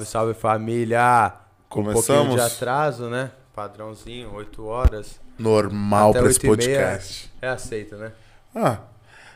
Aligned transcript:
Salve, 0.00 0.06
salve 0.06 0.34
família! 0.34 1.32
Com 1.68 1.80
Um 1.80 1.84
Começamos? 1.84 2.26
pouquinho 2.28 2.36
de 2.48 2.54
atraso, 2.54 3.08
né? 3.08 3.30
Padrãozinho, 3.54 4.32
8 4.34 4.64
horas. 4.64 5.20
Normal 5.38 6.10
Até 6.10 6.20
pra 6.20 6.30
esse 6.30 6.46
8 6.48 6.64
meia. 6.66 6.78
podcast. 6.80 7.32
É 7.40 7.48
aceito, 7.48 7.96
né? 7.96 8.12
Ah, 8.54 8.78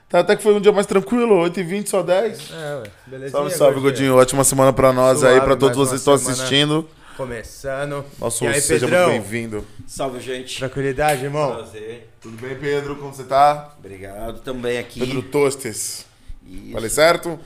tá, 0.09 0.21
até 0.21 0.37
que 0.37 0.43
foi 0.43 0.55
um 0.55 0.61
dia 0.61 0.73
mais 0.73 0.87
tranquilo, 0.87 1.35
8h20, 1.37 1.87
só 1.89 2.03
10. 2.03 2.51
É, 2.53 2.77
ué. 2.77 2.83
Beleza. 3.07 3.33
Salve, 3.33 3.51
salve, 3.53 3.81
Godinho. 3.81 4.17
Ótima 4.17 4.45
semana 4.45 4.73
pra 4.73 4.93
nós 4.93 5.21
Suave, 5.21 5.35
aí, 5.35 5.41
pra 5.45 5.57
todos 5.57 5.77
vocês 5.77 6.03
que 6.03 6.11
estão 6.11 6.15
assistindo. 6.15 6.89
Começando. 7.17 8.05
Nosso 8.19 8.45
e 8.45 8.49
aí, 8.49 8.61
seja 8.61 8.87
Pedrão? 8.87 9.11
muito 9.11 9.23
bem-vindo. 9.23 9.65
Salve, 9.87 10.19
gente. 10.21 10.59
Tranquilidade, 10.59 11.25
irmão? 11.25 11.55
Prazer. 11.55 12.11
Tudo 12.21 12.37
bem, 12.41 12.57
Pedro? 12.57 12.97
Como 12.97 13.15
você 13.15 13.23
tá? 13.25 13.73
Obrigado. 13.79 14.41
Também 14.41 14.79
aqui. 14.79 14.99
Pedro 15.01 15.23
Tostes. 15.23 16.05
Isso. 16.45 16.73
Falei 16.73 16.91
certo? 16.91 17.39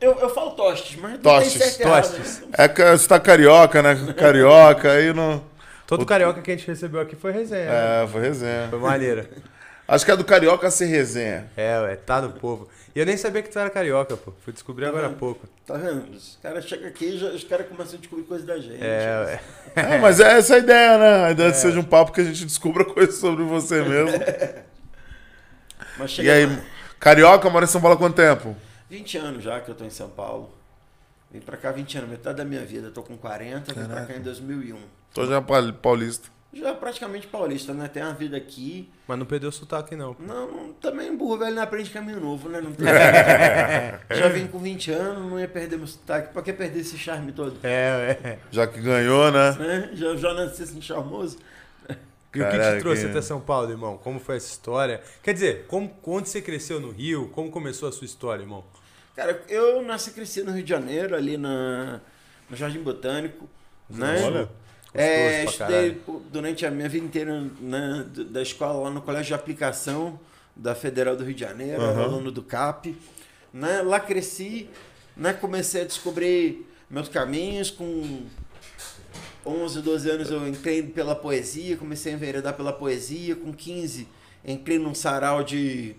Eu, 0.00 0.12
eu 0.20 0.30
falo 0.30 0.52
tostes, 0.52 0.96
mas 1.00 1.12
não 1.12 1.18
Tostes, 1.18 1.76
e 1.78 1.82
tostes. 1.82 2.40
né? 2.40 2.46
É 2.52 2.68
que 2.68 2.82
você 2.84 3.08
tá 3.08 3.18
carioca, 3.18 3.82
né? 3.82 3.96
Carioca, 4.16 4.92
aí 4.92 5.12
não. 5.12 5.42
Todo 5.86 6.06
carioca 6.06 6.40
que 6.40 6.50
a 6.52 6.56
gente 6.56 6.66
recebeu 6.68 7.00
aqui 7.00 7.16
foi 7.16 7.32
resenha. 7.32 7.64
né? 7.70 8.04
É, 8.04 8.06
foi 8.06 8.20
resenha. 8.20 8.68
Foi 8.70 8.78
maneira. 8.78 9.28
Acho 9.88 10.04
que 10.04 10.10
é 10.10 10.16
do 10.16 10.22
carioca 10.24 10.70
ser 10.70 10.84
resenha. 10.84 11.50
É, 11.56 11.80
ué, 11.80 11.96
tá 11.96 12.20
no 12.20 12.30
povo. 12.30 12.68
E 12.94 13.00
eu 13.00 13.06
nem 13.06 13.16
sabia 13.16 13.42
que 13.42 13.48
tu 13.48 13.58
era 13.58 13.70
carioca, 13.70 14.16
pô. 14.18 14.34
Fui 14.44 14.52
descobrir 14.52 14.84
agora 14.84 15.06
há 15.06 15.10
pouco. 15.10 15.48
Tá 15.66 15.74
vendo? 15.78 16.14
Os 16.14 16.38
caras 16.42 16.64
chegam 16.66 16.88
aqui 16.88 17.06
e 17.06 17.18
já, 17.18 17.28
os 17.28 17.42
caras 17.42 17.66
começam 17.68 17.94
a 17.94 17.98
descobrir 17.98 18.24
coisas 18.24 18.46
da 18.46 18.58
gente. 18.58 18.78
É, 18.84 19.22
ué. 19.24 19.40
É, 19.74 19.96
mas 19.98 20.20
é 20.20 20.36
essa 20.38 20.56
a 20.56 20.58
ideia, 20.58 20.98
né? 20.98 21.24
A 21.24 21.30
ideia 21.30 21.48
é 21.48 21.50
que 21.52 21.56
seja 21.56 21.80
um 21.80 21.84
papo 21.84 22.12
que 22.12 22.20
a 22.20 22.24
gente 22.24 22.44
descubra 22.44 22.84
coisas 22.86 23.14
sobre 23.16 23.42
você 23.44 23.82
mesmo. 23.82 24.12
Mas 25.98 26.10
E 26.10 26.14
chega 26.14 26.32
aí, 26.34 26.44
lá. 26.46 26.58
carioca 27.00 27.48
mora 27.48 27.64
em 27.64 27.68
São 27.68 27.80
Paulo 27.80 27.96
há 27.96 27.98
quanto 27.98 28.14
tempo? 28.16 28.54
20 28.90 29.18
anos 29.18 29.44
já 29.44 29.60
que 29.60 29.70
eu 29.70 29.74
tô 29.74 29.84
em 29.84 29.90
São 29.90 30.08
Paulo. 30.08 30.50
Vim 31.30 31.40
pra 31.40 31.56
cá 31.56 31.70
20 31.72 31.98
anos, 31.98 32.10
metade 32.10 32.38
da 32.38 32.44
minha 32.44 32.64
vida. 32.64 32.90
Tô 32.90 33.02
com 33.02 33.16
40, 33.16 33.74
vim 33.74 33.86
pra 33.86 34.06
cá 34.06 34.14
em 34.14 34.22
2001. 34.22 34.78
Tô 35.12 35.26
já 35.26 35.40
pa- 35.42 35.72
paulista. 35.72 36.28
Já 36.50 36.72
praticamente 36.74 37.26
paulista, 37.26 37.74
né? 37.74 37.88
Tem 37.88 38.02
uma 38.02 38.14
vida 38.14 38.34
aqui. 38.34 38.88
Mas 39.06 39.18
não 39.18 39.26
perdeu 39.26 39.50
o 39.50 39.52
sotaque, 39.52 39.94
não. 39.94 40.16
Não, 40.18 40.72
também 40.80 41.14
burro 41.14 41.36
velho 41.36 41.54
não 41.54 41.62
aprende 41.62 41.90
caminho 41.90 42.18
novo, 42.18 42.48
né? 42.48 42.62
Não 42.62 42.72
tem... 42.72 42.86
já 44.16 44.28
vim 44.28 44.46
com 44.46 44.58
20 44.58 44.90
anos, 44.90 45.30
não 45.30 45.38
ia 45.38 45.46
perder 45.46 45.76
meu 45.76 45.86
sotaque. 45.86 46.32
Pra 46.32 46.40
que 46.40 46.52
perder 46.54 46.80
esse 46.80 46.96
charme 46.96 47.32
todo? 47.32 47.58
É, 47.62 48.16
ué. 48.22 48.38
Já 48.50 48.66
que 48.66 48.80
ganhou, 48.80 49.30
né? 49.30 49.52
Né? 49.58 49.90
Já, 49.92 50.16
já 50.16 50.32
nasci 50.32 50.62
assim 50.62 50.80
charmoso. 50.80 51.36
E 51.90 51.92
o 51.92 52.44
que 52.44 52.50
Caraca, 52.50 52.76
te 52.76 52.80
trouxe 52.80 53.06
até 53.06 53.20
São 53.20 53.40
Paulo, 53.40 53.70
irmão? 53.70 53.98
Como 53.98 54.18
foi 54.20 54.36
essa 54.36 54.48
história? 54.50 55.02
Quer 55.22 55.34
dizer, 55.34 55.64
como, 55.66 55.90
onde 56.06 56.28
você 56.28 56.40
cresceu 56.40 56.78
no 56.80 56.90
Rio? 56.90 57.28
Como 57.30 57.50
começou 57.50 57.88
a 57.88 57.92
sua 57.92 58.04
história, 58.04 58.42
irmão? 58.42 58.64
Cara, 59.18 59.42
eu 59.48 59.82
nasci 59.82 60.10
e 60.10 60.12
cresci 60.12 60.44
no 60.44 60.52
Rio 60.52 60.62
de 60.62 60.70
Janeiro, 60.70 61.16
ali 61.16 61.36
na, 61.36 62.00
no 62.48 62.56
Jardim 62.56 62.78
Botânico. 62.78 63.48
Né? 63.90 64.22
Olha. 64.24 64.48
É, 64.94 65.44
estudei 65.44 66.00
durante 66.30 66.64
a 66.64 66.70
minha 66.70 66.88
vida 66.88 67.04
inteira 67.04 67.44
né, 67.60 68.06
da 68.30 68.40
escola 68.40 68.84
lá 68.84 68.90
no 68.90 69.02
Colégio 69.02 69.26
de 69.26 69.34
Aplicação 69.34 70.20
da 70.54 70.72
Federal 70.72 71.16
do 71.16 71.24
Rio 71.24 71.34
de 71.34 71.40
Janeiro, 71.40 71.82
Aham. 71.82 72.04
aluno 72.04 72.30
do 72.30 72.44
CAP. 72.44 72.96
Né? 73.52 73.82
Lá 73.82 73.98
cresci, 73.98 74.70
né? 75.16 75.32
comecei 75.32 75.82
a 75.82 75.84
descobrir 75.84 76.64
meus 76.88 77.08
caminhos. 77.08 77.72
Com 77.72 78.22
11, 79.44 79.82
12 79.82 80.10
anos 80.10 80.30
eu 80.30 80.46
entrei 80.46 80.80
pela 80.84 81.16
poesia, 81.16 81.76
comecei 81.76 82.12
a 82.12 82.14
enveredar 82.14 82.54
pela 82.54 82.72
poesia. 82.72 83.34
Com 83.34 83.52
15, 83.52 84.06
entrei 84.44 84.78
num 84.78 84.94
sarau 84.94 85.42
de. 85.42 85.96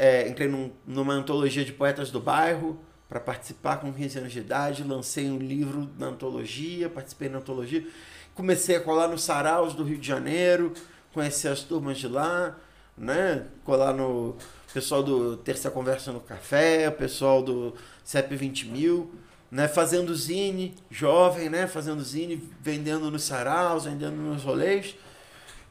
É, 0.00 0.26
entrei 0.26 0.48
num- 0.48 0.70
numa 0.86 1.12
antologia 1.12 1.62
de 1.62 1.72
poetas 1.74 2.10
do 2.10 2.18
bairro 2.20 2.80
para 3.06 3.20
participar 3.20 3.76
com 3.80 3.92
15 3.92 4.18
anos 4.18 4.32
de 4.32 4.38
idade. 4.38 4.82
Lancei 4.82 5.30
um 5.30 5.36
livro 5.36 5.90
na 5.98 6.06
antologia, 6.06 6.88
participei 6.88 7.28
na 7.28 7.36
antologia. 7.36 7.86
Comecei 8.34 8.76
a 8.76 8.80
colar 8.80 9.08
nos 9.08 9.22
saraus 9.22 9.74
do 9.74 9.84
Rio 9.84 9.98
de 9.98 10.08
Janeiro, 10.08 10.72
conhecer 11.12 11.48
as 11.48 11.60
turmas 11.60 11.98
de 11.98 12.08
lá, 12.08 12.56
né? 12.96 13.46
Colar 13.62 13.92
no 13.92 14.36
pessoal 14.72 15.02
do 15.02 15.36
Terça 15.36 15.70
Conversa 15.70 16.12
no 16.12 16.20
Café, 16.20 16.88
o 16.88 16.92
pessoal 16.92 17.42
do 17.42 17.74
CEP 18.02 18.34
20 18.36 18.68
mil, 18.68 19.12
né? 19.50 19.68
Fazendo 19.68 20.14
zine, 20.14 20.74
jovem, 20.90 21.50
né? 21.50 21.66
Fazendo 21.66 22.02
zine, 22.02 22.42
vendendo 22.62 23.10
nos 23.10 23.24
saraus, 23.24 23.84
vendendo 23.84 24.16
nos 24.16 24.42
rolês. 24.44 24.94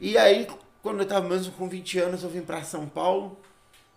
E 0.00 0.16
aí, 0.16 0.46
quando 0.82 0.98
eu 0.98 1.02
estava 1.02 1.28
mesmo 1.28 1.52
com 1.54 1.68
20 1.68 1.98
anos, 1.98 2.22
eu 2.22 2.30
vim 2.30 2.42
para 2.42 2.62
São 2.62 2.86
Paulo, 2.86 3.39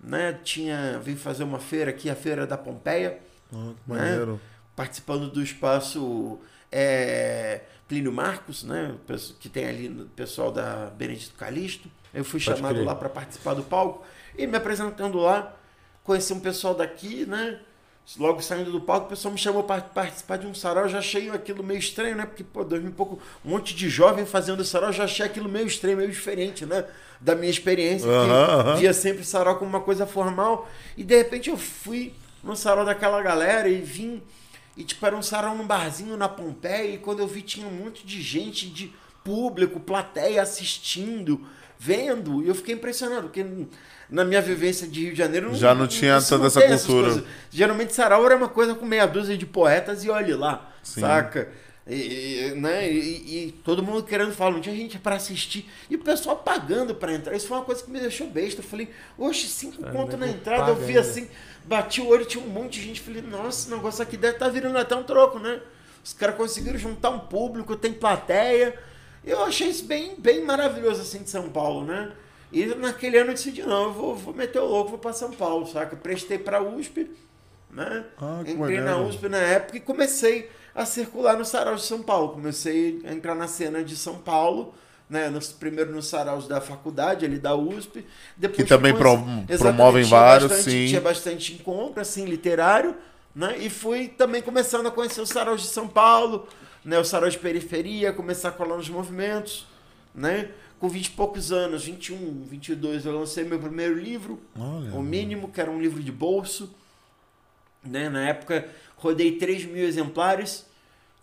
né? 0.03 0.33
Tinha, 0.43 0.99
vim 0.99 1.15
fazer 1.15 1.43
uma 1.43 1.59
feira 1.59 1.89
aqui, 1.91 2.09
a 2.09 2.15
Feira 2.15 2.45
da 2.45 2.57
Pompeia, 2.57 3.19
Ah, 3.53 3.71
que 3.85 3.89
maneiro. 3.89 4.39
participando 4.75 5.29
do 5.31 5.41
espaço 5.41 6.39
é, 6.71 7.61
Plínio 7.87 8.11
Marcos, 8.11 8.63
né? 8.63 8.95
Que 9.39 9.47
tem 9.49 9.65
ali 9.65 9.87
o 9.87 10.05
pessoal 10.07 10.51
da 10.51 10.87
Benedito 10.97 11.35
Calixto. 11.35 11.89
Eu 12.13 12.23
fui 12.23 12.39
Pode 12.43 12.57
chamado 12.57 12.75
crer. 12.75 12.85
lá 12.85 12.95
para 12.95 13.09
participar 13.09 13.53
do 13.53 13.63
palco 13.63 14.05
e 14.37 14.45
me 14.45 14.55
apresentando 14.57 15.17
lá, 15.19 15.55
conheci 16.03 16.33
um 16.33 16.39
pessoal 16.39 16.75
daqui, 16.75 17.25
né? 17.25 17.59
Logo 18.17 18.41
saindo 18.41 18.71
do 18.71 18.81
palco, 18.81 19.05
o 19.07 19.09
pessoal 19.09 19.31
me 19.31 19.39
chamou 19.39 19.63
para 19.63 19.81
participar 19.81 20.37
de 20.37 20.45
um 20.45 20.53
sarau. 20.53 20.83
Eu 20.83 20.89
já 20.89 20.99
achei 20.99 21.29
aquilo 21.29 21.63
meio 21.63 21.79
estranho, 21.79 22.15
né? 22.15 22.25
Porque, 22.25 22.43
pô, 22.43 22.63
dois 22.63 22.81
mil 22.81 22.91
e 22.91 22.93
pouco, 22.93 23.17
um 23.45 23.49
monte 23.51 23.73
de 23.73 23.89
jovem 23.89 24.25
fazendo 24.25 24.63
sarau, 24.65 24.89
eu 24.89 24.93
já 24.93 25.05
achei 25.05 25.25
aquilo 25.25 25.47
meio 25.47 25.65
estranho, 25.67 25.97
meio 25.97 26.09
diferente, 26.09 26.65
né? 26.65 26.85
Da 27.21 27.33
minha 27.33 27.49
experiência. 27.49 28.05
que 28.75 28.81
via 28.81 28.93
sempre 28.93 29.23
sarau 29.23 29.55
como 29.55 29.69
uma 29.69 29.79
coisa 29.79 30.05
formal. 30.05 30.69
E 30.97 31.03
de 31.03 31.15
repente 31.15 31.49
eu 31.49 31.57
fui 31.57 32.13
no 32.43 32.55
sarau 32.55 32.83
daquela 32.85 33.21
galera 33.21 33.69
e 33.69 33.79
vim. 33.79 34.21
E 34.75 34.83
tipo, 34.83 35.05
era 35.05 35.15
um 35.15 35.21
sarau 35.21 35.55
num 35.55 35.65
barzinho 35.65 36.17
na 36.17 36.27
Pompeia. 36.27 36.95
E 36.95 36.97
quando 36.97 37.19
eu 37.19 37.27
vi, 37.27 37.41
tinha 37.41 37.65
um 37.65 37.71
monte 37.71 38.05
de 38.05 38.21
gente, 38.21 38.67
de 38.67 38.91
público, 39.23 39.79
plateia 39.79 40.41
assistindo, 40.41 41.39
vendo. 41.83 42.41
E 42.44 42.47
eu 42.47 42.55
fiquei 42.55 42.75
impressionado, 42.75 43.23
porque 43.23 43.45
na 44.09 44.23
minha 44.23 44.41
vivência 44.41 44.88
de 44.88 45.01
Rio 45.01 45.11
de 45.11 45.17
Janeiro 45.17 45.53
Já 45.53 45.75
não 45.75 45.88
tinha 45.88 46.17
isso 46.17 46.29
toda 46.29 46.41
não 46.41 46.47
essa 46.47 46.88
cultura. 46.88 47.23
Geralmente 47.49 47.94
sarau 47.94 48.25
era 48.25 48.38
uma 48.38 48.47
coisa 48.47 48.73
com 48.73 48.85
meia 48.85 49.05
dúzia 49.05 49.38
de 49.38 49.45
poetas 49.45 50.03
e 50.03 50.09
olhe 50.09 50.33
lá, 50.33 50.71
Sim. 50.81 51.01
saca? 51.01 51.49
E, 51.85 51.95
e, 51.95 52.51
né? 52.55 52.89
E, 52.89 53.47
e 53.47 53.51
todo 53.63 53.83
mundo 53.83 54.03
querendo 54.03 54.31
falar, 54.31 54.51
não 54.51 54.61
tinha 54.61 54.75
gente 54.75 54.97
para 54.97 55.17
assistir. 55.17 55.69
E 55.89 55.95
o 55.95 55.99
pessoal 55.99 56.38
pagando 56.38 56.95
para 56.95 57.13
entrar. 57.13 57.35
Isso 57.35 57.47
foi 57.47 57.57
uma 57.57 57.66
coisa 57.66 57.83
que 57.83 57.91
me 57.91 58.00
deixou 58.00 58.27
besta. 58.27 58.61
Eu 58.61 58.65
falei, 58.65 58.89
oxe, 59.17 59.47
cinco 59.47 59.81
Cara, 59.81 59.91
conto 59.91 60.15
na 60.15 60.25
nego 60.27 60.38
entrada. 60.38 60.71
Eu 60.71 60.75
vi 60.77 60.97
assim, 60.97 61.27
bati 61.65 62.00
o 62.00 62.07
olho, 62.07 62.23
tinha 62.23 62.41
um 62.41 62.47
monte 62.47 62.79
de 62.79 62.88
gente. 62.88 63.01
Falei, 63.01 63.21
nossa, 63.21 63.63
esse 63.63 63.69
negócio 63.69 64.01
aqui 64.01 64.15
deve 64.15 64.35
estar 64.35 64.47
virando 64.47 64.77
até 64.77 64.95
um 64.95 65.03
troco, 65.03 65.39
né? 65.39 65.59
Os 66.03 66.13
caras 66.13 66.35
conseguiram 66.38 66.77
juntar 66.77 67.09
um 67.09 67.19
público, 67.19 67.75
tem 67.75 67.91
plateia. 67.91 68.79
Eu 69.25 69.44
achei 69.44 69.69
isso 69.69 69.85
bem, 69.85 70.16
bem 70.17 70.44
maravilhoso 70.44 71.01
assim 71.01 71.19
de 71.23 71.29
São 71.29 71.50
Paulo, 71.50 71.85
né? 71.85 72.11
E 72.51 72.66
naquele 72.67 73.17
ano 73.17 73.31
eu 73.31 73.34
decidi, 73.35 73.63
não, 73.63 73.85
eu 73.85 73.94
vou, 73.94 74.16
vou 74.16 74.34
meter 74.34 74.59
o 74.59 74.66
louco, 74.66 74.91
vou 74.91 75.00
para 75.00 75.13
São 75.13 75.31
Paulo, 75.31 75.66
saca? 75.66 75.95
Prestei 75.95 76.38
para 76.38 76.61
USP, 76.61 77.09
né? 77.72 78.03
Ah, 78.22 78.41
Entrei 78.41 78.79
na 78.79 78.91
maneiro. 78.91 79.07
USP 79.07 79.28
na 79.29 79.38
época 79.39 79.78
e 79.78 79.79
comecei 79.79 80.50
a 80.75 80.85
circular 80.85 81.38
no 81.38 81.45
sarau 81.45 81.75
de 81.75 81.81
São 81.83 82.01
Paulo. 82.03 82.29
Comecei 82.33 83.01
a 83.06 83.13
entrar 83.13 83.33
na 83.33 83.47
cena 83.47 83.83
de 83.83 83.95
São 83.95 84.16
Paulo, 84.16 84.73
né? 85.09 85.29
Nos, 85.29 85.47
primeiro 85.51 85.91
nos 85.91 86.07
saraus 86.07 86.47
da 86.47 86.62
faculdade, 86.62 87.25
ali 87.25 87.39
da 87.39 87.56
USP. 87.56 88.06
Depois 88.38 88.57
Que 88.57 88.66
também 88.66 88.94
pro- 88.94 89.23
promovem 89.57 90.03
vários, 90.03 90.50
bastante- 90.50 90.69
sim. 90.72 90.88
Tinha 90.88 91.01
bastante 91.01 91.53
encontro, 91.53 92.01
assim, 92.01 92.25
literário, 92.25 92.95
né? 93.33 93.57
E 93.57 93.69
fui 93.69 94.07
também 94.09 94.41
começando 94.44 94.85
a 94.88 94.91
conhecer 94.91 95.22
os 95.22 95.29
saraus 95.29 95.62
de 95.62 95.67
São 95.69 95.88
Paulo, 95.88 96.47
né? 96.83 96.99
O 96.99 97.03
sarau 97.03 97.29
de 97.29 97.38
periferia, 97.38 98.13
começar 98.13 98.49
a 98.49 98.51
colar 98.51 98.77
nos 98.77 98.89
movimentos, 98.89 99.66
né? 100.13 100.49
Com 100.79 100.89
20 100.89 101.05
e 101.05 101.11
poucos 101.11 101.51
anos, 101.51 101.85
21, 101.85 102.44
22, 102.44 103.05
eu 103.05 103.17
lancei 103.17 103.45
meu 103.45 103.59
primeiro 103.59 103.97
livro, 103.97 104.39
Olha. 104.57 104.94
o 104.94 105.01
mínimo, 105.01 105.49
que 105.49 105.61
era 105.61 105.71
um 105.71 105.81
livro 105.81 106.03
de 106.03 106.11
bolso. 106.11 106.73
Né? 107.81 108.09
Na 108.09 108.27
época, 108.27 108.67
rodei 108.97 109.38
3 109.38 109.66
mil 109.66 109.85
exemplares. 109.85 110.66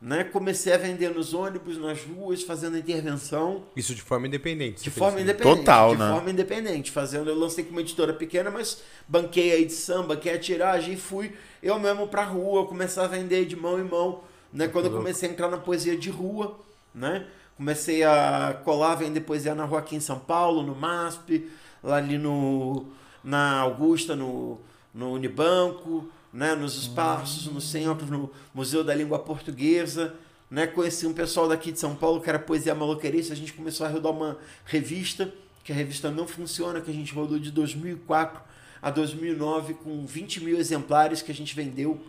Né? 0.01 0.25
Comecei 0.25 0.73
a 0.73 0.79
vender 0.79 1.11
nos 1.11 1.35
ônibus, 1.35 1.77
nas 1.77 2.03
ruas, 2.03 2.43
fazendo 2.43 2.79
intervenção. 2.79 3.65
Isso 3.77 3.95
de 3.95 4.01
forma 4.01 4.27
independente. 4.27 4.83
De 4.83 4.91
forma 4.91 5.21
independente. 5.21 5.59
Total, 5.59 5.93
de 5.95 6.01
né? 6.01 6.09
forma 6.09 6.31
independente. 6.31 6.91
Fazendo, 6.91 7.29
eu 7.29 7.39
lancei 7.39 7.65
com 7.65 7.73
uma 7.73 7.83
editora 7.83 8.15
pequena, 8.15 8.51
mas 8.51 8.83
banquei 9.07 9.53
a 9.53 9.59
edição, 9.59 10.07
banquei 10.07 10.33
a 10.33 10.39
tiragem 10.39 10.95
e 10.95 10.97
fui 10.97 11.35
eu 11.63 11.79
mesmo 11.79 12.09
pra 12.09 12.25
rua, 12.25 12.67
começar 12.67 13.05
a 13.05 13.09
vender 13.09 13.45
de 13.45 13.57
mão 13.57 13.79
em 13.79 13.85
mão. 13.85 14.23
Né? 14.53 14.69
Quando 14.69 14.87
eu 14.87 14.93
comecei 14.93 15.29
a 15.29 15.33
entrar 15.33 15.49
na 15.49 15.59
poesia 15.59 15.97
de 15.97 16.11
rua, 16.11 16.59
né? 16.95 17.27
Comecei 17.57 18.03
a 18.03 18.59
colar, 18.65 18.95
vender 18.95 19.21
poesia 19.21 19.55
na 19.55 19.65
rua 19.65 19.81
aqui 19.81 19.95
em 19.95 20.01
São 20.01 20.19
Paulo, 20.19 20.63
no 20.63 20.75
MASP, 20.75 21.51
lá 21.83 21.97
ali 21.97 22.17
no, 22.17 22.87
na 23.23 23.61
Augusta, 23.61 24.17
no, 24.17 24.59
no 24.95 25.13
Unibanco, 25.13 26.09
né? 26.33 26.55
nos 26.55 26.75
espaços, 26.77 27.47
no 27.53 27.61
centro, 27.61 28.07
no 28.07 28.31
Museu 28.55 28.83
da 28.83 28.95
Língua 28.95 29.19
Portuguesa. 29.19 30.15
Né? 30.51 30.67
Conheci 30.67 31.07
um 31.07 31.13
pessoal 31.13 31.49
daqui 31.49 31.71
de 31.71 31.79
São 31.79 31.95
Paulo 31.95 32.21
que 32.21 32.31
era 32.31 32.39
Poesia 32.39 32.75
Maloqueirice. 32.75 33.31
A 33.31 33.37
gente 33.37 33.53
começou 33.53 33.87
a 33.87 33.91
rodar 33.91 34.11
uma 34.11 34.39
revista, 34.65 35.33
que 35.63 35.71
a 35.71 35.75
revista 35.75 36.11
não 36.11 36.27
funciona, 36.27 36.81
que 36.81 36.91
a 36.91 36.95
gente 36.95 37.13
rodou 37.13 37.39
de 37.39 37.51
2004 37.51 38.41
a 38.81 38.91
2009 38.91 39.75
com 39.75 40.07
20 40.07 40.43
mil 40.43 40.59
exemplares 40.59 41.21
que 41.21 41.31
a 41.31 41.35
gente 41.35 41.55
vendeu 41.55 42.01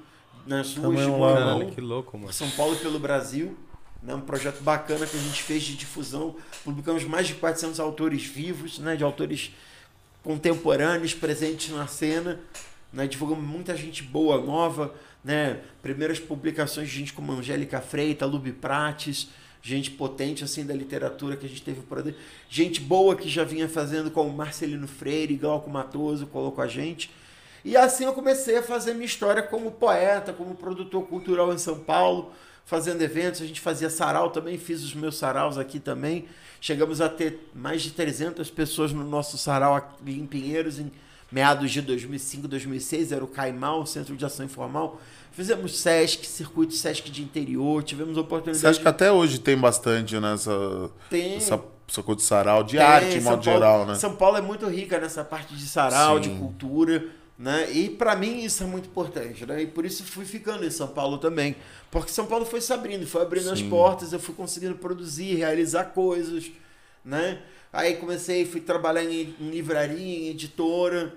nas 0.45 0.75
ruas 0.75 1.05
Também 1.05 1.65
de 1.67 1.75
que 1.75 1.81
louco, 1.81 2.17
mano. 2.17 2.33
São 2.33 2.49
Paulo 2.51 2.75
pelo 2.77 2.99
Brasil. 2.99 3.57
Né, 4.03 4.15
um 4.15 4.21
projeto 4.21 4.63
bacana 4.63 5.05
que 5.05 5.15
a 5.15 5.19
gente 5.19 5.43
fez 5.43 5.61
de 5.61 5.75
difusão. 5.75 6.35
Publicamos 6.63 7.03
mais 7.03 7.27
de 7.27 7.35
400 7.35 7.79
autores 7.79 8.23
vivos, 8.23 8.79
né, 8.79 8.95
de 8.95 9.03
autores 9.03 9.53
contemporâneos 10.23 11.13
presentes 11.13 11.69
na 11.69 11.85
cena. 11.85 12.39
Né, 12.91 13.05
divulgamos 13.05 13.43
muita 13.43 13.77
gente 13.77 14.01
boa, 14.01 14.41
nova. 14.41 14.93
Né, 15.23 15.59
primeiras 15.83 16.19
publicações 16.19 16.89
de 16.89 16.95
gente 16.95 17.13
como 17.13 17.31
Angélica 17.31 17.79
Freita, 17.79 18.25
Lubi 18.25 18.51
Prates, 18.51 19.29
gente 19.61 19.91
potente 19.91 20.43
assim 20.43 20.65
da 20.65 20.73
literatura 20.73 21.37
que 21.37 21.45
a 21.45 21.49
gente 21.49 21.61
teve 21.61 21.81
por 21.81 21.99
aí. 21.99 22.15
Gente 22.49 22.81
boa 22.81 23.15
que 23.15 23.29
já 23.29 23.43
vinha 23.43 23.69
fazendo 23.69 24.09
como 24.09 24.33
Marcelino 24.33 24.87
Freire, 24.87 25.35
Glauco 25.35 25.69
Matoso 25.69 26.25
colocou 26.25 26.63
a 26.63 26.67
gente. 26.67 27.11
E 27.63 27.77
assim 27.77 28.05
eu 28.05 28.13
comecei 28.13 28.57
a 28.57 28.63
fazer 28.63 28.93
minha 28.93 29.05
história 29.05 29.43
como 29.43 29.71
poeta, 29.71 30.33
como 30.33 30.55
produtor 30.55 31.03
cultural 31.07 31.53
em 31.53 31.57
São 31.57 31.77
Paulo, 31.79 32.31
fazendo 32.65 33.01
eventos. 33.01 33.41
A 33.41 33.45
gente 33.45 33.61
fazia 33.61 33.89
sarau 33.89 34.29
também, 34.31 34.57
fiz 34.57 34.83
os 34.83 34.93
meus 34.95 35.17
saraus 35.17 35.57
aqui 35.57 35.79
também. 35.79 36.25
Chegamos 36.59 37.01
a 37.01 37.09
ter 37.09 37.49
mais 37.55 37.81
de 37.81 37.91
300 37.91 38.49
pessoas 38.49 38.91
no 38.93 39.03
nosso 39.03 39.37
sarau 39.37 39.75
aqui 39.75 40.11
em 40.11 40.25
Pinheiros 40.25 40.79
em 40.79 40.91
meados 41.31 41.71
de 41.71 41.81
2005, 41.81 42.47
2006. 42.47 43.11
Era 43.11 43.23
o 43.23 43.27
Caimal, 43.27 43.85
Centro 43.85 44.15
de 44.15 44.25
Ação 44.25 44.45
Informal. 44.45 44.99
Fizemos 45.31 45.79
SESC, 45.79 46.25
circuito 46.25 46.73
SESC 46.73 47.09
de 47.09 47.21
interior, 47.23 47.81
tivemos 47.83 48.17
oportunidade. 48.17 48.67
Acha 48.67 48.81
que 48.81 48.87
até 48.87 49.11
hoje 49.11 49.39
tem 49.39 49.57
bastante 49.57 50.19
nessa, 50.19 50.51
Tem. 51.09 51.35
essa, 51.37 51.57
essa 51.87 52.03
coisa 52.03 52.17
de 52.19 52.23
sarau, 52.27 52.63
de 52.63 52.75
Tem, 52.75 52.85
arte, 52.85 53.09
de 53.11 53.21
São 53.21 53.31
modo 53.31 53.43
Paulo- 53.45 53.59
geral, 53.59 53.85
né? 53.85 53.95
São 53.95 54.15
Paulo 54.15 54.37
é 54.37 54.41
muito 54.41 54.67
rica 54.67 54.99
nessa 54.99 55.23
parte 55.23 55.55
de 55.55 55.65
sarau, 55.65 56.21
Sim. 56.21 56.29
de 56.33 56.37
cultura, 56.37 57.05
né? 57.41 57.71
E 57.71 57.89
pra 57.89 58.15
mim 58.15 58.43
isso 58.43 58.61
é 58.61 58.67
muito 58.67 58.87
importante, 58.87 59.47
né? 59.47 59.63
E 59.63 59.65
por 59.65 59.83
isso 59.83 60.03
fui 60.03 60.25
ficando 60.25 60.63
em 60.63 60.69
São 60.69 60.87
Paulo 60.87 61.17
também, 61.17 61.55
porque 61.89 62.11
São 62.11 62.27
Paulo 62.27 62.45
foi 62.45 62.61
se 62.61 62.71
abrindo, 62.71 63.07
foi 63.07 63.23
abrindo 63.23 63.49
as 63.49 63.57
Sim. 63.57 63.67
portas, 63.67 64.13
eu 64.13 64.19
fui 64.19 64.35
conseguindo 64.35 64.75
produzir, 64.75 65.33
realizar 65.33 65.85
coisas, 65.85 66.51
né? 67.03 67.41
Aí 67.73 67.95
comecei, 67.95 68.45
fui 68.45 68.61
trabalhar 68.61 69.03
em, 69.03 69.35
em 69.39 69.49
livraria, 69.49 69.97
em 69.97 70.27
editora, 70.27 71.15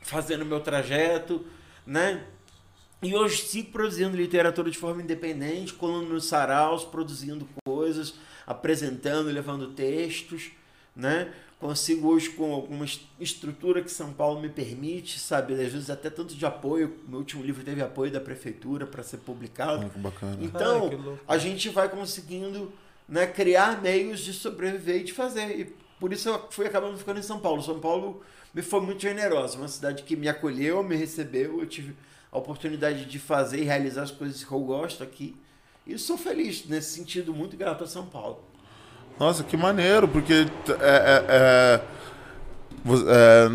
fazendo 0.00 0.46
meu 0.46 0.60
trajeto, 0.60 1.44
né? 1.84 2.22
E 3.02 3.12
hoje 3.16 3.42
sigo 3.42 3.72
produzindo 3.72 4.16
literatura 4.16 4.70
de 4.70 4.78
forma 4.78 5.02
independente, 5.02 5.72
colando 5.72 6.10
nos 6.10 6.26
saraus, 6.26 6.84
produzindo 6.84 7.48
coisas, 7.66 8.14
apresentando, 8.46 9.28
levando 9.28 9.72
textos, 9.72 10.52
né? 10.94 11.32
Consigo 11.60 12.08
hoje 12.08 12.30
com 12.30 12.54
alguma 12.54 12.86
est- 12.86 13.02
estrutura 13.20 13.82
que 13.82 13.90
São 13.90 14.12
Paulo 14.14 14.40
me 14.40 14.48
permite, 14.48 15.18
sabe? 15.20 15.52
Às 15.52 15.72
vezes 15.72 15.90
até 15.90 16.08
tanto 16.08 16.34
de 16.34 16.46
apoio. 16.46 16.96
Meu 17.06 17.18
último 17.18 17.42
livro 17.44 17.62
teve 17.62 17.82
apoio 17.82 18.10
da 18.10 18.20
prefeitura 18.20 18.86
para 18.86 19.02
ser 19.02 19.18
publicado. 19.18 19.84
Ah, 19.84 19.90
que 19.90 19.98
bacana. 19.98 20.38
Então, 20.40 21.18
Ah, 21.28 21.34
a 21.34 21.38
gente 21.38 21.68
vai 21.68 21.88
conseguindo 21.90 22.72
né, 23.06 23.26
criar 23.26 23.82
meios 23.82 24.20
de 24.20 24.32
sobreviver 24.32 25.02
e 25.02 25.04
de 25.04 25.12
fazer. 25.12 25.60
E 25.60 25.64
por 26.00 26.12
isso 26.14 26.30
eu 26.30 26.46
fui 26.50 26.66
acabando 26.66 26.96
ficando 26.96 27.18
em 27.20 27.22
São 27.22 27.38
Paulo. 27.38 27.62
São 27.62 27.78
Paulo 27.78 28.22
me 28.54 28.62
foi 28.62 28.80
muito 28.80 29.02
generosa, 29.02 29.58
uma 29.58 29.68
cidade 29.68 30.02
que 30.02 30.16
me 30.16 30.28
acolheu, 30.28 30.82
me 30.82 30.96
recebeu, 30.96 31.60
eu 31.60 31.66
tive 31.66 31.94
a 32.32 32.38
oportunidade 32.38 33.04
de 33.04 33.18
fazer 33.18 33.58
e 33.60 33.64
realizar 33.64 34.02
as 34.04 34.10
coisas 34.10 34.42
que 34.42 34.50
eu 34.50 34.60
gosto 34.60 35.02
aqui. 35.04 35.36
E 35.86 35.98
sou 35.98 36.16
feliz 36.16 36.64
nesse 36.66 36.94
sentido, 36.96 37.34
muito 37.34 37.54
grato 37.56 37.84
a 37.84 37.86
São 37.86 38.06
Paulo. 38.06 38.42
Nossa, 39.20 39.44
que 39.44 39.54
maneiro, 39.54 40.08
porque 40.08 40.32
é, 40.32 40.72
é, 40.80 41.24
é, 41.28 41.80
é, 43.06 43.50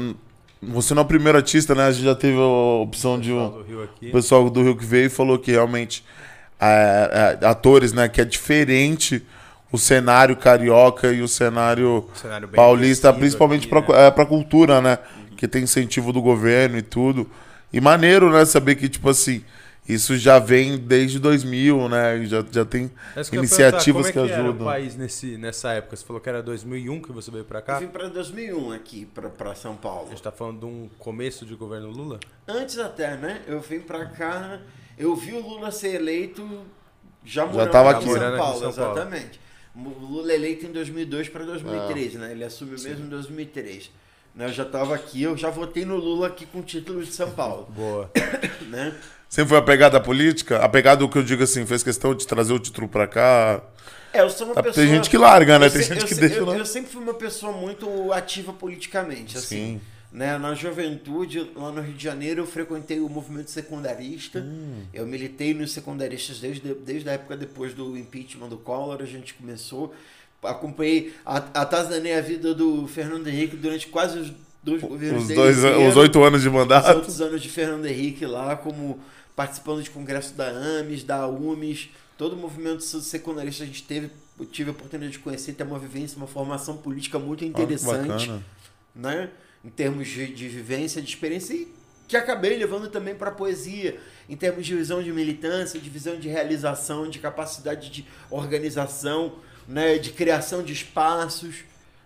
você 0.61 0.93
não 0.93 1.01
é 1.01 1.05
o 1.05 1.07
primeiro 1.07 1.39
artista, 1.39 1.73
né? 1.73 1.87
A 1.87 1.91
gente 1.91 2.05
já 2.05 2.13
teve 2.13 2.37
a 2.37 2.81
opção 2.83 3.19
de 3.19 3.33
um. 3.33 3.47
O 3.47 4.11
pessoal 4.11 4.47
do 4.47 4.61
Rio 4.61 4.77
que 4.77 4.85
veio 4.85 5.07
e 5.07 5.09
falou 5.09 5.39
que 5.39 5.51
realmente 5.51 6.05
é, 6.61 7.39
atores, 7.41 7.93
né? 7.93 8.07
Que 8.07 8.21
é 8.21 8.25
diferente 8.25 9.25
o 9.71 9.79
cenário 9.79 10.37
carioca 10.37 11.11
e 11.11 11.23
o 11.23 11.27
cenário 11.27 12.07
cenário 12.13 12.47
paulista, 12.49 13.11
principalmente 13.11 13.67
pra, 13.67 13.81
né? 13.81 13.87
é, 14.15 14.25
cultura, 14.25 14.79
né? 14.81 14.99
Que 15.35 15.47
tem 15.47 15.63
incentivo 15.63 16.13
do 16.13 16.21
governo 16.21 16.77
e 16.77 16.83
tudo. 16.83 17.27
E 17.73 17.81
maneiro, 17.81 18.31
né? 18.31 18.45
Saber 18.45 18.75
que, 18.75 18.87
tipo 18.87 19.09
assim, 19.09 19.43
isso 19.87 20.17
já 20.17 20.39
vem 20.39 20.77
desde 20.77 21.19
2000, 21.19 21.87
né? 21.89 22.25
Já, 22.25 22.43
já 22.51 22.65
tem 22.65 22.91
É 23.15 23.23
que 23.23 23.35
iniciativas 23.35 24.07
perguntar, 24.07 24.13
como 24.13 24.25
é 24.25 24.27
que 24.27 24.33
Era 24.33 24.43
o 24.43 24.47
ajudam. 24.49 24.65
país 24.65 24.95
nesse, 24.95 25.37
nessa 25.37 25.73
época, 25.73 25.95
você 25.95 26.05
falou 26.05 26.21
que 26.21 26.27
era 26.29 26.41
2001 26.41 27.01
que 27.01 27.11
você 27.11 27.29
veio 27.31 27.45
pra 27.45 27.61
cá. 27.61 27.75
Eu 27.75 27.81
vim 27.81 27.87
para 27.87 28.07
2001 28.09 28.71
aqui, 28.71 29.05
para 29.05 29.53
São 29.55 29.73
A 29.73 29.75
Paulo. 29.75 30.09
gente 30.09 30.21
tá 30.23 30.31
falando 30.31 30.59
de 30.61 30.65
um 30.65 30.89
começo 30.97 31.45
de 31.45 31.53
governo 31.55 31.89
Lula? 31.89 32.19
Antes 32.47 32.79
até, 32.79 33.15
né? 33.15 33.41
Eu 33.47 33.61
vim 33.61 33.79
para 33.79 34.05
cá, 34.07 34.59
eu 34.97 35.15
vi 35.15 35.33
o 35.33 35.39
Lula 35.41 35.71
ser 35.71 35.95
eleito 35.95 36.47
já 37.23 37.45
morando 37.45 37.71
tava 37.71 37.91
aqui 37.91 38.03
São 38.05 38.13
Morando 38.13 38.27
aqui 38.27 38.35
em 38.35 38.39
Paulo, 38.39 38.59
São 38.59 38.73
Paulo. 38.73 38.99
exatamente. 38.99 39.39
O 39.75 40.05
Lula 40.05 40.31
é 40.31 40.35
eleito 40.35 40.65
em 40.65 40.71
2002 40.71 41.27
para 41.29 41.43
2003, 41.43 42.13
né? 42.15 42.31
Ele 42.31 42.43
assumiu 42.43 42.79
mesmo 42.81 43.05
em 43.05 43.09
2003. 43.09 43.91
Né, 44.33 44.45
Eu 44.45 44.53
já 44.53 44.63
estava 44.63 44.93
aqui, 44.95 45.21
eu 45.23 45.35
já 45.37 45.49
votei 45.49 45.85
no 45.85 45.95
Lula 45.95 46.27
aqui 46.27 46.45
com 46.45 46.59
o 46.59 46.63
título 46.63 47.03
de 47.03 47.11
São 47.11 47.31
Paulo, 47.31 47.67
Boa. 47.69 48.09
né? 48.69 48.93
Sempre 49.29 49.49
foi 49.49 49.57
apegado 49.57 49.95
à 49.95 49.99
política? 49.99 50.59
Apegado 50.59 51.03
ao 51.03 51.09
que 51.09 51.17
eu 51.17 51.23
digo 51.23 51.43
assim, 51.43 51.65
fez 51.65 51.83
questão 51.83 52.13
de 52.15 52.25
trazer 52.25 52.53
o 52.53 52.59
título 52.59 52.87
pra 52.87 53.07
cá. 53.07 53.61
É, 54.13 54.21
eu 54.21 54.29
sou 54.29 54.47
uma 54.47 54.55
Tá, 54.55 54.63
pessoa... 54.63 54.85
tem 54.85 54.95
gente 54.95 55.09
que 55.09 55.17
larga, 55.17 55.59
né? 55.59 55.65
eu 55.67 55.71
Tem 55.71 55.81
se- 55.81 55.89
gente 55.89 56.01
eu 56.01 56.07
que 56.07 56.15
se- 56.15 56.21
deixa 56.21 56.35
eu, 56.37 56.45
lá. 56.45 56.55
eu 56.57 56.65
sempre 56.65 56.91
fui 56.91 57.01
uma 57.03 57.13
pessoa 57.13 57.51
muito 57.51 58.13
ativa 58.13 58.53
politicamente, 58.53 59.37
assim. 59.37 59.55
Sim. 59.55 59.81
Né? 60.11 60.37
Na 60.37 60.53
juventude, 60.55 61.51
lá 61.53 61.69
no 61.73 61.81
Rio 61.81 61.93
de 61.93 62.01
Janeiro, 62.01 62.43
eu 62.43 62.47
frequentei 62.47 63.01
o 63.01 63.09
movimento 63.09 63.51
secundarista. 63.51 64.39
Hum. 64.39 64.83
Eu 64.93 65.05
militei 65.05 65.53
nos 65.53 65.73
secundaristas 65.73 66.39
desde, 66.39 66.73
desde 66.75 67.09
a 67.09 67.13
época 67.13 67.35
depois 67.35 67.73
do 67.73 67.97
impeachment 67.97 68.47
do 68.47 68.55
Collor, 68.57 69.01
a 69.01 69.05
gente 69.05 69.33
começou. 69.33 69.93
Acompanhei, 70.41 71.13
a- 71.25 71.37
atazanei 71.55 72.13
a 72.17 72.21
vida 72.21 72.53
do 72.53 72.87
Fernando 72.87 73.27
Henrique 73.27 73.57
durante 73.57 73.87
quase 73.87 74.19
os 74.19 74.31
dois 74.65 74.81
governos 74.81 75.29
Os 75.29 75.35
dois, 75.35 75.57
inteiro 75.59 75.87
os 75.87 75.95
oito 75.95 76.23
anos 76.23 76.41
de 76.41 76.47
os 76.47 76.53
mandato. 76.53 76.95
outros 76.95 77.21
anos 77.21 77.41
de 77.41 77.49
Fernando 77.49 77.85
Henrique 77.85 78.25
lá, 78.25 78.55
como 78.55 78.99
participando 79.35 79.83
de 79.83 79.89
congresso 79.89 80.33
da 80.33 80.47
AMES, 80.49 81.03
da 81.03 81.27
UMES, 81.27 81.89
todo 82.17 82.33
o 82.33 82.37
movimento 82.37 82.81
secundarista 82.81 83.63
a 83.63 83.67
gente 83.67 83.83
teve, 83.83 84.09
tive 84.51 84.69
a 84.69 84.73
oportunidade 84.73 85.13
de 85.13 85.19
conhecer, 85.19 85.53
ter 85.53 85.63
uma 85.63 85.77
vivência, 85.79 86.17
uma 86.17 86.27
formação 86.27 86.77
política 86.77 87.19
muito 87.19 87.43
Ah, 87.43 87.47
interessante, 87.47 88.31
né? 88.95 89.29
Em 89.63 89.69
termos 89.69 90.07
de, 90.07 90.27
de 90.33 90.47
vivência, 90.47 91.01
de 91.01 91.09
experiência 91.09 91.53
e 91.53 91.67
que 92.07 92.15
acabei 92.15 92.55
levando 92.57 92.87
também 92.89 93.15
para 93.15 93.29
a 93.29 93.33
poesia, 93.33 93.99
em 94.29 94.35
termos 94.35 94.65
de 94.65 94.75
visão 94.75 95.01
de 95.01 95.11
militância, 95.11 95.79
de 95.79 95.89
visão 95.89 96.17
de 96.19 96.29
realização, 96.29 97.09
de 97.09 97.17
capacidade 97.19 97.89
de 97.89 98.05
organização, 98.29 99.33
né? 99.67 99.97
De 99.97 100.11
criação 100.11 100.63
de 100.63 100.71
espaços, 100.71 101.55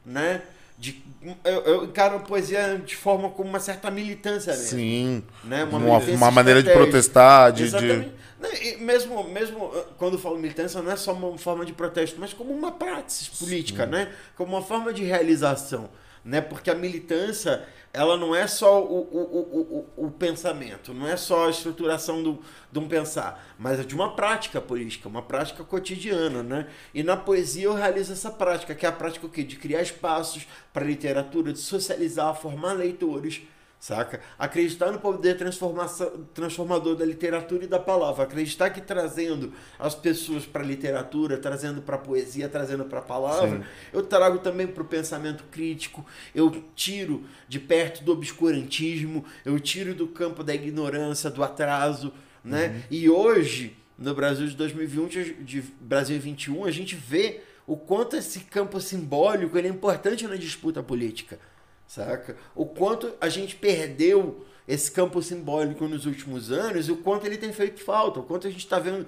né? 0.05 0.41
De, 0.79 1.03
eu, 1.43 1.61
eu 1.61 1.83
encaro 1.83 2.15
a 2.15 2.19
poesia 2.19 2.81
de 2.83 2.95
forma 2.95 3.29
como 3.29 3.49
uma 3.49 3.59
certa 3.59 3.91
militância 3.91 4.53
mesmo. 4.53 4.79
Sim. 4.79 5.23
Né? 5.43 5.65
Uma, 5.65 5.79
militância 5.79 6.15
uma 6.15 6.31
maneira 6.31 6.63
de 6.63 6.71
protestar, 6.71 7.51
de. 7.51 7.63
de... 7.63 7.67
Exatamente. 7.67 8.11
Né, 8.39 8.49
e 8.61 8.77
mesmo, 8.77 9.21
mesmo 9.25 9.65
uh, 9.65 9.85
quando 9.97 10.13
eu 10.13 10.19
falo 10.19 10.37
militância, 10.37 10.81
não 10.81 10.91
é 10.91 10.95
só 10.95 11.11
uma 11.11 11.37
forma 11.37 11.65
de 11.65 11.73
protesto, 11.73 12.17
mas 12.17 12.31
como 12.31 12.53
uma 12.53 12.71
prática 12.71 13.35
política, 13.37 13.85
né? 13.85 14.09
Como 14.37 14.55
uma 14.55 14.61
forma 14.61 14.93
de 14.93 15.03
realização. 15.03 15.89
Né? 16.23 16.41
Porque 16.41 16.69
a 16.69 16.75
militância, 16.75 17.65
ela 17.93 18.17
não 18.17 18.35
é 18.35 18.45
só 18.47 18.83
o, 18.83 18.99
o, 19.01 19.87
o, 19.97 20.05
o, 20.07 20.11
pensamento, 20.11 20.93
não 20.93 21.07
é 21.07 21.15
só 21.15 21.47
a 21.47 21.49
estruturação 21.49 22.21
do, 22.21 22.39
de 22.71 22.79
um 22.79 22.87
pensar, 22.87 23.55
mas 23.57 23.79
é 23.79 23.83
de 23.83 23.95
uma 23.95 24.15
prática 24.15 24.59
política, 24.59 25.07
uma 25.07 25.21
prática 25.21 25.63
cotidiana. 25.63 26.43
Né? 26.43 26.67
E 26.93 27.03
na 27.03 27.15
poesia 27.17 27.65
eu 27.65 27.73
realizo 27.73 28.13
essa 28.13 28.31
prática, 28.31 28.75
que 28.75 28.85
é 28.85 28.89
a 28.89 28.91
prática 28.91 29.25
o 29.25 29.29
quê? 29.29 29.43
de 29.43 29.55
criar 29.55 29.81
espaços 29.81 30.47
para 30.73 30.85
literatura, 30.85 31.53
de 31.53 31.59
socializar, 31.59 32.35
formar 32.35 32.73
leitores 32.73 33.41
saca? 33.79 34.19
Acreditar 34.37 34.91
no 34.91 34.99
poder 34.99 35.37
transformação, 35.37 36.25
transformador 36.33 36.95
da 36.95 37.05
literatura 37.05 37.63
e 37.63 37.67
da 37.67 37.79
palavra, 37.79 38.25
acreditar 38.25 38.69
que 38.69 38.81
trazendo 38.81 39.53
as 39.79 39.95
pessoas 39.95 40.45
para 40.45 40.61
a 40.61 40.65
literatura, 40.65 41.37
trazendo 41.37 41.81
para 41.81 41.95
a 41.95 41.99
poesia, 41.99 42.49
trazendo 42.49 42.83
para 42.83 42.99
a 42.99 43.01
palavra, 43.01 43.59
Sim. 43.59 43.63
eu 43.93 44.03
trago 44.03 44.39
também 44.39 44.67
para 44.67 44.83
o 44.83 44.85
pensamento 44.85 45.45
crítico, 45.45 46.05
eu 46.35 46.51
tiro 46.75 47.23
de 47.47 47.59
perto 47.59 48.03
do 48.03 48.11
obscurantismo, 48.11 49.23
eu 49.45 49.57
tiro 49.59 49.95
do 49.95 50.07
campo 50.07 50.43
da 50.43 50.53
ignorância, 50.53 51.29
do 51.29 51.41
atraso, 51.41 52.11
né? 52.43 52.83
E 52.91 53.09
hoje, 53.09 53.77
no 53.97 54.13
Brasil 54.13 54.47
de 54.47 54.55
2020, 54.55 55.35
de 55.41 55.61
Brasil 55.79 56.19
21, 56.19 56.65
a 56.65 56.71
gente 56.71 56.95
vê 56.95 57.41
o 57.65 57.77
quanto 57.77 58.15
esse 58.15 58.41
campo 58.41 58.81
simbólico 58.81 59.57
ele 59.57 59.67
é 59.67 59.71
importante 59.71 60.25
na 60.27 60.35
disputa 60.35 60.81
política 60.81 61.39
saca? 61.89 62.37
O 62.55 62.67
quanto 62.67 63.11
a 63.19 63.27
gente 63.27 63.55
perdeu 63.55 64.45
esse 64.67 64.91
campo 64.91 65.21
simbólico 65.23 65.87
nos 65.87 66.05
últimos 66.05 66.51
anos 66.51 66.87
e 66.87 66.91
o 66.91 66.97
quanto 66.97 67.25
ele 67.25 67.35
tem 67.35 67.51
feito 67.51 67.83
falta, 67.83 68.19
o 68.19 68.23
quanto 68.23 68.45
a 68.45 68.51
gente 68.51 68.63
está 68.63 68.77
vendo 68.77 69.07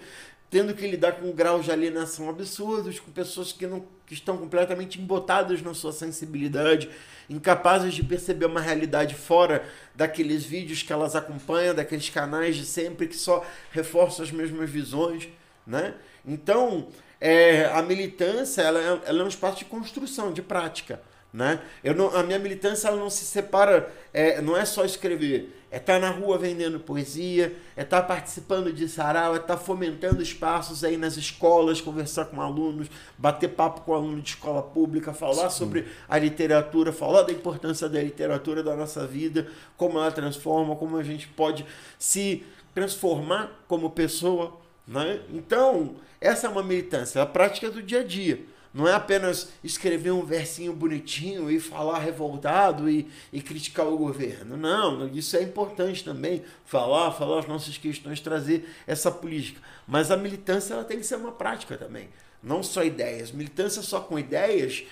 tendo 0.50 0.74
que 0.74 0.86
lidar 0.86 1.14
com 1.14 1.32
graus 1.32 1.64
de 1.64 1.72
alienação 1.72 2.28
absurdos, 2.28 3.00
com 3.00 3.10
pessoas 3.10 3.54
que, 3.54 3.66
não, 3.66 3.86
que 4.06 4.14
estão 4.14 4.36
completamente 4.36 5.00
embotadas 5.00 5.62
na 5.62 5.74
sua 5.74 5.94
sensibilidade, 5.94 6.90
incapazes 7.30 7.94
de 7.94 8.04
perceber 8.04 8.48
uma 8.48 8.60
realidade 8.60 9.16
fora 9.16 9.64
daqueles 9.96 10.44
vídeos 10.44 10.84
que 10.84 10.92
elas 10.92 11.16
acompanham, 11.16 11.74
daqueles 11.74 12.10
canais 12.10 12.58
de 12.58 12.66
sempre 12.66 13.08
que 13.08 13.16
só 13.16 13.46
reforçam 13.72 14.26
as 14.26 14.32
mesmas 14.32 14.70
visões, 14.70 15.30
né? 15.66 15.94
Então, 16.26 16.90
é, 17.22 17.68
a 17.68 17.82
militância 17.82 18.62
ela, 18.62 18.80
é, 18.80 19.10
ela 19.10 19.22
é 19.22 19.24
um 19.24 19.30
espaço 19.30 19.60
de 19.60 19.66
construção, 19.66 20.34
de 20.34 20.42
prática. 20.42 21.02
Né? 21.34 21.62
Eu 21.82 21.96
não, 21.96 22.14
a 22.14 22.24
minha 22.24 22.38
militância 22.38 22.90
ela 22.90 22.98
não 22.98 23.10
se 23.10 23.24
separa, 23.24 23.90
é, 24.14 24.42
não 24.42 24.58
é 24.58 24.66
só 24.66 24.84
escrever, 24.84 25.58
é 25.72 25.78
estar 25.78 25.94
tá 25.94 26.00
na 26.00 26.10
rua 26.10 26.38
vendendo 26.38 26.78
poesia, 26.78 27.56
é 27.78 27.84
estar 27.84 28.02
tá 28.02 28.08
participando 28.08 28.74
de 28.74 28.90
sarau, 28.90 29.34
é 29.34 29.38
estar 29.38 29.56
tá 29.56 29.58
fomentando 29.58 30.22
espaços 30.22 30.84
aí 30.84 30.98
nas 30.98 31.16
escolas, 31.16 31.80
conversar 31.80 32.26
com 32.26 32.42
alunos, 32.42 32.90
bater 33.18 33.48
papo 33.48 33.80
com 33.82 33.94
aluno 33.94 34.22
de 34.22 34.32
escola 34.32 34.62
pública, 34.62 35.14
falar 35.14 35.50
Sim. 35.50 35.60
sobre 35.60 35.88
a 36.10 36.20
literatura, 36.20 36.92
falar 36.92 37.22
da 37.22 37.32
importância 37.32 37.88
da 37.88 38.04
literatura 38.04 38.62
da 38.62 38.76
nossa 38.76 39.08
vida, 39.08 39.48
como 39.78 39.98
ela 40.00 40.12
transforma, 40.12 40.76
como 40.76 40.98
a 40.98 41.04
gente 41.04 41.30
pode 41.30 41.66
se 41.98 42.44
transformar 42.76 43.64
como 43.70 43.90
pessoa. 43.90 44.60
Né? 44.86 45.22
Então, 45.30 45.96
essa 46.20 46.48
é 46.48 46.50
uma 46.50 46.62
militância, 46.62 47.20
é 47.20 47.22
a 47.22 47.26
prática 47.26 47.70
do 47.72 47.82
dia 47.82 48.02
a 48.02 48.04
dia. 48.04 48.51
Não 48.74 48.88
é 48.88 48.94
apenas 48.94 49.50
escrever 49.64 50.12
um 50.12 50.24
versinho 50.24 50.72
bonitinho 50.74 51.52
e 51.52 51.60
falar 51.60 52.00
revoltado 52.00 52.90
e, 52.90 53.08
e 53.32 53.42
criticar 53.42 53.86
o 53.86 53.98
governo. 53.98 54.56
Não, 54.56 55.10
isso 55.10 55.36
é 55.36 55.44
importante 55.44 56.04
também. 56.04 56.42
Falar, 56.66 57.12
falar 57.12 57.40
as 57.40 57.48
nossas 57.48 57.78
questões, 57.78 58.22
trazer 58.22 58.70
essa 58.88 59.12
política. 59.12 59.60
Mas 59.86 60.10
a 60.10 60.16
militância 60.16 60.74
ela 60.74 60.86
tem 60.86 60.98
que 60.98 61.06
ser 61.06 61.16
uma 61.16 61.34
prática 61.34 61.76
também. 61.76 62.08
Não 62.42 62.64
só 62.64 62.84
ideias. 62.84 63.32
Militância 63.32 63.82
só 63.82 64.00
com 64.00 64.18
ideias. 64.18 64.84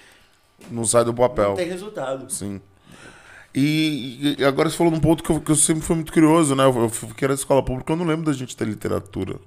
Não 0.69 0.83
sai 0.83 1.05
do 1.05 1.13
papel. 1.13 1.50
Não 1.50 1.55
tem 1.55 1.69
resultado. 1.69 2.29
Sim. 2.29 2.62
E, 3.55 4.36
e 4.38 4.45
agora 4.45 4.69
você 4.69 4.77
falou 4.77 4.91
num 4.91 5.00
ponto 5.00 5.24
que 5.24 5.29
eu, 5.31 5.39
que 5.41 5.51
eu 5.51 5.55
sempre 5.55 5.83
fui 5.83 5.95
muito 5.95 6.13
curioso, 6.13 6.53
né? 6.53 6.65
Eu, 6.65 6.83
eu 6.83 6.89
fiquei 6.89 7.27
na 7.27 7.33
escola 7.33 7.63
pública, 7.63 7.93
eu 7.93 7.98
não 7.98 8.05
lembro 8.05 8.25
da 8.25 8.33
gente 8.33 8.55
ter 8.55 8.67
literatura. 8.67 9.39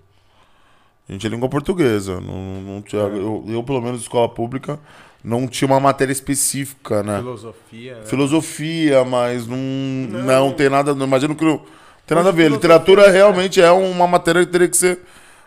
A 1.12 1.14
gente 1.14 1.26
é 1.26 1.30
língua 1.30 1.48
portuguesa. 1.48 2.20
Não, 2.20 2.62
não 2.62 2.82
tinha, 2.82 3.02
é. 3.02 3.04
eu, 3.04 3.44
eu, 3.46 3.62
pelo 3.62 3.82
menos, 3.82 4.00
escola 4.00 4.28
pública, 4.28 4.80
não 5.22 5.46
tinha 5.46 5.68
uma 5.68 5.78
matéria 5.78 6.10
específica, 6.10 7.02
né? 7.02 7.18
Filosofia. 7.18 7.94
Né? 7.96 8.06
Filosofia, 8.06 9.04
mas 9.04 9.46
não, 9.46 9.58
não. 9.58 10.22
não 10.22 10.52
tem 10.52 10.70
nada. 10.70 10.94
Não, 10.94 11.06
imagino 11.06 11.36
que 11.36 11.44
não 11.44 11.62
tem 12.06 12.16
nada 12.16 12.30
a 12.30 12.32
ver. 12.32 12.50
Literatura 12.50 13.10
realmente 13.10 13.60
é 13.60 13.70
uma 13.70 14.06
matéria 14.06 14.44
que 14.46 14.50
teria 14.50 14.68
que 14.68 14.76
ser 14.76 15.00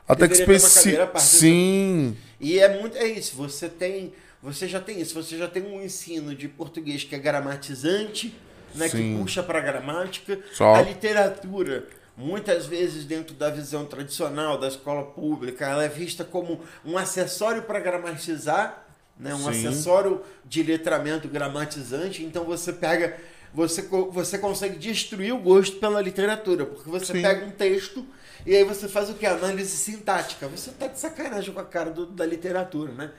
até 0.07 0.27
que 0.27 0.36
específica. 0.36 1.17
Sim. 1.17 2.15
E 2.39 2.60
é 2.60 2.79
muito. 2.79 2.95
É 2.95 3.07
isso. 3.07 3.36
Você 3.38 3.67
tem. 3.67 4.13
Você 4.43 4.67
já 4.67 4.79
tem 4.79 5.01
isso. 5.01 5.15
Você 5.15 5.36
já 5.36 5.48
tem 5.48 5.63
um 5.63 5.81
ensino 5.81 6.36
de 6.36 6.48
português 6.48 7.03
que 7.03 7.15
é 7.15 7.17
gramatizante, 7.17 8.36
né? 8.75 8.88
Sim. 8.88 9.15
Que 9.15 9.19
puxa 9.19 9.41
para 9.41 9.60
gramática. 9.62 10.39
Só. 10.53 10.75
A 10.75 10.84
literatura 10.84 11.88
muitas 12.17 12.65
vezes 12.65 13.05
dentro 13.05 13.36
da 13.36 13.50
visão 13.50 13.86
tradicional 13.86 14.57
da 14.57 14.67
escola 14.67 15.03
pública, 15.03 15.65
ela 15.65 15.84
é 15.84 15.89
vista 15.89 16.24
como 16.24 16.62
um 16.84 16.98
acessório 16.98 17.63
para 17.63 17.79
gramatizar, 17.79 18.86
né? 19.17 19.34
um 19.34 19.51
Sim. 19.51 19.67
acessório 19.67 20.22
de 20.45 20.63
letramento 20.63 21.27
gramatizante. 21.27 22.24
Então 22.24 22.43
você 22.43 22.72
pega, 22.72 23.17
você, 23.53 23.81
você 24.12 24.38
consegue 24.38 24.77
destruir 24.77 25.34
o 25.34 25.39
gosto 25.39 25.77
pela 25.77 26.01
literatura, 26.01 26.65
porque 26.65 26.89
você 26.89 27.13
Sim. 27.13 27.22
pega 27.22 27.45
um 27.45 27.51
texto 27.51 28.05
e 28.45 28.55
aí 28.55 28.63
você 28.63 28.88
faz 28.88 29.10
o 29.10 29.15
que? 29.15 29.25
Análise 29.25 29.75
sintática. 29.75 30.48
Você 30.48 30.69
está 30.69 30.88
de 30.88 31.00
sacanagem 31.00 31.53
com 31.53 31.60
a 31.60 31.65
cara 31.65 31.89
do, 31.89 32.05
da 32.05 32.25
literatura, 32.25 32.91
né? 32.91 33.12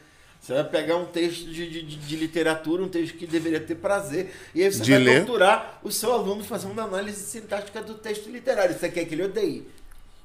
Você 0.46 0.54
vai 0.54 0.62
pegar 0.62 0.96
um 0.96 1.06
texto 1.06 1.46
de, 1.46 1.68
de, 1.68 1.82
de, 1.82 2.16
literatura, 2.16 2.80
um 2.80 2.88
texto 2.88 3.16
que 3.16 3.26
deveria 3.26 3.58
ter 3.58 3.74
prazer, 3.74 4.30
e 4.54 4.62
aí 4.62 4.72
você 4.72 4.80
de 4.80 4.92
vai 4.92 5.00
ler. 5.00 5.16
torturar 5.24 5.80
o 5.82 5.90
seu 5.90 6.12
aluno 6.12 6.44
fazendo 6.44 6.70
uma 6.70 6.84
análise 6.84 7.20
sintática 7.26 7.82
do 7.82 7.94
texto 7.94 8.30
literário. 8.30 8.78
Você 8.78 8.88
quer 8.88 9.04
que 9.06 9.14
ele 9.16 9.24
odeie. 9.24 9.66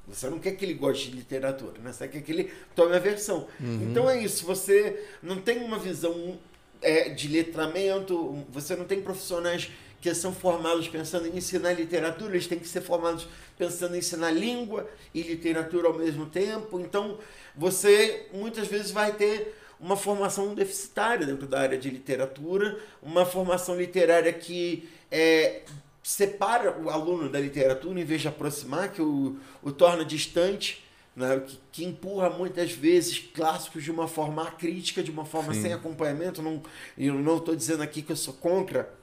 Você 0.08 0.30
não 0.30 0.38
quer 0.38 0.52
que 0.52 0.64
ele 0.64 0.76
goste 0.76 1.10
de 1.10 1.18
literatura, 1.18 1.82
né? 1.82 1.92
Você 1.92 2.08
quer 2.08 2.22
que 2.22 2.32
ele 2.32 2.54
tome 2.76 2.96
a 2.96 3.00
versão. 3.00 3.48
Uhum. 3.60 3.90
Então 3.90 4.08
é 4.08 4.24
isso, 4.24 4.46
você 4.46 5.08
não 5.24 5.42
tem 5.42 5.58
uma 5.58 5.80
visão 5.80 6.38
é, 6.84 7.10
de 7.10 7.28
letramento, 7.28 8.46
você 8.52 8.76
não 8.76 8.86
tem 8.86 9.02
profissionais 9.02 9.72
que 10.00 10.14
são 10.14 10.32
formados 10.32 10.88
pensando 10.88 11.28
em 11.28 11.38
ensinar 11.38 11.74
literatura, 11.74 12.34
eles 12.34 12.46
têm 12.46 12.60
que 12.60 12.68
ser 12.68 12.82
formados 12.82 13.28
pensando 13.58 13.96
em 13.96 14.00
ensinar 14.00 14.30
língua 14.30 14.88
e 15.16 15.24
literatura 15.24 15.88
ao 15.88 15.96
mesmo 15.96 16.28
tempo. 16.28 16.80
Então, 16.80 17.18
você 17.56 18.28
muitas 18.32 18.68
vezes 18.68 18.92
vai 18.92 19.14
ter 19.14 19.56
uma 19.82 19.98
formação 19.98 20.54
deficitária 20.54 21.26
dentro 21.26 21.48
da 21.48 21.60
área 21.60 21.78
de 21.78 21.90
literatura, 21.90 22.80
uma 23.02 23.26
formação 23.26 23.76
literária 23.76 24.32
que 24.32 24.88
é, 25.10 25.64
separa 26.04 26.80
o 26.80 26.90
aluno 26.90 27.28
da 27.28 27.40
literatura 27.40 28.00
em 28.00 28.04
vez 28.04 28.22
de 28.22 28.28
aproximar, 28.28 28.92
que 28.92 29.02
o, 29.02 29.38
o 29.64 29.72
torna 29.72 30.06
distante, 30.06 30.84
né, 31.16 31.42
que, 31.46 31.60
que, 31.72 31.84
empurra 31.84 32.30
muitas 32.30 32.72
vezes 32.72 33.20
clássicos 33.20 33.84
de 33.84 33.92
uma 33.92 34.08
forma 34.08 34.46
crítica, 34.52 35.02
de 35.02 35.10
uma 35.10 35.26
forma 35.26 35.54
Sim. 35.54 35.64
sem 35.64 35.74
acompanhamento. 35.74 36.42
Não, 36.44 36.62
eu 36.96 37.16
não 37.16 37.38
estou 37.38 37.56
dizendo 37.56 37.82
aqui 37.82 38.04
que 38.04 38.12
eu 38.12 38.16
sou 38.16 38.36
contra 38.36 38.94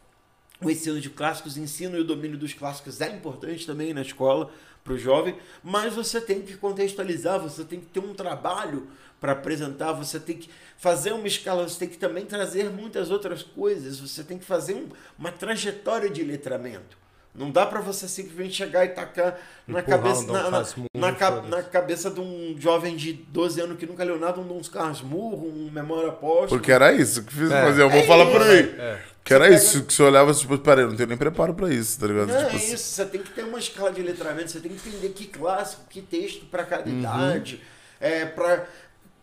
o 0.61 0.71
ensino 0.71 1.01
de 1.01 1.11
clássicos, 1.11 1.57
o 1.57 1.61
ensino 1.61 1.97
e 1.97 2.01
o 2.01 2.05
domínio 2.05 2.39
dos 2.39 2.53
clássicos 2.53 3.01
é 3.01 3.09
importante 3.09 3.67
também 3.67 3.93
na 3.93 4.03
escola 4.03 4.51
para 4.83 4.93
o 4.93 4.99
jovem, 4.99 5.37
mas 5.63 5.95
você 5.95 6.21
tem 6.21 6.41
que 6.41 6.57
contextualizar, 6.57 7.39
você 7.39 7.63
tem 7.65 7.79
que 7.79 7.87
ter 7.87 8.01
um 8.01 8.15
trabalho 8.15 8.89
para 9.21 9.33
apresentar, 9.33 9.93
você 9.93 10.19
tem 10.19 10.39
que 10.39 10.49
fazer 10.79 11.13
uma 11.13 11.27
escala, 11.27 11.69
você 11.69 11.81
tem 11.81 11.89
que 11.89 11.99
também 11.99 12.25
trazer 12.25 12.71
muitas 12.71 13.11
outras 13.11 13.43
coisas, 13.43 13.99
você 13.99 14.23
tem 14.23 14.39
que 14.39 14.45
fazer 14.45 14.75
um, 14.75 14.89
uma 15.19 15.31
trajetória 15.31 16.09
de 16.09 16.23
letramento. 16.23 16.97
Não 17.35 17.51
dá 17.51 17.67
para 17.67 17.81
você 17.81 18.09
simplesmente 18.09 18.55
chegar 18.55 18.85
e 18.85 18.89
tacar 18.89 19.39
na 19.67 19.83
cabeça, 19.83 20.27
na, 20.27 20.51
na, 20.51 20.65
na, 20.95 21.43
na, 21.43 21.63
cabeça 21.63 22.11
de 22.11 22.21
um 22.21 22.57
jovem 22.59 22.97
de 22.97 23.13
12 23.13 23.61
anos 23.61 23.79
que 23.79 23.87
nunca 23.87 24.03
leu 24.03 24.19
nada, 24.19 24.41
um 24.41 24.57
uns 24.57 24.69
carros 24.69 25.03
murro, 25.03 25.47
um 25.47 25.71
memória 25.71 26.09
apóstolo. 26.09 26.49
Porque 26.49 26.73
era 26.73 26.93
isso 26.93 27.23
que 27.23 27.33
fiz 27.33 27.51
é. 27.51 27.63
fazer. 27.63 27.83
Eu 27.83 27.91
vou 27.91 28.01
é 28.01 28.07
falar 28.07 28.25
isso. 28.25 28.33
por 28.33 28.43
aí. 28.43 28.75
É. 28.79 28.99
Que 29.23 29.35
era 29.35 29.49
isso, 29.51 29.85
que 29.85 29.93
você 29.93 30.03
olhava 30.03 30.33
tipo, 30.33 30.57
peraí, 30.59 30.85
eu 30.85 30.89
não 30.89 30.97
tenho 30.97 31.09
nem 31.11 31.19
preparo 31.19 31.53
pra 31.53 31.69
isso, 31.69 32.01
tá 32.01 32.07
ligado? 32.07 32.29
Não, 32.29 32.45
tipo, 32.45 32.57
é 32.57 32.57
isso, 32.57 32.79
você 32.79 33.05
tem 33.05 33.23
que 33.23 33.31
ter 33.31 33.45
uma 33.45 33.59
escala 33.59 33.93
de 33.93 34.01
letramento, 34.01 34.51
você 34.51 34.59
tem 34.59 34.73
que 34.73 34.89
entender 34.89 35.11
que 35.11 35.27
clássico, 35.27 35.83
que 35.91 36.01
texto 36.01 36.47
para 36.47 36.65
cada 36.65 36.89
uhum. 36.89 36.99
idade, 36.99 37.61
é, 38.01 38.25
para 38.25 38.67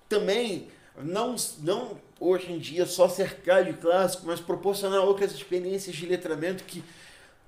também 0.08 0.68
não, 1.04 1.36
não 1.60 1.98
hoje 2.20 2.52
em 2.52 2.60
dia 2.60 2.86
só 2.86 3.10
cercar 3.10 3.64
de 3.64 3.74
clássico, 3.74 4.26
mas 4.26 4.40
proporcionar 4.40 5.02
outras 5.02 5.34
experiências 5.34 5.96
de 5.96 6.06
letramento 6.06 6.64
que 6.64 6.84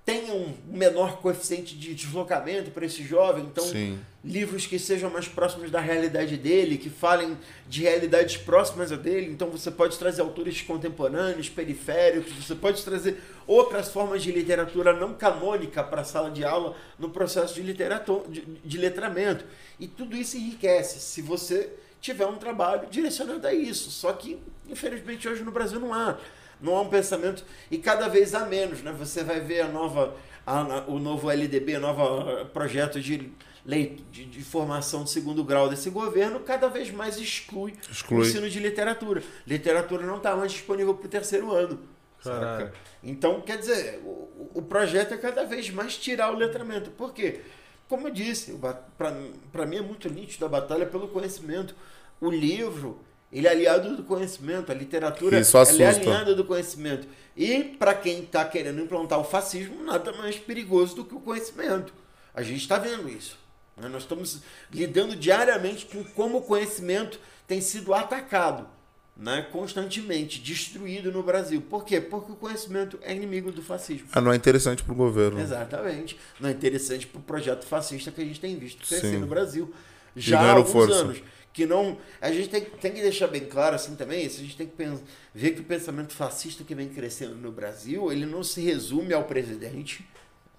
tenham 0.08 0.38
um 0.38 0.56
menor 0.68 1.18
coeficiente 1.18 1.76
de 1.76 1.94
deslocamento 1.94 2.72
para 2.72 2.86
esse 2.86 3.04
jovem. 3.04 3.44
Então, 3.44 3.66
Sim. 3.66 4.00
livros 4.24 4.66
que 4.66 4.80
sejam 4.80 5.10
mais 5.10 5.28
próximos 5.28 5.70
da 5.70 5.82
realidade 5.82 6.38
dele, 6.38 6.78
que 6.78 6.90
falem 6.90 7.38
de 7.68 7.82
realidades 7.82 8.38
próximas 8.38 8.90
a 8.90 8.96
dele. 8.96 9.30
Então, 9.30 9.50
você 9.50 9.70
pode 9.70 10.00
trazer 10.00 10.22
autores 10.22 10.62
contemporâneos, 10.62 11.50
periféricos, 11.50 12.32
você 12.32 12.56
pode 12.56 12.86
trazer 12.86 13.22
outras 13.46 13.90
formas 13.90 14.24
de 14.24 14.32
literatura 14.32 14.94
não 14.94 15.14
canônica 15.14 15.84
para 15.84 16.00
a 16.00 16.06
sala 16.06 16.32
de 16.32 16.46
aula 16.46 16.74
no 16.98 17.10
processo 17.10 17.54
de, 17.54 17.62
de, 17.74 18.42
de 18.64 18.78
letramento. 18.78 19.44
E 19.78 19.90
tudo 19.90 20.16
isso 20.16 20.38
enriquece. 20.38 21.02
Se 21.02 21.22
você 21.22 21.70
tiver 22.08 22.26
um 22.26 22.38
trabalho 22.38 22.88
direcionado 22.90 23.46
a 23.46 23.54
isso. 23.54 23.92
Só 23.92 24.14
que, 24.14 24.40
infelizmente, 24.68 25.28
hoje 25.28 25.44
no 25.44 25.52
Brasil 25.52 25.80
não 25.80 25.94
há. 25.94 26.18
Não 26.60 26.76
há 26.76 26.82
um 26.82 26.90
pensamento, 26.90 27.46
e 27.70 27.78
cada 27.78 28.08
vez 28.08 28.34
há 28.34 28.46
menos. 28.46 28.82
Né? 28.82 28.92
Você 28.98 29.24
vai 29.24 29.40
ver 29.40 29.62
a 29.62 29.68
nova, 29.68 30.16
a, 30.46 30.86
o 30.88 30.98
novo 30.98 31.30
LDB, 31.30 31.76
o 31.76 31.80
novo 31.80 32.46
projeto 32.48 33.00
de 33.00 33.32
lei 33.64 34.04
de, 34.12 34.26
de, 34.26 34.44
formação 34.44 35.04
de 35.04 35.12
segundo 35.12 35.44
grau 35.44 35.70
desse 35.70 35.92
governo, 35.92 36.40
cada 36.40 36.68
vez 36.68 36.90
mais 36.90 37.18
exclui, 37.18 37.76
exclui. 37.92 38.22
o 38.22 38.24
ensino 38.24 38.50
de 38.50 38.60
literatura. 38.60 39.22
Literatura 39.46 40.04
não 40.04 40.18
está 40.18 40.36
mais 40.36 40.52
disponível 40.52 40.96
para 40.96 41.06
o 41.06 41.10
terceiro 41.10 41.52
ano. 41.52 41.80
Então, 43.04 43.42
quer 43.42 43.58
dizer, 43.58 44.00
o, 44.04 44.50
o 44.56 44.62
projeto 44.64 45.14
é 45.14 45.18
cada 45.18 45.46
vez 45.46 45.70
mais 45.70 45.96
tirar 45.96 46.34
o 46.34 46.38
letramento. 46.38 46.90
Por 46.90 47.14
quê? 47.14 47.42
Como 47.88 48.08
eu 48.08 48.12
disse, 48.12 48.60
para 48.98 49.66
mim 49.66 49.78
é 49.78 49.82
muito 49.82 50.10
nítido 50.10 50.46
a 50.46 50.50
batalha 50.50 50.86
pelo 50.86 51.08
conhecimento. 51.08 51.76
O 52.20 52.30
livro, 52.30 53.00
ele 53.32 53.48
é 53.48 53.52
aliado 53.52 53.96
do 53.96 54.04
conhecimento, 54.04 54.72
a 54.72 54.76
literatura 54.76 55.40
Isso 55.40 55.58
é 55.58 55.86
aliada 55.86 56.34
do 56.34 56.46
conhecimento. 56.46 57.08
E 57.36 57.64
para 57.64 57.94
quem 57.94 58.24
está 58.24 58.44
querendo 58.46 58.82
implantar 58.82 59.20
o 59.20 59.24
fascismo, 59.24 59.84
nada 59.84 60.12
mais 60.14 60.38
perigoso 60.38 60.96
do 60.96 61.06
que 61.06 61.16
o 61.16 61.20
conhecimento. 61.20 61.94
A 62.34 62.42
gente 62.42 62.62
está 62.62 62.78
vendo 62.78 63.08
isso. 63.10 63.38
Né? 63.76 63.88
Nós 63.88 64.04
estamos 64.04 64.42
lidando 64.72 65.16
diariamente 65.16 65.86
com 65.86 66.04
como 66.04 66.40
o 66.40 66.42
conhecimento 66.42 67.20
tem 67.48 67.62
sido 67.62 67.94
atacado 67.94 68.68
né, 69.20 69.48
constantemente 69.52 70.40
destruído 70.40 71.12
no 71.12 71.24
Brasil. 71.24 71.62
Por 71.62 71.84
quê? 71.84 72.00
Porque 72.00 72.32
o 72.32 72.36
conhecimento 72.36 73.00
é 73.02 73.16
inimigo 73.16 73.52
do 73.52 73.64
fascismo. 73.64 74.08
Ah, 74.12 74.22
não 74.22 74.32
é 74.32 74.36
interessante 74.36 74.84
para 74.84 74.94
o 74.94 74.96
governo. 74.96 75.40
Exatamente. 75.40 76.18
Não 76.40 76.50
é 76.50 76.52
interessante 76.52 77.08
para 77.08 77.20
o 77.20 77.24
projeto 77.24 77.66
fascista 77.66 78.12
que 78.12 78.22
a 78.22 78.26
gente 78.26 78.40
tem 78.40 78.58
visto 78.58 78.86
crescer 78.88 79.12
Sim. 79.12 79.18
no 79.18 79.28
Brasil 79.28 79.74
já 80.16 80.40
há 80.40 80.52
alguns 80.52 80.72
força. 80.72 80.96
anos. 80.96 81.22
Que 81.58 81.66
não. 81.66 81.98
A 82.22 82.32
gente 82.32 82.50
tem, 82.50 82.62
tem 82.62 82.92
que 82.92 83.02
deixar 83.02 83.26
bem 83.26 83.46
claro 83.46 83.76
assim 83.76 83.96
também, 83.96 84.24
isso, 84.24 84.40
a 84.40 84.44
gente 84.44 84.56
tem 84.56 84.68
que 84.68 84.76
pensar, 84.76 85.02
ver 85.34 85.56
que 85.56 85.62
o 85.62 85.64
pensamento 85.64 86.14
fascista 86.14 86.64
que 86.64 86.76
vem 86.76 86.88
crescendo 86.88 87.34
no 87.34 87.52
Brasil, 87.52 88.12
ele 88.12 88.28
não 88.28 88.44
se 88.44 88.62
resume 88.62 89.12
ao 89.12 89.24
presidente, 89.24 90.08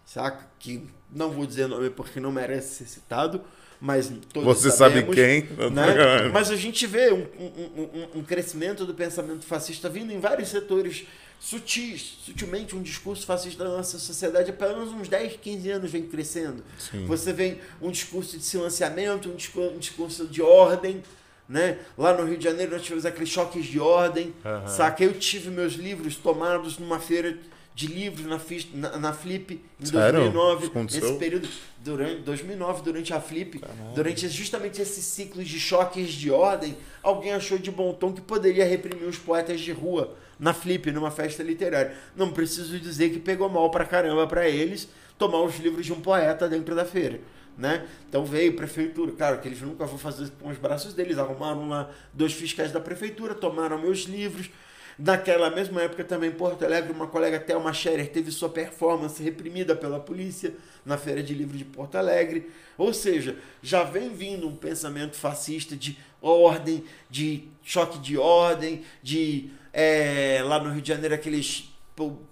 saca? 0.05 0.45
Que 0.59 0.83
não 1.15 1.31
vou 1.31 1.47
dizer 1.47 1.69
nome 1.69 1.89
porque 1.89 2.19
não 2.19 2.33
merece 2.33 2.79
ser 2.79 2.87
citado, 2.87 3.41
mas 3.81 4.13
todos 4.33 4.61
Você 4.61 4.73
sabemos, 4.73 5.15
sabe 5.15 5.47
quem? 5.47 5.71
né? 5.71 6.31
Mas 6.33 6.51
a 6.51 6.57
gente 6.57 6.85
vê 6.85 7.13
um, 7.13 7.29
um, 7.39 7.83
um, 7.83 8.19
um 8.19 8.25
crescimento 8.25 8.85
do 8.85 8.93
pensamento 8.93 9.45
fascista 9.45 9.89
vindo 9.89 10.13
em 10.13 10.19
vários 10.19 10.49
setores 10.49 11.07
sutis, 11.41 12.19
sutilmente 12.25 12.75
um 12.75 12.83
discurso 12.83 13.25
fascista 13.25 13.65
da 13.65 13.71
nossa 13.71 13.99
sociedade 13.99 14.51
há 14.51 14.53
pelo 14.53 14.79
menos 14.79 14.93
uns 14.93 15.09
10, 15.09 15.37
15 15.37 15.71
anos 15.71 15.91
vem 15.91 16.03
crescendo. 16.07 16.65
Sim. 16.79 17.07
Você 17.07 17.33
vem 17.33 17.59
um 17.81 17.91
discurso 17.91 18.37
de 18.37 18.45
silenciamento, 18.45 19.29
um 19.31 19.37
discurso, 19.37 19.75
um 19.75 19.79
discurso 19.79 20.27
de 20.27 20.43
ordem, 20.43 21.03
né? 21.49 21.79
Lá 21.97 22.13
no 22.13 22.27
Rio 22.27 22.37
de 22.37 22.45
Janeiro 22.45 22.73
nós 22.73 22.83
tivemos 22.83 23.07
aqueles 23.07 23.29
choques 23.29 23.65
de 23.65 23.79
ordem, 23.81 24.35
Aham. 24.45 24.67
saca? 24.67 25.03
Eu 25.05 25.15
tive 25.19 25.51
meus 25.51 25.75
livros 25.75 26.17
tomados 26.17 26.79
numa 26.79 26.99
feira 26.99 27.39
de 27.79 27.87
livros 27.87 28.27
na, 28.27 28.41
na, 28.75 28.99
na 28.99 29.13
Flip 29.13 29.63
em 29.81 29.87
Sério? 29.87 30.21
2009, 30.23 30.63
Isso 30.63 30.71
aconteceu? 30.73 31.01
nesse 31.01 31.19
período 31.21 31.49
durante 31.79 32.23
2009 32.23 32.83
durante 32.83 33.15
a 33.15 33.21
Flip, 33.21 33.61
durante 33.95 34.29
justamente 34.29 34.83
esses 34.83 35.05
ciclos 35.05 35.47
de 35.47 35.61
choques 35.61 36.11
de 36.11 36.29
ordem, 36.29 36.77
alguém 37.01 37.33
achou 37.33 37.57
de 37.57 37.71
bom 37.71 37.93
tom 37.93 38.13
que 38.13 38.21
poderia 38.21 38.65
reprimir 38.65 39.07
os 39.07 39.17
poetas 39.17 39.61
de 39.61 39.71
rua 39.71 40.17
na 40.41 40.53
Flip, 40.53 40.91
numa 40.91 41.13
festa 41.13 41.41
literária. 41.41 41.95
Não 42.17 42.33
preciso 42.33 42.81
dizer 42.81 43.11
que 43.11 43.21
pegou 43.21 43.49
mal 43.49 43.71
pra 43.71 43.85
caramba 43.85 44.27
pra 44.27 44.49
eles 44.49 44.89
tomar 45.17 45.41
os 45.43 45.57
livros 45.61 45.87
de 45.87 45.93
um 45.93 46.01
poeta 46.01 46.49
dentro 46.49 46.75
da 46.75 46.85
feira. 46.85 47.21
Né? 47.57 47.87
Então 48.09 48.25
veio 48.25 48.57
prefeitura, 48.57 49.13
claro 49.13 49.39
que 49.39 49.47
eles 49.47 49.61
nunca 49.61 49.87
vão 49.87 49.99
fazer 49.99 50.31
com 50.41 50.49
os 50.49 50.59
braços 50.59 50.95
deles, 50.95 51.17
arrumaram 51.17 51.69
lá 51.69 51.89
dois 52.13 52.33
fiscais 52.33 52.73
da 52.73 52.81
prefeitura, 52.81 53.37
tomaram 53.37 53.81
meus 53.81 54.01
livros. 54.01 54.51
Naquela 54.99 55.49
mesma 55.51 55.83
época 55.83 56.03
também 56.03 56.31
em 56.31 56.35
Porto 56.35 56.65
Alegre, 56.65 56.93
uma 56.93 57.07
colega 57.07 57.39
Thelma 57.39 57.73
Scherer 57.73 58.11
teve 58.11 58.33
sua 58.33 58.49
performance 58.49 59.23
reprimida 59.23 59.77
pela 59.77 60.01
polícia 60.01 60.53
na 60.85 60.99
Feira 60.99 61.23
de 61.23 61.33
Livro 61.35 61.57
de 61.57 61.65
Porto 61.65 61.95
Alegre. 61.97 62.51
Ou 62.77 62.93
seja, 62.93 63.37
já 63.63 63.85
vem 63.85 64.11
vindo 64.13 64.49
um 64.49 64.57
pensamento 64.57 65.15
fascista 65.17 65.77
de 65.77 65.97
ordem, 66.21 66.85
de 67.09 67.45
choque 67.63 67.99
de 68.01 68.19
ordem, 68.19 68.83
de 69.01 69.51
é, 69.73 70.41
lá 70.45 70.59
no 70.63 70.71
Rio 70.73 70.83
de 70.83 70.89
Janeiro 70.89 71.15
aqueles 71.15 71.73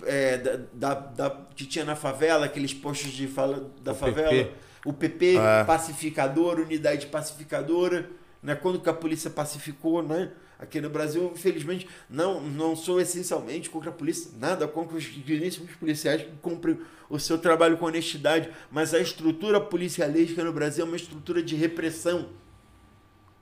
é, 0.04 0.36
da, 0.38 0.56
da, 0.72 0.94
da- 0.94 1.40
que 1.54 1.66
tinha 1.66 1.84
na 1.84 1.94
favela, 1.94 2.46
aqueles 2.46 2.74
postos 2.74 3.12
de 3.12 3.28
fala 3.28 3.70
da 3.82 3.92
O 3.92 3.94
favela. 3.94 4.28
PP. 4.30 4.50
O 4.84 4.92
PP, 4.92 5.36
É. 5.36 5.64
pacificador, 5.64 6.58
unidade 6.60 7.06
pacificadora, 7.06 8.08
né? 8.42 8.54
Quando 8.54 8.80
que 8.80 8.88
a 8.88 8.92
polícia 8.94 9.28
pacificou, 9.30 10.02
né? 10.02 10.30
Aqui 10.58 10.80
no 10.80 10.88
Brasil, 10.88 11.32
infelizmente, 11.34 11.86
não, 12.08 12.40
não 12.40 12.74
sou 12.74 12.98
essencialmente 13.00 13.68
contra 13.68 13.90
a 13.90 13.92
polícia, 13.92 14.30
nada 14.38 14.66
contra 14.66 14.96
os 14.96 15.04
digníssimos 15.04 15.74
policiais 15.76 16.22
que 16.22 16.30
cumprem 16.40 16.78
o 17.10 17.18
seu 17.18 17.38
trabalho 17.38 17.76
com 17.76 17.86
honestidade, 17.86 18.50
mas 18.70 18.94
a 18.94 18.98
estrutura 18.98 19.60
policialística 19.60 20.42
no 20.42 20.52
Brasil 20.52 20.84
é 20.84 20.88
uma 20.88 20.96
estrutura 20.96 21.42
de 21.42 21.54
repressão. 21.54 22.30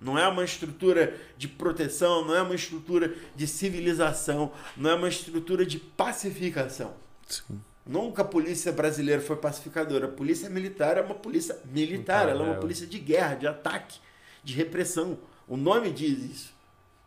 Não 0.00 0.18
é 0.18 0.26
uma 0.26 0.44
estrutura 0.44 1.16
de 1.38 1.46
proteção, 1.48 2.26
não 2.26 2.34
é 2.34 2.42
uma 2.42 2.54
estrutura 2.54 3.14
de 3.34 3.46
civilização, 3.46 4.52
não 4.76 4.90
é 4.90 4.94
uma 4.94 5.08
estrutura 5.08 5.64
de 5.64 5.78
pacificação. 5.78 6.94
Sim. 7.26 7.60
Nunca 7.86 8.22
a 8.22 8.24
polícia 8.24 8.72
brasileira 8.72 9.22
foi 9.22 9.36
pacificadora. 9.36 10.06
A 10.06 10.10
polícia 10.10 10.48
militar 10.50 10.96
é 10.96 11.02
uma 11.02 11.14
polícia 11.14 11.54
militar, 11.64 12.26
Militar, 12.26 12.28
ela 12.28 12.42
é 12.42 12.46
uma 12.46 12.56
é. 12.56 12.60
polícia 12.60 12.86
de 12.86 12.98
guerra, 12.98 13.34
de 13.34 13.46
ataque, 13.46 13.98
de 14.42 14.54
repressão. 14.54 15.18
O 15.46 15.56
nome 15.56 15.90
diz 15.90 16.18
isso. 16.18 16.53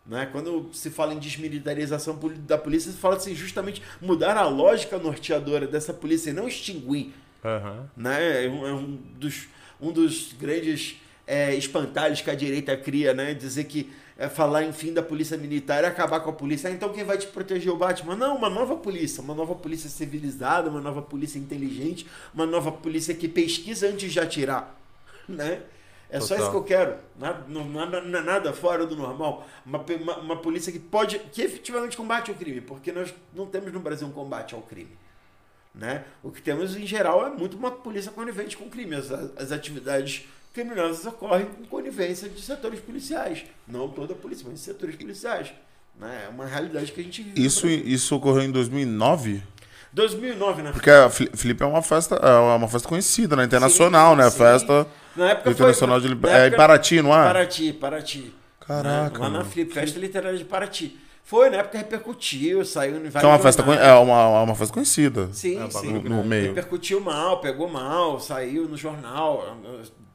Né? 0.07 0.27
Quando 0.31 0.69
se 0.73 0.89
fala 0.89 1.13
em 1.13 1.19
desmilitarização 1.19 2.17
da 2.47 2.57
polícia, 2.57 2.91
se 2.91 2.97
fala 2.97 3.17
assim, 3.17 3.35
justamente 3.35 3.81
mudar 4.01 4.37
a 4.37 4.47
lógica 4.47 4.97
norteadora 4.97 5.67
dessa 5.67 5.93
polícia 5.93 6.29
e 6.29 6.33
não 6.33 6.47
extinguir 6.47 7.13
Aham. 7.43 7.89
né? 7.95 8.45
É 8.45 8.49
um, 8.49 8.67
é 8.67 8.73
um 8.73 8.97
dos, 9.17 9.47
um 9.81 9.91
dos 9.91 10.33
grandes 10.39 11.01
é, 11.25 11.53
espantalhos 11.55 12.21
que 12.21 12.29
a 12.29 12.35
direita 12.35 12.75
cria, 12.77 13.13
né? 13.13 13.33
Dizer 13.33 13.65
que 13.65 13.91
é, 14.17 14.29
falar 14.29 14.63
em 14.63 14.71
fim 14.71 14.93
da 14.93 15.03
polícia 15.03 15.37
militar 15.37 15.83
é 15.83 15.87
acabar 15.87 16.21
com 16.21 16.29
a 16.29 16.33
polícia. 16.33 16.69
Ah, 16.69 16.73
então 16.73 16.89
quem 16.93 17.03
vai 17.03 17.17
te 17.17 17.27
proteger 17.27 17.71
o 17.71 17.77
Batman? 17.77 18.15
Não, 18.15 18.37
uma 18.37 18.49
nova 18.49 18.77
polícia, 18.77 19.21
uma 19.21 19.35
nova 19.35 19.53
polícia 19.55 19.89
civilizada, 19.89 20.69
uma 20.69 20.81
nova 20.81 21.01
polícia 21.01 21.37
inteligente, 21.37 22.07
uma 22.33 22.45
nova 22.45 22.71
polícia 22.71 23.13
que 23.13 23.27
pesquisa 23.27 23.89
antes 23.89 24.11
de 24.11 24.19
atirar, 24.19 24.75
né? 25.27 25.61
É 26.09 26.19
só 26.19 26.35
Total. 26.35 26.41
isso 26.41 26.51
que 26.51 26.57
eu 26.57 26.63
quero. 26.63 26.95
Nada, 27.19 27.45
nada, 27.49 28.01
nada 28.01 28.53
fora 28.53 28.85
do 28.85 28.95
normal. 28.95 29.45
Uma, 29.65 29.79
uma, 29.79 30.17
uma 30.17 30.35
polícia 30.37 30.71
que 30.71 30.79
pode, 30.79 31.19
que 31.19 31.41
efetivamente 31.41 31.97
combate 31.97 32.31
o 32.31 32.35
crime, 32.35 32.61
porque 32.61 32.91
nós 32.91 33.13
não 33.33 33.45
temos 33.45 33.73
no 33.73 33.79
Brasil 33.79 34.07
um 34.07 34.11
combate 34.11 34.55
ao 34.55 34.61
crime. 34.61 34.97
Né? 35.75 36.05
O 36.23 36.31
que 36.31 36.41
temos 36.41 36.75
em 36.75 36.87
geral 36.87 37.27
é 37.27 37.29
muito 37.29 37.57
uma 37.57 37.69
polícia 37.69 38.11
conivente 38.11 38.55
com 38.55 38.69
crime. 38.69 38.95
As, 38.95 39.11
as 39.11 39.51
atividades 39.51 40.25
criminosas 40.53 41.05
ocorrem 41.05 41.45
com 41.45 41.65
conivência 41.65 42.29
de 42.29 42.41
setores 42.41 42.79
policiais. 42.79 43.43
Não 43.67 43.89
toda 43.89 44.13
a 44.13 44.15
polícia, 44.15 44.47
mas 44.49 44.61
setores 44.61 44.95
policiais. 44.95 45.51
Né? 45.99 46.23
É 46.25 46.29
uma 46.29 46.45
realidade 46.45 46.91
que 46.91 47.01
a 47.01 47.03
gente 47.03 47.21
vive. 47.21 47.45
Isso, 47.45 47.67
isso 47.67 48.15
ocorreu 48.15 48.43
em 48.43 48.51
2009? 48.51 49.43
2009, 49.91 50.61
né? 50.61 50.71
Porque 50.71 50.89
a 50.89 51.09
Felipe 51.09 51.63
é 51.63 51.65
uma 51.65 51.81
festa, 51.81 52.15
é 52.15 52.55
uma 52.55 52.67
festa 52.67 52.87
conhecida, 52.87 53.35
né? 53.35 53.43
Internacional, 53.43 54.15
né? 54.15 54.29
sim. 54.29 54.37
Festa 54.37 54.87
Na 55.17 55.31
época 55.31 55.49
internacional 55.51 55.99
foi, 55.99 56.15
de 56.15 56.27
É 56.27 56.47
em 56.47 56.51
Paraty, 56.55 57.01
não 57.01 57.11
é? 57.13 57.23
Paraty, 57.25 57.73
Paraty. 57.73 58.33
Caraca? 58.59 59.19
Lá 59.19 59.29
na 59.29 59.39
mano. 59.39 59.49
Flip, 59.49 59.73
Festa 59.73 59.99
Literária 59.99 60.37
de 60.37 60.45
Paraty. 60.45 60.97
Foi, 61.23 61.49
na 61.49 61.57
época 61.57 61.77
repercutiu, 61.77 62.63
saiu 62.63 62.95
em 62.97 63.09
vários 63.09 63.19
Que 63.19 63.25
é 63.25 63.29
uma 63.29 63.39
festa, 63.39 63.61
con- 63.63 63.71
jornais. 63.73 63.89
é 63.91 63.93
uma, 63.95 64.41
uma 64.43 64.55
festa 64.55 64.73
conhecida. 64.73 65.29
Sim, 65.33 65.61
É, 65.61 65.69
sim. 65.69 65.91
No, 65.93 66.01
no 66.01 66.23
meio. 66.23 66.47
Repercutiu 66.53 67.01
mal, 67.01 67.41
pegou 67.41 67.67
mal, 67.67 68.19
saiu 68.19 68.67
no 68.67 68.77
jornal, 68.77 69.57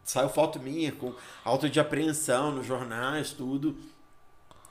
saiu 0.04 0.30
foto 0.30 0.58
minha 0.58 0.90
com 0.92 1.12
auto 1.44 1.68
de 1.68 1.78
apreensão 1.78 2.52
nos 2.52 2.66
jornais, 2.66 3.30
tudo. 3.30 3.76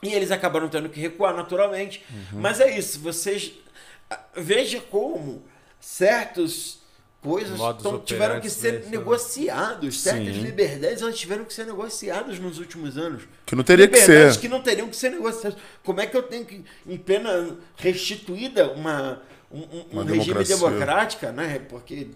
E 0.02 0.10
eles 0.14 0.32
acabaram 0.32 0.68
tendo 0.68 0.90
que 0.90 1.00
recuar 1.00 1.36
naturalmente. 1.36 2.04
Uhum. 2.10 2.40
Mas 2.42 2.60
é 2.60 2.76
isso, 2.76 3.00
vocês. 3.00 3.52
Veja 4.36 4.82
como 4.82 5.44
certos 5.80 6.81
coisas 7.22 7.58
Modus 7.58 7.84
tão- 7.84 8.00
tiveram 8.00 8.40
que 8.42 8.50
ser 8.50 8.86
negociados. 8.90 10.02
Certas 10.02 10.36
Sim. 10.36 10.42
liberdades 10.42 11.02
elas 11.02 11.18
tiveram 11.20 11.46
que 11.46 11.54
ser 11.54 11.66
negociadas 11.66 12.40
nos 12.40 12.58
últimos 12.60 12.98
anos. 12.98 13.24
Que 13.46 13.56
não 13.56 13.64
teria 13.64 13.88
que 13.88 14.00
Liberdades 14.00 14.36
ser. 14.36 14.42
que 14.42 14.48
não 14.48 14.62
teriam 14.62 14.88
que 14.90 14.96
ser 14.96 15.10
negociadas. 15.12 15.58
Como 15.84 16.02
é 16.02 16.08
que 16.08 16.18
eu 16.18 16.24
tenho 16.24 16.46
que, 16.46 16.64
em 16.88 16.98
plena 16.98 17.58
restituída, 17.78 18.72
uma, 18.72 19.22
um, 19.52 19.60
um- 19.60 19.86
Uma 19.92 20.02
um 20.02 20.06
regime 20.06 20.44
democrática, 20.44 21.32
né? 21.32 21.60
Porque 21.70 22.08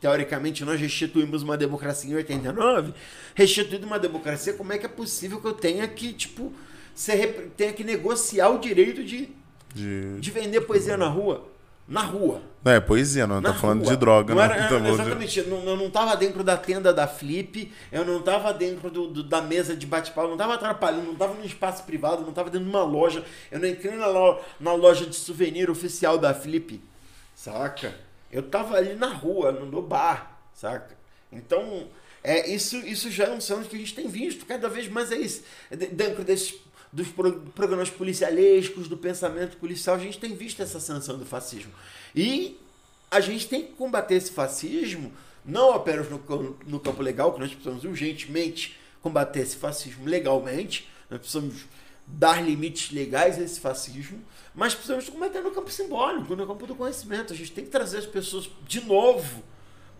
teoricamente 0.00 0.64
nós 0.64 0.80
restituímos 0.80 1.42
uma 1.42 1.56
democracia 1.56 2.10
em 2.10 2.14
89, 2.16 2.92
restituída 3.34 3.86
uma 3.86 3.98
democracia, 3.98 4.52
como 4.52 4.72
é 4.72 4.78
que 4.78 4.86
é 4.86 4.88
possível 4.88 5.40
que 5.40 5.46
eu 5.46 5.54
tenha 5.54 5.86
que, 5.88 6.12
tipo, 6.12 6.52
ser, 6.94 7.50
tenha 7.56 7.72
que 7.72 7.82
negociar 7.84 8.50
o 8.50 8.58
direito 8.58 9.02
de, 9.04 9.28
De... 9.74 10.18
de 10.20 10.30
vender 10.30 10.60
poesia 10.62 10.96
na 10.96 11.08
rua? 11.08 11.48
Na 11.88 12.02
rua. 12.02 12.42
Não, 12.62 12.72
é 12.72 12.80
poesia, 12.80 13.26
não. 13.26 13.40
Na 13.40 13.52
Tá 13.54 13.58
falando 13.58 13.80
rua. 13.82 13.90
de 13.92 13.96
droga, 13.96 14.34
não 14.34 14.42
né? 14.46 14.54
era- 14.54 14.68
falando 14.68 14.84
de- 14.84 14.90
exatamente. 14.90 15.38
Eu 15.40 15.46
não, 15.46 15.74
não 15.76 15.90
tava 15.90 16.14
dentro 16.18 16.44
da 16.44 16.54
tenda 16.54 16.92
da 16.92 17.08
Flip, 17.08 17.72
eu 17.90 18.04
não 18.04 18.20
tava 18.20 18.52
dentro 18.52 18.90
do, 18.90 19.08
do- 19.08 19.22
da 19.22 19.40
mesa 19.40 19.74
de 19.74 19.86
bate-papo, 19.86 20.28
não 20.28 20.36
tava 20.36 20.54
atrapalhando, 20.54 21.06
não 21.06 21.14
tava 21.14 21.32
no 21.32 21.44
espaço 21.46 21.84
privado, 21.84 22.22
não 22.22 22.32
tava 22.32 22.50
dentro 22.50 22.66
de 22.68 22.70
uma 22.70 22.84
loja. 22.84 23.24
Eu 23.50 23.58
não 23.58 23.66
entrei 23.66 23.94
na, 23.96 24.06
lo- 24.06 24.38
na 24.60 24.74
loja 24.74 25.06
de 25.06 25.16
souvenir 25.16 25.70
oficial 25.70 26.18
da 26.18 26.34
Flip, 26.34 26.78
saca? 27.34 27.94
Eu 28.30 28.42
tava 28.42 28.76
ali 28.76 28.94
na 28.94 29.08
rua, 29.08 29.50
no, 29.50 29.80
bar, 29.80 30.38
saca? 30.52 30.94
Então, 31.32 31.88
é, 32.22 32.50
isso, 32.50 32.76
isso 32.78 33.10
já 33.10 33.24
é 33.24 33.30
um 33.30 33.40
cenário 33.40 33.66
que 33.68 33.76
a 33.76 33.78
gente 33.78 33.94
tem 33.94 34.08
visto, 34.08 34.44
cada 34.44 34.68
vez 34.68 34.88
mais 34.88 35.10
é 35.10 35.16
isso. 35.16 35.42
De- 35.70 35.86
Dentro 35.86 36.22
desses 36.22 36.54
dos 36.92 37.08
pro- 37.08 37.40
programas 37.54 37.90
policialescos, 37.90 38.88
do 38.88 38.96
pensamento 38.96 39.56
policial, 39.56 39.96
a 39.96 39.98
gente 39.98 40.18
tem 40.18 40.34
visto 40.34 40.62
essa 40.62 40.80
sanção 40.80 41.18
do 41.18 41.26
fascismo. 41.26 41.72
E 42.14 42.58
a 43.10 43.20
gente 43.20 43.46
tem 43.48 43.62
que 43.62 43.72
combater 43.72 44.14
esse 44.14 44.30
fascismo, 44.30 45.12
não 45.44 45.72
apenas 45.72 46.08
no, 46.10 46.18
no 46.66 46.80
campo 46.80 47.02
legal, 47.02 47.32
que 47.32 47.40
nós 47.40 47.50
precisamos 47.50 47.84
urgentemente 47.84 48.78
combater 49.00 49.40
esse 49.40 49.56
fascismo 49.56 50.06
legalmente, 50.06 50.88
nós 51.10 51.20
precisamos 51.20 51.66
dar 52.06 52.42
limites 52.42 52.90
legais 52.90 53.38
a 53.38 53.42
esse 53.42 53.60
fascismo, 53.60 54.18
mas 54.54 54.74
precisamos 54.74 55.08
combater 55.08 55.40
no 55.42 55.50
campo 55.50 55.70
simbólico, 55.70 56.34
no 56.34 56.46
campo 56.46 56.66
do 56.66 56.74
conhecimento. 56.74 57.32
A 57.32 57.36
gente 57.36 57.52
tem 57.52 57.64
que 57.64 57.70
trazer 57.70 57.98
as 57.98 58.06
pessoas 58.06 58.50
de 58.66 58.80
novo 58.80 59.42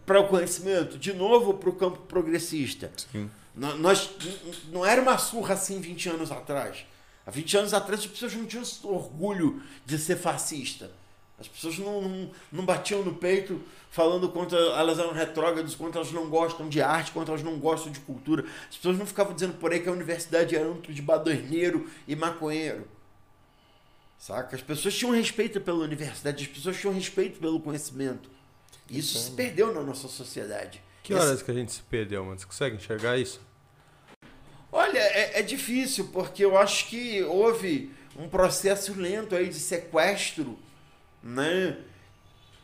para 0.06 0.20
o 0.20 0.26
conhecimento, 0.26 0.98
de 0.98 1.12
novo 1.12 1.54
para 1.54 1.68
o 1.68 1.72
campo 1.74 1.98
progressista. 2.08 2.90
Sim. 3.12 3.30
Nó- 3.58 3.74
Nós, 3.76 4.10
não 4.70 4.84
era 4.86 5.02
uma 5.02 5.18
surra 5.18 5.54
assim 5.54 5.80
20 5.80 6.08
anos 6.08 6.30
atrás. 6.30 6.86
Há 7.26 7.30
20 7.30 7.56
anos 7.58 7.74
atrás 7.74 8.00
as 8.00 8.06
pessoas 8.06 8.34
não 8.34 8.46
tinham 8.46 8.64
orgulho 8.84 9.62
de 9.84 9.98
ser 9.98 10.16
fascista. 10.16 10.90
As 11.38 11.46
pessoas 11.46 11.78
não, 11.78 12.00
não, 12.02 12.30
não 12.50 12.64
batiam 12.64 13.02
no 13.04 13.14
peito 13.14 13.60
falando 13.90 14.28
quanto 14.28 14.56
elas 14.56 14.98
eram 14.98 15.12
retrógradas, 15.12 15.74
quanto 15.74 15.96
elas 15.96 16.10
não 16.10 16.28
gostam 16.28 16.68
de 16.68 16.80
arte, 16.82 17.12
quanto 17.12 17.30
elas 17.30 17.42
não 17.42 17.58
gostam 17.58 17.92
de 17.92 18.00
cultura. 18.00 18.44
As 18.68 18.76
pessoas 18.76 18.98
não 18.98 19.06
ficavam 19.06 19.34
dizendo 19.34 19.54
por 19.54 19.72
aí 19.72 19.80
que 19.80 19.88
a 19.88 19.92
universidade 19.92 20.56
era 20.56 20.68
um 20.68 20.80
de 20.80 21.00
badoneiro 21.02 21.88
e 22.08 22.16
maconheiro. 22.16 22.88
Saca? 24.18 24.56
As 24.56 24.62
pessoas 24.62 24.94
tinham 24.96 25.12
respeito 25.12 25.60
pela 25.60 25.78
universidade, 25.84 26.42
as 26.44 26.50
pessoas 26.50 26.76
tinham 26.76 26.92
respeito 26.92 27.38
pelo 27.38 27.60
conhecimento. 27.60 28.28
E 28.90 28.98
isso 28.98 29.16
se 29.18 29.30
perdeu 29.32 29.72
na 29.72 29.82
nossa 29.82 30.08
sociedade. 30.08 30.82
Que 31.04 31.14
horas 31.14 31.40
que 31.42 31.50
a 31.50 31.54
gente 31.54 31.72
se 31.72 31.82
perdeu, 31.82 32.24
mano? 32.24 32.38
Você 32.38 32.46
consegue 32.46 32.76
enxergar 32.76 33.16
isso? 33.16 33.40
Olha, 34.70 34.98
é, 34.98 35.40
é 35.40 35.42
difícil, 35.42 36.08
porque 36.12 36.44
eu 36.44 36.56
acho 36.58 36.88
que 36.88 37.22
houve 37.22 37.90
um 38.16 38.28
processo 38.28 38.92
lento 38.94 39.34
aí 39.34 39.48
de 39.48 39.58
sequestro, 39.58 40.58
né? 41.22 41.78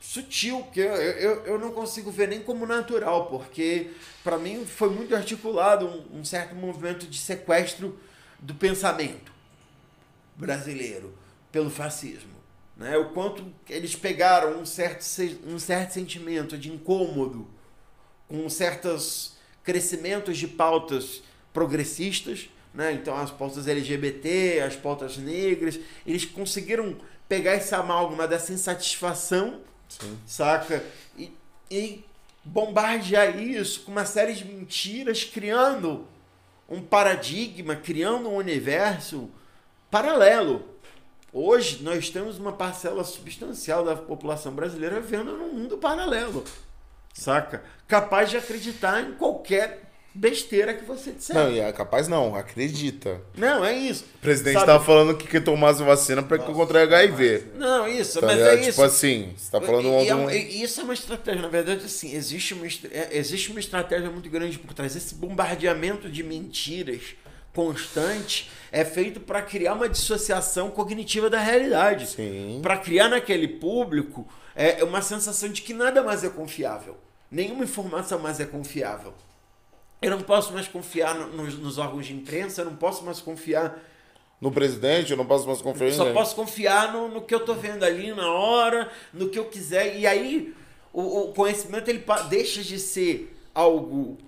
Sutil, 0.00 0.62
que 0.64 0.80
eu, 0.80 0.94
eu, 0.94 1.46
eu 1.46 1.58
não 1.58 1.72
consigo 1.72 2.10
ver 2.10 2.28
nem 2.28 2.42
como 2.42 2.66
natural, 2.66 3.26
porque 3.26 3.90
para 4.22 4.36
mim 4.36 4.66
foi 4.66 4.90
muito 4.90 5.16
articulado 5.16 5.86
um, 5.86 6.20
um 6.20 6.24
certo 6.24 6.54
movimento 6.54 7.06
de 7.06 7.18
sequestro 7.18 7.98
do 8.38 8.54
pensamento 8.54 9.32
brasileiro 10.36 11.14
pelo 11.50 11.70
fascismo. 11.70 12.34
Né? 12.76 12.98
O 12.98 13.10
quanto 13.10 13.46
eles 13.68 13.96
pegaram 13.96 14.58
um 14.58 14.66
certo, 14.66 15.04
um 15.46 15.58
certo 15.58 15.92
sentimento 15.92 16.58
de 16.58 16.70
incômodo 16.70 17.48
com 18.28 18.48
certos 18.50 19.36
crescimentos 19.62 20.36
de 20.36 20.48
pautas 20.48 21.22
progressistas, 21.54 22.50
né? 22.74 22.92
então 22.92 23.16
as 23.16 23.30
pautas 23.30 23.66
LGBT, 23.66 24.60
as 24.60 24.76
pautas 24.76 25.16
negras, 25.16 25.80
eles 26.06 26.26
conseguiram 26.26 26.96
pegar 27.26 27.52
essa 27.52 27.78
amálgama 27.78 28.28
dessa 28.28 28.52
insatisfação, 28.52 29.62
Sim. 29.88 30.18
saca? 30.26 30.84
E, 31.16 31.32
e 31.70 32.04
bombardear 32.44 33.40
isso 33.40 33.84
com 33.84 33.92
uma 33.92 34.04
série 34.04 34.34
de 34.34 34.44
mentiras, 34.44 35.24
criando 35.24 36.06
um 36.68 36.82
paradigma, 36.82 37.74
criando 37.74 38.28
um 38.28 38.36
universo 38.36 39.30
paralelo 39.90 40.74
Hoje 41.36 41.82
nós 41.82 42.10
temos 42.10 42.38
uma 42.38 42.52
parcela 42.52 43.02
substancial 43.02 43.84
da 43.84 43.96
população 43.96 44.52
brasileira 44.52 45.00
vivendo 45.00 45.32
num 45.32 45.52
mundo 45.52 45.76
paralelo. 45.76 46.44
Saca? 47.12 47.64
Capaz 47.88 48.30
de 48.30 48.36
acreditar 48.36 49.00
em 49.00 49.14
qualquer 49.14 49.90
besteira 50.14 50.72
que 50.72 50.84
você 50.84 51.10
disser. 51.10 51.34
Não, 51.34 51.48
é 51.48 51.72
capaz 51.72 52.06
não, 52.06 52.36
acredita. 52.36 53.20
Não, 53.36 53.64
é 53.64 53.76
isso. 53.76 54.04
O 54.16 54.18
presidente 54.18 54.54
Sabe? 54.54 54.66
tava 54.66 54.84
falando 54.84 55.16
que 55.16 55.26
quer 55.26 55.42
tomar 55.42 55.70
as 55.70 55.80
vacina 55.80 56.22
para 56.22 56.38
que 56.38 56.50
encontre 56.50 56.78
HIV. 56.78 57.46
Não, 57.56 57.88
isso, 57.88 58.20
tá 58.20 58.26
mas 58.28 58.38
é, 58.38 58.42
é 58.42 58.50
tipo 58.50 58.60
isso. 58.60 58.70
Tipo 58.70 58.82
assim, 58.82 59.34
você 59.36 59.50
tá 59.50 59.60
falando 59.60 59.88
e, 60.04 60.10
algum... 60.10 60.30
é, 60.30 60.36
Isso 60.36 60.80
é 60.80 60.84
uma 60.84 60.94
estratégia, 60.94 61.42
na 61.42 61.48
verdade, 61.48 61.84
assim, 61.84 62.14
existe 62.14 62.54
uma, 62.54 62.66
é, 62.66 63.08
existe 63.12 63.50
uma 63.50 63.58
estratégia 63.58 64.08
muito 64.08 64.30
grande 64.30 64.56
por 64.58 64.72
trás. 64.72 64.94
Esse 64.94 65.16
bombardeamento 65.16 66.08
de 66.08 66.22
mentiras 66.22 67.16
constante 67.52 68.50
é 68.70 68.84
feito 68.84 69.20
para 69.20 69.42
criar 69.42 69.74
uma 69.74 69.88
dissociação 69.88 70.70
cognitiva 70.70 71.28
da 71.28 71.40
realidade. 71.40 72.16
Para 72.62 72.76
criar 72.76 73.08
naquele 73.08 73.48
público 73.48 74.26
é 74.54 74.82
uma 74.84 75.02
sensação 75.02 75.48
de 75.48 75.62
que 75.62 75.74
nada 75.74 76.02
mais 76.02 76.22
é 76.22 76.28
confiável. 76.28 76.96
Nenhuma 77.30 77.64
informação 77.64 78.18
mais 78.20 78.38
é 78.38 78.44
confiável. 78.44 79.12
Eu 80.04 80.10
não 80.10 80.20
posso 80.20 80.52
mais 80.52 80.68
confiar 80.68 81.14
nos, 81.14 81.58
nos 81.58 81.78
órgãos 81.78 82.06
de 82.06 82.14
imprensa, 82.14 82.60
eu 82.60 82.66
não 82.66 82.76
posso 82.76 83.04
mais 83.04 83.20
confiar 83.20 83.78
no 84.38 84.52
presidente, 84.52 85.10
eu 85.10 85.16
não 85.16 85.24
posso 85.24 85.46
mais 85.46 85.62
confiar 85.62 85.92
Só 85.92 86.12
posso 86.12 86.36
confiar 86.36 86.92
no, 86.92 87.08
no 87.08 87.22
que 87.22 87.34
eu 87.34 87.38
estou 87.38 87.54
vendo 87.54 87.82
ali 87.82 88.12
na 88.12 88.30
hora, 88.30 88.90
no 89.14 89.30
que 89.30 89.38
eu 89.38 89.46
quiser. 89.46 89.96
E 89.96 90.06
aí 90.06 90.54
o, 90.92 91.30
o 91.30 91.32
conhecimento 91.32 91.88
ele 91.88 92.04
deixa 92.28 92.62
de 92.62 92.78
ser 92.78 93.34
algo 93.54 94.18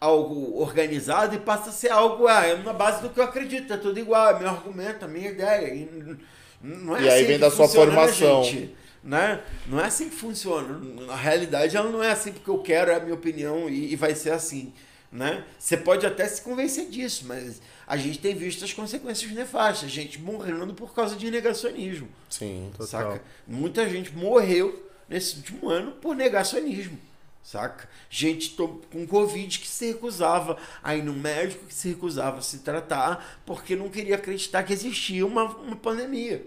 algo 0.00 0.58
organizado 0.60 1.34
e 1.34 1.38
passa 1.38 1.70
a 1.70 1.72
ser 1.72 1.90
algo, 1.90 2.26
ah, 2.26 2.46
é 2.46 2.56
na 2.56 2.72
base 2.72 3.02
do 3.02 3.10
que 3.10 3.18
eu 3.18 3.24
acredito, 3.24 3.72
é 3.72 3.76
tudo 3.76 3.98
igual, 3.98 4.36
é 4.36 4.38
meu 4.38 4.48
argumento, 4.48 5.04
a 5.04 5.08
minha 5.08 5.30
ideia. 5.30 5.74
E, 5.74 6.16
não 6.62 6.96
é 6.96 7.02
e 7.02 7.08
assim 7.08 7.16
aí 7.18 7.24
vem 7.24 7.38
da 7.38 7.50
sua 7.50 7.66
né, 7.66 7.72
formação. 7.72 8.44
Gente, 8.44 8.74
né? 9.02 9.42
Não 9.66 9.80
é 9.80 9.84
assim 9.84 10.08
que 10.08 10.16
funciona. 10.16 10.78
Na 11.06 11.16
realidade, 11.16 11.76
ela 11.76 11.90
não 11.90 12.02
é 12.02 12.10
assim 12.10 12.32
porque 12.32 12.50
eu 12.50 12.58
quero, 12.58 12.90
é 12.90 12.96
a 12.96 13.00
minha 13.00 13.14
opinião 13.14 13.68
e, 13.68 13.92
e 13.92 13.96
vai 13.96 14.14
ser 14.14 14.30
assim. 14.30 14.72
Né? 15.10 15.44
Você 15.58 15.76
pode 15.76 16.04
até 16.04 16.26
se 16.26 16.42
convencer 16.42 16.88
disso, 16.88 17.24
mas 17.26 17.60
a 17.86 17.96
gente 17.96 18.18
tem 18.18 18.34
visto 18.34 18.64
as 18.64 18.72
consequências 18.72 19.30
nefastas, 19.30 19.90
gente 19.90 20.20
morrendo 20.20 20.74
por 20.74 20.92
causa 20.92 21.16
de 21.16 21.30
negacionismo. 21.30 22.08
Sim, 22.28 22.70
total. 22.72 22.86
Saca? 22.86 23.22
Muita 23.46 23.88
gente 23.88 24.14
morreu 24.14 24.90
nesse 25.08 25.36
último 25.36 25.70
ano 25.70 25.92
por 25.92 26.14
negacionismo 26.14 26.98
saca? 27.46 27.88
Gente 28.10 28.56
com 28.90 29.06
Covid 29.06 29.58
que 29.60 29.68
se 29.68 29.86
recusava 29.86 30.58
aí 30.82 31.00
no 31.00 31.12
médico, 31.12 31.64
que 31.66 31.74
se 31.74 31.90
recusava 31.90 32.38
a 32.38 32.42
se 32.42 32.58
tratar 32.58 33.40
porque 33.46 33.76
não 33.76 33.88
queria 33.88 34.16
acreditar 34.16 34.64
que 34.64 34.72
existia 34.72 35.24
uma, 35.24 35.44
uma 35.44 35.76
pandemia. 35.76 36.44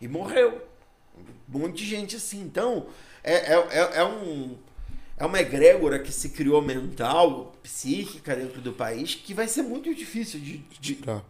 E 0.00 0.08
morreu. 0.08 0.66
Um 1.48 1.58
monte 1.58 1.76
de 1.76 1.86
gente 1.86 2.16
assim. 2.16 2.40
Então, 2.40 2.88
é, 3.22 3.54
é, 3.54 3.68
é, 3.70 3.98
é 3.98 4.04
um. 4.04 4.58
É 5.16 5.24
uma 5.24 5.40
egrégora 5.40 5.98
que 5.98 6.12
se 6.12 6.30
criou 6.30 6.60
mental, 6.60 7.54
psíquica 7.62 8.36
dentro 8.36 8.60
do 8.60 8.72
país, 8.72 9.14
que 9.14 9.32
vai 9.32 9.48
ser 9.48 9.62
muito 9.62 9.94
difícil 9.94 10.38
de, 10.40 10.58
de, 10.80 10.94
tá. 10.96 11.22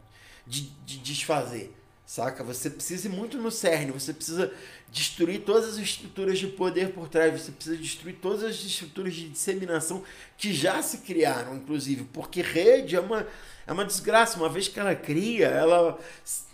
de, 0.46 0.62
de 0.85 0.99
desfazer 0.99 1.72
saca? 2.07 2.44
Você 2.44 2.70
precisa 2.70 3.09
ir 3.09 3.11
muito 3.11 3.37
no 3.37 3.51
cerne, 3.51 3.90
você 3.90 4.12
precisa 4.12 4.53
destruir 4.92 5.40
todas 5.40 5.70
as 5.70 5.77
estruturas 5.77 6.38
de 6.38 6.46
poder 6.46 6.92
por 6.92 7.09
trás, 7.09 7.42
você 7.42 7.51
precisa 7.51 7.77
destruir 7.77 8.14
todas 8.22 8.44
as 8.44 8.55
estruturas 8.55 9.12
de 9.12 9.29
disseminação 9.29 10.05
que 10.38 10.55
já 10.55 10.81
se 10.81 10.99
criaram, 10.99 11.57
inclusive, 11.57 12.05
porque 12.12 12.40
rede 12.40 12.94
é 12.94 13.01
uma, 13.01 13.27
é 13.66 13.72
uma 13.72 13.85
desgraça. 13.85 14.38
Uma 14.38 14.49
vez 14.49 14.68
que 14.68 14.79
ela 14.79 14.94
cria, 14.94 15.49
ela 15.49 15.99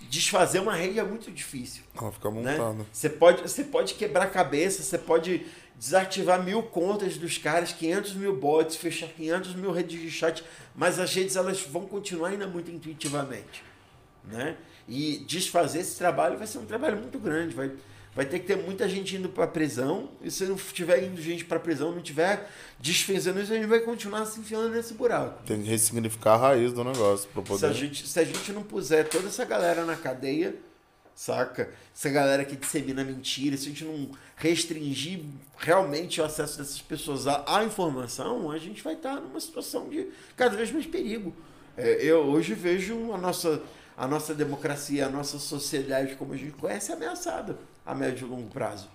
desfazer 0.08 0.60
uma 0.60 0.74
rede 0.74 0.98
é 0.98 1.04
muito 1.04 1.30
difícil. 1.30 1.82
Ela 1.94 2.10
fica 2.10 2.30
né? 2.30 2.52
montada. 2.52 2.72
Né? 2.72 2.86
Você, 2.90 3.10
pode, 3.10 3.42
você 3.42 3.62
pode 3.62 3.94
quebrar 3.94 4.24
a 4.24 4.30
cabeça, 4.30 4.82
você 4.82 4.96
pode 4.96 5.46
desativar 5.78 6.42
mil 6.42 6.62
contas 6.62 7.16
dos 7.16 7.38
caras, 7.38 7.72
500 7.72 8.14
mil 8.14 8.36
bots, 8.36 8.76
fechar 8.76 9.08
500 9.08 9.54
mil 9.54 9.72
redes 9.72 10.00
de 10.00 10.10
chat, 10.10 10.44
mas 10.74 10.98
as 10.98 11.14
redes 11.14 11.36
elas 11.36 11.60
vão 11.62 11.86
continuar 11.86 12.28
ainda 12.28 12.46
muito 12.46 12.70
intuitivamente, 12.70 13.62
né? 14.24 14.56
E 14.88 15.24
desfazer 15.26 15.80
esse 15.80 15.96
trabalho 15.96 16.38
vai 16.38 16.46
ser 16.46 16.58
um 16.58 16.66
trabalho 16.66 16.96
muito 16.96 17.18
grande, 17.18 17.54
vai 17.54 17.72
vai 18.14 18.26
ter 18.26 18.38
que 18.40 18.46
ter 18.46 18.56
muita 18.56 18.88
gente 18.88 19.16
indo 19.16 19.28
para 19.28 19.46
prisão. 19.46 20.10
E 20.22 20.30
se 20.30 20.44
não 20.44 20.56
tiver 20.56 21.02
indo 21.04 21.20
gente 21.20 21.44
para 21.44 21.58
prisão, 21.58 21.92
não 21.92 22.02
tiver 22.02 22.48
desfazendo 22.78 23.40
isso, 23.40 23.52
a 23.52 23.56
gente 23.56 23.66
vai 23.66 23.80
continuar 23.80 24.26
se 24.26 24.40
enfiando 24.40 24.68
nesse 24.68 24.94
buraco. 24.94 25.42
Tem 25.44 25.62
que 25.62 25.68
ressignificar 25.68 26.34
a 26.34 26.36
raiz 26.36 26.72
do 26.72 26.84
negócio 26.84 27.28
poder. 27.30 27.58
Se 27.58 27.66
a, 27.66 27.72
gente, 27.72 28.06
se 28.06 28.20
a 28.20 28.24
gente 28.24 28.52
não 28.52 28.62
puser 28.62 29.08
toda 29.08 29.28
essa 29.28 29.44
galera 29.44 29.84
na 29.84 29.96
cadeia, 29.96 30.54
saca? 31.22 31.70
Essa 31.94 32.10
galera 32.10 32.44
que 32.44 32.56
dissemina 32.56 33.04
mentira, 33.04 33.56
se 33.56 33.66
a 33.66 33.68
gente 33.68 33.84
não 33.84 34.10
restringir 34.36 35.20
realmente 35.56 36.20
o 36.20 36.24
acesso 36.24 36.58
dessas 36.58 36.82
pessoas 36.82 37.26
à, 37.28 37.62
informação, 37.64 38.50
a 38.50 38.58
gente 38.58 38.82
vai 38.82 38.94
estar 38.94 39.20
numa 39.20 39.38
situação 39.38 39.88
de 39.88 40.08
cada 40.36 40.56
vez 40.56 40.72
mais 40.72 40.84
perigo. 40.84 41.32
É, 41.76 42.04
eu 42.04 42.18
hoje 42.24 42.54
vejo 42.54 43.12
a 43.12 43.18
nossa, 43.18 43.62
a 43.96 44.08
nossa 44.08 44.34
democracia, 44.34 45.06
a 45.06 45.08
nossa 45.08 45.38
sociedade 45.38 46.16
como 46.16 46.32
a 46.32 46.36
gente 46.36 46.52
conhece 46.52 46.92
ameaçada 46.92 47.56
a 47.86 47.94
médio 47.94 48.26
e 48.26 48.30
longo 48.30 48.48
prazo. 48.50 48.88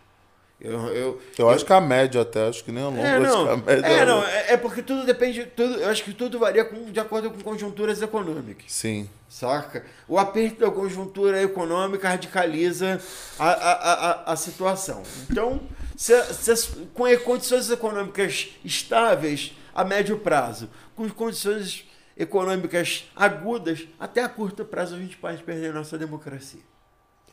Eu, 0.60 0.72
eu, 0.72 0.96
eu, 0.96 1.22
eu 1.38 1.50
acho 1.52 1.63
que 1.63 1.72
a 1.72 1.80
média 1.80 2.22
até, 2.22 2.48
acho 2.48 2.63
que 2.63 2.72
nem 2.72 2.84
a 2.84 2.88
longo. 2.88 3.00
É, 3.00 3.20
não, 3.20 3.52
a 3.52 3.58
média 3.58 3.86
é, 3.86 4.06
não 4.06 4.24
é, 4.24 4.54
é, 4.54 4.58
porque 4.58 4.82
tudo 4.82 5.06
depende, 5.06 5.46
tudo, 5.46 5.76
eu 5.76 5.88
acho 5.88 6.04
que 6.04 6.13
tudo 6.13 6.39
varia 6.39 6.65
com, 6.65 6.91
de 6.91 7.00
acordo 7.00 7.30
com 7.30 7.39
conjunturas 7.41 8.02
econômicas. 8.02 8.65
Sim. 8.67 9.08
Saca? 9.30 9.86
O 10.08 10.17
aperto 10.17 10.62
da 10.62 10.72
conjuntura 10.72 11.43
econômica 11.43 12.10
radicaliza 12.10 13.00
a, 13.38 13.50
a, 13.50 13.74
a, 13.74 14.34
a 14.34 14.36
situação. 14.36 15.04
Então, 15.30 15.62
se, 15.96 16.20
se, 16.34 16.70
com 16.91 17.04
condições 17.20 17.70
econômicas 17.70 18.50
estáveis 18.65 19.54
a 19.76 19.84
médio 19.84 20.17
prazo, 20.17 20.72
com 20.96 21.08
condições 21.10 21.86
econômicas 22.17 23.06
agudas, 23.15 23.88
até 24.00 24.24
a 24.24 24.30
curto 24.30 24.65
prazo 24.65 24.96
a 24.96 25.00
gente 25.00 25.17
pode 25.17 25.43
perder 25.43 25.70
a 25.70 25.74
nossa 25.74 26.00
democracia. 26.00 26.62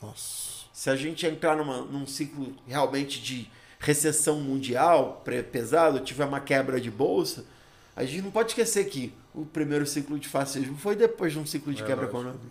Nossa 0.02 0.53
se 0.74 0.90
a 0.90 0.96
gente 0.96 1.24
entrar 1.24 1.56
numa, 1.56 1.82
num 1.82 2.04
ciclo 2.04 2.52
realmente 2.66 3.22
de 3.22 3.48
recessão 3.78 4.40
mundial 4.40 5.22
pesado, 5.52 6.00
tiver 6.00 6.24
uma 6.24 6.40
quebra 6.40 6.80
de 6.80 6.90
bolsa, 6.90 7.44
a 7.94 8.04
gente 8.04 8.22
não 8.22 8.32
pode 8.32 8.50
esquecer 8.50 8.84
que 8.86 9.14
o 9.32 9.46
primeiro 9.46 9.86
ciclo 9.86 10.18
de 10.18 10.26
fascismo 10.26 10.76
foi 10.76 10.96
depois 10.96 11.32
de 11.32 11.38
um 11.38 11.46
ciclo 11.46 11.72
de 11.72 11.80
é 11.80 11.86
quebra 11.86 12.06
econômica. 12.06 12.44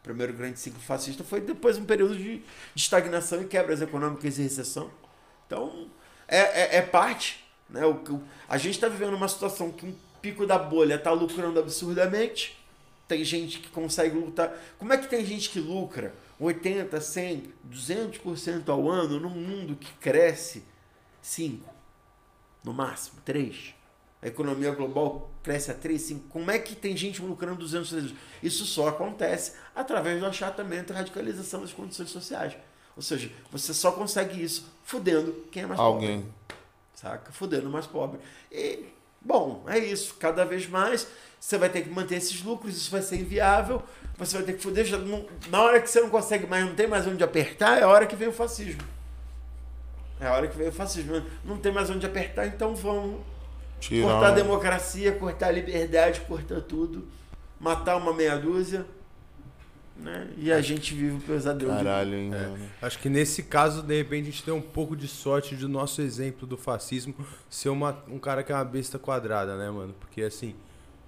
O 0.00 0.02
primeiro 0.02 0.32
grande 0.32 0.58
ciclo 0.58 0.80
fascista 0.80 1.22
foi 1.22 1.42
depois 1.42 1.76
de 1.76 1.82
um 1.82 1.84
período 1.84 2.16
de, 2.16 2.38
de 2.38 2.42
estagnação 2.74 3.42
e 3.42 3.44
quebras 3.44 3.82
econômicas 3.82 4.38
e 4.38 4.42
recessão. 4.42 4.90
Então, 5.46 5.90
é, 6.26 6.38
é, 6.38 6.76
é 6.78 6.82
parte. 6.82 7.44
Né? 7.68 7.84
O, 7.84 7.92
o, 7.92 8.22
a 8.48 8.56
gente 8.56 8.76
está 8.76 8.88
vivendo 8.88 9.14
uma 9.14 9.28
situação 9.28 9.70
que 9.70 9.84
um 9.84 9.94
pico 10.22 10.46
da 10.46 10.58
bolha 10.58 10.94
está 10.94 11.12
lucrando 11.12 11.60
absurdamente. 11.60 12.58
Tem 13.06 13.22
gente 13.22 13.58
que 13.58 13.68
consegue 13.68 14.16
lutar. 14.16 14.50
Como 14.78 14.94
é 14.94 14.96
que 14.96 15.08
tem 15.08 15.26
gente 15.26 15.50
que 15.50 15.60
lucra? 15.60 16.14
80, 16.38 17.00
100, 17.00 17.52
200% 17.70 18.68
ao 18.68 18.90
ano 18.90 19.18
num 19.18 19.30
mundo 19.30 19.76
que 19.76 19.92
cresce 19.94 20.62
5, 21.22 21.68
no 22.62 22.72
máximo 22.72 23.20
3. 23.24 23.74
A 24.22 24.28
economia 24.28 24.70
global 24.72 25.30
cresce 25.42 25.70
a 25.70 25.74
3, 25.74 26.00
5. 26.00 26.28
Como 26.28 26.50
é 26.50 26.58
que 26.58 26.74
tem 26.74 26.96
gente 26.96 27.22
lucrando 27.22 27.58
200 27.58 27.90
vezes? 27.90 28.14
Isso 28.42 28.64
só 28.64 28.88
acontece 28.88 29.52
através 29.74 30.18
do 30.20 30.26
achatamento 30.26 30.92
e 30.92 30.96
radicalização 30.96 31.60
das 31.60 31.72
condições 31.72 32.10
sociais. 32.10 32.56
Ou 32.96 33.02
seja, 33.02 33.30
você 33.52 33.74
só 33.74 33.92
consegue 33.92 34.42
isso 34.42 34.72
fudendo 34.82 35.32
quem 35.52 35.64
é 35.64 35.66
mais 35.66 35.78
Alguém. 35.78 36.22
pobre. 36.22 36.34
Saca? 36.94 37.30
Fudendo 37.30 37.68
o 37.68 37.72
mais 37.72 37.86
pobre. 37.86 38.18
E, 38.50 38.86
bom, 39.20 39.64
é 39.68 39.78
isso. 39.78 40.14
Cada 40.14 40.44
vez 40.44 40.66
mais 40.66 41.06
você 41.38 41.58
vai 41.58 41.68
ter 41.68 41.82
que 41.82 41.90
manter 41.90 42.16
esses 42.16 42.42
lucros, 42.42 42.76
isso 42.76 42.90
vai 42.90 43.02
ser 43.02 43.20
inviável. 43.20 43.82
Você 44.18 44.36
vai 44.36 44.46
ter 44.46 44.52
que 44.54 44.62
fuder. 44.62 44.84
Já 44.84 44.98
não- 44.98 45.26
na 45.50 45.62
hora 45.62 45.80
que 45.80 45.88
você 45.90 46.00
não 46.00 46.08
consegue 46.08 46.46
mais, 46.46 46.64
não 46.64 46.74
tem 46.74 46.86
mais 46.86 47.06
onde 47.06 47.22
apertar, 47.22 47.78
é 47.78 47.82
a 47.82 47.88
hora 47.88 48.06
que 48.06 48.16
vem 48.16 48.28
o 48.28 48.32
fascismo. 48.32 48.80
É 50.18 50.26
a 50.26 50.32
hora 50.32 50.48
que 50.48 50.56
vem 50.56 50.68
o 50.68 50.72
fascismo. 50.72 51.22
Não 51.44 51.58
tem 51.58 51.70
mais 51.72 51.90
onde 51.90 52.06
apertar, 52.06 52.46
então 52.46 52.74
vamos 52.74 53.20
Tirar 53.78 54.08
cortar 54.08 54.28
a 54.28 54.30
democracia, 54.30 55.12
cortar 55.12 55.48
a 55.48 55.52
liberdade, 55.52 56.22
cortar 56.22 56.62
tudo, 56.62 57.06
matar 57.60 57.96
uma 57.96 58.12
meia 58.14 58.36
dúzia. 58.38 58.86
Né? 59.98 60.28
E 60.36 60.52
a 60.52 60.60
gente 60.60 60.94
vive 60.94 61.16
o 61.16 61.20
pesadelo 61.20 61.70
de 61.72 61.76
Caralho, 61.78 62.14
hein, 62.14 62.30
mano. 62.30 62.58
Acho 62.82 62.98
que 62.98 63.08
nesse 63.08 63.42
caso, 63.42 63.82
de 63.82 63.96
repente, 63.96 64.28
a 64.28 64.30
gente 64.30 64.42
tem 64.44 64.52
um 64.52 64.60
pouco 64.60 64.94
de 64.94 65.08
sorte 65.08 65.56
de 65.56 65.66
nosso 65.66 66.02
exemplo 66.02 66.46
do 66.46 66.56
fascismo 66.56 67.14
ser 67.48 67.70
uma, 67.70 68.02
um 68.06 68.18
cara 68.18 68.42
que 68.42 68.52
é 68.52 68.54
uma 68.54 68.64
besta 68.64 68.98
quadrada, 68.98 69.56
né, 69.56 69.70
mano? 69.70 69.94
Porque 69.98 70.20
assim, 70.22 70.54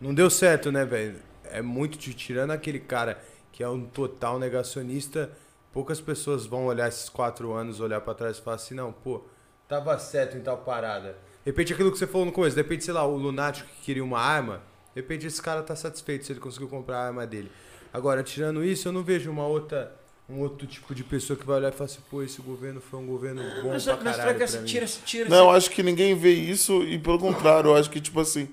não 0.01 0.15
deu 0.15 0.31
certo, 0.31 0.73
né, 0.73 0.87
velho? 0.87 1.17
É 1.53 1.63
muito 1.63 1.99
de 1.99 2.15
tirando 2.15 2.51
aquele 2.51 2.81
cara 2.81 3.23
que 3.53 3.63
é 3.63 3.69
um 3.69 3.85
total 3.87 4.39
negacionista, 4.39 5.31
poucas 5.73 6.01
pessoas 6.01 6.47
vão 6.47 6.67
olhar 6.67 6.89
esses 6.89 7.09
quatro 7.09 7.53
anos, 7.53 7.81
olhar 7.81 8.01
pra 8.01 8.15
trás 8.15 8.39
e 8.39 8.41
falar 8.41 8.57
assim, 8.57 8.75
não, 8.75 8.93
pô, 8.93 9.23
tava 9.67 9.99
certo 9.99 10.37
em 10.37 10.41
tal 10.41 10.59
parada. 10.59 11.17
De 11.45 11.51
repente 11.51 11.73
aquilo 11.73 11.91
que 11.91 11.99
você 11.99 12.07
falou 12.07 12.27
no 12.27 12.33
começo, 12.33 12.55
de 12.55 12.63
repente, 12.63 12.85
sei 12.85 12.95
lá, 12.95 13.05
o 13.07 13.17
lunático 13.17 13.69
que 13.69 13.83
queria 13.83 14.05
uma 14.05 14.21
arma, 14.21 14.63
de 14.95 15.01
repente 15.01 15.27
esse 15.27 15.41
cara 15.41 15.63
tá 15.63 15.75
satisfeito 15.75 16.25
se 16.25 16.33
ele 16.33 16.41
conseguiu 16.41 16.69
comprar 16.69 16.99
a 16.99 17.07
arma 17.07 17.27
dele. 17.27 17.51
Agora, 17.93 18.23
tirando 18.23 18.65
isso, 18.65 18.89
eu 18.89 18.93
não 18.93 19.03
vejo 19.03 19.31
uma 19.31 19.47
outra, 19.47 19.95
um 20.29 20.41
outro 20.41 20.67
tipo 20.67 20.95
de 20.95 21.03
pessoa 21.03 21.39
que 21.39 21.47
vai 21.47 21.57
olhar 21.57 21.69
e 21.71 21.73
falar 21.73 21.87
assim, 21.87 22.01
pô, 22.11 22.23
esse 22.23 22.41
governo 22.43 22.81
foi 22.81 23.01
um 23.01 23.07
governo 23.07 23.43
bom 23.63 23.71
Mas, 23.71 23.85
pra 23.85 23.97
mas 23.97 24.17
caralho 24.17 24.39
pra 24.39 24.61
mim. 24.61 24.65
tira, 24.67 24.87
tira, 24.87 25.29
Não, 25.29 25.47
eu 25.47 25.51
acho 25.51 25.71
que 25.71 25.83
ninguém 25.83 26.15
vê 26.15 26.33
isso 26.33 26.83
e 26.83 26.99
pelo 26.99 27.19
contrário, 27.19 27.71
eu 27.71 27.77
acho 27.77 27.91
que, 27.91 28.01
tipo 28.01 28.21
assim, 28.21 28.49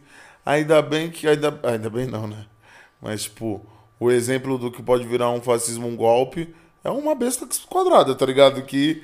ainda 0.45 0.81
bem 0.81 1.11
que. 1.11 1.27
Ainda, 1.27 1.59
ainda 1.63 1.89
bem 1.89 2.07
não, 2.07 2.27
né? 2.27 2.45
Mas, 3.05 3.23
tipo, 3.25 3.63
o 3.99 4.09
exemplo 4.09 4.57
do 4.57 4.71
que 4.71 4.81
pode 4.81 5.05
virar 5.05 5.29
um 5.29 5.39
fascismo, 5.39 5.87
um 5.87 5.95
golpe, 5.95 6.51
é 6.83 6.89
uma 6.89 7.13
besta 7.13 7.47
quadrada, 7.69 8.15
tá 8.15 8.25
ligado? 8.25 8.63
Que 8.63 9.03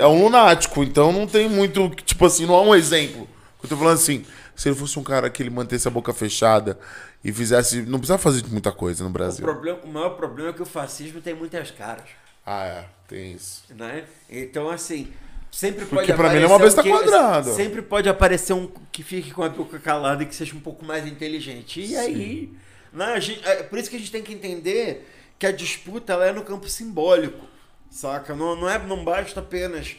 é 0.00 0.04
um 0.06 0.24
lunático, 0.24 0.82
então 0.82 1.12
não 1.12 1.28
tem 1.28 1.48
muito. 1.48 1.88
Tipo 2.04 2.26
assim, 2.26 2.44
não 2.44 2.56
é 2.56 2.60
um 2.62 2.74
exemplo. 2.74 3.28
Eu 3.62 3.68
tô 3.68 3.76
falando 3.76 3.94
assim, 3.94 4.24
se 4.56 4.68
ele 4.68 4.74
fosse 4.74 4.98
um 4.98 5.04
cara 5.04 5.30
que 5.30 5.40
ele 5.40 5.50
mantesse 5.50 5.86
a 5.86 5.90
boca 5.92 6.12
fechada 6.12 6.76
e 7.24 7.32
fizesse. 7.32 7.82
Não 7.82 7.98
precisava 8.00 8.20
fazer 8.20 8.42
muita 8.48 8.72
coisa 8.72 9.04
no 9.04 9.10
o, 9.10 9.12
Brasil. 9.12 9.44
problema, 9.44 9.78
o 9.84 9.88
maior 9.88 10.10
problema 10.10 10.50
é 10.50 10.52
que 10.52 10.62
o 10.62 10.66
fascismo 10.66 11.20
tem 11.20 11.32
muitas 11.32 11.70
caras. 11.70 12.04
Ah, 12.44 12.64
é, 12.64 12.84
tem 13.06 13.32
isso. 13.32 13.62
né? 13.76 14.02
Então, 14.28 14.68
assim, 14.68 15.06
sempre 15.52 15.84
Porque 15.84 16.06
pode 16.12 16.14
pra 16.14 16.30
mim 16.30 16.36
ele 16.36 16.46
é 16.46 16.48
uma 16.48 16.58
besta 16.58 16.80
um 16.80 16.84
que- 16.84 16.90
quadrada. 16.90 17.52
Sempre 17.52 17.80
pode 17.80 18.08
aparecer 18.08 18.54
um 18.54 18.68
que 18.90 19.04
fique 19.04 19.30
com 19.30 19.44
a 19.44 19.48
boca 19.48 19.78
calada 19.78 20.24
e 20.24 20.26
que 20.26 20.34
seja 20.34 20.54
um 20.56 20.60
pouco 20.60 20.84
mais 20.84 21.06
inteligente. 21.06 21.80
E 21.80 21.96
aí, 21.96 22.50
né, 22.96 23.20
gente- 23.20 23.46
é 23.46 23.62
por 23.62 23.78
isso 23.78 23.90
que 23.90 23.96
a 23.96 23.98
gente 23.98 24.10
tem 24.10 24.22
que 24.22 24.32
entender 24.32 25.06
que 25.38 25.46
a 25.46 25.52
disputa 25.52 26.12
ela 26.14 26.26
é 26.26 26.32
no 26.32 26.42
campo 26.42 26.68
simbólico, 26.68 27.46
saca? 27.90 28.34
Não, 28.34 28.56
não, 28.56 28.68
é, 28.68 28.78
não 28.78 29.04
basta 29.04 29.40
apenas 29.40 29.96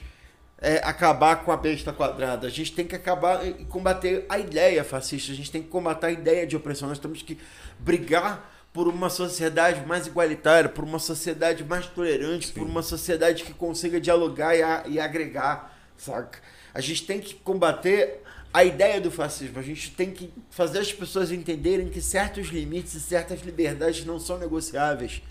é, 0.60 0.78
acabar 0.84 1.44
com 1.46 1.52
a 1.52 1.58
besta 1.58 1.94
quadrada. 1.94 2.48
A 2.48 2.50
gente 2.50 2.74
tem 2.74 2.88
que 2.88 2.96
acabar 2.96 3.46
e 3.46 3.66
combater 3.66 4.26
a 4.28 4.40
ideia 4.40 4.84
fascista. 4.84 5.32
A 5.32 5.36
gente 5.36 5.52
tem 5.52 5.62
que 5.62 5.70
combater 5.70 6.08
a 6.08 6.12
ideia 6.12 6.48
de 6.48 6.56
opressão. 6.58 6.90
Nós 6.90 6.98
temos 6.98 7.22
que 7.22 7.38
brigar 7.78 8.54
por 8.74 8.88
uma 8.88 9.10
sociedade 9.10 9.86
mais 9.86 10.08
igualitária, 10.08 10.68
por 10.70 10.84
uma 10.84 10.98
sociedade 11.00 11.64
mais 11.64 11.86
tolerante, 11.88 12.52
por 12.52 12.64
uma 12.66 12.82
sociedade 12.82 13.44
que 13.44 13.54
consiga 13.54 14.00
dialogar 14.02 14.56
e, 14.56 14.64
a- 14.64 14.84
e 14.88 15.00
agregar, 15.00 15.78
saca? 15.96 16.40
A 16.74 16.82
gente 16.82 17.06
tem 17.06 17.20
que 17.20 17.36
combater 17.36 18.22
a 18.58 18.64
ideia 18.64 19.00
do 19.00 19.12
fascismo. 19.12 19.60
A 19.60 19.62
gente 19.62 19.92
tem 19.92 20.10
que 20.12 20.32
fazer 20.50 20.80
as 20.80 20.92
pessoas 20.92 21.32
entenderem 21.32 21.90
que 21.90 22.02
certos 22.02 22.48
limites 22.48 22.94
e 22.96 23.00
certas 23.00 23.42
liberdades 23.42 24.04
não 24.06 24.20
são 24.20 24.38
negociáveis, 24.40 25.22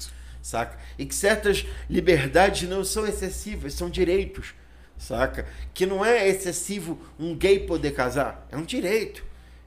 saca? 0.40 0.78
E 0.98 1.04
que 1.04 1.14
certas 1.14 1.66
liberdades 1.90 2.68
não 2.68 2.84
são 2.84 3.06
excessivas, 3.06 3.74
são 3.74 3.90
direitos, 3.90 4.54
saca? 4.96 5.46
Que 5.74 5.84
não 5.86 6.04
é 6.04 6.28
excessivo 6.28 7.00
um 7.18 7.34
gay 7.34 7.58
poder 7.60 7.92
casar, 7.92 8.46
é 8.50 8.56
um 8.56 8.62
direito. 8.64 9.24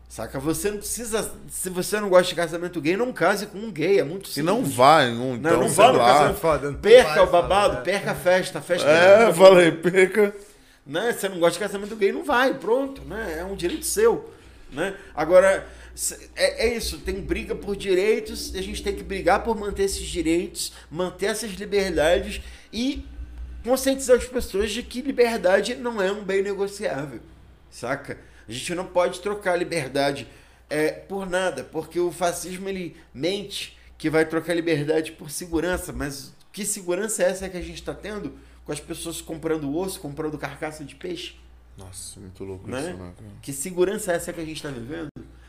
Saca? 0.07 0.39
Você 0.39 0.71
não 0.71 0.79
precisa. 0.79 1.31
Se 1.47 1.69
você 1.69 1.99
não 1.99 2.09
gosta 2.09 2.29
de 2.29 2.33
casamento 2.33 2.81
gay, 2.81 2.97
não 2.97 3.13
case 3.13 3.45
com 3.45 3.59
um 3.59 3.71
gay. 3.71 3.99
É 3.99 4.03
muito 4.03 4.25
E 4.27 4.33
simples. 4.33 4.45
não 4.55 4.63
vai, 4.65 5.11
não, 5.13 5.35
então, 5.35 5.51
Não, 5.51 5.59
não 5.61 5.69
vá 5.69 5.91
no 5.91 5.99
lá. 5.99 6.13
casamento. 6.13 6.39
Foda, 6.39 6.71
não 6.71 6.79
Perca 6.79 7.09
vai 7.13 7.23
o 7.23 7.27
babado, 7.27 7.73
né? 7.75 7.81
perca 7.81 8.11
a 8.13 8.15
festa. 8.15 8.57
A 8.57 8.61
festa 8.63 8.89
É, 8.89 9.31
falei, 9.31 9.71
perca. 9.71 10.33
Né? 10.89 11.13
Você 11.13 11.29
não 11.29 11.39
gosta 11.39 11.53
de 11.53 11.59
casamento 11.59 11.95
gay, 11.95 12.11
não 12.11 12.23
vai, 12.23 12.55
pronto, 12.55 13.03
né? 13.03 13.37
É 13.39 13.43
um 13.45 13.55
direito 13.55 13.85
seu, 13.85 14.33
né? 14.71 14.97
Agora 15.13 15.67
é, 16.35 16.67
é 16.67 16.75
isso, 16.75 16.97
tem 16.97 17.21
briga 17.21 17.53
por 17.53 17.75
direitos, 17.75 18.55
a 18.55 18.61
gente 18.61 18.81
tem 18.81 18.95
que 18.95 19.03
brigar 19.03 19.43
por 19.43 19.55
manter 19.55 19.83
esses 19.83 20.07
direitos, 20.07 20.73
manter 20.89 21.27
essas 21.27 21.51
liberdades 21.51 22.41
e 22.73 23.05
conscientizar 23.63 24.17
as 24.17 24.25
pessoas 24.25 24.71
de 24.71 24.81
que 24.81 25.01
liberdade 25.01 25.75
não 25.75 26.01
é 26.01 26.11
um 26.11 26.23
bem 26.23 26.41
negociável, 26.41 27.19
saca? 27.69 28.17
A 28.47 28.51
gente 28.51 28.73
não 28.73 28.87
pode 28.87 29.19
trocar 29.19 29.55
liberdade 29.55 30.27
é, 30.69 30.89
por 30.89 31.29
nada, 31.29 31.63
porque 31.63 31.99
o 31.99 32.11
fascismo 32.11 32.67
ele 32.67 32.97
mente 33.13 33.77
que 33.95 34.09
vai 34.09 34.25
trocar 34.25 34.55
liberdade 34.55 35.11
por 35.11 35.29
segurança, 35.29 35.93
mas 35.93 36.33
que 36.51 36.65
segurança 36.65 37.21
é 37.21 37.27
essa 37.27 37.47
que 37.47 37.57
a 37.57 37.61
gente 37.61 37.75
está 37.75 37.93
tendo 37.93 38.33
com 38.69 38.73
as 38.73 38.79
pessoas 38.79 39.19
comprando 39.19 39.75
osso, 39.75 39.99
comprando 39.99 40.37
carcaça 40.37 40.85
de 40.85 40.93
peixe? 40.93 41.33
Nossa, 41.75 42.19
muito 42.19 42.43
louco 42.43 42.69
Né? 42.69 42.79
isso, 42.91 42.97
né? 42.99 43.13
Que 43.41 43.51
segurança 43.51 44.11
é 44.11 44.15
essa 44.15 44.31
que 44.31 44.39
a 44.39 44.45
gente 44.45 44.57
está 44.57 44.69
vivendo? 44.69 45.07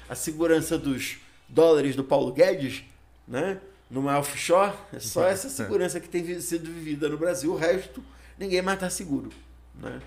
A 0.09 0.15
segurança 0.15 0.79
dos 0.79 1.19
dólares 1.47 1.95
do 1.95 2.03
Paulo 2.03 2.33
Guedes, 2.33 2.83
né? 3.29 3.61
Numa 3.91 4.19
offshore? 4.19 4.73
É 4.91 4.99
só 4.99 5.27
essa 5.29 5.51
segurança 5.51 6.01
que 6.01 6.09
tem 6.09 6.41
sido 6.41 6.73
vivida 6.73 7.11
no 7.11 7.19
Brasil. 7.19 7.53
O 7.53 7.57
resto, 7.57 8.03
ninguém 8.39 8.63
mais 8.63 8.81
tá 8.81 8.89
seguro, 8.89 9.29
né? 9.75 10.01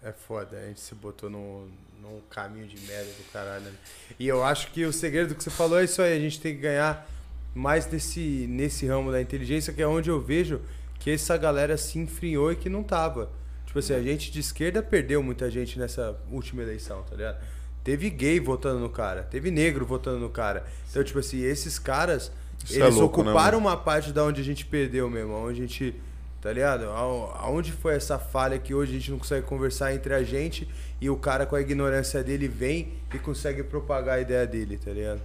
É 0.00 0.12
foda, 0.12 0.56
a 0.56 0.66
gente 0.68 0.78
se 0.78 0.94
botou 0.94 1.28
num, 1.28 1.68
num 2.00 2.20
caminho 2.30 2.68
de 2.68 2.78
merda 2.86 3.10
do 3.10 3.32
caralho. 3.32 3.64
né? 3.64 3.72
E 4.16 4.28
eu 4.28 4.44
acho 4.44 4.70
que 4.70 4.84
o 4.84 4.92
segredo 4.92 5.34
que 5.34 5.42
você 5.42 5.50
falou 5.50 5.80
é 5.80 5.84
isso 5.84 6.00
aí, 6.00 6.16
a 6.16 6.20
gente 6.20 6.38
tem 6.40 6.54
que 6.54 6.60
ganhar 6.60 7.04
mais 7.52 7.90
nesse, 7.90 8.46
nesse 8.48 8.86
ramo 8.86 9.10
da 9.10 9.20
inteligência, 9.20 9.72
que 9.72 9.82
é 9.82 9.86
onde 9.88 10.08
eu 10.08 10.20
vejo 10.20 10.60
que 11.00 11.10
essa 11.10 11.36
galera 11.36 11.76
se 11.76 11.98
enfriou 11.98 12.52
e 12.52 12.56
que 12.56 12.68
não 12.68 12.84
tava. 12.84 13.30
Tipo 13.66 13.78
assim, 13.80 13.94
a 13.94 14.02
gente 14.02 14.30
de 14.30 14.38
esquerda 14.38 14.80
perdeu 14.82 15.22
muita 15.22 15.50
gente 15.50 15.78
nessa 15.78 16.16
última 16.30 16.62
eleição, 16.62 17.02
tá 17.02 17.16
ligado? 17.16 17.38
Teve 17.82 18.08
gay 18.10 18.38
votando 18.38 18.78
no 18.78 18.88
cara, 18.90 19.22
teve 19.24 19.50
negro 19.50 19.84
votando 19.86 20.18
no 20.20 20.28
cara. 20.30 20.64
Então, 20.90 21.02
tipo 21.02 21.18
assim, 21.18 21.40
esses 21.42 21.78
caras, 21.78 22.30
Isso 22.64 22.74
é 22.80 22.84
eles 22.84 22.94
louco, 22.96 23.22
né, 23.24 23.30
ocuparam 23.30 23.58
mano? 23.60 23.74
uma 23.74 23.76
parte 23.82 24.12
da 24.12 24.22
onde 24.24 24.40
a 24.40 24.44
gente 24.44 24.66
perdeu 24.66 25.08
mesmo, 25.08 25.32
onde 25.32 25.62
a 25.62 25.66
gente, 25.66 25.94
tá 26.42 26.52
ligado? 26.52 26.84
Aon- 26.90 27.32
Aonde 27.36 27.72
foi 27.72 27.94
essa 27.94 28.18
falha 28.18 28.58
que 28.58 28.74
hoje 28.74 28.92
a 28.92 28.98
gente 28.98 29.10
não 29.10 29.18
consegue 29.18 29.46
conversar 29.46 29.94
entre 29.94 30.12
a 30.12 30.22
gente 30.22 30.68
e 31.00 31.08
o 31.08 31.16
cara 31.16 31.46
com 31.46 31.56
a 31.56 31.60
ignorância 31.60 32.22
dele 32.22 32.48
vem 32.48 32.92
e 33.14 33.18
consegue 33.18 33.62
propagar 33.62 34.18
a 34.18 34.20
ideia 34.20 34.46
dele, 34.46 34.76
tá 34.76 34.90
ligado? 34.92 35.22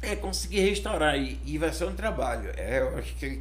É 0.00 0.14
conseguir 0.14 0.60
restaurar 0.60 1.18
e, 1.18 1.40
e 1.44 1.58
vai 1.58 1.72
ser 1.72 1.86
um 1.86 1.94
trabalho. 1.94 2.50
É, 2.56 2.80
eu 2.80 2.96
acho 2.98 3.16
que 3.16 3.40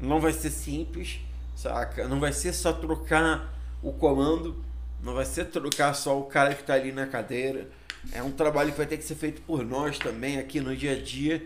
não 0.00 0.20
vai 0.20 0.32
ser 0.32 0.50
simples, 0.50 1.20
saca? 1.54 2.08
Não 2.08 2.18
vai 2.18 2.32
ser 2.32 2.52
só 2.52 2.72
trocar 2.72 3.52
o 3.82 3.92
comando, 3.92 4.62
não 5.02 5.14
vai 5.14 5.24
ser 5.24 5.46
trocar 5.46 5.94
só 5.94 6.18
o 6.18 6.24
cara 6.24 6.54
que 6.54 6.62
tá 6.62 6.74
ali 6.74 6.92
na 6.92 7.06
cadeira. 7.06 7.68
É 8.12 8.22
um 8.22 8.30
trabalho 8.30 8.72
que 8.72 8.78
vai 8.78 8.86
ter 8.86 8.96
que 8.96 9.04
ser 9.04 9.14
feito 9.14 9.42
por 9.42 9.64
nós 9.64 9.98
também 9.98 10.38
aqui 10.38 10.60
no 10.60 10.74
dia 10.74 10.92
a 10.92 11.00
dia, 11.00 11.44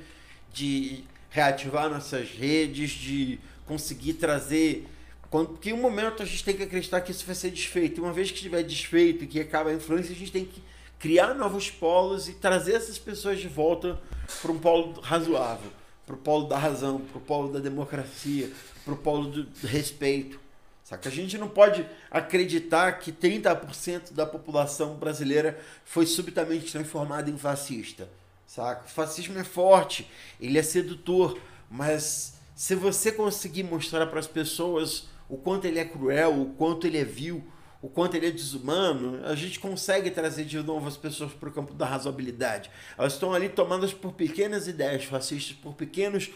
de 0.53 1.05
reativar 1.31 1.91
nossas 1.91 2.31
redes, 2.31 2.91
de 2.91 3.41
conseguir 3.67 4.15
trazer. 4.15 4.87
Porque 5.31 5.71
em 5.71 5.73
um 5.73 5.81
momento 5.81 6.23
a 6.23 6.27
gente 6.27 6.45
tem 6.45 6.57
que 6.57 6.63
acreditar 6.63 7.01
que 7.01 7.11
isso 7.11 7.27
vai 7.27 7.35
ser 7.35 7.51
desfeito. 7.51 8.01
Uma 8.01 8.13
vez 8.13 8.31
que 8.31 8.37
estiver 8.37 8.63
desfeito 8.63 9.25
e 9.25 9.27
que 9.27 9.41
acaba 9.41 9.71
a 9.71 9.75
influência, 9.75 10.13
a 10.13 10.17
gente 10.17 10.31
tem 10.31 10.45
que 10.45 10.63
criar 10.99 11.35
novos 11.35 11.71
polos 11.71 12.29
e 12.29 12.35
trazer 12.35 12.75
essas 12.77 12.99
pessoas 12.99 13.41
de 13.41 13.49
volta 13.49 14.01
para 14.41 14.53
um 14.53 14.59
polo 14.59 15.01
razoável, 15.01 15.71
para 16.07 16.15
o 16.15 16.19
polo 16.19 16.47
da 16.47 16.59
razão, 16.59 17.01
para 17.01 17.19
o 17.19 17.21
polo 17.21 17.53
da 17.53 17.59
democracia, 17.59 18.51
para 18.85 18.95
o 18.95 18.97
polo 18.97 19.31
do 19.31 19.67
respeito. 19.67 20.41
Saca? 20.85 21.09
A 21.09 21.13
gente 21.13 21.39
não 21.39 21.49
pode 21.49 21.87
acreditar 22.11 22.93
que 22.99 23.11
30% 23.11 24.13
da 24.13 24.27
população 24.27 24.97
brasileira 24.97 25.59
foi 25.85 26.05
subitamente 26.05 26.71
transformada 26.71 27.31
em 27.31 27.39
fascista. 27.39 28.09
Saca? 28.47 28.85
O 28.85 28.91
fascismo 28.91 29.39
é 29.39 29.45
forte, 29.45 30.11
ele 30.39 30.59
é 30.59 30.63
sedutor, 30.63 31.39
mas 31.71 32.35
se 32.55 32.75
você 32.75 33.11
conseguir 33.11 33.63
mostrar 33.63 34.07
para 34.07 34.21
as 34.21 34.27
pessoas 34.27 35.09
o 35.29 35.39
quanto 35.39 35.67
ele 35.67 35.79
é 35.79 35.85
cruel, 35.85 36.41
o 36.41 36.47
quanto 36.55 36.87
ele 36.87 36.99
é 36.99 37.05
vil, 37.05 37.43
o 37.85 37.89
quanto 37.91 38.17
ele 38.17 38.29
é 38.29 38.31
desumano, 38.31 39.23
a 39.27 39.35
gente 39.35 39.61
consegue 39.61 40.11
trazer 40.11 40.47
de 40.47 40.57
novo 40.63 40.89
as 40.89 40.97
pessoas 40.97 41.35
para 41.35 41.51
o 41.51 41.53
campo 41.53 41.75
da 41.75 41.85
razoabilidade. 41.85 42.71
Elas 42.97 43.13
estão 43.13 43.35
ali 43.35 43.51
tomadas 43.51 43.93
por 43.93 44.15
pequenas 44.15 44.67
ideias 44.67 45.05
fascistas, 45.05 45.55
por 45.55 45.75
pequenos 45.75 46.31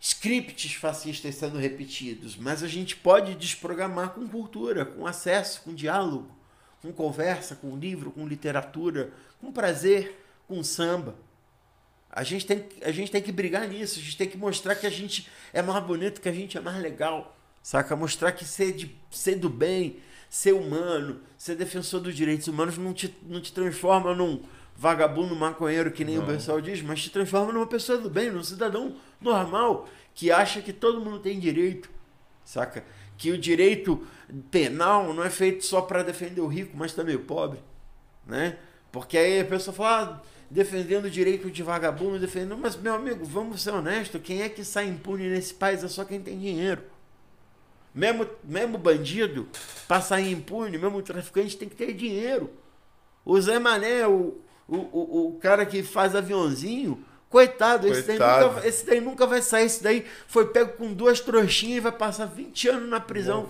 scripts 0.00 0.72
fascistas 0.72 1.34
sendo 1.34 1.58
repetidos, 1.58 2.38
mas 2.38 2.62
a 2.62 2.66
gente 2.66 2.96
pode 2.96 3.34
desprogramar 3.34 4.14
com 4.14 4.26
cultura, 4.26 4.86
com 4.86 5.06
acesso, 5.06 5.60
com 5.60 5.74
diálogo, 5.74 6.34
com 6.80 6.90
conversa, 6.90 7.54
com 7.54 7.76
livro, 7.76 8.10
com 8.10 8.26
literatura, 8.26 9.12
com 9.42 9.52
prazer, 9.52 10.18
com 10.46 10.64
samba. 10.64 11.16
A 12.10 12.24
gente, 12.24 12.46
tem, 12.46 12.66
a 12.80 12.90
gente 12.90 13.10
tem 13.10 13.20
que 13.20 13.30
brigar 13.30 13.68
nisso, 13.68 13.98
a 13.98 14.02
gente 14.02 14.16
tem 14.16 14.26
que 14.26 14.38
mostrar 14.38 14.74
que 14.74 14.86
a 14.86 14.90
gente 14.90 15.28
é 15.52 15.60
mais 15.60 15.84
bonito, 15.84 16.22
que 16.22 16.30
a 16.30 16.32
gente 16.32 16.56
é 16.56 16.62
mais 16.62 16.80
legal, 16.80 17.36
saca? 17.62 17.94
Mostrar 17.94 18.32
que 18.32 18.46
ser, 18.46 18.72
de, 18.72 18.98
ser 19.10 19.34
do 19.34 19.50
bem, 19.50 20.00
ser 20.28 20.52
humano, 20.52 21.20
ser 21.36 21.54
defensor 21.54 22.00
dos 22.00 22.14
direitos 22.14 22.48
humanos 22.48 22.76
não 22.76 22.92
te, 22.92 23.16
não 23.22 23.40
te 23.40 23.52
transforma 23.52 24.14
num 24.14 24.42
vagabundo 24.76 25.34
maconheiro, 25.34 25.90
que 25.90 26.04
nem 26.04 26.16
não. 26.16 26.22
o 26.22 26.26
pessoal 26.26 26.60
diz, 26.60 26.80
mas 26.82 27.02
te 27.02 27.10
transforma 27.10 27.52
numa 27.52 27.66
pessoa 27.66 27.98
do 27.98 28.08
bem, 28.08 28.30
num 28.30 28.44
cidadão 28.44 28.94
normal, 29.20 29.88
que 30.14 30.30
acha 30.30 30.60
que 30.60 30.72
todo 30.72 31.00
mundo 31.00 31.18
tem 31.18 31.38
direito, 31.38 31.90
saca? 32.44 32.84
Que 33.16 33.32
o 33.32 33.38
direito 33.38 34.06
penal 34.50 35.12
não 35.12 35.24
é 35.24 35.30
feito 35.30 35.64
só 35.64 35.80
para 35.80 36.04
defender 36.04 36.40
o 36.40 36.46
rico, 36.46 36.76
mas 36.76 36.92
também 36.92 37.16
o 37.16 37.20
pobre, 37.20 37.58
né? 38.24 38.56
Porque 38.92 39.18
aí 39.18 39.40
a 39.40 39.44
pessoa 39.44 39.74
fala, 39.74 40.22
ah, 40.22 40.28
defendendo 40.48 41.06
o 41.06 41.10
direito 41.10 41.50
de 41.50 41.62
vagabundo, 41.62 42.18
defendendo, 42.18 42.56
mas 42.56 42.76
meu 42.76 42.94
amigo, 42.94 43.24
vamos 43.24 43.60
ser 43.60 43.72
honestos, 43.72 44.20
quem 44.22 44.42
é 44.42 44.48
que 44.48 44.64
sai 44.64 44.86
impune 44.86 45.28
nesse 45.28 45.54
país 45.54 45.82
é 45.82 45.88
só 45.88 46.04
quem 46.04 46.20
tem 46.20 46.38
dinheiro. 46.38 46.82
Mesmo, 47.98 48.28
mesmo 48.44 48.78
bandido, 48.78 49.48
para 49.88 50.00
sair 50.00 50.30
impune, 50.30 50.78
mesmo 50.78 51.02
traficante 51.02 51.56
tem 51.56 51.68
que 51.68 51.74
ter 51.74 51.92
dinheiro. 51.92 52.48
O 53.24 53.40
Zé 53.40 53.58
Mané, 53.58 54.06
o, 54.06 54.40
o, 54.68 54.76
o, 54.76 55.28
o 55.30 55.38
cara 55.40 55.66
que 55.66 55.82
faz 55.82 56.14
aviãozinho, 56.14 57.04
coitado, 57.28 57.88
Esse, 57.88 58.02
daí 58.02 58.18
nunca, 58.18 58.68
esse 58.68 58.86
daí 58.86 59.00
nunca 59.00 59.26
vai 59.26 59.42
sair. 59.42 59.66
Esse 59.66 59.82
daí 59.82 60.06
foi 60.28 60.46
pego 60.46 60.74
com 60.74 60.92
duas 60.92 61.18
trouxinhas 61.18 61.78
e 61.78 61.80
vai 61.80 61.90
passar 61.90 62.26
20 62.26 62.68
anos 62.68 62.88
na 62.88 63.00
prisão. 63.00 63.48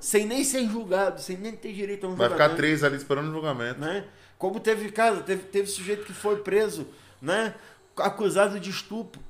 sem 0.00 0.24
nem 0.24 0.42
ser 0.44 0.66
julgado, 0.66 1.20
sem 1.20 1.36
nem 1.36 1.52
ter 1.52 1.74
direito 1.74 2.06
a 2.06 2.08
um 2.08 2.14
vai 2.14 2.28
julgamento. 2.28 2.38
Vai 2.38 2.48
ficar 2.48 2.56
três 2.56 2.82
ali 2.82 2.96
esperando 2.96 3.28
o 3.28 3.32
julgamento. 3.32 3.80
Né? 3.80 4.06
Como 4.38 4.58
teve 4.60 4.90
caso, 4.92 5.22
teve, 5.22 5.42
teve 5.42 5.68
sujeito 5.68 6.06
que 6.06 6.14
foi 6.14 6.36
preso, 6.36 6.86
né? 7.20 7.54
acusado 7.98 8.58
de 8.58 8.70
estupro. 8.70 9.20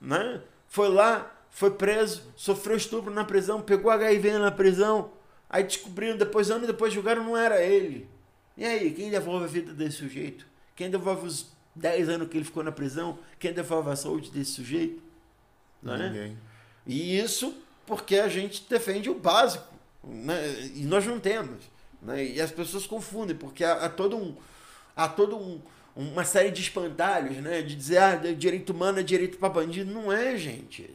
Né? 0.00 0.40
Foi 0.68 0.88
lá, 0.88 1.30
foi 1.50 1.70
preso, 1.72 2.22
sofreu 2.36 2.76
estupro 2.76 3.12
na 3.12 3.24
prisão, 3.24 3.60
pegou 3.60 3.90
HIV 3.90 4.38
na 4.38 4.50
prisão, 4.50 5.10
aí 5.48 5.64
descobriram, 5.64 6.16
depois, 6.16 6.50
anos 6.50 6.66
depois 6.66 6.92
julgaram, 6.92 7.24
não 7.24 7.36
era 7.36 7.62
ele. 7.62 8.08
E 8.56 8.64
aí, 8.64 8.92
quem 8.92 9.10
devolve 9.10 9.44
a 9.44 9.48
vida 9.48 9.72
desse 9.72 9.98
sujeito? 9.98 10.46
Quem 10.76 10.90
devolve 10.90 11.26
os 11.26 11.52
10 11.74 12.08
anos 12.08 12.28
que 12.28 12.36
ele 12.36 12.44
ficou 12.44 12.62
na 12.62 12.72
prisão? 12.72 13.18
Quem 13.38 13.52
devolve 13.52 13.90
a 13.90 13.96
saúde 13.96 14.30
desse 14.30 14.52
sujeito? 14.52 15.02
Não 15.82 15.94
é? 15.94 16.08
Ninguém. 16.08 16.38
E 16.86 17.18
isso 17.18 17.54
porque 17.86 18.18
a 18.18 18.28
gente 18.28 18.64
defende 18.68 19.10
o 19.10 19.14
básico. 19.14 19.66
Né? 20.04 20.70
E 20.74 20.84
nós 20.84 21.04
não 21.06 21.18
temos. 21.18 21.64
Né? 22.00 22.24
E 22.24 22.40
as 22.40 22.50
pessoas 22.50 22.86
confundem, 22.86 23.36
porque 23.36 23.64
há, 23.64 23.84
há 23.84 23.88
todo 23.88 24.16
um. 24.16 24.36
Há 24.96 25.08
todo 25.08 25.36
um 25.36 25.60
uma 26.00 26.24
série 26.24 26.50
de 26.50 26.62
espantalhos, 26.62 27.36
né? 27.38 27.60
De 27.60 27.76
dizer, 27.76 27.98
ah, 27.98 28.16
direito 28.16 28.70
humano 28.70 29.00
é 29.00 29.02
direito 29.02 29.36
para 29.36 29.50
bandido. 29.50 29.92
Não 29.92 30.10
é, 30.10 30.36
gente. 30.36 30.88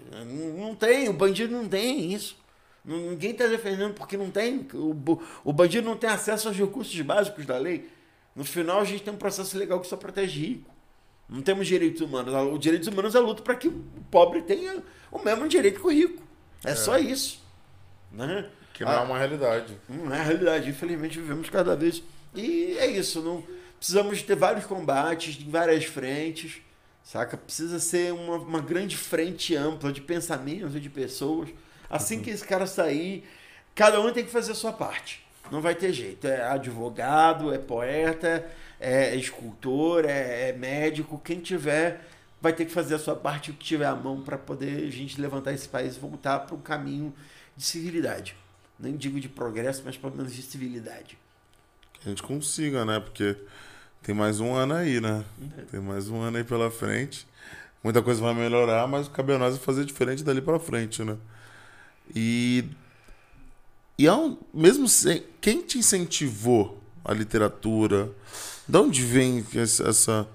Não 0.58 0.74
tem. 0.74 1.08
O 1.08 1.14
bandido 1.14 1.54
não 1.54 1.68
tem 1.68 2.12
isso. 2.12 2.38
Ninguém 2.84 3.32
está 3.32 3.46
defendendo 3.46 3.94
porque 3.94 4.18
não 4.18 4.32
tem. 4.32 4.68
O, 4.74 4.96
o 5.44 5.54
bandido 5.54 5.88
não 5.88 5.96
tem 5.96 6.10
acesso 6.10 6.48
aos 6.48 6.58
recursos 6.58 7.00
básicos 7.02 7.46
da 7.46 7.58
lei. 7.58 7.88
No 8.36 8.44
final, 8.44 8.80
a 8.80 8.84
gente 8.84 9.04
tem 9.04 9.14
um 9.14 9.18
processo 9.18 9.58
legal 9.58 9.80
que 9.80 9.88
só 9.88 9.96
protege 9.96 10.40
rico. 10.40 10.72
Não 11.30 11.42
temos 11.42 11.68
direitos 11.68 12.02
humanos. 12.02 12.34
Os 12.54 12.60
direitos 12.60 12.88
humanos 12.88 13.14
é 13.14 13.20
luta 13.20 13.44
para 13.44 13.56
que 13.56 13.68
o 13.68 13.84
pobre 14.10 14.42
tenha 14.42 14.84
o 15.12 15.24
mesmo 15.24 15.48
direito 15.48 15.80
que 15.80 15.88
o 15.88 15.92
rico. 15.92 16.22
É, 16.64 16.72
é. 16.72 16.76
só 16.76 16.98
isso. 16.98 17.42
Né? 18.12 18.50
Que 18.74 18.84
não 18.84 18.92
é 18.92 18.96
ah, 18.96 19.00
é 19.00 19.04
uma 19.04 19.18
realidade. 19.18 19.78
Não 19.88 20.14
é 20.14 20.22
realidade. 20.22 20.70
Infelizmente, 20.70 21.20
vivemos 21.20 21.50
cada 21.50 21.76
vez. 21.76 22.04
E 22.34 22.76
é 22.78 22.88
isso. 22.88 23.22
Não 23.22 23.44
precisamos 23.86 24.24
ter 24.24 24.36
vários 24.36 24.66
combates 24.66 25.40
em 25.40 25.48
várias 25.48 25.86
frentes, 25.86 26.60
saca? 27.04 27.38
Precisa 27.38 27.80
ser 27.80 28.12
uma, 28.14 28.38
uma 28.38 28.60
grande 28.60 28.98
frente 28.98 29.56
ampla 29.56 29.94
de 29.94 30.02
pensamentos 30.02 30.76
e 30.76 30.80
de 30.80 30.90
pessoas. 30.90 31.50
Assim 31.88 32.20
que 32.20 32.32
esse 32.32 32.44
cara 32.44 32.66
sair, 32.66 33.24
cada 33.76 34.02
um 34.02 34.12
tem 34.12 34.26
que 34.26 34.32
fazer 34.32 34.54
a 34.54 34.56
sua 34.56 34.74
parte. 34.74 35.24
Não 35.52 35.62
vai 35.62 35.76
ter 35.76 35.94
jeito. 35.94 36.26
É 36.26 36.42
advogado, 36.42 37.54
é 37.54 37.60
poeta, 37.60 38.44
é 38.80 39.16
escultor, 39.16 40.04
é, 40.06 40.50
é 40.50 40.54
médico. 40.54 41.22
Quem 41.24 41.40
tiver 41.40 42.02
vai 42.42 42.54
ter 42.54 42.66
que 42.66 42.72
fazer 42.72 42.96
a 42.96 43.00
sua 43.00 43.16
parte, 43.16 43.52
o 43.52 43.54
que 43.54 43.64
tiver 43.64 43.86
à 43.86 43.94
mão, 43.94 44.24
para 44.24 44.36
poder 44.36 44.88
a 44.88 44.92
gente 44.92 45.22
levantar 45.22 45.54
esse 45.54 45.70
país 45.70 45.96
e 45.96 46.00
voltar 46.00 46.40
para 46.40 46.56
um 46.56 46.60
caminho 46.60 47.14
de 47.56 47.64
civilidade. 47.64 48.36
Nem 48.80 48.98
digo 48.98 49.20
de 49.20 49.30
progresso, 49.30 49.84
mas 49.86 49.96
pelo 49.96 50.16
menos 50.16 50.34
de 50.34 50.42
civilidade. 50.42 51.20
Que 51.94 52.08
a 52.08 52.10
gente 52.10 52.24
consiga, 52.24 52.84
né? 52.84 53.00
Porque 53.00 53.38
tem 54.06 54.14
mais 54.14 54.40
um 54.40 54.54
ano 54.54 54.76
aí, 54.76 55.02
né? 55.02 55.26
Tem 55.72 55.80
mais 55.80 56.08
um 56.10 56.22
ano 56.22 56.38
aí 56.38 56.44
pela 56.44 56.70
frente. 56.70 57.26
Muita 57.84 58.04
coisa 58.04 58.22
vai 58.22 58.36
melhorar, 58.36 58.88
mas 58.88 59.08
cabe 59.08 59.34
a 59.34 59.40
nós 59.40 59.58
fazer 59.58 59.84
diferente 59.84 60.24
dali 60.24 60.42
para 60.42 60.60
frente, 60.60 61.04
né? 61.04 61.18
E 62.16 62.66
e 63.98 64.06
é 64.06 64.14
um, 64.14 64.38
mesmo 64.54 64.88
sem, 64.88 65.24
quem 65.42 65.62
te 65.64 65.80
incentivou 65.80 66.80
a 67.04 67.14
literatura? 67.14 68.12
De 68.68 68.78
onde 68.78 69.02
vem 69.02 69.44
essa, 69.56 69.90
essa 69.90 70.28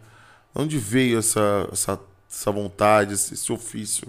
de 0.52 0.62
onde 0.62 0.76
veio 0.76 1.20
essa, 1.20 1.68
essa, 1.70 2.00
essa 2.28 2.50
vontade, 2.50 3.14
esse, 3.14 3.34
esse 3.34 3.52
ofício? 3.52 4.08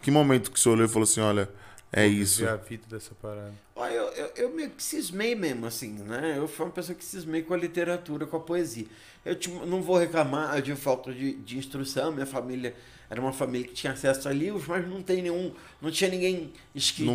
Que 0.00 0.10
momento 0.10 0.50
que 0.50 0.58
você 0.58 0.68
olhou 0.68 0.86
e 0.86 0.88
falou 0.88 1.04
assim, 1.04 1.20
olha, 1.20 1.48
é 1.92 2.06
isso. 2.06 2.46
a 2.48 2.56
vida 2.56 2.84
dessa 2.88 3.14
parada. 3.20 3.52
Olha, 3.76 3.92
eu, 3.92 4.08
eu, 4.12 4.32
eu 4.36 4.50
meio 4.50 4.70
que 4.70 4.82
cismei 4.82 5.34
mesmo, 5.34 5.66
assim, 5.66 5.92
né? 5.92 6.34
Eu 6.36 6.48
fui 6.48 6.64
uma 6.64 6.72
pessoa 6.72 6.96
que 6.96 7.04
cismei 7.04 7.42
com 7.42 7.52
a 7.52 7.56
literatura, 7.56 8.26
com 8.26 8.36
a 8.36 8.40
poesia. 8.40 8.86
Eu 9.24 9.36
tipo, 9.36 9.66
não 9.66 9.82
vou 9.82 9.98
reclamar 9.98 10.60
de 10.62 10.74
falta 10.74 11.12
de, 11.12 11.34
de 11.34 11.58
instrução, 11.58 12.10
minha 12.10 12.26
família 12.26 12.74
era 13.12 13.20
uma 13.20 13.32
família 13.32 13.68
que 13.68 13.74
tinha 13.74 13.92
acesso 13.92 14.26
a 14.26 14.32
livros, 14.32 14.66
mas 14.66 14.88
não 14.88 15.02
tem 15.02 15.20
nenhum, 15.20 15.52
não 15.82 15.90
tinha 15.90 16.08
ninguém 16.08 16.50
escritor, 16.74 17.14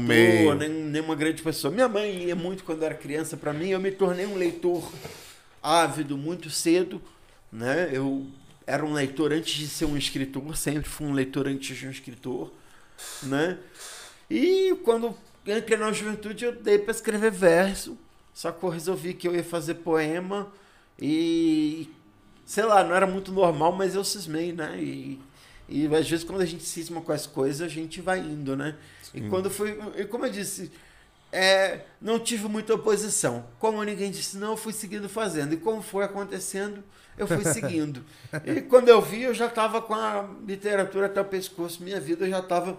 nem 0.55 0.69
nenhuma 0.69 1.15
grande 1.15 1.41
pessoa. 1.41 1.73
Minha 1.73 1.89
mãe 1.89 2.11
lia 2.15 2.35
muito 2.35 2.63
quando 2.63 2.83
era 2.83 2.93
criança 2.93 3.35
para 3.35 3.51
mim, 3.51 3.69
eu 3.69 3.79
me 3.79 3.89
tornei 3.89 4.27
um 4.27 4.35
leitor 4.35 4.87
ávido 5.61 6.15
muito 6.15 6.51
cedo, 6.51 7.01
né? 7.51 7.89
Eu 7.91 8.27
era 8.67 8.85
um 8.85 8.93
leitor 8.93 9.33
antes 9.33 9.55
de 9.55 9.67
ser 9.67 9.85
um 9.85 9.97
escritor, 9.97 10.55
sempre 10.55 10.87
fui 10.87 11.07
um 11.07 11.13
leitor 11.13 11.47
antes 11.47 11.75
de 11.75 11.87
um 11.87 11.89
escritor, 11.89 12.53
né? 13.23 13.57
E 14.29 14.75
quando 14.83 15.15
entrei 15.45 15.77
na 15.77 15.91
juventude, 15.91 16.45
eu 16.45 16.51
dei 16.51 16.77
para 16.77 16.91
escrever 16.91 17.31
verso, 17.31 17.97
só 18.33 18.51
que 18.51 18.63
eu 18.63 18.69
resolvi 18.69 19.13
que 19.13 19.27
eu 19.27 19.35
ia 19.35 19.43
fazer 19.43 19.75
poema 19.75 20.51
e 20.99 21.89
sei 22.45 22.63
lá, 22.63 22.83
não 22.83 22.95
era 22.95 23.05
muito 23.05 23.31
normal, 23.31 23.73
mas 23.73 23.93
eu 23.93 24.03
cismei, 24.03 24.53
né? 24.53 24.77
E, 24.79 25.19
e 25.67 25.85
às 25.95 26.09
vezes 26.09 26.23
quando 26.23 26.41
a 26.41 26.45
gente 26.45 26.63
cisma 26.63 27.01
com 27.01 27.11
as 27.11 27.27
coisas, 27.27 27.61
a 27.61 27.67
gente 27.67 28.01
vai 28.01 28.19
indo, 28.19 28.55
né? 28.55 28.75
Sim. 29.03 29.25
E 29.25 29.29
quando 29.29 29.49
foi, 29.49 29.77
e 29.97 30.05
como 30.05 30.25
eu 30.25 30.31
disse, 30.31 30.71
é, 31.31 31.81
não 32.01 32.19
tive 32.19 32.47
muita 32.47 32.73
oposição. 32.73 33.45
Como 33.59 33.83
ninguém 33.83 34.09
disse 34.09 34.37
não, 34.37 34.51
eu 34.51 34.57
fui 34.57 34.71
seguindo 34.71 35.09
fazendo. 35.09 35.53
E 35.53 35.57
como 35.57 35.81
foi 35.81 36.05
acontecendo, 36.05 36.83
eu 37.17 37.27
fui 37.27 37.43
seguindo. 37.43 38.03
e 38.45 38.61
quando 38.61 38.87
eu 38.89 39.01
vi, 39.01 39.23
eu 39.23 39.33
já 39.33 39.47
estava 39.47 39.81
com 39.81 39.93
a 39.93 40.29
literatura 40.45 41.07
até 41.07 41.19
o 41.19 41.25
pescoço. 41.25 41.83
Minha 41.83 41.99
vida 41.99 42.29
já 42.29 42.39
estava 42.39 42.77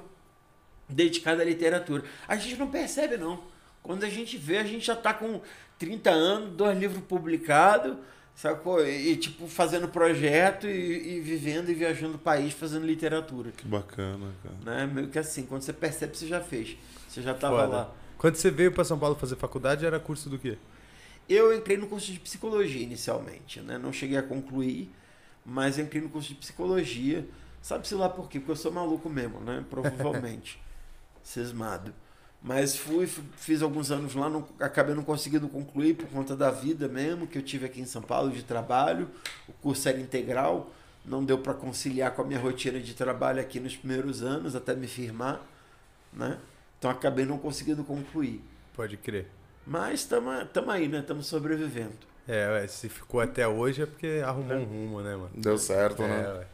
dedicada 0.89 1.43
à 1.43 1.45
literatura. 1.45 2.05
A 2.27 2.37
gente 2.37 2.57
não 2.57 2.71
percebe, 2.71 3.17
não. 3.17 3.43
Quando 3.83 4.05
a 4.05 4.09
gente 4.09 4.37
vê, 4.37 4.59
a 4.59 4.65
gente 4.65 4.87
já 4.87 4.95
está 4.95 5.15
com 5.15 5.41
30 5.79 6.11
anos, 6.11 6.55
dois 6.55 6.79
livros 6.79 7.03
publicados, 7.05 7.97
sacou? 8.35 8.85
E, 8.85 9.13
e 9.13 9.17
tipo, 9.17 9.47
fazendo 9.47 9.89
projeto 9.89 10.67
e, 10.67 11.17
e, 11.17 11.21
vivendo 11.21 11.71
e 11.71 11.75
viajando 11.75 12.17
o 12.17 12.19
país 12.19 12.53
fazendo 12.53 12.87
literatura. 12.87 13.51
Que 13.51 13.67
bacana, 13.67 14.33
cara. 14.43 14.57
Né? 14.65 14.93
Meio 14.93 15.09
que 15.09 15.19
assim, 15.19 15.45
quando 15.45 15.63
você 15.63 15.73
percebe, 15.73 16.17
você 16.17 16.27
já 16.27 16.41
fez. 16.41 16.77
Você 17.09 17.23
já 17.23 17.33
estava 17.33 17.67
lá. 17.67 17.91
Quando 18.17 18.35
você 18.35 18.51
veio 18.51 18.73
para 18.73 18.85
São 18.85 18.99
Paulo 18.99 19.15
fazer 19.15 19.37
faculdade, 19.37 19.87
era 19.87 19.99
curso 20.01 20.29
do 20.29 20.39
quê? 20.39 20.59
Eu 21.29 21.55
entrei 21.55 21.77
no 21.77 21.87
curso 21.87 22.11
de 22.11 22.19
psicologia 22.19 22.83
inicialmente, 22.83 23.61
né? 23.61 23.79
Não 23.79 23.93
cheguei 23.93 24.17
a 24.17 24.23
concluir, 24.23 24.91
mas 25.45 25.79
entrei 25.79 26.03
no 26.03 26.09
curso 26.09 26.29
de 26.29 26.35
psicologia. 26.35 27.27
Sabe-se 27.61 27.95
lá 27.95 28.09
por 28.09 28.29
quê? 28.29 28.39
Porque 28.39 28.53
eu 28.53 28.57
sou 28.57 28.73
maluco 28.73 29.09
mesmo, 29.09 29.41
né? 29.41 29.65
Provavelmente. 29.69 30.61
cismado. 31.29 31.93
Mas 32.43 32.77
fui, 32.77 33.07
fiz 33.37 33.63
alguns 33.63 33.91
anos 33.91 34.15
lá, 34.15 34.29
não, 34.29 34.47
acabei 34.61 34.95
não 34.95 35.03
conseguindo 35.03 35.49
concluir 35.49 35.95
por 35.95 36.07
conta 36.09 36.37
da 36.37 36.51
vida 36.51 36.87
mesmo, 36.89 37.27
que 37.27 37.37
eu 37.37 37.43
tive 37.43 37.67
aqui 37.67 37.81
em 37.81 37.85
São 37.85 38.01
Paulo 38.01 38.31
de 38.31 38.43
trabalho. 38.45 39.11
O 39.49 39.53
curso 39.55 39.89
era 39.89 39.99
integral, 40.01 40.73
não 41.05 41.25
deu 41.25 41.39
para 41.39 41.53
conciliar 41.53 42.13
com 42.13 42.23
a 42.23 42.25
minha 42.25 42.39
rotina 42.39 42.79
de 42.81 42.95
trabalho 42.95 43.41
aqui 43.41 43.59
nos 43.59 43.77
primeiros 43.77 44.23
anos, 44.23 44.55
até 44.55 44.75
me 44.75 44.87
firmar, 44.87 45.41
né? 46.13 46.39
Então 46.79 46.91
acabei 46.91 47.25
não 47.25 47.39
conseguindo 47.39 47.83
concluir. 47.83 48.41
Pode 48.75 48.97
crer. 48.97 49.27
Mas 49.67 50.01
estamos 50.01 50.69
aí, 50.71 50.87
né? 50.87 51.01
Estamos 51.01 51.27
sobrevivendo. 51.27 51.93
É, 52.27 52.47
ué, 52.53 52.67
se 52.69 52.89
ficou 52.89 53.21
até 53.21 53.49
hoje 53.49 53.83
é 53.83 53.87
porque 53.87 54.23
arrumou 54.25 54.53
É. 54.53 54.59
um 54.61 54.65
rumo, 54.65 55.01
né, 55.01 55.17
mano? 55.17 55.31
Deu 55.35 55.59
certo, 55.59 56.03
É, 56.05 56.07
né? 56.09 56.29
ué. 56.35 56.47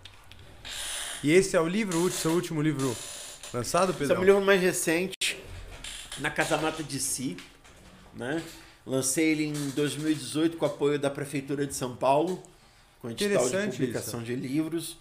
E 1.22 1.30
esse 1.30 1.56
é 1.56 1.60
o 1.60 1.68
livro, 1.68 1.98
o 1.98 2.10
seu 2.10 2.30
último 2.32 2.62
livro 2.62 2.94
lançado, 3.54 3.90
Esse 3.92 4.04
é 4.04 4.06
Pedro? 4.08 4.14
o 4.14 4.18
meu 4.18 4.34
livro 4.34 4.44
mais 4.44 4.60
recente, 4.60 5.38
Na 6.18 6.30
Casa 6.30 6.56
Mata 6.56 6.82
de 6.82 6.98
Si, 6.98 7.36
né? 8.14 8.42
Lancei 8.86 9.30
ele 9.30 9.44
em 9.44 9.70
2018 9.70 10.56
com 10.56 10.66
apoio 10.66 10.98
da 10.98 11.08
Prefeitura 11.08 11.66
de 11.66 11.74
São 11.74 11.96
Paulo, 11.96 12.42
com 13.00 13.10
edital 13.10 13.48
de 13.48 13.70
publicação 13.70 14.22
de 14.22 14.34
livros. 14.34 14.98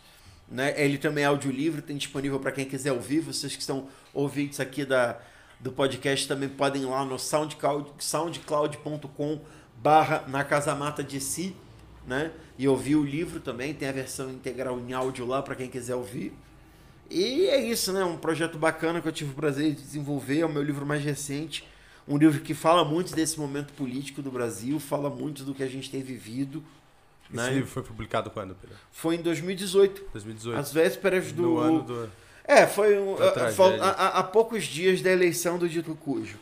Né? 0.48 0.74
Ele 0.82 0.98
também 0.98 1.24
é 1.24 1.28
audiolivro, 1.28 1.82
tem 1.82 1.98
disponível 1.98 2.40
para 2.40 2.52
quem 2.52 2.66
quiser 2.66 2.94
ouvir. 2.94 3.20
Vocês 3.20 3.54
que 3.56 3.62
estão 3.62 3.90
ouvintes 4.14 4.60
aqui 4.60 4.86
da, 4.86 5.20
do 5.60 5.72
podcast 5.72 6.28
também 6.28 6.48
podem 6.48 6.84
ir 6.84 6.86
lá 6.86 7.04
no 7.04 7.20
soundcloud, 7.20 7.90
soundcloud.com 8.00 9.42
barra 9.78 10.24
Na 10.28 10.44
Casa 10.46 10.74
Mata 10.76 11.04
de 11.04 11.20
Si, 11.20 11.56
né? 12.08 12.32
E 12.58 12.68
ouvir 12.68 12.96
o 12.96 13.04
livro 13.04 13.40
também, 13.40 13.74
tem 13.74 13.90
a 13.90 13.92
versão 13.92 14.30
integral 14.30 14.80
em 14.80 14.94
áudio 14.94 15.26
lá 15.26 15.42
para 15.42 15.56
quem 15.56 15.68
quiser 15.68 15.96
ouvir. 15.96 16.34
E 17.10 17.48
é 17.48 17.60
isso, 17.62 17.92
né? 17.94 18.04
Um 18.04 18.18
projeto 18.18 18.58
bacana 18.58 19.02
que 19.02 19.08
eu 19.08 19.12
tive 19.12 19.32
o 19.32 19.36
prazer 19.36 19.74
de 19.74 19.82
desenvolver. 19.82 20.40
É 20.40 20.46
o 20.46 20.50
meu 20.50 20.64
livro 20.64 20.86
mais 20.86 21.04
recente. 21.04 21.68
Um 22.08 22.18
livro 22.18 22.42
que 22.42 22.54
fala 22.54 22.84
muito 22.84 23.16
desse 23.16 23.40
momento 23.40 23.72
político 23.74 24.22
do 24.22 24.30
Brasil, 24.32 24.80
fala 24.80 25.10
muito 25.10 25.44
do 25.44 25.54
que 25.54 25.64
a 25.64 25.68
gente 25.68 25.90
tem 25.90 26.02
vivido. 26.02 26.64
Esse 27.28 27.36
né? 27.38 27.50
livro 27.54 27.70
foi 27.70 27.82
publicado 27.84 28.30
quando, 28.30 28.56
Pedro? 28.56 28.76
Foi 28.92 29.16
em 29.16 29.22
2018, 29.22 30.04
2018. 30.12 30.60
às 30.60 30.72
vésperas 30.74 31.32
do. 31.32 31.42
No 31.44 31.58
ano 31.60 31.82
do... 31.82 32.10
É, 32.46 32.68
foi 32.68 33.00
um, 33.00 33.16
a- 33.16 33.30
a- 33.82 33.90
a- 33.90 34.20
há 34.20 34.24
poucos 34.24 34.66
dias 34.66 35.02
da 35.02 35.10
eleição 35.10 35.58
do 35.58 35.68
Dito 35.70 35.96
Cujo. 35.96 36.38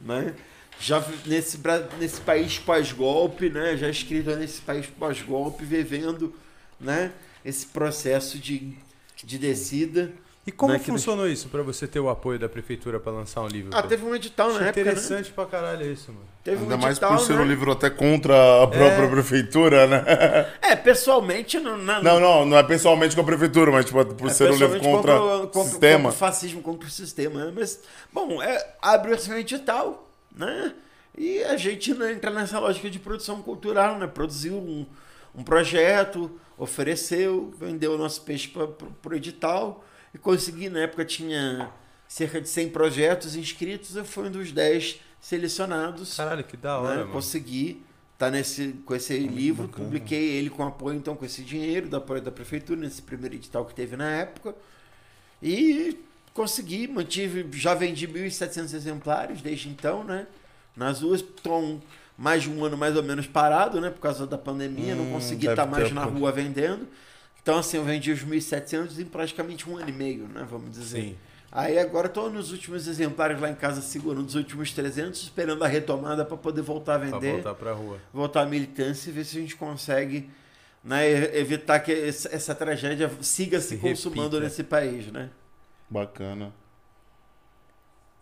Né? 0.00 0.34
Já 0.78 1.04
nesse, 1.26 1.58
nesse 1.98 2.20
país 2.20 2.58
pós-golpe, 2.58 3.50
né? 3.50 3.76
já 3.76 3.88
escrito 3.90 4.30
nesse 4.36 4.60
país 4.60 4.86
pós-golpe, 4.86 5.64
vivendo 5.64 6.32
né? 6.78 7.12
esse 7.44 7.66
processo 7.66 8.38
de, 8.38 8.78
de 9.24 9.38
descida. 9.38 10.10
E 10.46 10.50
como 10.50 10.70
Não 10.72 10.76
é 10.76 10.78
que- 10.82 10.86
funcionou 10.90 11.28
isso 11.28 11.48
pra 11.48 11.62
você 11.62 11.86
ter 11.86 12.00
o 12.00 12.08
apoio 12.08 12.38
da 12.38 12.48
prefeitura 12.48 12.98
pra 12.98 13.12
lançar 13.12 13.42
um 13.42 13.46
livro? 13.46 13.70
Ah, 13.74 13.82
teve 13.82 14.04
um 14.04 14.14
edital 14.14 14.48
na 14.48 14.54
Achei 14.54 14.68
época. 14.68 14.84
Né? 14.84 14.90
interessante 14.92 15.30
pra 15.32 15.44
caralho 15.44 15.92
isso, 15.92 16.10
mano. 16.10 16.24
Teve 16.42 16.62
Ainda 16.62 16.76
um 16.76 16.78
mais 16.78 16.92
edital, 16.96 17.16
por 17.16 17.24
ser 17.26 17.34
né? 17.36 17.42
um 17.42 17.44
livro 17.46 17.70
até 17.70 17.90
contra 17.90 18.62
a 18.62 18.66
própria 18.66 19.04
É. 19.04 19.10
prefeitura, 19.10 19.86
né? 19.86 20.02
É, 20.62 20.74
pessoalmente, 20.74 21.60
não, 21.60 21.76
não, 21.76 22.02
Não, 22.02 22.18
não, 22.18 22.46
não 22.46 22.56
é 22.56 22.62
pessoalmente 22.62 23.14
com 23.14 23.20
a 23.20 23.24
prefeitura, 23.24 23.70
mas 23.70 23.84
tipo, 23.84 24.02
por 24.14 24.30
é 24.30 24.32
ser 24.32 24.44
um 24.50 24.52
livro 24.56 24.70
pessoalmente 24.80 24.96
contra, 24.96 25.22
o 25.22 25.48
contra, 25.48 25.70
sistema. 25.70 26.02
Contra 26.04 26.16
o 26.16 26.18
fascismo, 26.18 26.62
contra 26.62 26.88
o 26.88 26.90
sistema. 26.90 27.44
né? 27.44 27.52
Mas, 27.54 27.80
bom, 28.10 28.42
é, 28.42 28.74
abriu-se 28.80 29.30
um 29.30 29.36
edital, 29.36 30.08
né? 30.34 30.72
E 31.18 31.44
a 31.44 31.56
gente 31.58 31.92
né, 31.92 32.12
entra 32.12 32.30
nessa 32.30 32.58
lógica 32.58 32.88
de 32.88 32.98
produção 32.98 33.42
cultural, 33.42 33.98
né? 33.98 34.06
Produziu 34.06 34.54
um, 34.54 34.86
um 35.34 35.44
projeto, 35.44 36.30
ofereceu, 36.60 37.52
vendeu 37.58 37.94
o 37.94 37.98
nosso 37.98 38.20
peixe 38.20 38.46
para 38.48 38.68
o 39.12 39.14
edital 39.14 39.82
e 40.12 40.18
consegui, 40.18 40.68
na 40.68 40.80
época 40.80 41.06
tinha 41.06 41.72
cerca 42.06 42.40
de 42.40 42.48
100 42.48 42.68
projetos 42.68 43.34
inscritos, 43.34 43.96
eu 43.96 44.04
fui 44.04 44.28
um 44.28 44.30
dos 44.30 44.52
10 44.52 45.00
selecionados. 45.18 46.16
Caralho, 46.16 46.44
que 46.44 46.56
da 46.56 46.74
né? 46.74 46.88
hora, 46.88 46.96
mano. 47.00 47.12
Consegui 47.12 47.82
estar 48.12 48.30
nesse, 48.30 48.74
com 48.84 48.94
esse 48.94 49.16
livro, 49.18 49.68
publiquei 49.68 50.36
ele 50.36 50.50
com 50.50 50.62
apoio, 50.62 50.98
então, 50.98 51.16
com 51.16 51.24
esse 51.24 51.42
dinheiro, 51.42 51.88
do 51.88 51.96
apoio 51.96 52.20
da 52.20 52.30
prefeitura, 52.30 52.78
nesse 52.78 53.00
primeiro 53.00 53.36
edital 53.36 53.64
que 53.64 53.74
teve 53.74 53.96
na 53.96 54.10
época. 54.10 54.54
E 55.42 55.98
consegui, 56.34 56.86
mantive, 56.86 57.48
já 57.58 57.72
vendi 57.72 58.06
1.700 58.06 58.74
exemplares 58.74 59.40
desde 59.40 59.70
então, 59.70 60.04
né? 60.04 60.26
Nas 60.76 61.00
ruas, 61.00 61.22
mais 62.20 62.42
de 62.42 62.50
um 62.50 62.62
ano 62.62 62.76
mais 62.76 62.94
ou 62.96 63.02
menos 63.02 63.26
parado, 63.26 63.80
né? 63.80 63.88
Por 63.88 64.00
causa 64.00 64.26
da 64.26 64.36
pandemia, 64.36 64.94
não 64.94 65.04
Hum, 65.06 65.12
consegui 65.12 65.46
deve 65.46 65.52
estar 65.54 65.64
mais 65.66 65.88
ter, 65.88 65.94
na 65.94 66.04
rua 66.04 66.30
vendendo. 66.30 66.86
Então, 67.42 67.56
assim, 67.58 67.78
eu 67.78 67.84
vendi 67.84 68.12
os 68.12 68.22
1.700 68.22 68.98
em 69.00 69.06
praticamente 69.06 69.68
um 69.68 69.78
ano 69.78 69.88
e 69.88 69.92
meio, 69.92 70.28
né? 70.28 70.46
Vamos 70.48 70.70
dizer. 70.70 71.00
Sim. 71.00 71.16
Aí 71.50 71.78
agora 71.78 72.06
estou 72.08 72.30
nos 72.30 72.52
últimos 72.52 72.86
exemplares 72.86 73.40
lá 73.40 73.48
em 73.50 73.54
casa, 73.54 73.80
segurando 73.80 74.26
os 74.28 74.34
últimos 74.34 74.70
300, 74.72 75.18
esperando 75.22 75.64
a 75.64 75.66
retomada 75.66 76.22
para 76.24 76.36
poder 76.36 76.60
voltar 76.60 76.96
a 76.96 76.98
Pra 76.98 77.08
vender, 77.18 77.32
voltar 77.32 77.54
pra 77.54 77.72
rua. 77.72 77.98
voltar 78.12 78.42
à 78.42 78.46
militância 78.46 79.08
e 79.08 79.12
ver 79.14 79.24
se 79.24 79.38
a 79.38 79.40
gente 79.40 79.56
consegue 79.56 80.28
né, 80.84 81.34
evitar 81.36 81.80
que 81.80 81.90
essa, 81.90 82.28
essa 82.34 82.54
tragédia 82.54 83.10
siga 83.22 83.60
se, 83.60 83.68
Se 83.70 83.76
consumando 83.78 84.36
repita. 84.36 84.40
nesse 84.44 84.62
país, 84.62 85.06
né? 85.10 85.30
Bacana. 85.88 86.52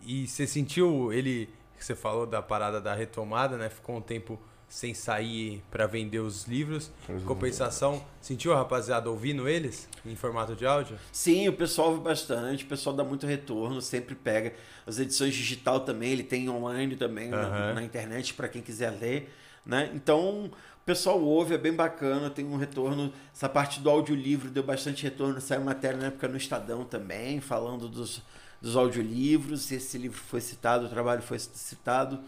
E 0.01 0.27
você 0.27 0.47
sentiu 0.47 1.13
ele, 1.13 1.51
que 1.79 1.85
você 1.85 1.95
falou 1.95 2.27
da 2.27 2.43
parada 2.43 2.81
da 2.81 2.95
retomada, 2.95 3.57
né? 3.57 3.69
Ficou 3.69 3.97
um 3.97 4.01
tempo 4.01 4.39
sem 4.69 4.93
sair 4.93 5.63
pra 5.71 5.87
vender 5.87 6.19
os 6.19 6.45
livros. 6.45 6.91
Em 7.09 7.21
compensação, 7.21 8.05
sentiu 8.21 8.53
a 8.53 8.57
rapaziada 8.57 9.09
ouvindo 9.09 9.49
eles 9.49 9.89
em 10.05 10.15
formato 10.15 10.55
de 10.55 10.67
áudio? 10.67 10.99
Sim, 11.11 11.49
o 11.49 11.53
pessoal 11.55 11.89
ouve 11.91 12.03
bastante, 12.03 12.65
o 12.65 12.67
pessoal 12.67 12.95
dá 12.95 13.03
muito 13.03 13.27
retorno, 13.27 13.81
sempre 13.81 14.15
pega. 14.15 14.53
As 14.87 14.99
edições 14.99 15.35
digital 15.35 15.81
também, 15.81 16.11
ele 16.11 16.23
tem 16.23 16.49
online 16.51 16.97
também 16.97 17.29
na, 17.29 17.41
Aham. 17.41 17.75
na 17.75 17.83
internet 17.83 18.35
para 18.35 18.49
quem 18.49 18.61
quiser 18.61 18.91
ler, 18.91 19.33
né? 19.65 19.91
Então, 19.95 20.47
o 20.47 20.85
pessoal 20.85 21.21
ouve, 21.21 21.55
é 21.55 21.59
bem 21.59 21.73
bacana, 21.73 22.29
tem 22.29 22.45
um 22.45 22.57
retorno. 22.57 23.13
Essa 23.35 23.49
parte 23.49 23.81
do 23.81 23.89
audiolivro 23.89 24.51
deu 24.51 24.63
bastante 24.63 25.03
retorno, 25.03 25.41
saiu 25.41 25.63
matéria 25.63 25.99
na 25.99 26.07
época 26.07 26.29
no 26.29 26.37
Estadão 26.37 26.85
também, 26.85 27.41
falando 27.41 27.89
dos, 27.89 28.23
dos 28.61 28.77
audiolivros. 28.77 29.71
Esse 29.71 29.99
livro 29.99 30.19
foi 30.19 30.41
citado, 30.41 30.87
o 30.87 30.89
trabalho 30.89 31.23
foi 31.23 31.39
citado, 31.39 32.21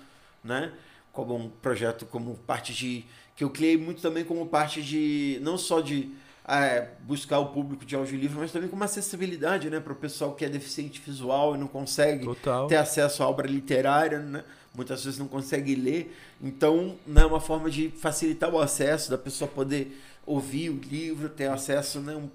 né? 0.43 0.73
Como 1.13 1.35
um 1.37 1.49
projeto, 1.49 2.07
como 2.07 2.35
parte 2.47 2.73
de. 2.73 3.05
que 3.37 3.43
eu 3.45 3.51
criei 3.51 3.77
muito 3.77 4.01
também 4.01 4.25
como 4.25 4.47
parte 4.47 4.83
de. 4.83 5.39
não 5.43 5.59
só 5.59 5.81
de 5.81 6.11
é, 6.47 6.89
buscar 7.03 7.39
o 7.39 7.47
público 7.47 7.85
de 7.85 7.95
audiolivro, 7.95 8.41
mas 8.41 8.53
também 8.53 8.69
como 8.69 8.83
acessibilidade, 8.85 9.69
né? 9.71 9.81
Para 9.81 9.93
o 9.93 9.97
pessoal 9.97 10.35
que 10.35 10.45
é 10.45 10.49
deficiente 10.49 11.01
visual 11.05 11.55
e 11.55 11.59
não 11.59 11.69
consegue 11.69 12.25
Total. 12.25 12.67
ter 12.67 12.77
acesso 12.77 13.23
à 13.23 13.29
obra 13.29 13.47
literária, 13.49 14.19
né? 14.19 14.45
Muitas 14.75 15.05
vezes 15.05 15.19
não 15.19 15.27
consegue 15.27 15.75
ler. 15.75 16.17
Então, 16.41 16.97
né, 17.05 17.23
é 17.23 17.27
uma 17.27 17.41
forma 17.41 17.69
de 17.69 17.89
facilitar 17.91 18.49
o 18.55 18.61
acesso, 18.61 19.11
da 19.11 19.19
pessoa 19.19 19.51
poder 19.51 20.01
ouvir 20.25 20.71
o 20.71 20.77
livro, 20.79 21.29
ter 21.29 21.49
acesso 21.51 21.99
né, 22.01 22.15
um- 22.15 22.31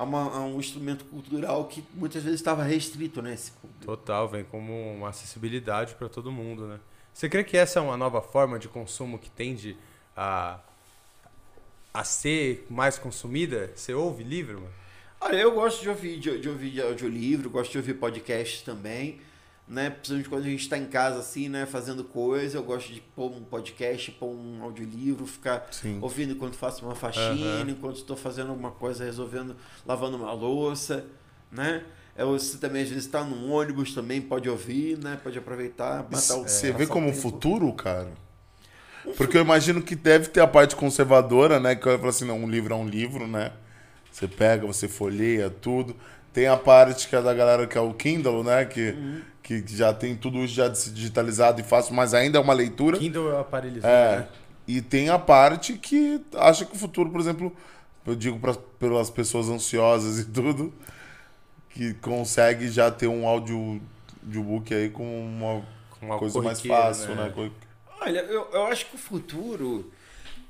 a, 0.00 0.04
uma- 0.04 0.34
a 0.34 0.40
um 0.40 0.58
instrumento 0.58 1.04
cultural 1.04 1.66
que 1.66 1.84
muitas 1.94 2.22
vezes 2.22 2.40
estava 2.40 2.62
restrito, 2.62 3.20
né? 3.20 3.34
Esse 3.34 3.50
público. 3.52 3.84
Total, 3.84 4.26
vem 4.28 4.44
como 4.44 4.72
uma 4.94 5.10
acessibilidade 5.10 5.94
pra 5.94 6.08
todo 6.08 6.32
mundo, 6.32 6.66
né? 6.66 6.80
Você 7.12 7.28
crê 7.28 7.44
que 7.44 7.56
essa 7.56 7.78
é 7.78 7.82
uma 7.82 7.96
nova 7.98 8.22
forma 8.22 8.58
de 8.58 8.66
consumo 8.68 9.18
que 9.18 9.28
tende 9.30 9.76
a, 10.16 10.58
a 11.92 12.02
ser 12.04 12.66
mais 12.70 12.98
consumida? 12.98 13.70
Você 13.76 13.92
ouve 13.92 14.22
livro, 14.24 14.60
mano? 14.60 14.72
Olha, 15.20 15.36
eu 15.36 15.52
gosto 15.52 15.82
de 15.82 15.88
ouvir, 15.90 16.18
de, 16.18 16.38
de 16.40 16.48
ouvir 16.48 16.70
de 16.70 16.80
audiolivro, 16.80 17.50
gosto 17.50 17.72
de 17.72 17.76
ouvir 17.78 17.94
podcast 17.94 18.64
também, 18.64 19.20
né? 19.70 19.88
Principalmente 19.88 20.28
quando 20.28 20.44
a 20.44 20.48
gente 20.50 20.62
está 20.62 20.76
em 20.76 20.86
casa, 20.86 21.20
assim, 21.20 21.48
né? 21.48 21.64
Fazendo 21.64 22.02
coisa, 22.02 22.58
eu 22.58 22.62
gosto 22.64 22.92
de 22.92 23.00
pôr 23.00 23.30
um 23.30 23.44
podcast, 23.44 24.10
pôr 24.10 24.26
um 24.26 24.64
audiolivro, 24.64 25.24
ficar 25.26 25.68
Sim. 25.70 25.98
ouvindo 26.02 26.32
enquanto 26.32 26.56
faço 26.56 26.84
uma 26.84 26.96
faxina, 26.96 27.62
Aham. 27.62 27.70
enquanto 27.70 27.96
estou 27.96 28.16
fazendo 28.16 28.50
alguma 28.50 28.72
coisa, 28.72 29.04
resolvendo, 29.04 29.56
lavando 29.86 30.16
uma 30.16 30.32
louça, 30.32 31.04
né? 31.52 31.84
É, 32.16 32.24
Você 32.24 32.58
também, 32.58 32.82
às 32.82 32.88
vezes, 32.88 33.04
está 33.06 33.22
num 33.22 33.52
ônibus 33.52 33.94
também, 33.94 34.20
pode 34.20 34.50
ouvir, 34.50 34.98
né? 34.98 35.18
Pode 35.22 35.38
aproveitar, 35.38 36.02
matar 36.10 36.36
o 36.36 36.48
Você 36.48 36.66
vê 36.66 36.78
passar 36.78 36.84
o 36.84 36.88
como 36.88 37.06
tempo. 37.06 37.22
futuro, 37.22 37.72
cara? 37.72 38.10
Porque 39.16 39.38
eu 39.38 39.42
imagino 39.42 39.80
que 39.80 39.94
deve 39.94 40.28
ter 40.28 40.40
a 40.40 40.46
parte 40.46 40.74
conservadora, 40.74 41.60
né? 41.60 41.76
Que 41.76 41.84
vai 41.84 41.96
falar 41.96 42.10
assim, 42.10 42.26
não, 42.26 42.38
um 42.38 42.48
livro 42.50 42.74
é 42.74 42.76
um 42.76 42.86
livro, 42.86 43.26
né? 43.26 43.52
Você 44.10 44.26
pega, 44.26 44.66
você 44.66 44.88
folheia 44.88 45.48
tudo. 45.48 45.94
Tem 46.32 46.46
a 46.48 46.56
parte 46.56 47.08
que 47.08 47.16
é 47.16 47.22
da 47.22 47.32
galera 47.32 47.66
que 47.66 47.78
é 47.78 47.80
o 47.80 47.94
Kindle, 47.94 48.44
né? 48.44 48.64
Que, 48.64 48.90
Uhum. 48.90 49.20
Que 49.62 49.76
já 49.76 49.92
tem 49.92 50.14
tudo 50.14 50.46
já 50.46 50.68
digitalizado 50.68 51.60
e 51.60 51.64
fácil, 51.64 51.94
mas 51.94 52.14
ainda 52.14 52.38
é 52.38 52.40
uma 52.40 52.52
leitura. 52.52 52.98
Kindle 52.98 53.30
é 53.30 53.34
o 53.34 53.38
aparelhozinho, 53.38 53.90
É. 53.90 54.16
né? 54.18 54.28
E 54.68 54.80
tem 54.80 55.08
a 55.08 55.18
parte 55.18 55.72
que 55.74 56.20
acha 56.36 56.64
que 56.64 56.76
o 56.76 56.78
futuro, 56.78 57.10
por 57.10 57.20
exemplo, 57.20 57.52
eu 58.06 58.14
digo 58.14 58.38
para 58.38 58.54
pelas 58.78 59.10
pessoas 59.10 59.48
ansiosas 59.48 60.20
e 60.20 60.24
tudo, 60.26 60.72
que 61.70 61.94
consegue 61.94 62.68
já 62.68 62.90
ter 62.90 63.08
um 63.08 63.26
áudio 63.26 63.80
audiobook 64.24 64.72
aí 64.72 64.88
com 64.90 65.02
uma 65.26 65.62
Com 65.98 66.06
uma 66.06 66.18
coisa 66.18 66.40
mais 66.42 66.60
fácil, 66.60 67.14
né? 67.16 67.30
Co- 67.34 67.50
Olha, 68.02 68.20
eu, 68.20 68.48
eu 68.52 68.66
acho 68.66 68.86
que 68.86 68.94
o 68.96 68.98
futuro 68.98 69.90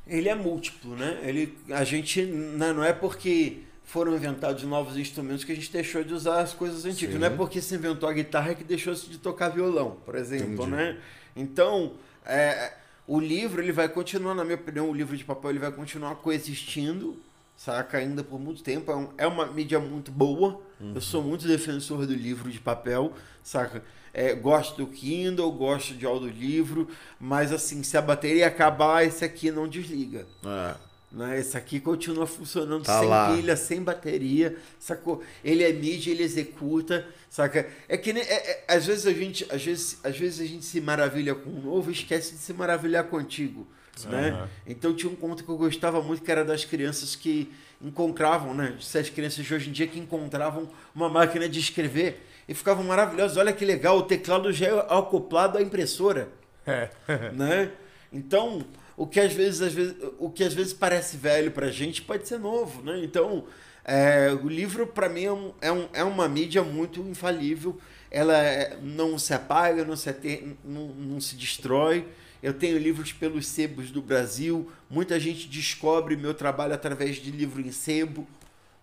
ele 0.07 0.29
é 0.29 0.35
múltiplo, 0.35 0.95
né? 0.97 1.19
Ele, 1.23 1.57
a 1.71 1.85
gente 1.85 2.23
né, 2.23 2.73
não 2.73 2.85
é 2.85 2.93
porque 2.93 3.59
foram 3.91 4.15
inventados 4.15 4.63
novos 4.63 4.97
instrumentos 4.97 5.43
que 5.45 5.53
a 5.53 5.55
gente 5.55 5.71
deixou 5.73 6.03
de 6.05 6.15
usar 6.15 6.41
as 6.41 6.55
coisas 6.55 6.85
antigas. 6.85 7.15
Sim. 7.15 7.21
Não 7.21 7.27
é 7.27 7.31
porque 7.31 7.61
se 7.61 7.75
inventou 7.75 8.09
a 8.09 8.13
guitarra 8.13 8.55
que 8.55 8.63
deixou 8.65 8.95
de 8.95 9.19
tocar 9.19 9.49
violão, 9.49 9.97
por 10.07 10.15
exemplo, 10.15 10.53
Entendi. 10.65 10.71
né? 10.71 10.99
Então, 11.35 11.93
é, 12.25 12.73
o 13.07 13.19
livro 13.19 13.61
ele 13.61 13.73
vai 13.73 13.89
continuar, 13.89 14.35
na 14.35 14.45
minha 14.45 14.55
opinião, 14.57 14.89
o 14.89 14.95
livro 14.95 15.17
de 15.17 15.25
papel 15.25 15.51
ele 15.51 15.59
vai 15.59 15.73
continuar 15.73 16.15
coexistindo, 16.17 17.17
saca? 17.57 17.99
Ainda 17.99 18.23
por 18.23 18.39
muito 18.39 18.63
tempo. 18.63 18.91
É, 18.93 18.97
um- 18.97 19.09
é 19.19 19.27
uma 19.27 19.47
mídia 19.47 19.81
muito 19.81 20.11
boa. 20.13 20.61
Eu 20.95 21.01
sou 21.01 21.23
muito 21.23 21.47
defensor 21.47 22.07
do 22.07 22.15
livro 22.15 22.51
de 22.51 22.59
papel, 22.59 23.13
saca? 23.43 23.83
É, 24.15 24.35
gosto 24.35 24.77
do 24.79 24.87
Kindle, 24.87 25.51
gosto 25.53 25.95
de 25.95 26.07
audiolivro, 26.07 26.89
mas 27.21 27.53
assim, 27.53 27.83
se 27.83 27.97
a 27.97 28.03
bateria 28.03 28.47
acabar, 28.47 29.05
esse 29.05 29.25
aqui 29.25 29.51
não 29.51 29.69
desliga. 29.69 30.27
É. 30.45 30.90
Né? 31.13 31.41
Esse 31.41 31.57
aqui 31.57 31.81
continua 31.81 32.25
funcionando 32.27 32.85
Tá 32.85 33.01
sem 33.01 33.09
lá. 33.09 33.35
pilha, 33.35 33.57
sem 33.57 33.83
bateria, 33.83 34.57
sacou? 34.79 35.23
Ele 35.45 35.65
é 35.65 35.73
mídia, 35.73 36.13
ele 36.13 36.23
executa, 36.23 37.05
saca? 37.29 37.69
É 37.89 37.97
que 37.97 38.13
nem, 38.13 38.23
é- 38.23 38.27
é- 38.51 38.65
às 38.69 38.87
vezes 38.87 39.07
a 39.07 39.13
gente, 39.13 39.45
às 39.51 39.65
vezes, 39.65 39.99
às 40.05 40.17
vezes 40.17 40.41
a 40.41 40.47
gente 40.47 40.65
se 40.65 40.81
maravilha 40.81 41.35
com 41.35 41.51
o 41.51 41.61
novo 41.61 41.91
e 41.91 41.95
esquece 41.95 42.33
de 42.35 42.39
se 42.39 42.53
maravilhar 42.53 43.05
contigo, 43.05 43.67
né? 44.09 44.31
Aham. 44.31 44.49
Então 44.69 44.95
tinha 44.95 45.11
um 45.11 45.17
conto 45.17 45.43
que 45.43 45.51
eu 45.51 45.57
gostava 45.57 46.01
muito 46.01 46.23
que 46.23 46.31
era 46.31 46.45
das 46.45 46.65
crianças 46.65 47.17
que 47.17 47.53
encontravam, 47.83 48.55
né? 48.55 48.77
Essas 48.79 49.11
crianças 49.11 49.45
de 49.45 49.53
hoje 49.53 49.69
em 49.69 49.73
dia 49.73 49.89
que 49.89 49.99
encontravam 49.99 50.69
uma 50.95 51.09
máquina 51.09 51.49
de 51.49 51.59
escrever 51.59 52.25
e 52.49 52.55
ficavam 52.55 52.85
maravilhosas. 52.85 53.37
Olha 53.37 53.53
que 53.53 53.65
legal, 53.65 53.99
o 53.99 54.03
teclado 54.03 54.53
já 54.53 54.67
é 54.69 54.79
acoplado 54.97 55.59
à 55.59 55.63
impressora 55.63 56.29
É. 56.65 56.89
né? 57.33 57.73
Então, 58.13 58.65
o 59.03 59.07
que 59.07 59.19
às 59.19 59.33
vezes, 59.33 59.63
às 59.63 59.73
vezes, 59.73 59.95
o 60.19 60.29
que 60.29 60.45
às 60.45 60.53
vezes 60.53 60.73
parece 60.75 61.17
velho 61.17 61.51
pra 61.51 61.71
gente 61.71 62.03
pode 62.03 62.29
ser 62.29 62.39
novo, 62.39 62.83
né? 62.83 63.01
Então, 63.03 63.45
é, 63.83 64.31
o 64.43 64.47
livro 64.47 64.87
para 64.87 65.09
mim 65.09 65.25
é, 65.25 65.33
um, 65.33 65.53
é, 65.61 65.73
um, 65.73 65.89
é 65.95 66.05
uma 66.05 66.29
mídia 66.29 66.63
muito 66.63 67.01
infalível. 67.01 67.79
Ela 68.11 68.37
é- 68.37 68.77
não 68.83 69.19
se 69.19 69.33
apaga, 69.33 69.85
não 69.85 69.97
se, 69.97 70.11
ate- 70.11 70.55
não, 70.63 70.89
não 70.89 71.19
se 71.21 71.35
destrói. 71.35 72.07
Eu 72.43 72.53
tenho 72.53 72.77
livros 72.77 73.11
pelos 73.13 73.47
sebos 73.47 73.91
do 73.91 74.03
Brasil. 74.03 74.71
Muita 74.91 75.19
gente 75.19 75.49
descobre 75.49 76.15
meu 76.17 76.35
trabalho 76.35 76.75
através 76.75 77.17
de 77.17 77.31
livro 77.31 77.61
em 77.63 77.73
sebo, 77.73 78.27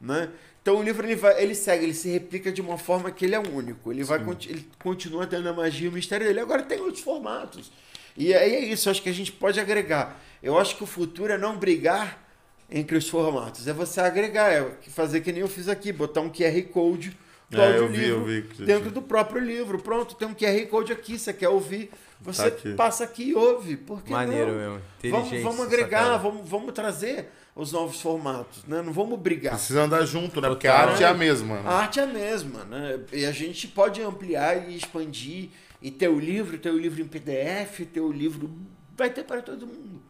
né? 0.02 0.30
Então 0.64 0.78
o 0.80 0.84
livro 0.84 1.06
ele, 1.06 1.16
vai, 1.16 1.42
ele 1.42 1.54
segue, 1.56 1.84
ele 1.86 1.94
se 1.94 2.10
replica 2.10 2.52
de 2.52 2.60
uma 2.62 2.78
forma 2.78 3.12
que 3.12 3.24
ele 3.26 3.36
é 3.36 3.40
único. 3.40 3.92
Ele 3.92 4.04
vai 4.04 4.20
ele 4.50 4.68
continua 4.80 5.26
tendo 5.28 5.48
a 5.48 5.54
magia 5.54 5.86
e 5.86 5.90
o 5.90 5.94
mistério 5.94 6.26
dele. 6.26 6.40
Agora 6.40 6.64
tem 6.64 6.80
outros 6.82 7.02
formatos. 7.04 7.72
E 8.18 8.34
aí 8.34 8.56
é 8.56 8.66
isso, 8.66 8.90
acho 8.90 9.02
que 9.02 9.10
a 9.10 9.14
gente 9.14 9.32
pode 9.32 9.60
agregar. 9.60 10.20
Eu 10.42 10.58
acho 10.58 10.76
que 10.76 10.84
o 10.84 10.88
futuro 10.88 11.32
é 11.32 11.38
não 11.38 11.56
brigar 11.58 12.26
entre 12.70 12.98
os 12.98 13.08
formatos, 13.08 13.68
é 13.68 13.72
você 13.74 14.02
agregar, 14.02 14.52
é 14.52 14.70
fazer 14.90 15.22
que 15.22 15.32
nem 15.32 15.42
eu 15.42 15.48
fiz 15.48 15.70
aqui, 15.70 15.94
botar 15.94 16.20
um 16.22 16.30
QR 16.30 16.62
Code 16.64 17.18
do 17.50 17.62
É, 17.62 17.78
eu 17.78 17.88
vi, 17.88 18.12
vi 18.42 18.66
dentro 18.66 18.92
do 18.92 19.02
próprio 19.02 19.40
livro. 19.42 19.80
Pronto, 19.80 20.16
tem 20.16 20.28
um 20.28 20.34
QR 20.34 20.66
Code 20.68 20.92
aqui, 20.92 21.18
você 21.18 21.32
quer 21.32 21.48
ouvir, 21.48 21.90
você 22.20 22.42
Tá 22.42 22.48
aqui. 22.50 22.74
passa 22.74 23.04
aqui 23.06 23.30
e 23.30 23.36
ouve. 23.36 23.78
Por 23.78 24.02
que 24.04 24.12
Maneiro 24.12 24.52
não? 24.52 24.58
mesmo. 24.58 24.82
Vamos, 25.06 25.42
vamos 25.44 25.62
agregar, 25.62 26.18
vamos, 26.18 26.50
vamos 26.50 26.74
trazer 26.74 27.30
os 27.56 27.72
novos 27.72 28.02
formatos, 28.02 28.66
né? 28.66 28.82
Não 28.82 28.92
vamos 28.92 29.18
brigar. 29.18 29.54
Precisa 29.54 29.84
andar 29.84 30.06
junto, 30.06 30.42
né? 30.42 30.50
Porque 30.50 30.68
a 30.68 30.76
arte 30.78 31.04
é 31.04 31.08
a 31.08 31.14
mesma. 31.14 31.56
né? 31.56 31.62
A 31.66 31.74
arte 31.76 32.00
é 32.00 32.04
a 32.04 32.08
mesma, 32.08 32.66
né? 32.66 33.00
E 33.14 33.26
a 33.26 33.32
gente 33.32 33.68
pode 33.68 34.02
ampliar 34.02 34.70
e 34.70 34.76
expandir 34.76 35.50
e 35.82 35.92
ter 35.92 36.08
o 36.08 36.20
livro, 36.20 36.58
ter 36.58 36.72
o 36.72 36.78
livro 36.78 37.02
em 37.02 37.08
PDF, 37.08 37.86
ter 37.92 38.02
o 38.02 38.12
livro 38.12 38.50
vai 38.96 39.10
ter 39.10 39.24
para 39.24 39.42
todo 39.42 39.68
mundo, 39.68 40.02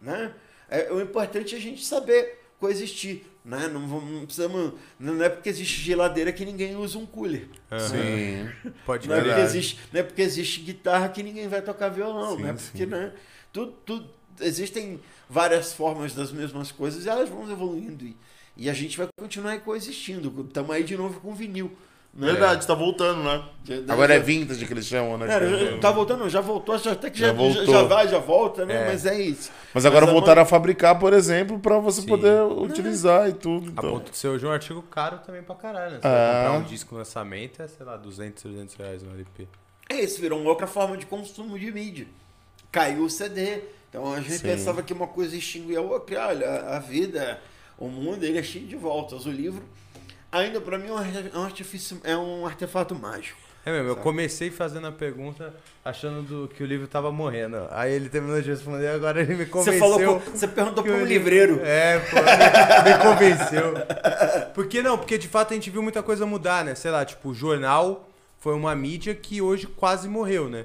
né? 0.00 0.32
É, 0.70 0.92
o 0.92 1.00
importante 1.00 1.54
é 1.54 1.58
a 1.58 1.60
gente 1.60 1.84
saber 1.84 2.38
coexistir, 2.60 3.24
né? 3.44 3.68
Não, 3.68 3.80
não 3.80 4.24
precisamos, 4.26 4.74
não 4.98 5.22
é 5.22 5.28
porque 5.28 5.48
existe 5.48 5.80
geladeira 5.80 6.32
que 6.32 6.44
ninguém 6.44 6.76
usa 6.76 6.98
um 6.98 7.06
cooler. 7.06 7.48
Aham. 7.70 7.88
Sim. 7.88 8.72
Pode 8.84 9.08
Não 9.08 9.16
é, 9.16 9.22
porque 9.22 9.40
existe, 9.40 9.78
não 9.92 10.00
é 10.00 10.02
porque 10.02 10.22
existe 10.22 10.60
guitarra 10.60 11.08
que 11.08 11.22
ninguém 11.22 11.48
vai 11.48 11.62
tocar 11.62 11.88
violão, 11.88 12.36
Sim, 12.36 12.42
né? 12.42 12.56
sim. 12.56 12.70
Porque, 12.70 12.86
né? 12.86 13.12
Tudo, 13.52 13.72
tudo, 13.84 14.10
existem 14.40 15.00
várias 15.28 15.72
formas 15.72 16.14
das 16.14 16.30
mesmas 16.30 16.70
coisas 16.70 17.04
e 17.04 17.08
elas 17.08 17.28
vão 17.28 17.50
evoluindo. 17.50 18.04
E, 18.04 18.16
e 18.56 18.68
a 18.68 18.74
gente 18.74 18.96
vai 18.98 19.08
continuar 19.18 19.58
coexistindo. 19.60 20.44
Estamos 20.46 20.70
aí 20.70 20.84
de 20.84 20.96
novo 20.96 21.20
com 21.20 21.34
vinil. 21.34 21.72
Né? 22.14 22.32
Verdade, 22.32 22.66
tá 22.66 22.74
voltando, 22.74 23.22
né? 23.22 23.44
Já- 23.64 23.92
Agora 23.92 24.14
é 24.14 24.18
já- 24.18 24.24
vintage 24.24 24.66
que 24.66 24.72
eles 24.72 24.86
chamam, 24.86 25.16
né? 25.18 25.26
Cara, 25.26 25.48
já- 25.56 25.78
tá 25.78 25.90
voltando, 25.92 26.28
já 26.28 26.40
voltou, 26.40 26.76
já 26.76 26.92
até 26.92 27.10
que 27.10 27.18
já, 27.18 27.28
Já 27.28 27.32
já, 27.32 27.38
voltou. 27.38 27.66
já 27.66 27.82
vai, 27.84 28.08
já 28.08 28.18
volta, 28.18 28.66
né? 28.66 28.74
É. 28.74 28.86
Mas 28.88 29.06
é 29.06 29.20
isso. 29.20 29.52
Mas 29.72 29.86
agora 29.86 30.04
Mas 30.06 30.10
a 30.10 30.12
voltaram 30.18 30.42
a 30.42 30.44
fabricar, 30.44 30.98
por 30.98 31.12
exemplo, 31.12 31.60
pra 31.60 31.78
você 31.78 32.00
Sim. 32.00 32.08
poder 32.08 32.42
utilizar 32.42 33.28
e 33.28 33.34
tudo. 33.34 33.68
A 33.68 33.70
Então. 33.72 33.90
ponto 33.92 34.10
de 34.10 34.16
ser 34.16 34.28
hoje 34.28 34.44
um 34.44 34.50
artigo 34.50 34.82
caro 34.82 35.18
também 35.24 35.42
pra 35.42 35.54
caralho, 35.54 35.92
né? 35.92 36.00
Você 36.02 36.08
É. 36.08 36.42
comprar 36.44 36.58
um 36.58 36.62
disco 36.62 36.92
no 36.94 36.98
lançamento, 36.98 37.62
é, 37.62 37.68
sei 37.68 37.86
lá, 37.86 37.96
200, 37.96 38.42
300 38.42 38.74
reais 38.74 39.02
um 39.04 39.10
LP. 39.14 39.46
É 39.88 40.00
isso, 40.00 40.20
virou 40.20 40.40
uma 40.40 40.50
outra 40.50 40.66
forma 40.66 40.96
de 40.96 41.06
consumo 41.06 41.56
de 41.58 41.70
mídia. 41.70 42.06
Caiu 42.72 43.04
o 43.04 43.10
CD. 43.10 43.60
Então 43.90 44.12
a 44.12 44.20
gente 44.20 44.32
Sim. 44.38 44.42
pensava 44.42 44.82
que 44.82 44.92
uma 44.92 45.06
coisa 45.06 45.36
extinguia 45.36 45.78
a 45.78 45.82
outra. 45.82 46.26
Olha, 46.28 46.48
a- 46.48 46.76
a 46.76 46.78
vida, 46.80 47.40
o 47.78 47.86
mundo, 47.88 48.24
ele 48.24 48.38
é 48.38 48.42
cheio 48.42 48.66
de 48.66 48.76
voltas. 48.76 49.24
O 49.24 49.30
livro, 49.30 49.62
ainda 50.32 50.60
pra 50.60 50.78
mim, 50.78 50.88
é 50.88 50.92
um 50.92 50.98
é 50.98 51.38
um, 51.38 51.44
artifício, 51.44 52.00
é 52.04 52.16
um 52.16 52.46
artefato 52.46 52.94
mágico. 52.94 53.38
É 53.66 53.70
mesmo, 53.72 53.88
eu 53.88 53.96
comecei 53.96 54.50
fazendo 54.50 54.86
a 54.86 54.92
pergunta 54.92 55.52
achando 55.84 56.22
do- 56.22 56.48
que 56.48 56.62
o 56.62 56.66
livro 56.66 56.86
tava 56.86 57.12
morrendo. 57.12 57.66
Aí 57.70 57.92
ele 57.92 58.08
terminou 58.08 58.40
de 58.40 58.48
responder, 58.48 58.88
agora 58.88 59.20
ele 59.20 59.34
me 59.34 59.44
convenceu. 59.46 59.72
Você, 59.74 59.78
falou, 60.04 60.20
você 60.20 60.48
perguntou 60.48 60.82
para 60.82 60.92
um 60.92 61.04
livro- 61.04 61.08
livreiro. 61.28 61.60
É, 61.62 61.98
pô, 61.98 62.16
me, 62.16 62.92
me 62.92 62.98
convenceu. 63.02 63.74
Por 64.54 64.66
que 64.68 64.80
não? 64.80 64.96
Porque 64.96 65.18
de 65.18 65.28
fato 65.28 65.52
a 65.52 65.54
gente 65.54 65.68
viu 65.70 65.82
muita 65.82 66.02
coisa 66.02 66.24
mudar, 66.24 66.64
né? 66.64 66.74
Sei 66.74 66.90
lá, 66.90 67.04
tipo, 67.04 67.28
o 67.30 67.34
jornal 67.34 68.08
foi 68.38 68.54
uma 68.54 68.74
mídia 68.74 69.14
que 69.14 69.42
hoje 69.42 69.66
quase 69.66 70.08
morreu, 70.08 70.48
né? 70.48 70.64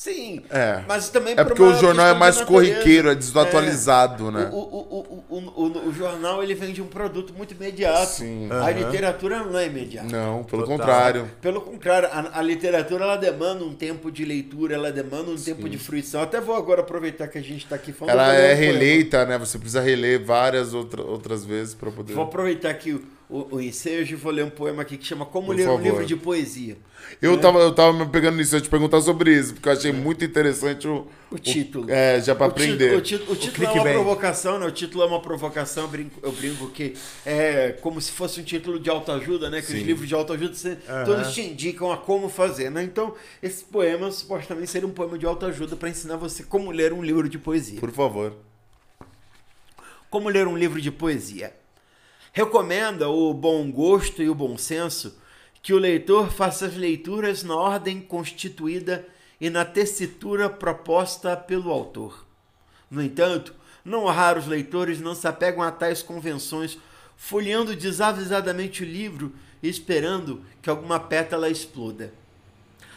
Sim, 0.00 0.40
É. 0.48 0.82
mas 0.88 1.10
também 1.10 1.34
É 1.34 1.44
por 1.44 1.48
porque 1.48 1.62
o 1.62 1.74
jornal 1.74 2.06
é 2.06 2.14
mais 2.14 2.40
corriqueiro, 2.40 3.10
é 3.10 3.14
desatualizado, 3.14 4.30
né? 4.30 4.48
O, 4.50 4.56
o, 4.56 4.60
o, 4.60 5.24
o, 5.28 5.36
o, 5.36 5.62
o, 5.66 5.88
o 5.88 5.92
jornal 5.92 6.42
ele 6.42 6.54
vende 6.54 6.80
um 6.80 6.86
produto 6.86 7.34
muito 7.36 7.52
imediato. 7.52 8.06
Sim. 8.12 8.48
A 8.50 8.54
Aham. 8.54 8.70
literatura 8.70 9.44
não 9.44 9.58
é 9.58 9.66
imediata. 9.66 10.08
Não, 10.10 10.42
pelo 10.44 10.62
Total. 10.62 10.78
contrário. 10.78 11.30
Pelo 11.42 11.60
contrário, 11.60 12.08
a, 12.10 12.38
a 12.38 12.40
literatura 12.40 13.04
ela 13.04 13.16
demanda 13.16 13.62
um 13.62 13.74
tempo 13.74 14.10
de 14.10 14.24
leitura, 14.24 14.74
ela 14.74 14.90
demanda 14.90 15.30
um 15.32 15.36
tempo 15.36 15.68
de 15.68 15.76
fruição. 15.76 16.22
Até 16.22 16.40
vou 16.40 16.56
agora 16.56 16.80
aproveitar 16.80 17.28
que 17.28 17.36
a 17.36 17.42
gente 17.42 17.64
está 17.64 17.76
aqui 17.76 17.92
falando. 17.92 18.14
Ela 18.14 18.32
é 18.34 18.54
um 18.54 18.56
poema. 18.56 18.72
releita, 18.72 19.26
né? 19.26 19.36
Você 19.36 19.58
precisa 19.58 19.82
reler 19.82 20.24
várias 20.24 20.72
outra, 20.72 21.02
outras 21.02 21.44
vezes 21.44 21.74
pra 21.74 21.90
poder. 21.90 22.14
Vou 22.14 22.24
aproveitar 22.24 22.70
aqui 22.70 22.98
o, 23.30 23.38
o, 23.38 23.56
o 23.56 23.60
ensejo 23.60 24.16
vou 24.16 24.32
ler 24.32 24.44
um 24.44 24.50
poema 24.50 24.82
aqui 24.82 24.96
que 24.96 25.06
chama 25.06 25.24
Como 25.26 25.46
Por 25.46 25.56
Ler 25.56 25.64
favor. 25.64 25.80
um 25.80 25.82
Livro 25.82 26.04
de 26.06 26.16
Poesia. 26.16 26.76
Eu, 27.20 27.38
tava, 27.40 27.58
eu 27.58 27.74
tava 27.74 27.92
me 27.92 28.06
pegando 28.06 28.36
nisso, 28.36 28.54
eu 28.54 28.60
te 28.60 28.68
perguntar 28.68 29.00
sobre 29.00 29.34
isso, 29.36 29.54
porque 29.54 29.68
eu 29.68 29.72
achei 29.72 29.92
muito 29.92 30.24
interessante 30.24 30.86
o, 30.86 31.06
O 31.30 31.38
título. 31.38 31.90
é, 31.90 32.20
já 32.20 32.34
pra 32.34 32.46
O 32.46 32.50
título- 32.52 32.66
aprender. 32.74 32.96
O, 32.96 33.00
título- 33.00 33.32
o 33.32 33.36
título 33.36 33.66
é 33.66 33.70
uma 33.72 33.82
provocação, 33.92 34.58
né? 34.58 34.66
O 34.66 34.70
título 34.70 35.02
é 35.02 35.06
uma 35.06 35.20
provocação, 35.20 35.84
eu 35.84 35.88
brinco, 35.88 36.20
eu 36.22 36.30
brinco 36.32 36.68
que 36.70 36.94
é 37.26 37.72
como 37.80 38.00
se 38.00 38.12
fosse 38.12 38.40
um 38.40 38.44
título 38.44 38.78
de 38.78 38.88
autoajuda, 38.90 39.50
né? 39.50 39.60
Que 39.60 39.72
os 39.72 39.82
livros 39.82 40.06
de 40.08 40.14
autoajuda 40.14 40.54
você- 40.54 40.78
Aham. 40.88 41.04
todos 41.04 41.34
te 41.34 41.40
indicam 41.40 41.90
a 41.90 41.96
como 41.96 42.28
fazer, 42.28 42.70
né? 42.70 42.82
Então, 42.84 43.14
esse 43.42 43.64
poema 43.64 44.10
supostamente 44.12 44.70
seria 44.70 44.86
um 44.86 44.92
poema 44.92 45.18
de 45.18 45.26
autoajuda 45.26 45.74
para 45.76 45.88
ensinar 45.88 46.16
você 46.16 46.42
como 46.44 46.70
ler 46.70 46.92
um 46.92 47.02
livro 47.02 47.28
de 47.28 47.38
poesia. 47.38 47.80
Por 47.80 47.90
favor. 47.90 48.34
Como 50.08 50.28
ler 50.28 50.46
um 50.46 50.56
livro 50.56 50.80
de 50.80 50.90
poesia? 50.90 51.52
Recomenda 52.32 53.08
o 53.08 53.34
bom 53.34 53.70
gosto 53.72 54.22
e 54.22 54.30
o 54.30 54.34
bom 54.34 54.56
senso 54.56 55.18
que 55.60 55.74
o 55.74 55.78
leitor 55.78 56.30
faça 56.30 56.66
as 56.66 56.76
leituras 56.76 57.42
na 57.42 57.56
ordem 57.56 58.00
constituída 58.00 59.04
e 59.40 59.50
na 59.50 59.64
tessitura 59.64 60.48
proposta 60.48 61.36
pelo 61.36 61.72
autor. 61.72 62.24
No 62.88 63.02
entanto, 63.02 63.52
não 63.84 64.06
raros 64.06 64.46
leitores 64.46 65.00
não 65.00 65.12
se 65.12 65.26
apegam 65.26 65.60
a 65.60 65.72
tais 65.72 66.02
convenções, 66.02 66.78
folheando 67.16 67.74
desavisadamente 67.74 68.84
o 68.84 68.86
livro 68.86 69.32
e 69.60 69.68
esperando 69.68 70.44
que 70.62 70.70
alguma 70.70 71.00
pétala 71.00 71.50
exploda. 71.50 72.14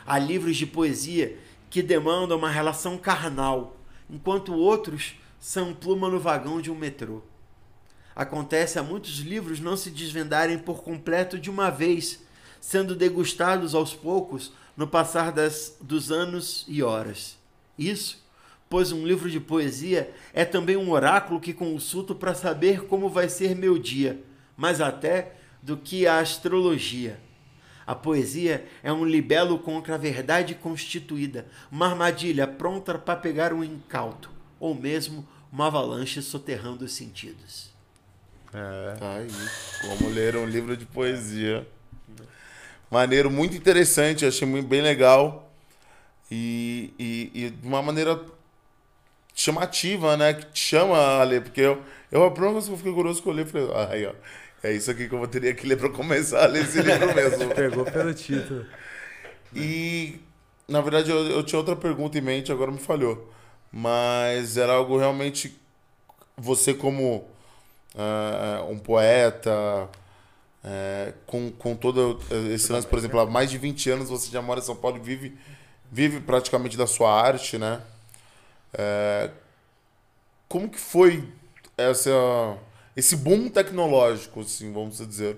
Há 0.05 0.19
livros 0.19 0.57
de 0.57 0.67
poesia 0.67 1.39
que 1.71 1.81
demandam 1.81 2.37
uma 2.37 2.51
relação 2.51 2.99
carnal, 2.99 3.75
enquanto 4.07 4.53
outros 4.53 5.15
são 5.39 5.73
pluma 5.73 6.07
no 6.07 6.19
vagão 6.19 6.61
de 6.61 6.69
um 6.69 6.75
metrô. 6.75 7.23
Acontece 8.15 8.77
a 8.77 8.83
muitos 8.83 9.19
livros 9.19 9.59
não 9.59 9.75
se 9.75 9.89
desvendarem 9.89 10.59
por 10.59 10.83
completo 10.83 11.39
de 11.39 11.49
uma 11.49 11.69
vez, 11.69 12.23
sendo 12.61 12.95
degustados 12.95 13.73
aos 13.73 13.93
poucos 13.93 14.53
no 14.77 14.87
passar 14.87 15.31
das, 15.31 15.77
dos 15.81 16.11
anos 16.11 16.65
e 16.67 16.83
horas. 16.83 17.37
Isso, 17.77 18.23
pois 18.69 18.91
um 18.91 19.05
livro 19.05 19.29
de 19.29 19.39
poesia 19.39 20.13
é 20.33 20.45
também 20.45 20.77
um 20.77 20.91
oráculo 20.91 21.39
que 21.39 21.53
consulto 21.53 22.13
para 22.13 22.33
saber 22.33 22.85
como 22.85 23.09
vai 23.09 23.29
ser 23.29 23.55
meu 23.55 23.77
dia, 23.77 24.23
mais 24.55 24.79
até 24.79 25.35
do 25.61 25.77
que 25.77 26.05
a 26.05 26.19
astrologia. 26.19 27.19
A 27.85 27.93
poesia 27.93 28.65
é 28.81 28.93
um 28.93 29.03
libelo 29.03 29.59
contra 29.59 29.95
a 29.95 29.97
verdade 29.97 30.55
constituída, 30.55 31.47
uma 31.71 31.87
armadilha 31.87 32.47
pronta 32.47 32.97
para 32.97 33.15
pegar 33.15 33.51
um 33.51 33.63
incauto, 33.63 34.31
ou 34.59 34.73
mesmo 34.73 35.27
uma 35.51 35.67
avalanche 35.67 36.21
soterrando 36.21 36.85
os 36.85 36.93
sentidos. 36.93 37.72
É. 38.53 38.95
Tá 38.97 39.15
aí. 39.15 39.27
Como 39.81 40.09
ler 40.09 40.35
um 40.35 40.45
livro 40.45 40.77
de 40.77 40.85
poesia. 40.85 41.67
Maneiro, 42.89 43.31
muito 43.31 43.57
interessante, 43.57 44.25
achei 44.25 44.47
muito, 44.47 44.67
bem 44.67 44.81
legal. 44.81 45.51
E, 46.29 46.93
e, 46.99 47.31
e 47.33 47.49
de 47.49 47.67
uma 47.67 47.81
maneira 47.81 48.19
chamativa, 49.33 50.15
né? 50.15 50.33
Que 50.33 50.45
te 50.45 50.59
chama 50.59 50.97
a 50.97 51.23
ler. 51.23 51.41
Porque 51.41 51.61
eu, 51.61 51.81
eu 52.11 52.23
a 52.23 52.31
primeira 52.31 52.53
coisa 52.53 52.67
que 52.67 52.73
eu 52.73 52.77
fiquei 52.77 52.93
curioso 52.93 53.21
que 53.21 53.27
eu 53.27 53.33
li, 53.33 53.45
falei, 53.45 53.69
ah, 53.73 53.87
aí, 53.91 54.05
ó. 54.05 54.13
É 54.61 54.71
isso 54.71 54.89
aqui 54.89 55.09
que 55.09 55.15
eu 55.15 55.27
teria 55.27 55.53
que 55.53 55.67
ler 55.67 55.77
pra 55.77 55.89
começar 55.89 56.43
a 56.43 56.47
ler 56.47 56.63
esse 56.63 56.81
livro 56.81 57.13
mesmo. 57.13 57.49
Pegou 57.53 57.83
pelo 57.83 58.13
título. 58.13 58.65
E, 59.53 60.19
na 60.67 60.79
verdade, 60.79 61.11
eu, 61.11 61.17
eu 61.31 61.43
tinha 61.43 61.59
outra 61.59 61.75
pergunta 61.75 62.17
em 62.17 62.21
mente, 62.21 62.51
agora 62.51 62.71
me 62.71 62.79
falhou. 62.79 63.33
Mas 63.71 64.55
era 64.55 64.73
algo 64.73 64.97
realmente. 64.97 65.59
Você, 66.37 66.73
como 66.73 67.27
uh, 67.95 68.69
um 68.69 68.77
poeta, 68.77 69.89
uh, 70.63 71.13
com, 71.25 71.51
com 71.51 71.75
todo 71.75 72.19
esse 72.53 72.71
lance, 72.71 72.87
por 72.87 72.97
exemplo, 72.99 73.19
há 73.19 73.25
mais 73.25 73.49
de 73.49 73.57
20 73.57 73.89
anos 73.91 74.09
você 74.09 74.31
já 74.31 74.41
mora 74.41 74.59
em 74.59 74.63
São 74.63 74.75
Paulo 74.75 74.97
e 74.97 75.01
vive, 75.01 75.37
vive 75.91 76.19
praticamente 76.19 76.77
da 76.77 76.87
sua 76.87 77.11
arte, 77.11 77.57
né? 77.57 77.81
Uh, 78.73 79.31
como 80.47 80.69
que 80.69 80.79
foi 80.79 81.27
essa, 81.77 82.11
esse 82.95 83.15
boom 83.15 83.49
tecnológico, 83.49 84.41
assim, 84.41 84.71
vamos 84.71 84.97
dizer, 84.97 85.37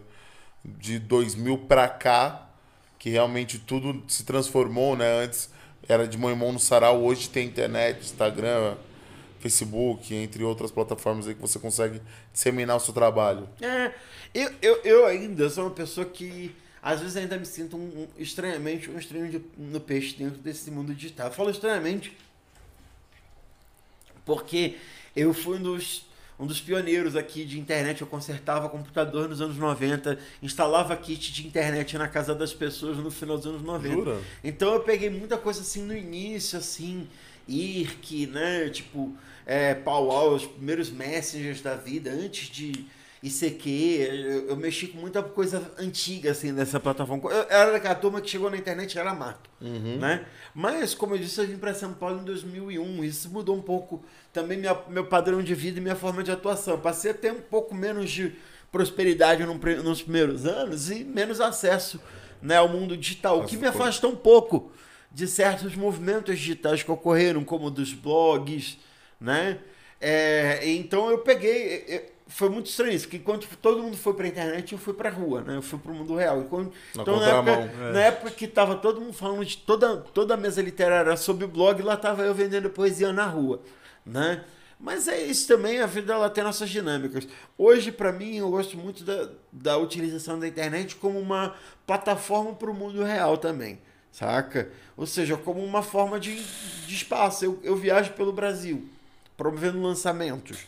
de 0.63 0.99
2000 0.99 1.57
para 1.59 1.87
cá, 1.87 2.47
que 2.97 3.09
realmente 3.09 3.59
tudo 3.59 4.03
se 4.07 4.23
transformou, 4.23 4.95
né? 4.95 5.23
Antes 5.23 5.49
era 5.87 6.07
de 6.07 6.17
mão 6.17 6.31
em 6.31 6.35
mão 6.35 6.51
no 6.51 6.59
sarau, 6.59 7.03
hoje 7.03 7.29
tem 7.29 7.47
internet, 7.47 8.01
Instagram, 8.01 8.75
Facebook, 9.45 10.11
entre 10.15 10.43
outras 10.43 10.71
plataformas 10.71 11.27
aí 11.27 11.35
que 11.35 11.41
você 11.41 11.59
consegue 11.59 12.01
disseminar 12.33 12.77
o 12.77 12.79
seu 12.79 12.91
trabalho. 12.91 13.47
É, 13.61 13.91
eu, 14.33 14.51
eu, 14.59 14.75
eu 14.83 15.05
ainda 15.05 15.47
sou 15.51 15.65
uma 15.65 15.71
pessoa 15.71 16.03
que 16.03 16.55
às 16.81 16.99
vezes 16.99 17.15
ainda 17.15 17.37
me 17.37 17.45
sinto 17.45 17.77
um, 17.77 17.79
um, 17.79 18.07
estranhamente 18.17 18.89
um 18.89 18.97
estranho 18.97 19.29
de, 19.29 19.41
no 19.55 19.79
peixe 19.79 20.15
dentro 20.15 20.39
desse 20.39 20.71
mundo 20.71 20.95
digital. 20.95 21.27
Eu 21.27 21.33
falo 21.33 21.51
estranhamente 21.51 22.17
porque 24.25 24.77
eu 25.15 25.31
fui 25.31 25.59
um 25.59 25.61
dos, 25.61 26.07
um 26.39 26.47
dos 26.47 26.59
pioneiros 26.59 27.15
aqui 27.15 27.45
de 27.45 27.59
internet. 27.59 28.01
Eu 28.01 28.07
consertava 28.07 28.67
computador 28.67 29.29
nos 29.29 29.41
anos 29.41 29.57
90, 29.57 30.17
instalava 30.41 30.97
kit 30.97 31.31
de 31.31 31.45
internet 31.45 31.95
na 31.99 32.07
casa 32.07 32.33
das 32.33 32.51
pessoas 32.51 32.97
no 32.97 33.11
final 33.11 33.37
dos 33.37 33.45
anos 33.45 33.61
90. 33.61 33.93
Jura? 33.93 34.21
Então 34.43 34.73
eu 34.73 34.79
peguei 34.79 35.11
muita 35.11 35.37
coisa 35.37 35.61
assim 35.61 35.83
no 35.83 35.95
início, 35.95 36.57
assim, 36.57 37.07
IRC, 37.47 38.27
né? 38.27 38.69
Tipo, 38.69 39.15
é, 39.45 39.73
Powwow, 39.73 40.33
os 40.33 40.45
primeiros 40.45 40.89
messengers 40.89 41.61
da 41.61 41.75
vida, 41.75 42.11
antes 42.11 42.47
de 42.49 42.85
ICQ, 43.21 43.69
eu, 43.69 44.49
eu 44.49 44.55
mexi 44.55 44.87
com 44.87 44.99
muita 44.99 45.23
coisa 45.23 45.71
antiga, 45.77 46.31
assim, 46.31 46.53
dessa 46.53 46.79
plataforma. 46.79 47.29
Eu, 47.31 47.45
era 47.49 47.71
daquela 47.71 47.95
turma 47.95 48.21
que 48.21 48.29
chegou 48.29 48.49
na 48.49 48.57
internet 48.57 48.97
era 48.97 49.13
mato, 49.13 49.49
uhum. 49.61 49.97
né? 49.97 50.25
Mas, 50.53 50.93
como 50.93 51.15
eu 51.15 51.19
disse, 51.19 51.39
eu 51.39 51.47
vim 51.47 51.57
para 51.57 51.73
São 51.73 51.93
Paulo 51.93 52.21
em 52.21 52.23
2001, 52.23 53.03
isso 53.03 53.29
mudou 53.29 53.55
um 53.55 53.61
pouco 53.61 54.03
também 54.31 54.57
minha, 54.57 54.77
meu 54.89 55.05
padrão 55.05 55.41
de 55.41 55.55
vida 55.55 55.79
e 55.79 55.81
minha 55.81 55.95
forma 55.95 56.23
de 56.23 56.31
atuação. 56.31 56.79
Passei 56.79 57.11
a 57.11 57.13
ter 57.13 57.31
um 57.31 57.41
pouco 57.41 57.73
menos 57.73 58.11
de 58.11 58.35
prosperidade 58.71 59.43
no, 59.45 59.55
nos 59.55 60.01
primeiros 60.01 60.45
anos 60.45 60.91
e 60.91 61.03
menos 61.03 61.39
acesso 61.39 61.99
né, 62.41 62.57
ao 62.57 62.69
mundo 62.69 62.95
digital, 62.95 63.39
o 63.39 63.45
que 63.45 63.57
me 63.57 63.65
afasta 63.65 64.07
um 64.07 64.15
pouco 64.15 64.71
de 65.11 65.27
certos 65.27 65.75
movimentos 65.75 66.37
digitais 66.37 66.83
que 66.83 66.91
ocorreram, 66.91 67.43
como 67.43 67.71
dos 67.71 67.93
blogs, 67.93 68.77
né? 69.19 69.59
É, 69.99 70.59
então 70.69 71.09
eu 71.09 71.19
peguei. 71.19 72.11
foi 72.27 72.49
muito 72.49 72.67
estranho 72.67 72.93
isso, 72.93 73.07
que 73.07 73.17
enquanto 73.17 73.47
todo 73.57 73.81
mundo 73.81 73.97
foi 73.97 74.13
para 74.13 74.25
a 74.25 74.27
internet, 74.27 74.73
eu 74.73 74.77
fui 74.77 74.93
para 74.93 75.09
a 75.09 75.11
rua, 75.11 75.41
né? 75.41 75.55
Eu 75.55 75.61
fui 75.61 75.79
para 75.79 75.91
o 75.91 75.95
mundo 75.95 76.15
real. 76.15 76.41
Enquanto, 76.41 76.73
na 76.93 77.01
então, 77.01 77.19
na 77.19 77.27
época, 77.27 77.51
é. 77.51 77.91
na 77.91 78.01
época 78.01 78.31
que 78.31 78.47
tava 78.47 78.75
todo 78.75 79.01
mundo 79.01 79.13
falando 79.13 79.45
de 79.45 79.57
toda, 79.57 79.97
toda 79.97 80.33
a 80.33 80.37
mesa 80.37 80.61
literária 80.61 81.15
sobre 81.17 81.45
o 81.45 81.47
blog, 81.47 81.81
lá 81.81 81.97
tava 81.97 82.23
eu 82.23 82.33
vendendo 82.33 82.69
poesia 82.69 83.11
na 83.13 83.25
rua, 83.25 83.61
né? 84.05 84.43
Mas 84.79 85.07
é 85.07 85.23
isso 85.23 85.47
também, 85.47 85.79
a 85.79 85.85
vida 85.85 86.13
ela 86.13 86.29
tem 86.29 86.43
nossas 86.43 86.69
dinâmicas. 86.69 87.27
Hoje, 87.57 87.91
para 87.91 88.11
mim, 88.11 88.35
eu 88.35 88.51
gosto 88.51 88.77
muito 88.77 89.03
da, 89.03 89.29
da 89.51 89.77
utilização 89.77 90.37
da 90.37 90.47
internet 90.47 90.97
como 90.97 91.17
uma 91.17 91.55
plataforma 91.87 92.53
para 92.53 92.69
o 92.69 92.73
mundo 92.73 93.01
real 93.01 93.37
também, 93.37 93.79
saca? 94.11 94.69
Ou 94.97 95.07
seja, 95.07 95.37
como 95.37 95.63
uma 95.63 95.81
forma 95.81 96.19
de, 96.19 96.35
de 96.35 96.93
espaço. 96.93 97.45
Eu, 97.45 97.59
eu 97.63 97.75
viajo 97.75 98.11
pelo 98.13 98.33
Brasil 98.33 98.87
promovendo 99.37 99.81
lançamentos, 99.81 100.59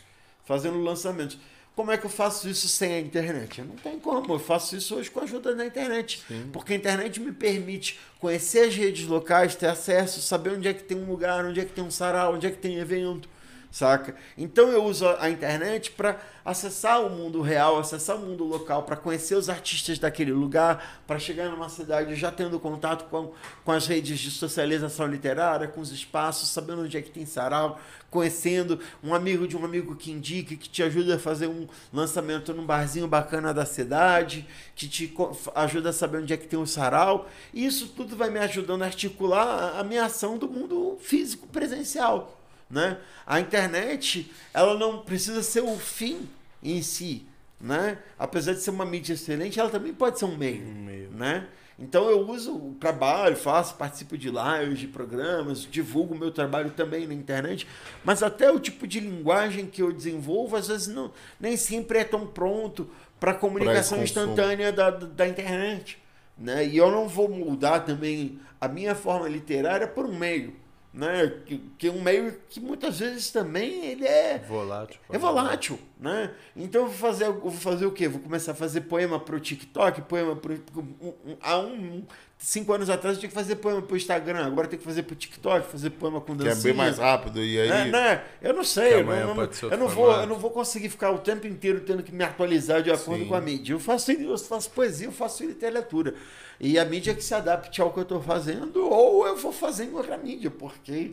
fazendo 0.44 0.80
lançamentos. 0.80 1.38
Como 1.74 1.92
é 1.92 1.96
que 1.96 2.06
eu 2.06 2.10
faço 2.10 2.48
isso 2.48 2.68
sem 2.68 2.92
a 2.92 3.00
internet? 3.00 3.62
Não 3.62 3.76
tem 3.76 4.00
como. 4.00 4.34
Eu 4.34 4.38
faço 4.38 4.76
isso 4.76 4.96
hoje 4.96 5.08
com 5.10 5.20
a 5.20 5.22
ajuda 5.22 5.54
da 5.54 5.64
internet. 5.64 6.24
Sim. 6.26 6.48
Porque 6.52 6.72
a 6.72 6.76
internet 6.76 7.20
me 7.20 7.30
permite 7.30 8.00
conhecer 8.18 8.66
as 8.66 8.74
redes 8.74 9.06
locais, 9.06 9.54
ter 9.54 9.66
acesso, 9.66 10.20
saber 10.20 10.50
onde 10.50 10.66
é 10.66 10.74
que 10.74 10.82
tem 10.82 10.98
um 10.98 11.08
lugar, 11.08 11.44
onde 11.44 11.60
é 11.60 11.64
que 11.64 11.72
tem 11.72 11.84
um 11.84 11.90
sarau, 11.90 12.34
onde 12.34 12.48
é 12.48 12.50
que 12.50 12.58
tem 12.58 12.78
evento 12.78 13.28
saca? 13.70 14.14
Então 14.36 14.68
eu 14.68 14.84
uso 14.84 15.06
a 15.18 15.28
internet 15.30 15.92
para 15.92 16.18
acessar 16.44 17.04
o 17.04 17.10
mundo 17.10 17.42
real, 17.42 17.78
acessar 17.78 18.16
o 18.16 18.20
mundo 18.20 18.42
local, 18.44 18.82
para 18.84 18.96
conhecer 18.96 19.34
os 19.34 19.50
artistas 19.50 19.98
daquele 19.98 20.32
lugar, 20.32 21.02
para 21.06 21.18
chegar 21.18 21.50
numa 21.50 21.68
cidade 21.68 22.14
já 22.14 22.32
tendo 22.32 22.58
contato 22.58 23.08
com, 23.10 23.32
com 23.64 23.72
as 23.72 23.86
redes 23.86 24.18
de 24.18 24.30
socialização 24.30 25.06
literária, 25.06 25.68
com 25.68 25.80
os 25.80 25.92
espaços, 25.92 26.48
sabendo 26.48 26.82
onde 26.82 26.96
é 26.96 27.02
que 27.02 27.10
tem 27.10 27.26
sarau, 27.26 27.78
conhecendo 28.10 28.80
um 29.04 29.14
amigo 29.14 29.46
de 29.46 29.56
um 29.56 29.64
amigo 29.64 29.94
que 29.94 30.10
indique, 30.10 30.56
que 30.56 30.68
te 30.68 30.82
ajuda 30.82 31.16
a 31.16 31.18
fazer 31.18 31.48
um 31.48 31.66
lançamento 31.92 32.54
num 32.54 32.64
barzinho 32.64 33.06
bacana 33.06 33.52
da 33.52 33.66
cidade, 33.66 34.46
que 34.74 34.88
te 34.88 35.14
ajuda 35.54 35.90
a 35.90 35.92
saber 35.92 36.22
onde 36.22 36.32
é 36.32 36.36
que 36.36 36.46
tem 36.46 36.58
o 36.58 36.66
sarau. 36.66 37.28
E 37.52 37.66
isso 37.66 37.88
tudo 37.88 38.16
vai 38.16 38.30
me 38.30 38.38
ajudando 38.38 38.82
a 38.82 38.86
articular 38.86 39.78
a 39.78 39.84
minha 39.84 40.04
ação 40.04 40.38
do 40.38 40.48
mundo 40.48 40.96
físico 41.00 41.46
presencial. 41.48 42.37
Né? 42.70 42.98
A 43.26 43.40
internet 43.40 44.30
ela 44.52 44.74
não 44.74 44.98
precisa 44.98 45.42
ser 45.42 45.62
o 45.62 45.76
fim 45.78 46.28
em 46.62 46.82
si. 46.82 47.26
Né? 47.60 47.98
Apesar 48.18 48.52
de 48.52 48.60
ser 48.60 48.70
uma 48.70 48.84
mídia 48.84 49.14
excelente, 49.14 49.58
ela 49.58 49.70
também 49.70 49.92
pode 49.92 50.18
ser 50.18 50.26
um 50.26 50.36
meio. 50.36 50.66
Um 50.66 50.84
meio. 50.84 51.10
Né? 51.10 51.46
Então 51.78 52.10
eu 52.10 52.28
uso 52.28 52.54
o 52.54 52.76
trabalho, 52.78 53.36
faço, 53.36 53.76
participo 53.76 54.18
de 54.18 54.28
lives, 54.28 54.80
de 54.80 54.88
programas, 54.88 55.62
divulgo 55.62 56.12
o 56.12 56.18
meu 56.18 56.32
trabalho 56.32 56.70
também 56.70 57.06
na 57.06 57.14
internet, 57.14 57.68
mas 58.04 58.20
até 58.20 58.50
o 58.50 58.58
tipo 58.58 58.84
de 58.84 58.98
linguagem 58.98 59.66
que 59.66 59.80
eu 59.80 59.92
desenvolvo, 59.92 60.56
às 60.56 60.66
vezes 60.66 60.88
não, 60.88 61.12
nem 61.38 61.56
sempre 61.56 61.98
é 61.98 62.04
tão 62.04 62.26
pronto 62.26 62.90
para 63.20 63.30
a 63.30 63.34
comunicação 63.34 64.02
instantânea 64.02 64.72
da, 64.72 64.90
da 64.90 65.28
internet. 65.28 65.98
Né? 66.36 66.66
E 66.66 66.76
eu 66.76 66.90
não 66.90 67.06
vou 67.08 67.28
mudar 67.28 67.80
também 67.80 68.40
a 68.60 68.66
minha 68.66 68.94
forma 68.96 69.28
literária 69.28 69.86
por 69.86 70.04
um 70.04 70.16
meio 70.16 70.54
né? 70.92 71.28
Que, 71.46 71.58
que 71.78 71.88
é 71.88 71.90
um 71.90 72.00
meio 72.02 72.38
que 72.48 72.60
muitas 72.60 72.98
vezes 72.98 73.30
também 73.30 73.86
ele 73.86 74.06
é 74.06 74.38
volátil. 74.38 75.00
É 75.10 75.18
volátil, 75.18 75.78
né? 76.00 76.30
Então 76.56 76.82
eu 76.82 76.88
vou 76.88 76.96
fazer, 76.96 77.24
eu 77.24 77.40
vou 77.40 77.50
fazer 77.50 77.86
o 77.86 77.90
quê? 77.90 78.08
Vou 78.08 78.20
começar 78.20 78.52
a 78.52 78.54
fazer 78.54 78.82
poema 78.82 79.18
para 79.18 79.34
o 79.34 79.40
TikTok, 79.40 80.02
poema 80.02 80.36
pro, 80.36 80.54
um, 80.76 81.08
um, 81.08 81.36
há 81.40 81.58
um 81.58 82.04
cinco 82.38 82.72
anos 82.72 82.88
atrás 82.88 83.16
eu 83.16 83.20
tinha 83.20 83.28
que 83.28 83.34
fazer 83.34 83.56
poema 83.56 83.82
pro 83.82 83.96
Instagram, 83.96 84.46
agora 84.46 84.68
tem 84.68 84.78
que 84.78 84.84
fazer 84.84 85.02
pro 85.02 85.16
TikTok, 85.16 85.70
fazer 85.70 85.90
poema 85.90 86.20
com 86.20 86.36
dancinha. 86.36 86.54
Que 86.54 86.60
é 86.60 86.62
bem 86.62 86.72
mais 86.72 86.98
rápido 86.98 87.42
e 87.42 87.60
aí. 87.60 87.68
É, 87.68 87.84
né? 87.86 88.22
Eu 88.40 88.54
não 88.54 88.62
sei, 88.62 88.94
eu 88.94 89.04
não, 89.04 89.34
não, 89.34 89.50
eu 89.70 89.78
não 89.78 89.88
vou, 89.88 90.12
eu 90.12 90.26
não 90.26 90.38
vou 90.38 90.50
conseguir 90.50 90.88
ficar 90.88 91.10
o 91.10 91.18
tempo 91.18 91.46
inteiro 91.46 91.80
tendo 91.80 92.02
que 92.02 92.14
me 92.14 92.22
atualizar 92.22 92.80
de 92.80 92.92
acordo 92.92 93.22
Sim. 93.24 93.28
com 93.28 93.34
a 93.34 93.40
mídia. 93.40 93.72
Eu 93.72 93.80
faço, 93.80 94.12
eu 94.12 94.38
faço 94.38 94.70
poesia, 94.70 95.08
eu 95.08 95.12
faço 95.12 95.44
literatura. 95.44 96.14
E 96.60 96.78
a 96.78 96.84
mídia 96.84 97.14
que 97.14 97.22
se 97.22 97.34
adapte 97.34 97.80
ao 97.80 97.92
que 97.92 97.98
eu 97.98 98.02
estou 98.02 98.22
fazendo, 98.22 98.88
ou 98.88 99.26
eu 99.26 99.36
vou 99.36 99.52
fazer 99.52 99.84
em 99.84 99.94
outra 99.94 100.16
mídia, 100.16 100.50
porque 100.50 101.12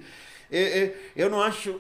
eu 1.16 1.30
não 1.30 1.42
acho, 1.42 1.80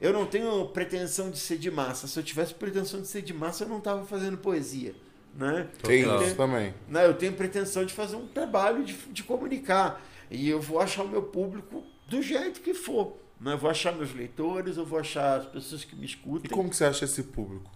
eu 0.00 0.12
não 0.12 0.26
tenho 0.26 0.66
pretensão 0.68 1.30
de 1.30 1.38
ser 1.38 1.58
de 1.58 1.70
massa. 1.70 2.06
Se 2.06 2.18
eu 2.18 2.22
tivesse 2.22 2.54
pretensão 2.54 3.00
de 3.00 3.08
ser 3.08 3.22
de 3.22 3.34
massa, 3.34 3.64
eu 3.64 3.68
não 3.68 3.78
estava 3.78 4.04
fazendo 4.04 4.36
poesia. 4.38 4.94
Né? 5.34 5.68
Tem 5.82 6.02
isso 6.02 6.34
também. 6.34 6.74
Né? 6.88 7.06
Eu 7.06 7.14
tenho 7.14 7.32
pretensão 7.32 7.84
de 7.84 7.92
fazer 7.92 8.16
um 8.16 8.26
trabalho 8.26 8.84
de, 8.84 8.94
de 8.94 9.22
comunicar. 9.22 10.02
E 10.30 10.48
eu 10.48 10.60
vou 10.60 10.80
achar 10.80 11.04
o 11.04 11.08
meu 11.08 11.22
público 11.22 11.84
do 12.08 12.20
jeito 12.20 12.60
que 12.60 12.74
for. 12.74 13.16
Né? 13.40 13.52
Eu 13.52 13.58
vou 13.58 13.70
achar 13.70 13.94
meus 13.94 14.12
leitores, 14.12 14.76
eu 14.76 14.84
vou 14.84 14.98
achar 14.98 15.38
as 15.38 15.46
pessoas 15.46 15.84
que 15.84 15.94
me 15.94 16.06
escutam. 16.06 16.42
E 16.44 16.48
como 16.48 16.68
que 16.68 16.76
você 16.76 16.84
acha 16.84 17.04
esse 17.04 17.22
público? 17.22 17.70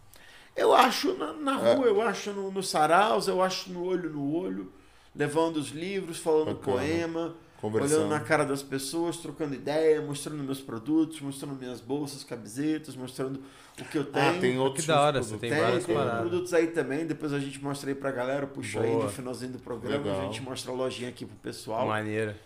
Eu 0.57 0.75
acho 0.75 1.15
na, 1.15 1.33
na 1.33 1.69
é. 1.69 1.75
rua, 1.75 1.87
eu 1.87 2.03
acho 2.03 2.33
no, 2.33 2.51
no 2.51 2.63
saraus, 2.63 3.29
eu 3.29 3.41
acho 3.41 3.71
no 3.71 3.85
olho 3.85 4.11
no 4.11 4.35
olho, 4.35 4.73
levando 5.15 5.57
os 5.57 5.71
livros, 5.71 6.19
falando 6.19 6.55
Bacana. 6.55 6.77
poema 6.79 7.37
olhando 7.63 8.09
na 8.09 8.21
cara 8.21 8.45
das 8.45 8.63
pessoas, 8.63 9.17
trocando 9.17 9.55
ideia, 9.55 10.01
mostrando 10.01 10.43
meus 10.43 10.61
produtos, 10.61 11.21
mostrando 11.21 11.55
minhas 11.55 11.81
bolsas, 11.81 12.25
camisetas, 12.25 12.97
mostrando 12.97 13.41
o 13.79 13.85
que 13.85 13.99
eu 13.99 14.05
tenho. 14.05 14.37
Ah, 14.37 14.41
tem 14.41 14.59
outros 14.59 14.85
que 14.85 14.89
da 14.89 15.01
hora, 15.01 15.23
você 15.23 15.37
tem, 15.37 15.51
tem 15.51 15.61
várias 15.61 15.85
tem 15.85 15.95
produtos 15.95 16.53
aí 16.53 16.67
também, 16.69 17.07
depois 17.07 17.33
a 17.33 17.39
gente 17.39 17.63
mostra 17.63 17.91
aí 17.91 17.95
pra 17.95 18.11
galera, 18.11 18.47
puxa 18.47 18.81
aí 18.81 18.93
no 18.93 19.09
finalzinho 19.09 19.53
do 19.53 19.59
programa, 19.59 20.05
Legal. 20.05 20.21
a 20.21 20.25
gente 20.25 20.43
mostra 20.43 20.73
a 20.73 20.75
lojinha 20.75 21.09
aqui 21.09 21.25
pro 21.25 21.37
pessoal. 21.37 21.87
Maneira. 21.87 22.37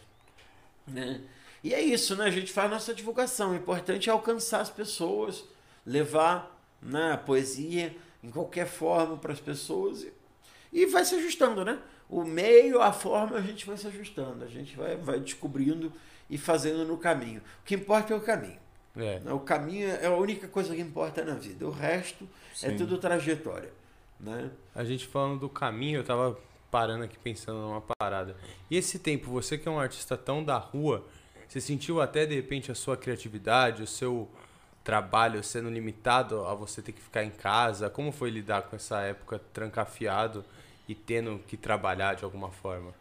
Né? 0.86 1.20
E 1.64 1.74
é 1.74 1.80
isso, 1.80 2.14
né? 2.14 2.26
A 2.26 2.30
gente 2.30 2.52
faz 2.52 2.70
nossa 2.70 2.94
divulgação. 2.94 3.50
O 3.50 3.54
importante 3.56 4.08
é 4.08 4.12
alcançar 4.12 4.60
as 4.60 4.70
pessoas, 4.70 5.44
levar 5.84 6.56
né, 6.80 7.12
a 7.12 7.16
poesia 7.16 7.96
em 8.22 8.30
qualquer 8.30 8.66
forma 8.66 9.16
para 9.16 9.32
as 9.32 9.40
pessoas 9.40 10.02
e, 10.02 10.12
e 10.72 10.86
vai 10.86 11.04
se 11.04 11.14
ajustando, 11.16 11.64
né? 11.64 11.78
O 12.08 12.24
meio, 12.24 12.80
a 12.80 12.92
forma, 12.92 13.36
a 13.36 13.40
gente 13.40 13.66
vai 13.66 13.76
se 13.76 13.86
ajustando, 13.86 14.44
a 14.44 14.48
gente 14.48 14.76
vai, 14.76 14.96
vai 14.96 15.20
descobrindo 15.20 15.92
e 16.30 16.38
fazendo 16.38 16.84
no 16.84 16.96
caminho. 16.96 17.40
O 17.62 17.64
que 17.64 17.74
importa 17.74 18.12
é 18.12 18.16
o 18.16 18.20
caminho. 18.20 18.58
É. 18.96 19.20
O 19.32 19.40
caminho 19.40 19.88
é 19.88 20.06
a 20.06 20.14
única 20.14 20.48
coisa 20.48 20.74
que 20.74 20.80
importa 20.80 21.24
na 21.24 21.34
vida. 21.34 21.66
O 21.66 21.70
resto 21.70 22.26
é 22.62 22.70
Sim. 22.70 22.76
tudo 22.76 22.98
trajetória. 22.98 23.70
Né? 24.18 24.50
A 24.74 24.84
gente 24.84 25.06
falando 25.06 25.40
do 25.40 25.48
caminho, 25.48 25.98
eu 25.98 26.04
tava 26.04 26.38
parando 26.70 27.04
aqui 27.04 27.18
pensando 27.18 27.58
numa 27.58 27.82
parada. 27.98 28.36
E 28.70 28.76
esse 28.76 28.98
tempo, 28.98 29.30
você 29.30 29.58
que 29.58 29.68
é 29.68 29.70
um 29.70 29.78
artista 29.78 30.16
tão 30.16 30.42
da 30.42 30.56
rua, 30.56 31.04
você 31.46 31.60
sentiu 31.60 32.00
até 32.00 32.24
de 32.24 32.34
repente 32.34 32.72
a 32.72 32.74
sua 32.74 32.96
criatividade, 32.96 33.82
o 33.82 33.86
seu 33.86 34.28
trabalho 34.82 35.42
sendo 35.42 35.68
limitado 35.68 36.44
a 36.46 36.54
você 36.54 36.80
ter 36.80 36.92
que 36.92 37.02
ficar 37.02 37.24
em 37.24 37.30
casa? 37.30 37.90
Como 37.90 38.10
foi 38.10 38.30
lidar 38.30 38.62
com 38.62 38.76
essa 38.76 39.00
época 39.00 39.40
trancafiado 39.52 40.44
e 40.88 40.94
tendo 40.94 41.38
que 41.46 41.56
trabalhar 41.56 42.14
de 42.14 42.24
alguma 42.24 42.50
forma? 42.50 42.94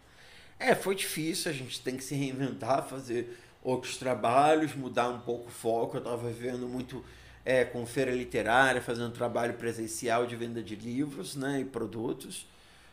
É, 0.60 0.74
foi 0.74 0.96
difícil, 0.96 1.52
a 1.52 1.54
gente 1.54 1.82
tem 1.82 1.98
que 1.98 2.04
se 2.04 2.16
reinventar, 2.16 2.88
fazer 2.88 3.38
outros 3.62 3.98
trabalhos, 3.98 4.76
mudar 4.76 5.10
um 5.10 5.20
pouco 5.20 5.50
o 5.50 5.52
foco. 5.52 5.98
Eu 5.98 6.00
estava 6.00 6.30
vivendo 6.30 6.68
muito 6.68 7.04
é, 7.44 7.66
com 7.66 7.86
feira 7.86 8.12
literária, 8.12 8.82
fazendo 8.82 9.12
trabalho 9.12 9.56
presencial 9.56 10.26
de 10.26 10.36
venda 10.36 10.64
de 10.64 10.76
livros 10.76 11.36
né, 11.36 11.62
e 11.62 11.66
produtos. 11.66 12.48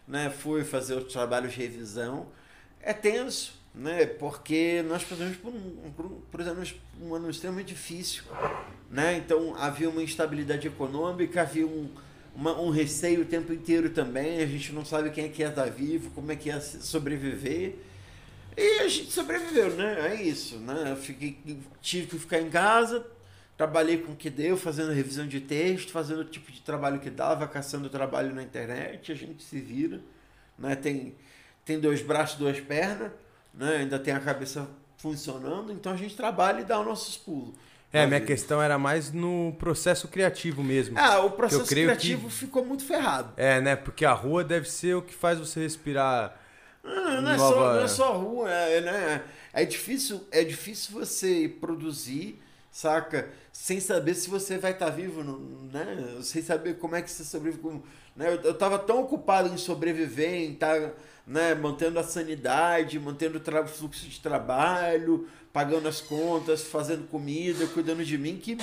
Né? 0.08 0.30
Fui 0.30 0.64
fazer 0.64 0.94
outros 0.94 1.12
trabalhos 1.12 1.52
de 1.52 1.60
revisão. 1.60 2.26
É 2.80 2.92
tenso, 2.92 3.54
né? 3.74 4.06
porque 4.06 4.82
nós 4.88 5.04
passamos 5.04 5.36
por 5.36 5.52
um, 5.52 6.20
por 6.30 6.40
exemplo, 6.40 6.66
um 7.00 7.14
ano 7.14 7.30
extremamente 7.30 7.68
difícil. 7.68 8.24
Né? 8.90 9.18
Então 9.18 9.54
havia 9.56 9.88
uma 9.88 10.02
instabilidade 10.02 10.66
econômica, 10.66 11.42
havia 11.42 11.66
um, 11.66 11.88
uma, 12.34 12.58
um 12.60 12.70
receio 12.70 13.22
o 13.22 13.24
tempo 13.24 13.52
inteiro 13.52 13.90
também. 13.90 14.42
A 14.42 14.46
gente 14.46 14.72
não 14.72 14.84
sabe 14.84 15.10
quem 15.10 15.24
é 15.24 15.28
que 15.28 15.42
ia 15.42 15.48
estar 15.48 15.70
vivo, 15.70 16.10
como 16.10 16.32
é 16.32 16.36
que 16.36 16.48
ia 16.48 16.60
sobreviver. 16.60 17.76
E 18.56 18.80
a 18.80 18.88
gente 18.88 19.10
sobreviveu, 19.10 19.70
né? 19.74 20.12
É 20.12 20.22
isso, 20.22 20.58
né? 20.58 20.92
Eu 20.92 20.96
fiquei, 20.96 21.38
tive 21.80 22.06
que 22.06 22.18
ficar 22.18 22.40
em 22.40 22.50
casa, 22.50 23.06
trabalhei 23.56 23.98
com 23.98 24.12
o 24.12 24.16
que 24.16 24.28
deu, 24.28 24.56
fazendo 24.56 24.92
revisão 24.92 25.26
de 25.26 25.40
texto, 25.40 25.90
fazendo 25.90 26.20
o 26.20 26.24
tipo 26.24 26.52
de 26.52 26.60
trabalho 26.60 27.00
que 27.00 27.08
dava, 27.08 27.46
caçando 27.48 27.88
trabalho 27.88 28.34
na 28.34 28.42
internet, 28.42 29.10
a 29.10 29.14
gente 29.14 29.42
se 29.42 29.58
vira, 29.58 30.00
né? 30.58 30.76
Tem, 30.76 31.14
tem 31.64 31.80
dois 31.80 32.02
braços, 32.02 32.38
duas 32.38 32.60
pernas, 32.60 33.10
né? 33.54 33.78
Ainda 33.78 33.98
tem 33.98 34.12
a 34.12 34.20
cabeça 34.20 34.68
funcionando, 34.98 35.72
então 35.72 35.92
a 35.92 35.96
gente 35.96 36.14
trabalha 36.14 36.60
e 36.60 36.64
dá 36.64 36.78
os 36.78 36.86
nossos 36.86 37.16
pulos. 37.16 37.54
É, 37.92 38.06
minha 38.06 38.20
questão 38.20 38.62
era 38.62 38.78
mais 38.78 39.12
no 39.12 39.54
processo 39.58 40.08
criativo 40.08 40.62
mesmo. 40.62 40.98
Ah, 40.98 41.20
o 41.20 41.30
processo 41.30 41.66
criativo 41.66 42.28
que- 42.28 42.34
ficou 42.34 42.64
muito 42.64 42.84
ferrado. 42.84 43.32
É, 43.36 43.60
né? 43.60 43.76
Porque 43.76 44.04
a 44.04 44.12
rua 44.12 44.42
deve 44.42 44.68
ser 44.70 44.94
o 44.96 45.02
que 45.02 45.14
faz 45.14 45.38
você 45.38 45.60
respirar. 45.60 46.34
Não, 46.82 47.20
não, 47.22 47.30
é, 47.32 47.36
Nova- 47.36 47.54
só, 47.54 47.72
não 47.74 47.80
é 47.84 47.88
só 47.88 48.12
rua, 48.16 48.50
é, 48.50 48.80
né? 48.80 49.22
é 49.52 49.64
difícil, 49.64 50.26
é 50.32 50.42
difícil 50.42 50.92
você 50.98 51.54
produzir, 51.60 52.40
saca? 52.70 53.28
Sem 53.52 53.78
saber 53.78 54.14
se 54.14 54.28
você 54.30 54.56
vai 54.58 54.72
estar 54.72 54.88
vivo, 54.90 55.22
não- 55.22 55.38
né? 55.70 56.16
Sem 56.22 56.42
saber 56.42 56.78
como 56.78 56.96
é 56.96 57.02
que 57.02 57.10
você 57.10 57.22
sobrevive. 57.24 57.82
Né? 58.16 58.28
Eu, 58.28 58.40
eu 58.40 58.54
tava 58.54 58.78
tão 58.78 59.00
ocupado 59.02 59.48
em 59.52 59.56
sobreviver, 59.58 60.32
em 60.34 60.52
estar 60.54 60.92
né, 61.26 61.54
mantendo 61.54 61.98
a 62.00 62.02
sanidade, 62.02 62.98
mantendo 62.98 63.38
o 63.38 63.66
fluxo 63.68 64.08
de 64.08 64.18
trabalho, 64.20 65.28
pagando 65.52 65.86
as 65.86 66.00
contas, 66.00 66.62
fazendo 66.62 67.06
comida, 67.08 67.66
cuidando 67.66 68.04
de 68.04 68.16
mim, 68.16 68.36
que 68.36 68.56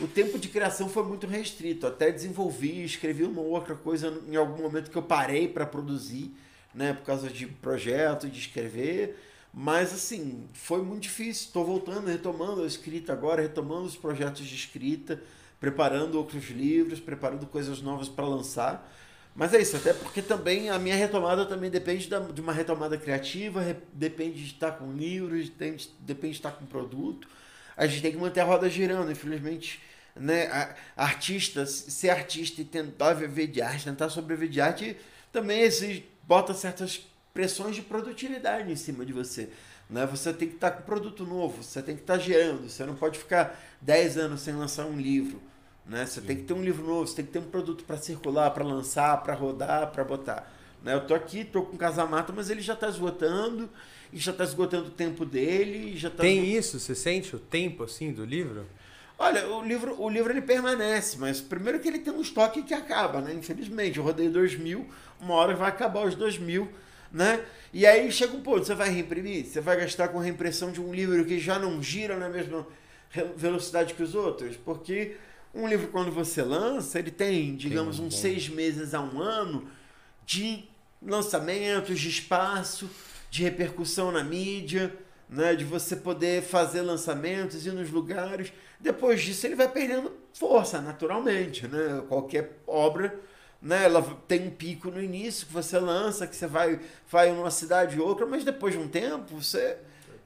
o 0.00 0.08
tempo 0.08 0.38
de 0.38 0.48
criação 0.48 0.88
foi 0.88 1.04
muito 1.04 1.26
restrito. 1.26 1.86
Até 1.86 2.10
desenvolvi, 2.10 2.84
escrevi 2.84 3.24
uma 3.24 3.42
outra 3.42 3.74
coisa 3.74 4.20
em 4.26 4.36
algum 4.36 4.62
momento 4.62 4.90
que 4.90 4.96
eu 4.96 5.02
parei 5.02 5.46
para 5.46 5.66
produzir, 5.66 6.34
né, 6.74 6.92
por 6.92 7.04
causa 7.04 7.28
de 7.28 7.46
projeto, 7.46 8.28
de 8.28 8.38
escrever. 8.38 9.16
Mas 9.52 9.92
assim, 9.92 10.48
foi 10.52 10.82
muito 10.82 11.02
difícil. 11.02 11.46
Estou 11.46 11.64
voltando, 11.64 12.08
retomando 12.08 12.62
a 12.62 12.66
escrita 12.66 13.12
agora, 13.12 13.42
retomando 13.42 13.86
os 13.86 13.96
projetos 13.96 14.44
de 14.44 14.54
escrita, 14.54 15.22
preparando 15.60 16.16
outros 16.16 16.50
livros, 16.50 16.98
preparando 16.98 17.46
coisas 17.46 17.80
novas 17.80 18.08
para 18.08 18.26
lançar. 18.26 18.92
Mas 19.34 19.52
é 19.52 19.60
isso, 19.60 19.76
até 19.76 19.92
porque 19.92 20.22
também 20.22 20.70
a 20.70 20.78
minha 20.78 20.94
retomada 20.94 21.44
também 21.44 21.68
depende 21.70 22.08
da- 22.08 22.20
de 22.20 22.40
uma 22.40 22.52
retomada 22.52 22.96
criativa, 22.96 23.60
re- 23.60 23.76
depende 23.92 24.38
de 24.44 24.52
estar 24.52 24.72
com 24.72 24.92
livros, 24.92 25.48
depende, 25.48 25.90
depende 26.00 26.32
de 26.34 26.38
estar 26.38 26.52
com 26.52 26.64
produto. 26.66 27.26
A 27.76 27.86
gente 27.86 28.00
tem 28.02 28.12
que 28.12 28.16
manter 28.18 28.40
a 28.40 28.44
roda 28.44 28.70
girando, 28.70 29.10
infelizmente. 29.10 29.80
Né? 30.14 30.46
A- 30.46 30.74
Artistas, 30.96 31.70
ser 31.70 32.10
artista 32.10 32.60
e 32.60 32.64
tentar 32.64 33.14
viver 33.14 33.48
de 33.48 33.60
arte, 33.60 33.84
tentar 33.84 34.08
sobreviver 34.08 34.48
de 34.48 34.60
arte, 34.60 34.96
também 35.32 35.62
exige, 35.62 36.08
bota 36.22 36.54
certas 36.54 37.04
pressões 37.32 37.74
de 37.74 37.82
produtividade 37.82 38.70
em 38.70 38.76
cima 38.76 39.04
de 39.04 39.12
você. 39.12 39.48
Né? 39.90 40.06
Você 40.06 40.32
tem 40.32 40.46
que 40.48 40.54
estar 40.54 40.70
com 40.70 40.82
produto 40.84 41.24
novo, 41.26 41.60
você 41.60 41.82
tem 41.82 41.96
que 41.96 42.02
estar 42.02 42.18
gerando, 42.18 42.68
você 42.68 42.84
não 42.84 42.94
pode 42.94 43.18
ficar 43.18 43.60
10 43.80 44.16
anos 44.16 44.42
sem 44.42 44.54
lançar 44.54 44.86
um 44.86 44.96
livro. 44.96 45.42
Né? 45.86 46.06
Você 46.06 46.20
tem 46.20 46.36
que 46.36 46.42
ter 46.44 46.54
um 46.54 46.62
livro 46.62 46.86
novo, 46.86 47.06
você 47.06 47.16
tem 47.16 47.26
que 47.26 47.32
ter 47.32 47.38
um 47.38 47.50
produto 47.50 47.84
para 47.84 47.96
circular, 47.96 48.50
para 48.50 48.64
lançar, 48.64 49.22
para 49.22 49.34
rodar, 49.34 49.90
para 49.90 50.02
botar. 50.02 50.52
Né? 50.82 50.94
Eu 50.94 51.06
tô 51.06 51.14
aqui, 51.14 51.44
tô 51.44 51.62
com 51.62 51.76
o 51.76 51.78
Casamata, 51.78 52.32
mas 52.32 52.50
ele 52.50 52.60
já 52.60 52.74
está 52.74 52.88
esgotando, 52.88 53.68
e 54.12 54.18
já 54.18 54.30
está 54.30 54.44
esgotando 54.44 54.86
o 54.86 54.90
tempo 54.90 55.24
dele, 55.24 55.96
já 55.96 56.08
tá 56.08 56.22
Tem 56.22 56.44
isso? 56.46 56.78
Você 56.78 56.94
sente 56.94 57.34
o 57.34 57.38
tempo 57.38 57.82
assim 57.82 58.12
do 58.12 58.24
livro? 58.24 58.64
Olha, 59.18 59.46
o 59.48 59.64
livro, 59.64 60.00
o 60.00 60.08
livro 60.08 60.32
ele 60.32 60.40
permanece, 60.40 61.16
mas 61.18 61.40
primeiro 61.40 61.80
que 61.80 61.88
ele 61.88 61.98
tem 61.98 62.12
um 62.12 62.20
estoque 62.20 62.62
que 62.62 62.74
acaba, 62.74 63.20
né? 63.20 63.32
Infelizmente, 63.32 63.98
eu 63.98 64.04
rodei 64.04 64.28
2 64.28 64.56
mil, 64.56 64.88
uma 65.20 65.34
hora 65.34 65.54
vai 65.54 65.68
acabar 65.68 66.06
os 66.06 66.14
2 66.14 66.38
mil, 66.38 66.68
né? 67.12 67.44
E 67.72 67.86
aí 67.86 68.10
chega 68.10 68.36
um 68.36 68.40
ponto, 68.40 68.64
você 68.64 68.74
vai 68.74 68.90
reimprimir, 68.90 69.46
você 69.46 69.60
vai 69.60 69.76
gastar 69.76 70.08
com 70.08 70.18
reimpressão 70.18 70.70
de 70.70 70.80
um 70.80 70.92
livro 70.94 71.24
que 71.24 71.38
já 71.38 71.58
não 71.58 71.82
gira 71.82 72.16
na 72.16 72.28
mesma 72.28 72.66
velocidade 73.36 73.94
que 73.94 74.02
os 74.02 74.14
outros, 74.14 74.56
porque 74.56 75.16
um 75.54 75.68
livro 75.68 75.88
quando 75.88 76.10
você 76.10 76.42
lança, 76.42 76.98
ele 76.98 77.10
tem, 77.10 77.54
digamos, 77.56 77.98
um 77.98 78.06
uns 78.06 78.14
bom- 78.14 78.20
seis 78.20 78.48
meses 78.48 78.94
a 78.94 79.00
um 79.00 79.20
ano 79.20 79.68
de 80.26 80.64
lançamentos, 81.00 82.00
de 82.00 82.08
espaço, 82.08 82.88
de 83.30 83.42
repercussão 83.42 84.10
na 84.10 84.24
mídia, 84.24 84.92
né, 85.28 85.54
de 85.54 85.64
você 85.64 85.96
poder 85.96 86.42
fazer 86.42 86.82
lançamentos, 86.82 87.66
ir 87.66 87.72
nos 87.72 87.90
lugares. 87.90 88.52
Depois 88.80 89.22
disso, 89.22 89.46
ele 89.46 89.54
vai 89.54 89.68
perdendo 89.68 90.12
força, 90.32 90.80
naturalmente. 90.80 91.66
Né? 91.66 92.02
Qualquer 92.08 92.58
obra, 92.66 93.18
né, 93.60 93.84
ela 93.84 94.02
tem 94.28 94.46
um 94.46 94.50
pico 94.50 94.90
no 94.90 95.02
início 95.02 95.46
que 95.46 95.52
você 95.52 95.78
lança, 95.78 96.26
que 96.26 96.36
você 96.36 96.46
vai, 96.46 96.80
vai 97.10 97.32
numa 97.32 97.50
cidade 97.50 97.98
ou 98.00 98.06
outra, 98.06 98.26
mas 98.26 98.44
depois 98.44 98.74
de 98.74 98.80
um 98.80 98.88
tempo, 98.88 99.40
você 99.40 99.78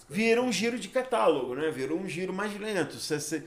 vira 0.09 0.43
um 0.43 0.51
giro 0.53 0.79
de 0.79 0.89
catálogo, 0.89 1.55
né? 1.55 1.71
vira 1.71 1.95
um 1.95 2.09
giro 2.09 2.33
mais 2.33 2.59
lento. 2.59 2.97
Você, 2.99 3.43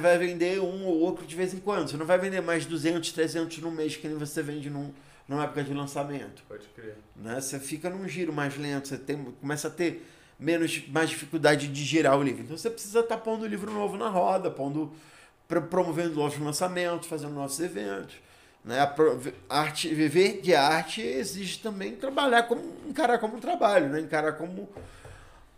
vai 0.00 0.16
vender 0.18 0.60
um 0.60 0.84
ou 0.86 0.98
outro 1.00 1.26
de 1.26 1.34
vez 1.36 1.52
em 1.52 1.58
quando. 1.58 1.90
Você 1.90 1.96
não 1.96 2.06
vai 2.06 2.18
vender 2.18 2.40
mais 2.40 2.64
200, 2.66 3.12
300 3.12 3.58
no 3.58 3.70
mês 3.70 3.96
que 3.96 4.08
nem 4.08 4.16
você 4.16 4.42
vende 4.42 4.70
num, 4.70 4.92
numa 5.28 5.44
época 5.44 5.62
de 5.64 5.74
lançamento 5.74 6.42
Pode 6.48 6.66
crer. 6.74 6.96
né? 7.14 7.40
Você 7.40 7.58
fica 7.60 7.90
num 7.90 8.08
giro 8.08 8.32
mais 8.32 8.56
lento, 8.56 8.88
você 8.88 8.96
tem, 8.96 9.22
começa 9.40 9.68
a 9.68 9.70
ter 9.70 10.06
menos, 10.38 10.86
mais 10.88 11.10
dificuldade 11.10 11.68
de 11.68 11.84
girar 11.84 12.18
o 12.18 12.22
livro. 12.22 12.42
Então 12.44 12.56
você 12.56 12.70
precisa 12.70 13.00
estar 13.00 13.18
pondo 13.18 13.42
o 13.44 13.46
livro 13.46 13.70
novo 13.72 13.96
na 13.96 14.08
roda, 14.08 14.50
pondo, 14.50 14.92
pro- 15.48 15.62
promovendo 15.62 16.14
novos 16.14 16.38
lançamentos, 16.38 17.08
fazendo 17.08 17.32
novos 17.34 17.58
eventos. 17.60 18.16
Né? 18.64 18.80
A 18.80 19.60
arte, 19.60 19.94
viver 19.94 20.40
de 20.40 20.54
arte 20.54 21.00
exige 21.00 21.58
também 21.60 21.94
trabalhar 21.94 22.42
como 22.44 22.62
encarar 22.88 23.18
como 23.18 23.36
um 23.36 23.40
trabalho, 23.40 23.88
né? 23.88 24.00
encarar 24.00 24.32
como 24.32 24.68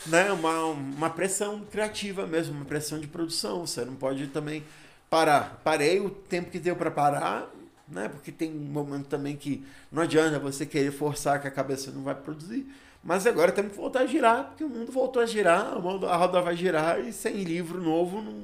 né? 0.06 0.30
uma, 0.32 0.64
uma 0.64 1.10
pressão 1.10 1.60
criativa 1.70 2.26
mesmo, 2.26 2.54
uma 2.54 2.64
pressão 2.64 2.98
de 2.98 3.06
produção. 3.06 3.66
Você 3.66 3.84
não 3.84 3.94
pode 3.94 4.26
também 4.28 4.62
parar. 5.10 5.60
Parei 5.64 6.00
o 6.00 6.10
tempo 6.10 6.50
que 6.50 6.58
deu 6.58 6.76
para 6.76 6.90
parar, 6.90 7.48
né? 7.88 8.08
Porque 8.08 8.30
tem 8.32 8.50
um 8.52 8.58
momento 8.72 9.06
também 9.06 9.36
que 9.36 9.64
não 9.90 10.02
adianta 10.02 10.38
você 10.38 10.64
querer 10.66 10.92
forçar 10.92 11.40
que 11.40 11.48
a 11.48 11.50
cabeça 11.50 11.90
não 11.90 12.02
vai 12.02 12.14
produzir. 12.14 12.66
Mas 13.02 13.26
agora 13.26 13.52
temos 13.52 13.72
que 13.72 13.78
voltar 13.78 14.00
a 14.00 14.06
girar, 14.06 14.44
porque 14.48 14.64
o 14.64 14.68
mundo 14.68 14.90
voltou 14.90 15.22
a 15.22 15.26
girar, 15.26 15.72
a 15.76 16.16
roda 16.16 16.42
vai 16.42 16.56
girar 16.56 17.00
e 17.00 17.12
sem 17.12 17.44
livro 17.44 17.80
novo 17.80 18.20
não, 18.20 18.34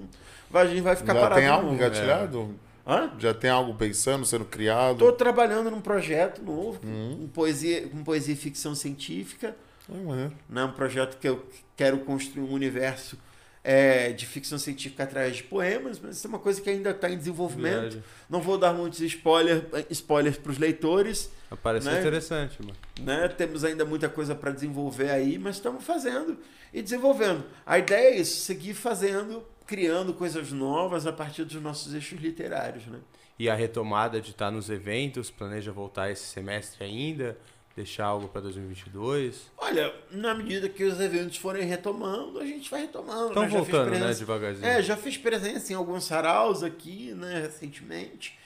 vai, 0.49 0.65
a 0.67 0.71
gente 0.71 0.81
vai 0.81 0.95
ficar 0.95 1.13
Já 1.13 1.21
parado. 1.21 1.35
tem 1.41 1.45
de 1.45 1.51
algo 1.51 1.65
novo. 1.67 1.75
engatilhado? 1.77 2.55
Hã? 2.87 3.11
Já 3.19 3.35
tem 3.35 3.51
algo 3.51 3.75
pensando, 3.75 4.25
sendo 4.25 4.45
criado? 4.45 4.93
Estou 4.93 5.13
trabalhando 5.13 5.71
num 5.71 5.81
projeto 5.81 6.41
novo, 6.43 6.79
Uhum. 6.85 7.19
com, 7.23 7.29
poesia, 7.29 7.89
com 7.89 8.05
poesia 8.05 8.33
e 8.35 8.37
ficção 8.37 8.75
científica. 8.77 9.57
Maneiro. 9.89 10.32
né? 10.49 10.64
um 10.64 10.72
projeto 10.72 11.18
que 11.18 11.28
eu 11.28 11.47
quero 11.76 11.99
construir 12.01 12.45
um 12.45 12.53
universo 12.53 13.18
é, 13.62 14.12
de 14.12 14.26
ficção 14.26 14.59
científica 14.59 15.05
através 15.05 15.37
de 15.37 15.43
poemas, 15.45 15.99
mas 15.99 16.16
isso 16.16 16.26
é 16.26 16.28
uma 16.28 16.39
coisa 16.39 16.61
que 16.61 16.68
ainda 16.68 16.91
está 16.91 17.09
em 17.09 17.16
desenvolvimento. 17.16 17.80
Verdade. 17.80 18.05
Não 18.28 18.41
vou 18.41 18.59
dar 18.59 18.74
muitos 18.74 19.01
spoiler, 19.01 19.66
spoilers 19.91 20.37
para 20.37 20.53
os 20.53 20.59
leitores, 20.59 21.30
Pareceu 21.62 21.93
Né? 21.93 22.01
interessante, 22.01 22.59
mano. 22.61 22.74
né? 23.01 23.28
temos 23.28 23.64
ainda 23.64 23.85
muita 23.85 24.09
coisa 24.09 24.35
para 24.35 24.51
desenvolver 24.51 25.11
aí, 25.11 25.39
mas 25.39 25.57
estamos 25.57 25.85
fazendo 25.85 26.37
e 26.72 26.82
desenvolvendo. 26.82 27.45
A 27.64 27.78
ideia 27.78 28.14
é 28.14 28.18
isso, 28.18 28.41
seguir 28.43 28.74
fazendo, 28.74 29.43
criando 29.66 30.12
coisas 30.12 30.51
novas 30.53 31.07
a 31.07 31.12
partir 31.12 31.45
dos 31.45 31.62
nossos 31.62 31.95
eixos 31.95 32.20
literários. 32.20 32.85
Né? 32.87 32.99
E 33.39 33.49
a 33.49 33.55
retomada 33.55 34.20
de 34.20 34.30
estar 34.32 34.51
nos 34.51 34.68
eventos, 34.68 35.30
planeja 35.30 35.72
voltar 35.72 36.11
esse 36.11 36.24
semestre 36.24 36.85
ainda? 36.85 37.39
Deixar 37.75 38.05
algo 38.07 38.29
pra 38.29 38.41
2022? 38.41 39.51
Olha, 39.59 39.93
na 40.11 40.35
medida 40.35 40.68
que 40.68 40.85
os 40.85 41.01
eventos 41.01 41.37
forem 41.37 41.64
retomando, 41.64 42.39
a 42.39 42.45
gente 42.45 42.70
vai 42.70 42.83
retomando. 42.83 43.29
Estão 43.29 43.43
né? 43.43 43.49
Já 43.51 43.59
fiz 43.59 43.68
voltando, 43.68 43.91
né, 43.91 43.99
presença- 43.99 44.18
devagarzinho. 44.20 44.66
É, 44.66 44.83
já 44.83 44.97
fiz 44.97 45.16
presença 45.18 45.72
em 45.72 45.77
alguns 45.77 46.05
saraus 46.05 46.62
aqui, 46.62 47.12
né, 47.14 47.41
recentemente. 47.41 48.39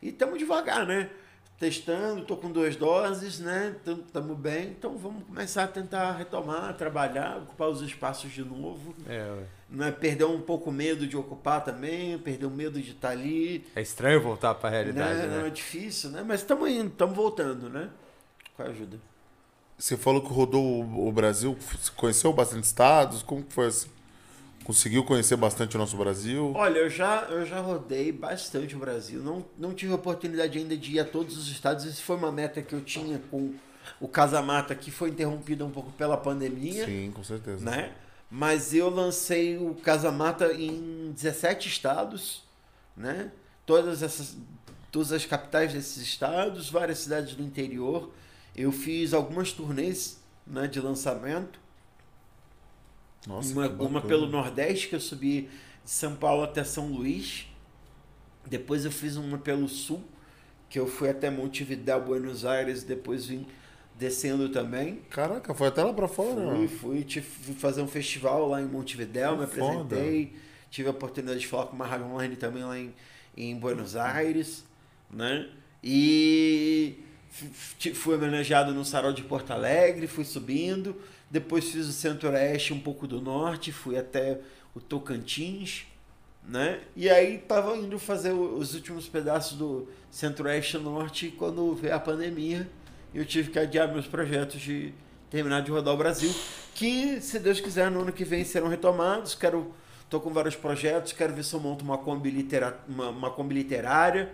E 0.00 0.08
estamos 0.08 0.38
devagar, 0.38 0.86
né? 0.86 1.08
Testando, 1.60 2.24
tô 2.24 2.36
com 2.36 2.50
duas 2.50 2.74
doses, 2.74 3.38
né? 3.38 3.76
Estamos 3.86 4.36
bem, 4.36 4.70
então 4.70 4.96
vamos 4.98 5.22
começar 5.22 5.62
a 5.62 5.68
tentar 5.68 6.10
retomar, 6.16 6.74
trabalhar, 6.76 7.36
ocupar 7.38 7.68
os 7.68 7.80
espaços 7.82 8.32
de 8.32 8.42
novo. 8.44 8.92
É, 9.08 9.18
ué. 9.30 9.44
Né? 9.70 9.92
Perder 9.92 10.24
um 10.24 10.40
pouco 10.40 10.70
o 10.70 10.72
medo 10.72 11.06
de 11.06 11.16
ocupar 11.16 11.62
também, 11.62 12.18
perder 12.18 12.46
o 12.46 12.50
medo 12.50 12.80
de 12.82 12.90
estar 12.90 13.10
ali. 13.10 13.64
é 13.76 13.80
estranho 13.80 14.20
voltar 14.20 14.56
pra 14.56 14.68
realidade, 14.70 15.20
né? 15.20 15.26
né? 15.28 15.38
Não 15.38 15.46
é 15.46 15.50
difícil, 15.50 16.10
né? 16.10 16.24
Mas 16.26 16.40
estamos 16.40 16.68
indo, 16.68 16.88
estamos 16.88 17.14
voltando, 17.14 17.68
né? 17.68 17.88
Com 18.56 18.62
a 18.62 18.66
ajuda. 18.66 18.98
Você 19.78 19.96
falou 19.96 20.20
que 20.22 20.32
rodou 20.32 20.82
o- 20.84 21.10
Brasil, 21.12 21.56
conheceu 21.96 22.32
bastante 22.32 22.64
estados? 22.64 23.22
Como 23.22 23.42
que 23.42 23.52
foi 23.52 23.66
assim? 23.66 23.88
Conseguiu 24.64 25.02
conhecer 25.04 25.34
bastante 25.36 25.74
o 25.74 25.78
nosso 25.78 25.96
Brasil? 25.96 26.52
Olha, 26.54 26.78
eu 26.78 26.88
já, 26.90 27.22
eu 27.22 27.44
já 27.44 27.60
rodei 27.60 28.12
bastante 28.12 28.76
o 28.76 28.78
Brasil. 28.78 29.20
Não, 29.20 29.44
não 29.58 29.74
tive 29.74 29.90
a 29.92 29.96
oportunidade 29.96 30.56
ainda 30.56 30.76
de 30.76 30.92
ir 30.92 31.00
a 31.00 31.04
todos 31.04 31.36
os 31.36 31.48
estados. 31.48 31.84
Isso 31.84 32.02
foi 32.02 32.14
uma 32.14 32.30
meta 32.30 32.62
que 32.62 32.72
eu 32.72 32.80
tinha 32.80 33.20
com 33.28 33.54
o 34.00 34.06
Casamata, 34.06 34.72
que 34.76 34.92
foi 34.92 35.08
interrompida 35.10 35.64
um 35.64 35.70
pouco 35.70 35.90
pela 35.92 36.16
pandemia, 36.16 36.84
Sim, 36.86 37.10
com 37.12 37.24
certeza. 37.24 37.64
né? 37.64 37.92
Mas 38.30 38.72
eu 38.72 38.88
lancei 38.88 39.58
o 39.58 39.74
Casamata 39.74 40.52
em 40.54 41.10
17 41.12 41.68
estados, 41.68 42.44
né? 42.96 43.32
Todas 43.66 44.00
essas 44.02 44.36
todas 44.92 45.10
as 45.10 45.24
capitais 45.26 45.72
desses 45.72 45.96
estados, 46.02 46.70
várias 46.70 46.98
cidades 46.98 47.34
do 47.34 47.42
interior. 47.42 48.10
Eu 48.56 48.70
fiz 48.72 49.12
algumas 49.14 49.52
turnês, 49.52 50.22
né, 50.46 50.66
de 50.66 50.80
lançamento. 50.80 51.58
Nossa, 53.26 53.52
uma, 53.52 53.68
uma 53.68 54.00
pelo 54.00 54.26
Nordeste, 54.26 54.88
que 54.88 54.94
eu 54.94 55.00
subi 55.00 55.42
de 55.84 55.90
São 55.90 56.16
Paulo 56.16 56.42
até 56.42 56.64
São 56.64 56.88
Luís. 56.88 57.46
Depois 58.46 58.84
eu 58.84 58.90
fiz 58.90 59.16
uma 59.16 59.38
pelo 59.38 59.68
Sul, 59.68 60.02
que 60.68 60.78
eu 60.78 60.86
fui 60.86 61.08
até 61.08 61.30
Montevidéu, 61.30 62.00
Buenos 62.04 62.44
Aires, 62.44 62.82
depois 62.82 63.26
vim 63.26 63.46
descendo 63.96 64.48
também. 64.48 64.96
Caraca, 65.08 65.54
foi 65.54 65.68
até 65.68 65.84
lá 65.84 65.92
pra 65.92 66.08
fora. 66.08 66.56
Fui, 66.56 66.68
fui, 66.68 67.04
tive- 67.04 67.26
fui 67.26 67.54
fazer 67.54 67.80
um 67.82 67.86
festival 67.86 68.48
lá 68.48 68.60
em 68.60 68.66
Montevidéu, 68.66 69.36
me 69.36 69.46
Que 69.46 69.56
foda. 69.60 69.80
apresentei. 69.96 70.34
Tive 70.70 70.88
a 70.88 70.90
oportunidade 70.90 71.38
de 71.40 71.46
falar 71.46 71.66
com 71.66 71.76
uma 71.76 71.86
rádio 71.86 72.06
online 72.06 72.34
também 72.34 72.64
lá 72.64 72.76
em, 72.78 72.92
em 73.36 73.56
Buenos 73.56 73.94
Aires, 73.94 74.64
né? 75.10 75.48
E 75.84 76.96
fui 77.94 78.14
homenageado 78.14 78.72
no 78.72 78.84
Sarau 78.84 79.12
de 79.12 79.22
Porto 79.22 79.52
Alegre, 79.52 80.06
fui 80.06 80.24
subindo. 80.24 80.96
Depois 81.30 81.70
fiz 81.70 81.86
o 81.86 81.92
Centro-Oeste, 81.92 82.74
um 82.74 82.80
pouco 82.80 83.06
do 83.06 83.20
Norte, 83.20 83.72
fui 83.72 83.96
até 83.96 84.38
o 84.74 84.80
Tocantins, 84.80 85.86
né? 86.46 86.80
E 86.94 87.08
aí 87.08 87.38
tava 87.38 87.76
indo 87.76 87.98
fazer 87.98 88.32
os 88.32 88.74
últimos 88.74 89.08
pedaços 89.08 89.56
do 89.56 89.88
Centro-Oeste 90.10 90.76
Norte 90.76 91.34
quando 91.38 91.74
veio 91.74 91.94
a 91.94 92.00
pandemia. 92.00 92.68
E 93.14 93.18
eu 93.18 93.24
tive 93.24 93.50
que 93.50 93.58
adiar 93.58 93.90
meus 93.90 94.06
projetos 94.06 94.60
de 94.60 94.92
terminar 95.30 95.62
de 95.62 95.70
rodar 95.70 95.94
o 95.94 95.96
Brasil, 95.96 96.30
que 96.74 97.18
se 97.22 97.38
Deus 97.38 97.58
quiser 97.58 97.90
no 97.90 98.02
ano 98.02 98.12
que 98.12 98.24
vem 98.24 98.44
serão 98.44 98.68
retomados. 98.68 99.34
Quero 99.34 99.72
tô 100.10 100.20
com 100.20 100.30
vários 100.30 100.54
projetos, 100.54 101.14
quero 101.14 101.32
ver 101.32 101.42
se 101.42 101.54
eu 101.54 101.60
monto 101.60 101.82
uma 101.82 101.96
Kombi, 101.96 102.30
litera, 102.30 102.78
uma, 102.86 103.08
uma 103.08 103.30
Kombi 103.30 103.54
literária, 103.54 104.30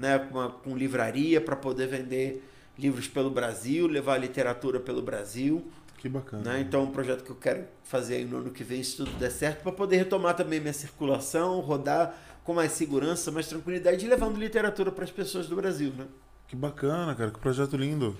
né, 0.00 0.18
com 0.18 0.48
com 0.48 0.76
livraria 0.76 1.40
para 1.40 1.54
poder 1.54 1.86
vender 1.86 2.42
livros 2.78 3.06
pelo 3.06 3.30
Brasil, 3.30 3.86
levar 3.86 4.16
literatura 4.16 4.80
pelo 4.80 5.02
Brasil. 5.02 5.70
Que 5.98 6.08
bacana. 6.08 6.54
Né? 6.54 6.60
Então, 6.60 6.80
é 6.80 6.84
um 6.84 6.90
projeto 6.90 7.22
que 7.22 7.30
eu 7.30 7.36
quero 7.36 7.64
fazer 7.84 8.16
aí 8.16 8.24
no 8.24 8.38
ano 8.38 8.50
que 8.50 8.64
vem, 8.64 8.82
se 8.82 8.96
tudo 8.96 9.10
der 9.18 9.30
certo, 9.30 9.62
para 9.62 9.72
poder 9.72 9.98
retomar 9.98 10.34
também 10.34 10.58
minha 10.58 10.72
circulação, 10.72 11.60
rodar 11.60 12.14
com 12.42 12.54
mais 12.54 12.72
segurança, 12.72 13.30
mais 13.30 13.46
tranquilidade 13.46 14.04
e 14.04 14.08
levando 14.08 14.38
literatura 14.38 14.90
para 14.90 15.04
as 15.04 15.10
pessoas 15.10 15.46
do 15.46 15.54
Brasil. 15.54 15.92
Né? 15.92 16.06
Que 16.48 16.56
bacana, 16.56 17.14
cara. 17.14 17.30
Que 17.30 17.38
projeto 17.38 17.76
lindo. 17.76 18.16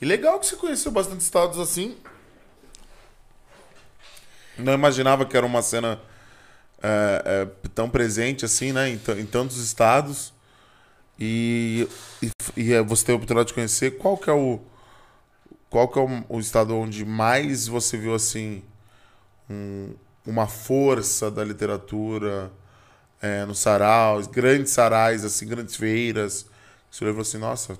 E 0.00 0.04
legal 0.04 0.38
que 0.38 0.46
você 0.46 0.54
conheceu 0.54 0.92
bastante 0.92 1.20
estados 1.20 1.58
assim. 1.58 1.96
Não 4.56 4.72
imaginava 4.72 5.26
que 5.26 5.36
era 5.36 5.44
uma 5.44 5.62
cena 5.62 6.00
é, 6.80 7.22
é, 7.24 7.68
tão 7.74 7.90
presente 7.90 8.44
assim, 8.44 8.72
né? 8.72 8.88
Em, 8.88 9.00
em 9.18 9.26
tantos 9.26 9.58
estados. 9.58 10.32
E, 11.20 11.86
e, 12.22 12.30
e 12.56 12.72
é, 12.72 12.82
você 12.82 13.04
teve 13.04 13.14
a 13.14 13.16
oportunidade 13.16 13.48
de 13.48 13.54
conhecer. 13.54 13.98
Qual 13.98 14.16
que 14.16 14.30
é 14.30 14.32
o. 14.32 14.60
Qual 15.68 15.88
que 15.88 15.98
é 15.98 16.02
o, 16.02 16.24
o 16.36 16.40
estado 16.40 16.74
onde 16.76 17.04
mais 17.04 17.68
você 17.68 17.96
viu 17.96 18.14
assim 18.14 18.62
um- 19.48 19.94
uma 20.26 20.46
força 20.46 21.30
da 21.30 21.44
literatura 21.44 22.52
é, 23.22 23.44
no 23.44 23.54
saraus, 23.54 24.26
grandes 24.26 24.72
sarais, 24.72 25.24
assim, 25.24 25.46
grandes 25.46 25.76
feiras. 25.76 26.46
Você 26.90 27.04
falou 27.06 27.20
assim, 27.20 27.38
nossa, 27.38 27.78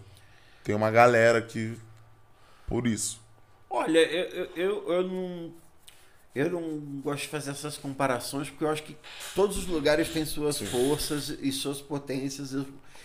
tem 0.65 0.75
uma 0.75 0.91
galera 0.91 1.43
que. 1.43 1.77
Por 2.67 2.87
isso. 2.87 3.21
Olha, 3.69 3.99
eu, 4.01 4.25
eu, 4.31 4.51
eu, 4.57 4.93
eu 4.93 5.09
não. 5.09 5.53
Eu 6.33 6.49
não 6.51 6.79
gosto 7.03 7.23
de 7.23 7.29
fazer 7.29 7.51
essas 7.51 7.77
comparações, 7.77 8.49
porque 8.49 8.63
eu 8.63 8.71
acho 8.71 8.85
que 8.85 8.97
todos 9.35 9.57
os 9.59 9.67
lugares 9.67 10.09
têm 10.11 10.25
suas 10.25 10.59
forças 10.61 11.29
e 11.29 11.51
suas 11.51 11.81
potências. 11.83 12.55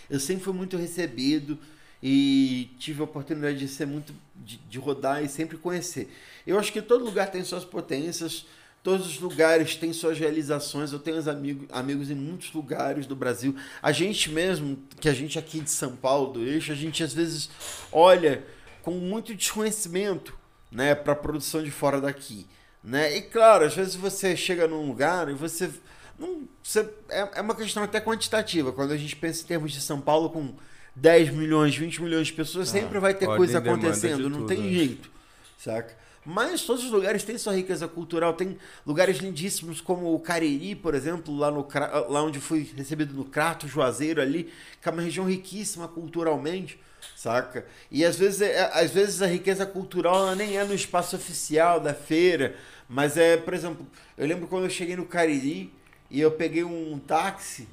Eu, 0.10 0.20
sempre 0.20 0.43
fui 0.43 0.53
muito 0.53 0.78
recebido 0.78 1.58
e 2.01 2.70
tive 2.78 3.01
a 3.01 3.06
oportunidade 3.06 3.58
de 3.58 3.68
ser 3.68 3.86
muito. 3.86 4.14
De, 4.36 4.58
de 4.58 4.78
rodar 4.78 5.24
e 5.24 5.30
sempre 5.30 5.58
conhecer. 5.58 6.10
Eu 6.45 6.60
acho 6.60 6.72
que 6.72 6.82
todo 6.82 7.06
lugar 7.06 7.32
tem 7.32 7.43
suas 7.43 7.64
potências, 7.64 8.45
todos 8.84 9.08
os 9.08 9.20
lugares 9.20 9.76
têm 9.76 9.93
suas 9.93 10.20
realizações. 10.20 10.91
Eu 10.91 10.99
tenho 10.99 11.18
os 11.18 11.28
amigos, 11.28 11.68
amigos 11.72 12.12
em 12.12 12.16
muitos 12.16 12.53
lugares 12.53 13.08
do 13.08 13.16
Brasil. 13.16 13.56
A 13.82 13.91
gente 13.91 14.30
mesmo, 14.30 14.78
que 14.99 15.10
a 15.10 15.14
gente 15.14 15.39
aqui 15.39 15.60
de 15.60 15.72
São 15.72 15.95
Paulo, 15.95 16.34
do 16.34 16.45
eixo, 16.45 16.72
a 16.72 16.76
gente 16.76 17.03
às 17.03 17.14
vezes 17.14 17.49
olha 17.91 18.45
com 18.84 18.91
muito 18.91 19.34
desconhecimento 19.34 20.38
né, 20.72 20.93
para 20.93 21.14
a 21.14 21.16
produção 21.16 21.64
de 21.64 21.72
fora 21.72 21.99
daqui. 21.99 22.45
Né? 22.84 23.18
E 23.18 23.22
claro, 23.24 23.66
às 23.66 23.74
vezes 23.74 23.95
você 23.95 24.38
chega 24.38 24.68
num 24.68 24.86
lugar 24.86 25.30
e 25.30 25.34
você. 25.34 25.72
Não, 26.18 26.47
você 26.63 26.88
é, 27.09 27.30
é 27.36 27.41
uma 27.41 27.55
questão 27.55 27.84
até 27.84 27.99
quantitativa. 27.99 28.72
Quando 28.72 28.91
a 28.91 28.97
gente 28.97 29.16
pensa 29.16 29.43
em 29.43 29.45
termos 29.47 29.72
de 29.72 29.82
São 29.82 29.99
Paulo 29.99 30.30
com 30.30 30.53
10 30.95 31.32
milhões, 31.32 31.76
20 31.76 32.01
milhões 32.01 32.28
de 32.28 32.34
pessoas, 32.34 32.70
sempre 32.70 32.99
vai 32.99 33.13
ter 33.13 33.26
coisa 33.26 33.57
acontecendo, 33.59 34.30
não 34.30 34.39
tudo, 34.39 34.47
tem 34.47 34.59
né? 34.59 34.70
jeito, 34.70 35.11
saca? 35.57 35.95
Mas 36.26 36.61
todos 36.63 36.84
os 36.84 36.91
lugares 36.91 37.24
têm 37.24 37.38
sua 37.38 37.53
riqueza 37.53 37.88
cultural, 37.88 38.34
tem 38.34 38.57
lugares 38.86 39.18
lindíssimos 39.18 39.80
como 39.80 40.11
o 40.16 40.20
Cariri, 40.20 40.74
por 40.74 40.95
exemplo, 40.95 41.36
lá, 41.38 41.51
no, 41.51 41.68
lá 42.09 42.24
onde 42.24 42.39
fui 42.39 42.68
recebido 42.76 43.13
no 43.13 43.26
Crato, 43.26 43.68
Juazeiro 43.68 44.20
ali, 44.20 44.51
que 44.82 44.89
é 44.89 44.91
uma 44.91 45.03
região 45.03 45.26
riquíssima 45.28 45.88
culturalmente, 45.88 46.80
saca? 47.16 47.66
E 47.91 48.03
às 48.03 48.16
vezes, 48.18 48.41
é- 48.41 48.72
às 48.74 48.89
vezes 48.89 49.22
a 49.22 49.28
riqueza 49.28 49.68
cultural 49.68 50.34
nem 50.36 50.57
é 50.57 50.63
no 50.63 50.74
espaço 50.74 51.16
oficial 51.16 51.80
da 51.80 51.93
feira, 51.93 52.55
mas 52.89 53.18
é, 53.18 53.38
por 53.38 53.53
exemplo, 53.53 53.86
eu 54.18 54.26
lembro 54.26 54.47
quando 54.47 54.63
eu 54.63 54.70
cheguei 54.72 54.95
no 54.95 55.05
Cariri 55.05 55.72
e 56.10 56.22
eu 56.22 56.32
peguei 56.32 56.64
um 56.64 56.99
táxi, 56.99 57.68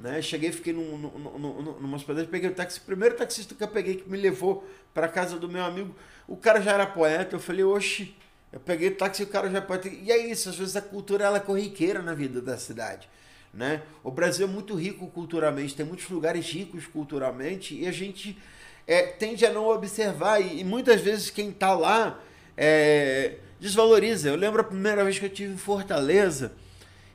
né? 0.00 0.20
Cheguei, 0.22 0.50
fiquei 0.52 0.72
num, 0.72 0.96
num, 0.98 1.10
num, 1.18 1.38
num- 1.62 1.80
numa 1.80 1.96
hospedagem, 1.96 2.28
peguei 2.30 2.50
o 2.50 2.54
táxi. 2.54 2.78
O 2.78 2.82
primeiro 2.82 3.16
taxista 3.16 3.54
que 3.54 3.62
eu 3.62 3.68
peguei 3.68 3.96
que 3.96 4.08
me 4.08 4.18
levou 4.18 4.66
para 4.92 5.08
casa 5.08 5.38
do 5.38 5.48
meu 5.48 5.64
amigo, 5.64 5.94
o 6.26 6.36
cara 6.36 6.60
já 6.60 6.72
era 6.72 6.86
poeta. 6.86 7.36
Eu 7.36 7.40
falei, 7.40 7.64
oxe, 7.64 8.14
eu 8.52 8.60
peguei 8.60 8.88
o 8.88 8.94
táxi 8.96 9.22
e 9.22 9.24
o 9.24 9.28
cara 9.28 9.50
já 9.50 9.58
é 9.58 9.60
poeta. 9.60 9.88
E 9.88 10.10
é 10.10 10.26
isso, 10.26 10.48
às 10.48 10.56
vezes 10.56 10.76
a 10.76 10.82
cultura 10.82 11.24
ela 11.24 11.36
é 11.36 11.40
corriqueira 11.40 12.02
na 12.02 12.14
vida 12.14 12.40
da 12.40 12.56
cidade. 12.56 13.08
Né? 13.52 13.82
O 14.02 14.10
Brasil 14.10 14.46
é 14.46 14.50
muito 14.50 14.74
rico 14.74 15.06
culturalmente, 15.08 15.74
tem 15.76 15.84
muitos 15.84 16.08
lugares 16.08 16.46
ricos 16.50 16.86
culturalmente 16.86 17.74
e 17.74 17.86
a 17.86 17.92
gente 17.92 18.38
é, 18.86 19.02
tende 19.02 19.44
a 19.44 19.52
não 19.52 19.68
observar. 19.68 20.40
E, 20.40 20.60
e 20.60 20.64
muitas 20.64 21.00
vezes 21.00 21.30
quem 21.30 21.50
está 21.50 21.74
lá 21.74 22.18
é, 22.56 23.36
desvaloriza. 23.60 24.28
Eu 24.30 24.36
lembro 24.36 24.60
a 24.62 24.64
primeira 24.64 25.04
vez 25.04 25.18
que 25.18 25.26
eu 25.26 25.30
tive 25.30 25.52
em 25.52 25.58
Fortaleza. 25.58 26.52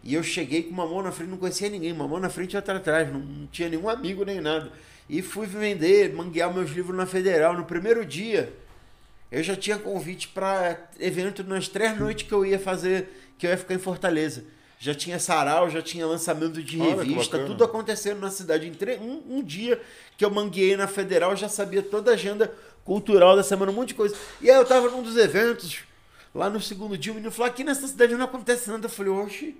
E 0.07 0.13
eu 0.13 0.23
cheguei 0.23 0.63
com 0.63 0.69
uma 0.69 0.87
mão 0.87 1.03
na 1.03 1.11
frente, 1.11 1.31
não 1.31 1.37
conhecia 1.37 1.69
ninguém, 1.69 1.91
uma 1.91 2.07
mão 2.07 2.17
na 2.17 2.29
frente 2.29 2.53
e 2.53 2.55
outra 2.55 2.77
atrás, 2.77 3.11
não, 3.11 3.19
não 3.19 3.45
tinha 3.47 3.67
nenhum 3.67 3.89
amigo 3.89 4.23
nem 4.23 4.39
nada. 4.39 4.71
E 5.09 5.21
fui 5.21 5.45
vender, 5.45 6.13
manguear 6.13 6.53
meus 6.53 6.71
livros 6.71 6.95
na 6.95 7.05
Federal. 7.05 7.53
No 7.57 7.65
primeiro 7.65 8.05
dia, 8.05 8.53
eu 9.29 9.43
já 9.43 9.53
tinha 9.53 9.77
convite 9.77 10.29
para 10.29 10.79
evento 10.97 11.43
nas 11.43 11.67
três 11.67 11.99
noites 11.99 12.25
que 12.25 12.33
eu 12.33 12.45
ia 12.45 12.57
fazer, 12.57 13.33
que 13.37 13.45
eu 13.45 13.51
ia 13.51 13.57
ficar 13.57 13.73
em 13.73 13.79
Fortaleza. 13.79 14.45
Já 14.79 14.95
tinha 14.95 15.19
sarau, 15.19 15.69
já 15.69 15.81
tinha 15.81 16.07
lançamento 16.07 16.63
de 16.63 16.79
Olha, 16.79 17.03
revista, 17.03 17.39
tudo 17.39 17.65
acontecendo 17.65 18.21
na 18.21 18.31
cidade. 18.31 18.65
Em 18.65 18.99
um, 19.01 19.39
um 19.39 19.43
dia 19.43 19.77
que 20.17 20.23
eu 20.23 20.31
mangueei 20.31 20.77
na 20.77 20.87
Federal, 20.87 21.35
já 21.35 21.49
sabia 21.49 21.83
toda 21.83 22.11
a 22.11 22.13
agenda 22.13 22.53
cultural 22.85 23.35
da 23.35 23.43
semana, 23.43 23.73
um 23.73 23.75
monte 23.75 23.89
de 23.89 23.95
coisa. 23.95 24.15
E 24.39 24.49
aí 24.49 24.55
eu 24.55 24.63
tava 24.63 24.89
num 24.89 25.03
dos 25.03 25.17
eventos, 25.17 25.79
lá 26.33 26.49
no 26.49 26.61
segundo 26.61 26.97
dia, 26.97 27.11
o 27.11 27.15
menino 27.15 27.29
falou, 27.29 27.51
aqui 27.51 27.65
nessa 27.65 27.85
cidade 27.85 28.15
não 28.15 28.23
acontece 28.23 28.69
nada. 28.69 28.85
Eu 28.85 28.89
falei, 28.89 29.11
oxe, 29.11 29.57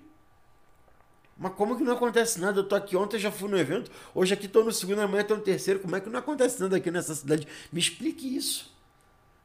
mas 1.40 1.54
como 1.54 1.78
que 1.78 1.84
não 1.84 1.94
acontece 1.94 2.40
nada? 2.40 2.60
Eu 2.60 2.64
tô 2.64 2.76
aqui 2.76 2.96
ontem, 2.98 3.20
já 3.20 3.32
fui 3.32 3.50
no 3.50 3.58
evento, 3.58 3.92
hoje 4.16 4.34
aqui 4.34 4.48
tô 4.48 4.64
no 4.64 4.72
segundo, 4.72 5.00
amanhã 5.02 5.24
tô 5.24 5.36
no 5.36 5.42
terceiro. 5.42 5.80
Como 5.80 5.96
é 5.96 6.00
que 6.00 6.10
não 6.10 6.20
acontece 6.20 6.60
nada 6.62 6.78
aqui 6.78 6.90
nessa 6.92 7.14
cidade? 7.16 7.48
Me 7.72 7.80
explique 7.80 8.36
isso. 8.36 8.76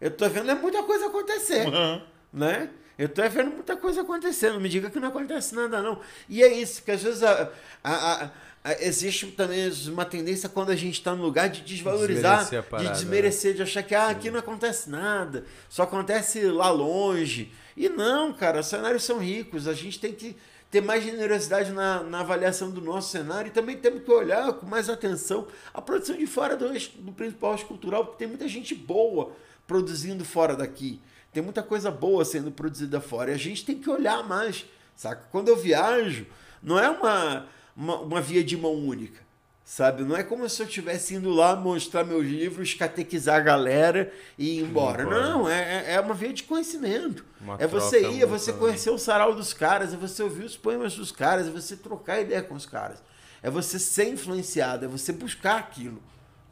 Eu 0.01 0.11
tô 0.11 0.29
vendo 0.29 0.51
é 0.51 0.55
muita 0.55 0.83
coisa 0.83 1.07
acontecer, 1.07 1.67
Uhum. 1.69 2.03
né? 2.33 2.71
Eu 2.99 3.09
tô 3.09 3.23
vendo 3.29 3.51
muita 3.51 3.77
coisa 3.77 4.03
acontecendo. 4.03 4.61
Me 4.61 4.69
diga 4.69 4.91
que 4.91 5.01
não 5.01 5.09
acontece 5.09 5.55
nada, 5.55 5.81
não. 5.83 6.01
E 6.29 6.43
é 6.43 6.53
isso, 6.53 6.83
que 6.83 6.91
às 6.91 7.03
vezes 7.03 7.23
a, 7.23 7.51
a- 7.83 8.13
a- 8.25 8.31
a- 8.65 8.83
existe 8.83 9.27
também 9.29 9.71
uma 9.89 10.05
tendência 10.05 10.49
quando 10.49 10.71
a 10.71 10.77
gente 10.77 10.95
está 10.95 11.15
no 11.15 11.23
lugar 11.23 11.49
de 11.49 11.63
desvalorizar, 11.63 12.41
Desmerecer 12.41 12.71
parada, 12.71 12.89
de 12.91 12.95
desmerecer, 12.95 13.55
de 13.55 13.63
achar 13.63 13.83
que 13.83 13.95
ah, 13.95 14.09
aqui 14.09 14.31
não 14.31 14.39
acontece 14.41 14.91
nada, 14.91 15.45
só 15.69 15.83
acontece 15.85 16.43
lá 16.47 16.71
longe. 16.71 17.53
E 17.77 17.89
não, 17.89 18.33
cara, 18.33 18.61
os 18.61 18.67
cenários 18.67 19.03
são 19.05 19.19
ricos, 19.19 19.67
a 19.67 19.73
gente 19.73 19.99
tem 19.99 20.13
que 20.13 20.37
ter 20.73 20.81
mais 20.81 21.05
generosidade 21.05 21.71
na, 21.71 22.03
na 22.03 22.21
avaliação 22.21 22.71
do 22.71 22.81
nosso 22.81 23.11
cenário 23.11 23.49
e 23.49 23.53
também 23.53 23.77
temos 23.77 24.03
que 24.03 24.11
olhar 24.11 24.55
com 24.55 24.65
mais 24.65 24.89
atenção 24.89 25.47
a 25.73 25.83
produção 25.83 26.17
de 26.17 26.27
fora 26.27 26.57
do, 26.57 26.67
do 26.73 27.13
principal 27.13 27.53
eixo 27.53 27.67
cultural, 27.67 28.07
porque 28.07 28.21
tem 28.21 28.27
muita 28.27 28.49
gente 28.49 28.75
boa 28.75 29.33
produzindo 29.67 30.25
fora 30.25 30.57
daqui. 30.57 30.99
Tem 31.31 31.43
muita 31.43 31.63
coisa 31.63 31.91
boa 31.91 32.25
sendo 32.25 32.51
produzida 32.51 33.03
fora. 33.03 33.31
E 33.31 33.35
a 33.35 33.39
gente 33.39 33.67
tem 33.67 33.79
que 33.79 33.91
olhar 33.91 34.27
mais, 34.27 34.65
saca? 34.97 35.29
Quando 35.31 35.49
eu 35.49 35.57
viajo, 35.57 36.27
não 36.63 36.79
é 36.79 36.89
uma, 36.89 37.47
uma, 37.77 38.01
uma 38.01 38.21
via 38.23 38.43
de 38.43 38.57
mão 38.57 38.73
única, 38.75 39.21
sabe? 39.65 40.03
Não 40.03 40.17
é 40.17 40.23
como 40.23 40.49
se 40.49 40.61
eu 40.63 40.67
estivesse 40.67 41.15
indo 41.15 41.31
lá 41.31 41.55
mostrar 41.57 42.05
meus 42.05 42.25
livros, 42.27 42.75
catequizar 42.75 43.37
a 43.37 43.41
galera 43.41 44.13
e 44.39 44.59
ir 44.59 44.63
embora. 44.63 45.03
embora. 45.03 45.21
Não, 45.31 45.49
é, 45.49 45.85
é- 45.89 45.95
é 45.95 46.01
uma 46.01 46.15
via 46.15 46.33
de 46.33 46.43
conhecimento. 46.43 47.25
Uma 47.41 47.57
é 47.59 47.67
você 47.67 48.01
ir, 48.11 48.23
é 48.23 48.27
você 48.27 48.53
conhecer 48.53 48.91
o 48.91 48.99
sarau 48.99 49.35
dos 49.35 49.53
caras, 49.55 49.93
é 49.95 49.97
você 49.97 50.23
ouvir 50.23 50.45
os 50.45 50.57
poemas 50.57 50.95
dos 50.95 51.13
caras, 51.13 51.47
é 51.47 51.51
você 51.51 51.77
trocar 51.77 52.21
ideia 52.21 52.43
com 52.43 52.55
os 52.55 52.67
caras. 52.67 53.03
É 53.43 53.51
você 53.51 53.79
ser 53.79 54.09
influenciado, 54.09 54.85
é 54.85 54.89
você 54.89 55.13
buscar 55.13 55.59
aquilo. 55.59 56.03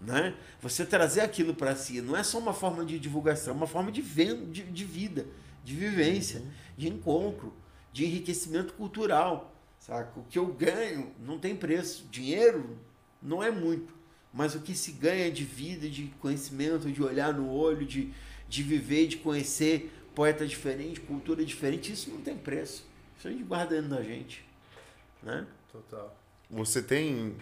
Né? 0.01 0.35
Você 0.63 0.85
trazer 0.87 1.21
aquilo 1.21 1.55
para 1.55 1.77
si. 1.77 2.01
Não 2.01 2.17
é 2.17 2.23
só 2.23 2.39
uma 2.39 2.55
forma 2.55 2.85
de 2.87 2.99
divulgação, 2.99 3.53
é 3.53 3.57
uma 3.57 3.67
forma 3.67 3.93
de, 3.93 4.01
ven- 4.01 4.47
de, 4.51 4.63
de 4.63 4.85
vida, 4.85 5.27
de 5.63 5.75
vivência, 5.77 6.43
de 6.77 6.89
encontro, 6.89 7.53
de 7.93 8.07
enriquecimento 8.07 8.73
cultural. 8.73 9.55
Saca? 9.79 10.19
O 10.19 10.25
que 10.25 10.39
eu 10.39 10.47
ganho 10.47 11.13
não 11.21 11.39
tem 11.39 11.55
preço. 11.55 12.07
Dinheiro 12.11 12.79
não 13.23 13.43
é 13.43 13.51
muito. 13.51 13.93
Mas 14.33 14.55
o 14.55 14.61
que 14.61 14.75
se 14.75 14.93
ganha 14.93 15.31
de 15.31 15.45
vida, 15.45 15.89
de 15.89 16.07
conhecimento, 16.21 16.91
de 16.91 17.03
olhar 17.03 17.33
no 17.35 17.51
olho, 17.51 17.85
de, 17.85 18.13
de 18.49 18.63
viver, 18.63 19.09
de 19.09 19.17
conhecer 19.17 19.93
poeta 20.15 20.47
diferente, 20.47 21.01
cultura 21.01 21.45
diferente, 21.45 21.93
isso 21.93 22.11
não 22.11 22.21
tem 22.21 22.37
preço. 22.37 22.85
Isso 23.19 23.29
a 23.29 23.31
gente 23.31 23.43
guarda 23.43 23.75
dentro 23.75 23.91
da 23.91 24.03
gente. 24.03 24.45
Né? 25.23 25.47
Total. 25.71 26.17
Você 26.49 26.83
tem 26.83 27.37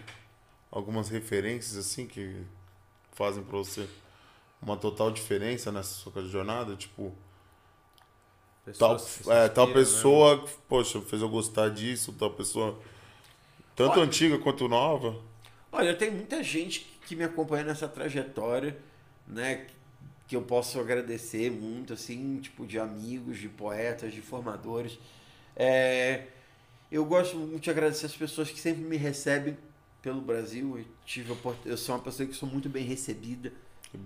algumas 0.71 1.09
referências 1.09 1.77
assim 1.77 2.07
que 2.07 2.43
fazem 3.13 3.43
pra 3.43 3.57
você 3.57 3.87
uma 4.61 4.75
total 4.75 5.11
diferença 5.11 5.71
nessa 5.71 5.93
sua 5.93 6.27
jornada? 6.27 6.75
Tipo, 6.75 7.13
tal, 8.77 8.95
Pessoas 8.95 9.27
é, 9.27 9.47
tal 9.49 9.67
né? 9.67 9.73
pessoa, 9.73 10.45
poxa, 10.67 11.01
fez 11.01 11.21
eu 11.21 11.29
gostar 11.29 11.69
disso, 11.69 12.13
tal 12.13 12.31
pessoa, 12.31 12.79
tanto 13.75 13.93
Olha. 13.93 14.03
antiga 14.03 14.37
quanto 14.37 14.67
nova. 14.67 15.28
Olha, 15.71 15.95
tem 15.95 16.09
muita 16.11 16.43
gente 16.43 16.99
que 17.05 17.15
me 17.15 17.23
acompanha 17.23 17.63
nessa 17.63 17.87
trajetória, 17.87 18.77
né? 19.27 19.67
Que 20.27 20.35
eu 20.35 20.41
posso 20.41 20.79
agradecer 20.79 21.51
muito, 21.51 21.93
assim, 21.93 22.39
tipo, 22.39 22.65
de 22.65 22.79
amigos, 22.79 23.37
de 23.37 23.47
poetas, 23.49 24.13
de 24.13 24.21
formadores. 24.21 24.99
É, 25.55 26.25
eu 26.91 27.05
gosto 27.05 27.37
muito 27.37 27.63
de 27.63 27.69
agradecer 27.69 28.07
as 28.07 28.15
pessoas 28.15 28.49
que 28.49 28.59
sempre 28.59 28.83
me 28.83 28.97
recebem 28.97 29.57
pelo 30.01 30.21
Brasil. 30.21 30.79
Eu, 30.79 30.85
tive, 31.05 31.35
eu 31.65 31.77
sou 31.77 31.95
uma 31.95 32.01
pessoa 32.01 32.27
que 32.27 32.33
sou 32.33 32.49
muito 32.49 32.67
bem 32.67 32.83
recebida, 32.83 33.51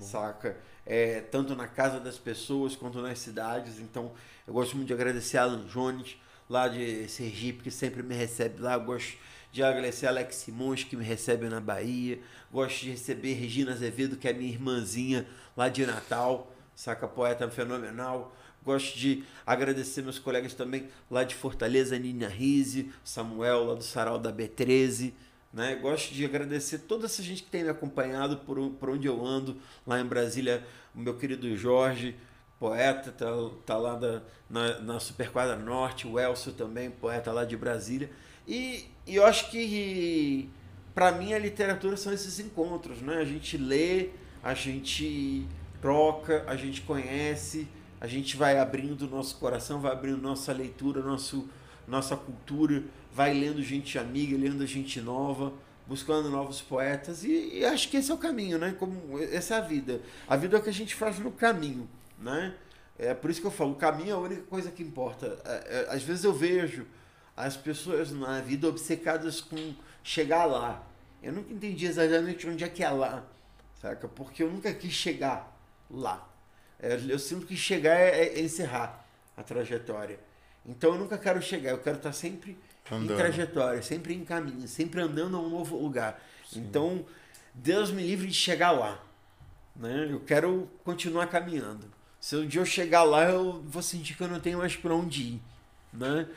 saca? 0.02 0.58
É, 0.86 1.22
tanto 1.22 1.56
na 1.56 1.68
casa 1.68 2.00
das 2.00 2.18
pessoas 2.18 2.76
quanto 2.76 3.02
nas 3.02 3.20
cidades. 3.20 3.80
Então, 3.80 4.12
eu 4.46 4.54
gosto 4.54 4.76
muito 4.76 4.88
de 4.88 4.94
agradecer 4.94 5.38
a 5.38 5.44
Alan 5.44 5.66
Jones, 5.66 6.18
lá 6.50 6.68
de 6.68 7.08
Sergipe, 7.08 7.64
que 7.64 7.72
sempre 7.72 8.04
me 8.04 8.16
recebe 8.16 8.62
lá. 8.62 8.74
Eu 8.74 8.84
gosto 8.84 9.18
de 9.54 9.62
agradecer 9.62 10.08
Alex 10.08 10.38
Simões, 10.38 10.84
que 10.84 10.98
me 10.98 11.04
recebe 11.04 11.48
na 11.48 11.62
Bahia. 11.62 12.20
Gosto 12.52 12.82
de 12.82 12.90
receber 12.90 13.36
Regina 13.36 13.72
Azevedo, 13.72 14.18
que 14.18 14.28
é 14.28 14.34
minha 14.34 14.52
irmãzinha 14.52 15.28
lá 15.56 15.70
de 15.70 15.86
Natal, 15.86 16.52
saca? 16.76 17.08
Poeta 17.08 17.48
fenomenal. 17.52 18.36
Gosto 18.66 18.98
de 18.98 19.24
agradecer 19.46 20.02
meus 20.02 20.18
colegas 20.18 20.56
também 20.56 20.90
lá 21.10 21.24
de 21.24 21.36
Fortaleza, 21.36 22.00
Nina 22.00 22.28
Rise, 22.28 22.92
Samuel, 23.04 23.66
lá 23.66 23.76
do 23.76 23.84
Sarau 23.84 24.18
da 24.18 24.34
B13. 24.34 25.14
Né? 25.54 25.76
Gosto 25.76 26.16
de 26.16 26.26
agradecer 26.26 26.80
toda 26.80 27.06
essa 27.06 27.22
gente 27.22 27.44
que 27.44 27.52
tem 27.52 27.64
me 27.64 27.70
acompanhado 27.70 28.38
por, 28.38 28.72
por 28.72 28.90
onde 28.90 29.06
eu 29.06 29.24
ando, 29.24 29.58
lá 29.86 30.00
em 30.00 30.06
Brasília, 30.06 30.66
o 30.96 31.00
meu 31.00 31.16
querido 31.16 31.56
Jorge, 31.56 32.16
poeta, 32.60 33.12
tá, 33.12 33.28
tá 33.68 33.78
lá 33.78 33.94
da, 33.94 34.24
na, 34.50 34.80
na 34.80 35.00
Superquadra 35.00 35.56
Norte, 35.56 36.08
o 36.08 36.20
Elcio 36.20 36.54
também, 36.54 36.90
poeta 36.90 37.32
lá 37.32 37.46
de 37.46 37.56
Brasília. 37.56 38.10
E, 38.48 38.92
e 39.06 39.16
eu 39.16 39.26
acho 39.26 39.52
que, 39.52 40.50
para 40.96 41.12
mim, 41.12 41.34
a 41.34 41.40
literatura 41.40 41.98
são 41.98 42.14
esses 42.14 42.40
encontros, 42.40 43.02
né? 43.02 43.18
A 43.18 43.26
gente 43.26 43.58
lê, 43.58 44.10
a 44.42 44.54
gente 44.54 45.46
troca, 45.82 46.44
a 46.48 46.56
gente 46.56 46.82
conhece, 46.82 47.68
a 48.00 48.08
gente 48.08 48.38
vai 48.38 48.58
abrindo 48.58 49.08
nosso 49.08 49.38
coração, 49.38 49.80
vai 49.80 49.92
abrindo 49.92 50.22
nossa 50.22 50.54
leitura, 50.54 51.02
nosso, 51.02 51.50
nossa 51.88 52.16
cultura, 52.16 52.84
vai 53.14 53.34
lendo 53.34 53.62
gente 53.62 53.98
amiga, 53.98 54.38
lendo 54.38 54.66
gente 54.66 55.02
nova, 55.02 55.54
buscando 55.88 56.30
novos 56.30 56.62
poetas 56.62 57.24
e, 57.24 57.60
e 57.60 57.66
acho 57.66 57.90
que 57.90 57.98
esse 57.98 58.10
é 58.12 58.14
o 58.14 58.18
caminho, 58.18 58.58
né? 58.58 58.76
Como 58.80 59.20
essa 59.20 59.56
é 59.56 59.58
a 59.58 59.62
vida. 59.62 60.02
A 60.28 60.36
vida 60.36 60.58
é 60.58 60.60
o 60.60 60.64
que 60.64 60.70
a 60.70 60.74
gente 60.74 60.96
faz 60.96 61.20
no 61.20 61.32
caminho, 61.32 61.90
né? 62.18 62.56
É 62.98 63.14
por 63.14 63.30
isso 63.30 63.42
que 63.42 63.48
eu 63.48 63.52
falo, 63.52 63.72
o 63.72 63.76
caminho 63.76 64.12
é 64.12 64.14
a 64.14 64.18
única 64.18 64.44
coisa 64.44 64.72
que 64.72 64.84
importa. 64.84 65.38
É, 65.46 65.88
é, 65.90 65.96
Às 65.96 66.04
vezes 66.04 66.24
eu 66.24 66.34
vejo 66.34 66.86
as 67.36 67.58
pessoas 67.58 68.12
na 68.12 68.40
vida 68.42 68.68
obcecadas 68.68 69.42
com 69.42 69.74
chegar 70.04 70.46
lá. 70.46 70.86
Eu 71.22 71.32
nunca 71.34 71.54
entendi 71.54 71.86
exatamente 71.86 72.48
onde 72.48 72.64
é 72.64 72.70
que 72.70 72.84
é 72.84 72.90
lá, 72.90 73.26
saca? 73.82 74.08
Porque 74.08 74.44
eu 74.44 74.52
nunca 74.52 74.74
quis 74.74 74.94
chegar 74.94 75.58
lá. 75.90 76.28
É, 76.80 77.00
Eu 77.08 77.18
sinto 77.18 77.46
que 77.46 77.56
chegar 77.56 77.96
é, 77.96 78.26
é 78.26 78.42
encerrar 78.42 79.06
a 79.38 79.42
trajetória. 79.42 80.20
Então 80.66 80.94
eu 80.94 81.00
nunca 81.00 81.18
quero 81.18 81.42
chegar, 81.42 81.72
eu 81.72 81.78
quero 81.78 81.98
estar 81.98 82.14
sempre 82.14 82.58
Andando. 82.92 83.14
em 83.14 83.18
trajetória, 83.18 83.82
sempre 83.82 84.14
em 84.14 84.24
caminho, 84.24 84.68
sempre 84.68 85.02
andando 85.02 85.38
a 85.38 85.40
um 85.40 85.50
novo 85.50 85.78
lugar. 85.78 86.22
Então, 86.56 87.06
Deus 87.54 87.90
me 87.90 88.04
livre 88.04 88.28
de 88.28 88.34
chegar 88.34 88.72
lá. 88.72 89.02
Né? 89.76 90.08
Eu 90.10 90.20
quero 90.20 90.70
continuar 90.84 91.28
caminhando. 91.28 91.92
Se 92.20 92.36
um 92.36 92.46
dia 92.46 92.62
eu 92.62 92.66
chegar 92.66 93.04
lá, 93.04 93.26
eu 93.26 93.62
vou 93.64 93.82
sentir 93.82 94.16
que 94.16 94.24
eu 94.24 94.28
não 94.28 94.40
tenho 94.40 94.60
mais 94.60 94.76
para 94.76 94.94
onde 94.94 95.24
ir. 95.24 95.42
Né? 95.92 96.28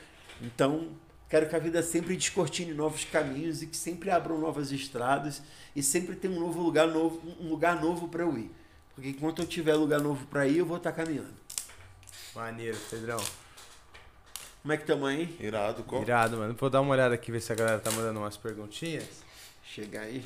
Então, 0.40 0.88
quero 1.28 1.48
que 1.48 1.56
a 1.56 1.58
vida 1.58 1.82
sempre 1.82 2.16
descortine 2.16 2.72
novos 2.74 3.04
caminhos 3.04 3.62
e 3.62 3.66
que 3.66 3.76
sempre 3.76 4.10
abram 4.10 4.38
novas 4.38 4.70
estradas 4.72 5.42
e 5.74 5.82
sempre 5.82 6.16
tenha 6.16 6.34
um 6.34 6.40
novo 6.40 6.60
lugar 6.60 6.88
novo, 6.88 7.20
um 7.40 7.48
lugar 7.48 7.80
novo 7.80 8.08
para 8.08 8.22
eu 8.22 8.36
ir. 8.36 8.50
Porque 8.94 9.10
enquanto 9.10 9.42
eu 9.42 9.46
tiver 9.46 9.74
lugar 9.74 10.00
novo 10.00 10.26
para 10.26 10.46
ir, 10.46 10.58
eu 10.58 10.66
vou 10.66 10.78
estar 10.78 10.92
caminhando. 10.92 11.34
Maneiro, 12.34 12.76
Pedrão. 12.90 13.22
Como 14.62 14.72
é 14.72 14.76
que 14.76 14.82
estamos 14.82 15.08
aí? 15.08 15.36
Irado, 15.38 15.84
qual? 15.84 16.02
Irado, 16.02 16.38
mano. 16.38 16.54
Vou 16.58 16.68
dar 16.68 16.80
uma 16.80 16.92
olhada 16.92 17.14
aqui, 17.14 17.30
ver 17.30 17.40
se 17.40 17.52
a 17.52 17.54
galera 17.54 17.78
tá 17.78 17.90
mandando 17.90 18.18
umas 18.18 18.36
perguntinhas. 18.36 19.22
Chega 19.62 20.00
aí. 20.00 20.24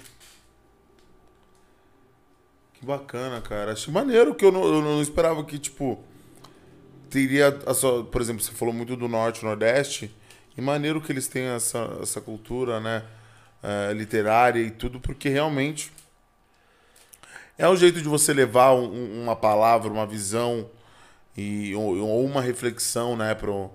Que 2.74 2.86
bacana, 2.86 3.40
cara. 3.42 3.72
Achei 3.72 3.92
maneiro 3.92 4.34
que 4.34 4.44
eu 4.44 4.50
não, 4.50 4.64
eu 4.64 4.80
não 4.80 5.02
esperava 5.02 5.44
que, 5.44 5.58
tipo, 5.58 6.02
teria 7.10 7.58
a 7.66 7.74
sua, 7.74 8.04
por 8.04 8.20
exemplo, 8.20 8.42
você 8.42 8.52
falou 8.52 8.72
muito 8.72 8.96
do 8.96 9.08
norte, 9.08 9.44
nordeste, 9.44 10.14
e 10.56 10.60
maneiro 10.60 11.00
que 11.00 11.12
eles 11.12 11.26
tenham 11.28 11.54
essa, 11.56 11.98
essa 12.02 12.20
cultura, 12.20 12.80
né, 12.80 13.02
eh, 13.62 13.92
literária 13.94 14.60
e 14.60 14.70
tudo, 14.70 14.98
porque 15.00 15.28
realmente 15.28 15.92
é 17.58 17.68
um 17.68 17.76
jeito 17.76 18.00
de 18.00 18.08
você 18.08 18.32
levar 18.32 18.72
um- 18.74 18.90
um- 18.92 19.22
uma 19.22 19.36
palavra, 19.36 19.90
uma 19.92 20.06
visão 20.06 20.68
e 21.36 21.74
ou, 21.74 21.96
ou 21.98 22.24
uma 22.24 22.40
reflexão, 22.40 23.16
né, 23.16 23.34
pro, 23.34 23.70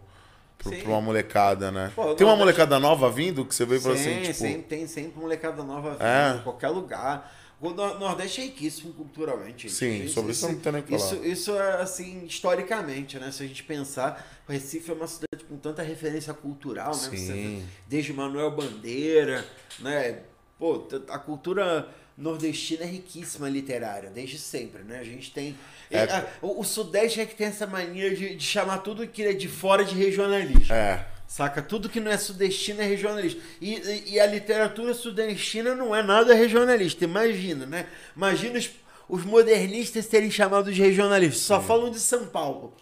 pro, 0.58 0.72
pra 0.72 0.90
uma 0.90 1.02
molecada, 1.02 1.72
né? 1.72 1.92
Pô, 1.96 2.14
Tem 2.16 2.26
uma 2.26 2.36
molecada 2.36 2.80
nova 2.80 3.10
vindo 3.10 3.46
que 3.46 3.54
você 3.54 3.66
veio 3.66 3.82
falou 3.82 3.96
assim, 3.98 4.16
Sim, 4.16 4.22
tipo, 4.22 4.34
sempre, 4.34 4.62
tem 4.64 4.88
sempre 4.88 5.20
molecada 5.20 5.64
nova 5.64 5.92
vindo, 5.92 6.04
É. 6.04 6.36
em 6.40 6.44
qualquer 6.44 6.70
lugar. 6.70 7.32
O 7.66 7.74
Nor- 7.74 8.00
Nordeste 8.00 8.42
é 8.42 8.44
riquíssimo 8.46 8.94
culturalmente. 8.94 9.70
Sim, 9.70 10.08
sobre 10.08 10.32
isso 10.32 10.48
não 10.48 10.60
tenho 10.60 10.74
nem 10.74 10.84
que 10.84 10.98
falar. 10.98 11.14
Isso, 11.14 11.26
isso 11.26 11.52
é 11.56 11.82
assim, 11.82 12.26
historicamente, 12.26 13.18
né? 13.20 13.32
Se 13.32 13.44
a 13.44 13.48
gente 13.48 13.64
pensar, 13.64 14.42
o 14.48 14.52
Recife 14.52 14.92
é 14.92 14.94
uma 14.94 15.08
cidade 15.08 15.44
com 15.48 15.58
tanta 15.58 15.82
referência 15.82 16.34
cultural, 16.34 16.92
né? 16.96 17.10
Você- 17.10 17.18
Sim. 17.18 17.66
desde 17.88 18.14
Manuel 18.14 18.52
Bandeira, 18.52 19.46
né? 19.80 20.20
Pô, 20.58 20.88
a 21.10 21.20
cultura 21.20 21.90
nordestina 22.18 22.84
é 22.84 22.88
riquíssima 22.88 23.50
literária, 23.50 24.10
desde 24.10 24.38
sempre, 24.38 24.84
né? 24.84 25.00
A 25.00 25.04
gente 25.04 25.32
tem... 25.32 25.56
É. 25.92 26.04
a- 26.04 26.26
o, 26.42 26.62
o 26.62 26.64
Sudeste 26.64 27.20
é 27.20 27.26
que 27.26 27.36
tem 27.36 27.48
essa 27.48 27.68
mania 27.68 28.16
de, 28.16 28.36
de 28.36 28.44
chamar 28.46 28.78
tudo 28.80 29.06
que 29.08 29.22
é 29.24 29.34
de 29.34 29.48
fora 29.50 29.84
de 29.84 29.94
regionalismo. 29.96 30.74
é, 30.74 31.06
Saca? 31.28 31.62
Tudo 31.62 31.90
que 31.90 32.00
não 32.00 32.12
é 32.12 32.18
sudestino 32.18 32.82
é 32.82 32.86
regionalista. 32.86 33.42
E, 33.60 33.76
e, 33.76 34.14
e 34.14 34.20
a 34.20 34.26
literatura 34.26 34.94
sudestina 34.94 35.74
não 35.74 35.96
é 35.96 36.04
nada 36.04 36.34
regionalista. 36.34 37.04
Imagina, 37.04 37.66
né? 37.66 37.88
Imagina 38.16 38.60
os, 38.60 38.70
os 39.10 39.26
modernistas 39.26 40.08
terem 40.08 40.30
chamado 40.30 40.72
de 40.72 40.82
regionalistas. 40.82 41.42
Só 41.42 41.62
falam 41.62 41.90
de 41.90 42.00
São 42.00 42.28
Paulo. 42.28 42.74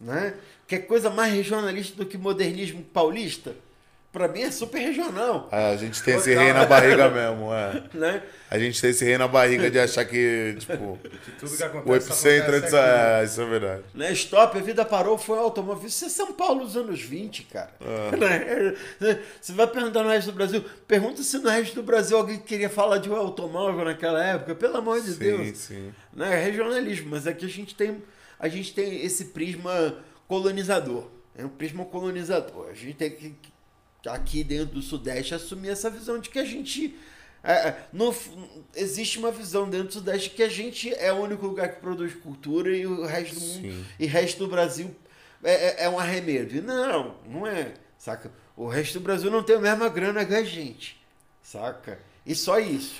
Né? 0.00 0.34
Que 0.66 0.78
coisa 0.78 1.10
mais 1.10 1.32
regionalista 1.32 1.96
do 1.96 2.06
que 2.06 2.18
modernismo 2.18 2.82
paulista? 2.82 3.54
Pra 4.18 4.26
mim 4.26 4.42
é 4.42 4.50
super 4.50 4.80
regional. 4.80 5.48
É, 5.52 5.70
a 5.70 5.76
gente 5.76 6.02
tem 6.02 6.16
esse 6.16 6.34
rei 6.34 6.52
na 6.52 6.66
barriga 6.66 7.08
mesmo, 7.08 7.54
é. 7.54 7.84
Né? 7.94 8.20
A 8.50 8.58
gente 8.58 8.80
tem 8.80 8.90
esse 8.90 9.04
rei 9.04 9.16
na 9.16 9.28
barriga 9.28 9.70
de 9.70 9.78
achar 9.78 10.04
que, 10.04 10.56
tipo, 10.58 10.98
Tudo 11.38 11.56
que 11.56 11.62
acontece, 11.62 11.88
o 11.88 11.94
epicentro 11.94 12.54
é 12.54 12.58
acontece. 12.58 12.76
É, 12.76 13.24
isso 13.24 13.40
é 13.40 13.44
verdade. 13.44 13.82
Né? 13.94 14.12
Stop, 14.14 14.58
a 14.58 14.60
vida 14.60 14.84
parou, 14.84 15.16
foi 15.16 15.38
automóvel. 15.38 15.86
Isso 15.86 16.04
é 16.04 16.08
São 16.08 16.32
Paulo 16.32 16.64
dos 16.64 16.76
anos 16.76 17.00
20, 17.00 17.44
cara. 17.44 17.70
Né? 18.18 19.16
Você 19.40 19.52
vai 19.52 19.68
perguntar 19.68 20.02
no 20.02 20.08
resto 20.08 20.32
do 20.32 20.34
Brasil. 20.34 20.64
Pergunta 20.88 21.22
se 21.22 21.38
no 21.38 21.48
resto 21.48 21.76
do 21.76 21.82
Brasil 21.84 22.16
alguém 22.16 22.40
queria 22.40 22.68
falar 22.68 22.98
de 22.98 23.08
um 23.08 23.14
automóvel 23.14 23.84
naquela 23.84 24.20
época. 24.24 24.56
Pelo 24.56 24.78
amor 24.78 25.00
de 25.00 25.12
Sim, 25.12 25.18
Deus. 25.20 25.58
sim. 25.58 25.92
Né? 26.12 26.40
É 26.40 26.44
regionalismo, 26.44 27.10
mas 27.10 27.24
aqui 27.28 27.46
a 27.46 27.48
gente 27.48 27.72
tem, 27.76 28.02
a 28.36 28.48
gente 28.48 28.74
tem 28.74 29.04
esse 29.04 29.26
prisma 29.26 29.94
colonizador. 30.26 31.06
É 31.36 31.44
um 31.44 31.48
prisma 31.48 31.84
colonizador. 31.84 32.66
A 32.68 32.74
gente 32.74 32.94
tem 32.94 33.10
que, 33.12 33.30
que 33.30 33.57
aqui 34.06 34.44
dentro 34.44 34.74
do 34.76 34.82
Sudeste, 34.82 35.34
assumir 35.34 35.70
essa 35.70 35.90
visão 35.90 36.18
de 36.18 36.28
que 36.30 36.38
a 36.38 36.44
gente. 36.44 36.96
é, 37.42 37.52
é, 37.52 37.76
no, 37.92 38.14
existe 38.74 39.18
uma 39.18 39.30
visão 39.30 39.68
dentro 39.68 39.88
do 39.88 39.92
Sudeste 39.94 40.30
que 40.30 40.42
a 40.42 40.48
gente 40.48 40.92
é 40.94 41.12
o 41.12 41.16
único 41.16 41.46
lugar 41.46 41.68
que 41.74 41.80
produz 41.80 42.14
cultura 42.14 42.74
e 42.76 42.86
o 42.86 43.04
resto 43.04 43.34
do 43.34 43.40
mundo 43.40 43.60
Sim. 43.62 43.84
e 43.98 44.06
o 44.06 44.08
resto 44.08 44.38
do 44.38 44.48
Brasil 44.48 44.94
é, 45.42 45.52
é- 45.52 45.84
é 45.84 45.88
um 45.88 45.98
arremedo. 45.98 46.56
E 46.56 46.60
não, 46.60 47.16
não 47.26 47.46
é. 47.46 47.74
Saca? 47.98 48.30
O 48.56 48.66
resto 48.68 48.94
do 48.98 49.00
Brasil 49.04 49.30
não 49.30 49.42
tem 49.42 49.56
a 49.56 49.60
mesma 49.60 49.88
grana 49.88 50.24
que 50.24 50.34
a 50.34 50.42
gente. 50.44 51.00
Saca? 51.42 51.98
E 52.26 52.34
só 52.34 52.58
isso. 52.58 52.94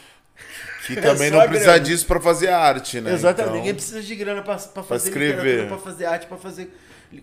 Que 0.86 0.92
É 0.98 1.00
também 1.00 1.30
só 1.30 1.36
não 1.38 1.46
precisa 1.48 1.72
grana. 1.72 1.80
disso 1.84 2.06
pra 2.06 2.20
fazer 2.20 2.48
arte, 2.48 3.00
né? 3.00 3.12
Exatamente. 3.12 3.42
Então, 3.48 3.56
Ninguém 3.58 3.74
precisa 3.74 4.00
de 4.02 4.14
grana 4.16 4.42
pra 4.42 4.56
fazer 4.58 5.08
escrever. 5.08 5.36
literatura, 5.36 5.66
pra 5.66 5.78
fazer 5.78 6.04
arte, 6.06 6.26
pra 6.26 6.36
fazer 6.36 6.72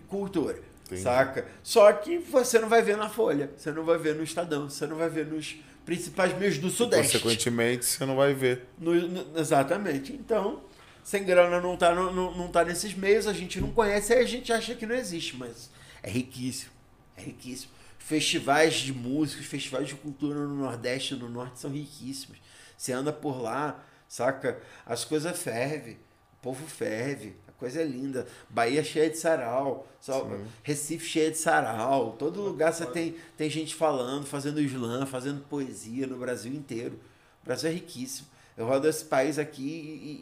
cultura. 0.08 0.58
Entendi. 0.86 1.02
Saca? 1.02 1.46
Só 1.62 1.92
que 1.92 2.18
você 2.18 2.58
não 2.58 2.68
vai 2.68 2.80
ver 2.82 2.96
na 2.96 3.08
Folha, 3.08 3.50
você 3.56 3.70
não 3.72 3.84
vai 3.84 3.98
ver 3.98 4.14
no 4.14 4.22
Estadão, 4.22 4.70
você 4.70 4.86
não 4.86 4.96
vai 4.96 5.08
ver 5.10 5.26
nos 5.26 5.56
principais 5.84 6.36
meios 6.38 6.58
do 6.58 6.70
Sudeste. 6.70 7.12
Consequentemente, 7.18 7.84
você 7.84 8.04
não 8.06 8.16
vai 8.16 8.32
ver. 8.34 8.66
No- 8.78 8.94
no- 8.94 9.38
exatamente. 9.38 10.12
Então, 10.12 10.62
sem 11.02 11.24
grana 11.24 11.60
não 11.60 11.76
tá, 11.76 11.94
no- 11.94 12.12
não, 12.12 12.36
não 12.36 12.48
tá 12.48 12.64
nesses 12.64 12.94
meios, 12.94 13.26
a 13.26 13.32
gente 13.32 13.60
não 13.60 13.70
conhece, 13.72 14.12
aí 14.12 14.20
a 14.20 14.26
gente 14.26 14.52
acha 14.52 14.74
que 14.74 14.86
não 14.86 14.94
existe, 14.94 15.36
mas 15.36 15.70
é 16.02 16.10
riquíssimo. 16.10 16.70
É 17.16 17.22
riquíssimo. 17.22 17.72
Festivais 17.98 18.74
de 18.74 18.92
música, 18.92 19.42
festivais 19.42 19.88
de 19.88 19.94
cultura 19.96 20.38
no 20.38 20.54
Nordeste 20.54 21.14
e 21.14 21.16
no 21.16 21.28
Norte 21.28 21.58
são 21.58 21.70
riquíssimos. 21.72 22.38
Você 22.78 22.92
anda 22.92 23.12
por 23.12 23.40
lá, 23.42 23.84
saca? 24.08 24.60
As 24.84 25.04
coisas 25.04 25.36
fervem, 25.36 25.94
o 25.94 26.42
povo 26.42 26.64
ferve, 26.66 27.34
coisa 27.58 27.82
linda. 27.82 28.26
Bahia 28.48 28.82
cheia 28.84 29.08
de 29.10 29.18
sarau, 29.18 29.86
só- 30.00 30.28
Recife 30.62 31.06
cheia 31.06 31.30
de 31.30 31.38
sarau. 31.38 32.12
Todo 32.18 32.40
lugar 32.42 32.72
você 32.72 32.86
tem, 32.86 33.16
tem 33.36 33.48
gente 33.50 33.74
falando, 33.74 34.26
fazendo 34.26 34.60
slam, 34.60 35.06
fazendo 35.06 35.40
poesia 35.48 36.06
no 36.06 36.16
Brasil 36.18 36.52
inteiro. 36.52 36.98
O 37.42 37.46
Brasil 37.46 37.70
é 37.70 37.72
riquíssimo. 37.72 38.28
Eu 38.56 38.66
rodo 38.66 38.88
esse 38.88 39.04
país 39.04 39.38
aqui 39.38 39.62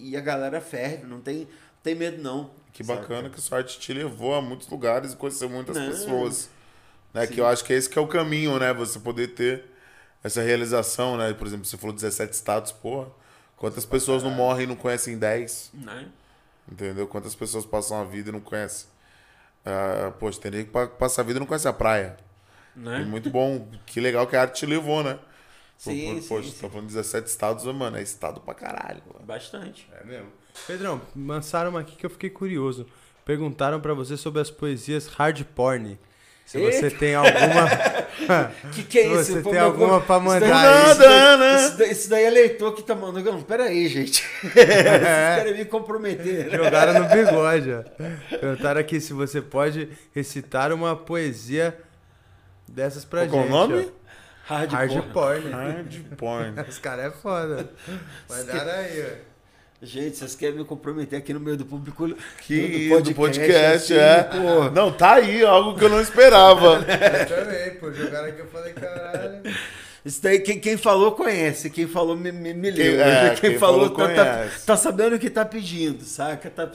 e, 0.03 0.11
e 0.11 0.16
a 0.16 0.20
galera 0.20 0.61
ferve, 0.61 1.07
não 1.07 1.20
tem, 1.20 1.41
não 1.41 1.47
tem 1.82 1.95
medo 1.95 2.20
não. 2.22 2.51
Que 2.72 2.82
saca? 2.82 3.01
bacana 3.03 3.30
que 3.30 3.41
sua 3.41 3.59
arte 3.59 3.78
te 3.78 3.93
levou 3.93 4.35
a 4.35 4.43
muitos 4.43 4.68
lugares 4.68 5.12
e 5.12 5.16
conhecer 5.16 5.49
muitas 5.49 5.76
Não. 5.76 5.87
pessoas. 5.87 6.51
Né? 7.12 7.24
Sim. 7.26 7.35
Que 7.35 7.41
eu 7.41 7.47
acho 7.47 7.64
que 7.64 7.72
esse 7.72 7.89
que 7.89 7.97
é 7.97 8.03
o 8.03 8.09
caminho, 8.09 8.59
né? 8.59 8.72
Você 8.74 8.99
poder 8.99 9.28
ter 9.28 9.64
essa 10.22 10.43
realização, 10.43 11.16
né? 11.16 11.32
Por 11.32 11.47
exemplo, 11.47 11.64
você 11.64 11.76
falou 11.76 11.95
17 11.95 12.32
estados, 12.32 12.72
porra. 12.72 13.09
Quantas 13.57 13.85
pessoas 13.87 14.24
não 14.24 14.30
morrem 14.32 14.64
e 14.64 14.66
não 14.66 14.74
conhecem 14.74 15.16
10? 15.16 15.70
Né? 15.74 16.09
Entendeu? 16.70 17.06
Quantas 17.06 17.34
pessoas 17.34 17.64
passam 17.66 18.00
a 18.00 18.04
vida 18.04 18.30
e 18.30 18.32
não 18.32 18.40
conhecem? 18.40 18.88
Ah, 19.64 20.12
poxa, 20.18 20.40
tem 20.40 20.50
nem 20.50 20.64
que 20.64 20.70
pa- 20.70 20.86
passar 20.86 21.22
a 21.22 21.24
vida 21.24 21.38
e 21.38 21.40
não 21.40 21.46
conhece 21.46 21.68
a 21.68 21.72
praia. 21.72 22.16
E 22.76 22.78
Né? 22.80 22.98
muito 23.00 23.30
bom. 23.30 23.68
Que 23.86 24.00
legal 24.00 24.26
que 24.26 24.34
a 24.36 24.42
arte 24.42 24.60
te 24.60 24.66
levou, 24.66 25.02
né? 25.02 25.18
Sim, 25.76 26.14
Pô, 26.16 26.20
sim, 26.22 26.28
Poxa, 26.28 26.48
sim. 26.50 26.58
tá 26.60 26.68
falando 26.70 26.86
17 26.86 27.28
estados, 27.28 27.64
mano. 27.64 27.96
É 27.96 28.02
estado 28.02 28.40
pra 28.40 28.54
caralho. 28.54 29.02
mano. 29.12 29.24
Bastante. 29.26 29.88
É 30.00 30.04
mesmo. 30.04 30.28
Pedrão, 30.66 31.00
lançaram 31.16 31.70
uma 31.70 31.80
aqui 31.80 31.96
que 31.96 32.06
eu 32.06 32.10
fiquei 32.10 32.30
curioso. 32.30 32.86
Perguntaram 33.24 33.80
pra 33.80 33.92
você 33.94 34.16
sobre 34.16 34.40
as 34.40 34.50
poesias 34.50 35.06
hard 35.08 35.42
porn. 35.54 35.98
Se 36.47 36.59
você 36.59 36.90
tem 36.90 37.14
alguma. 37.14 37.34
Que 38.72 38.82
que 38.84 38.99
é 39.01 39.03
Se 39.03 39.09
isso? 39.20 39.32
você 39.32 39.40
Pô, 39.42 39.51
tem 39.51 39.59
meu- 39.59 39.64
alguma 39.68 40.01
pra 40.01 40.16
isso 40.18 40.28
daí- 40.28 40.40
mandar 40.40 40.82
isso 40.92 41.03
aí. 41.03 41.09
daí- 41.09 41.38
né? 41.38 41.57
Isso 41.57 41.76
daí, 41.78 41.90
isso 41.90 42.11
daí 42.11 42.24
é 42.24 42.30
leitor 42.30 42.74
que 42.74 42.82
tá 42.82 42.95
mandando. 42.95 43.32
Não, 43.32 43.42
peraí, 43.42 43.88
gente. 43.88 44.24
Vocês 44.40 44.55
querem 44.55 45.55
me 45.59 45.64
comprometer. 45.64 46.47
né? 46.51 46.57
Jogaram 46.57 46.95
no 47.03 47.09
bigode, 47.09 47.72
ó. 47.72 47.82
Perguntaram 48.38 48.80
aqui 48.80 49.01
se 49.01 49.12
você 49.12 49.42
pode 49.42 49.88
recitar 50.14 50.72
uma 50.72 50.95
poesia 50.97 51.76
dessas 52.68 53.05
pra 53.05 53.26
Qual 53.26 53.42
gente. 53.42 53.47
que 53.47 53.47
é 53.47 53.47
o 53.47 53.51
nome? 53.51 53.90
ó. 53.90 54.05
Hard, 54.55 54.72
Hard 54.72 54.90
porn. 54.92 55.12
porn. 55.12 55.51
Hard 55.51 55.95
porn. 56.16 56.55
Os 56.68 56.78
caras 56.78 57.07
é 57.07 57.11
foda. 57.11 57.68
Mandaram 58.28 58.70
aí, 58.72 59.03
ó. 59.03 59.34
Gente, 59.85 60.16
vocês 60.16 60.35
querem 60.35 60.57
me 60.57 60.64
comprometer 60.64 61.18
aqui 61.18 61.35
no 61.35 61.41
meio 61.41 61.59
do 61.59 61.66
público 61.66 62.09
Que 62.41 62.89
do 62.89 63.03
do 63.03 63.14
podcast, 63.14 63.93
assim, 63.93 63.95
é. 63.95 64.70
Não, 64.74 64.91
tá 64.91 65.14
aí, 65.14 65.45
algo 65.45 65.78
que 65.78 65.85
eu 65.85 65.91
não 65.91 66.01
esperava. 66.01 66.76
Eu 66.89 67.26
também, 67.26 67.74
pô. 67.74 67.93
Jogaram 67.93 68.28
aqui, 68.28 68.41
eu 68.41 68.47
falei, 68.47 68.72
caralho. 68.72 69.43
Isso 70.03 70.22
daí, 70.22 70.41
quem, 70.41 70.59
quem 70.59 70.76
falou 70.78 71.12
conhece, 71.12 71.68
quem 71.68 71.87
falou 71.87 72.16
me, 72.16 72.32
me, 72.32 72.55
me 72.55 72.70
leu. 72.70 73.01
é, 73.01 73.35
quem, 73.41 73.51
quem 73.51 73.59
falou, 73.59 73.95
falou 73.95 74.14
tá, 74.14 74.24
tá, 74.24 74.49
tá 74.64 74.76
sabendo 74.76 75.16
o 75.16 75.18
que 75.18 75.28
tá 75.28 75.45
pedindo, 75.45 76.03
saca? 76.03 76.49
Tá- 76.51 76.70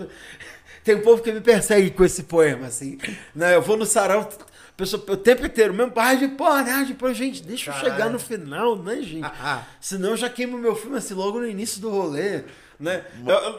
tem 0.84 0.95
um 0.95 1.01
povo 1.01 1.22
que 1.24 1.32
me 1.32 1.41
persegue 1.41 1.89
com 1.91 2.05
esse 2.05 2.24
poema, 2.24 2.68
assim. 2.68 2.97
Né? 3.36 3.55
Eu 3.55 3.62
vou 3.62 3.76
no 3.76 3.86
sarau, 3.86 4.30
pessoa, 4.78 5.03
o 5.10 5.18
tempo 5.18 5.45
inteiro, 5.45 5.74
mesmo, 5.74 5.93
hard 5.95 6.30
porn, 6.38 6.70
hard 6.70 6.95
porn, 6.95 7.14
gente, 7.16 7.43
deixa 7.43 7.70
eu 7.70 7.74
Caralho. 7.74 7.91
chegar 7.93 8.10
no 8.10 8.20
final, 8.20 8.76
né, 8.76 9.01
gente? 9.01 9.26
Ah, 9.26 9.64
Senão 9.82 10.12
eu 10.12 10.18
já 10.18 10.30
queimo 10.30 10.57
meu 10.57 10.76
filme 10.76 10.97
assim 10.97 11.14
logo 11.16 11.39
no 11.39 11.47
início 11.47 11.82
do 11.82 11.89
rolê. 11.89 12.41
Né? 12.80 13.03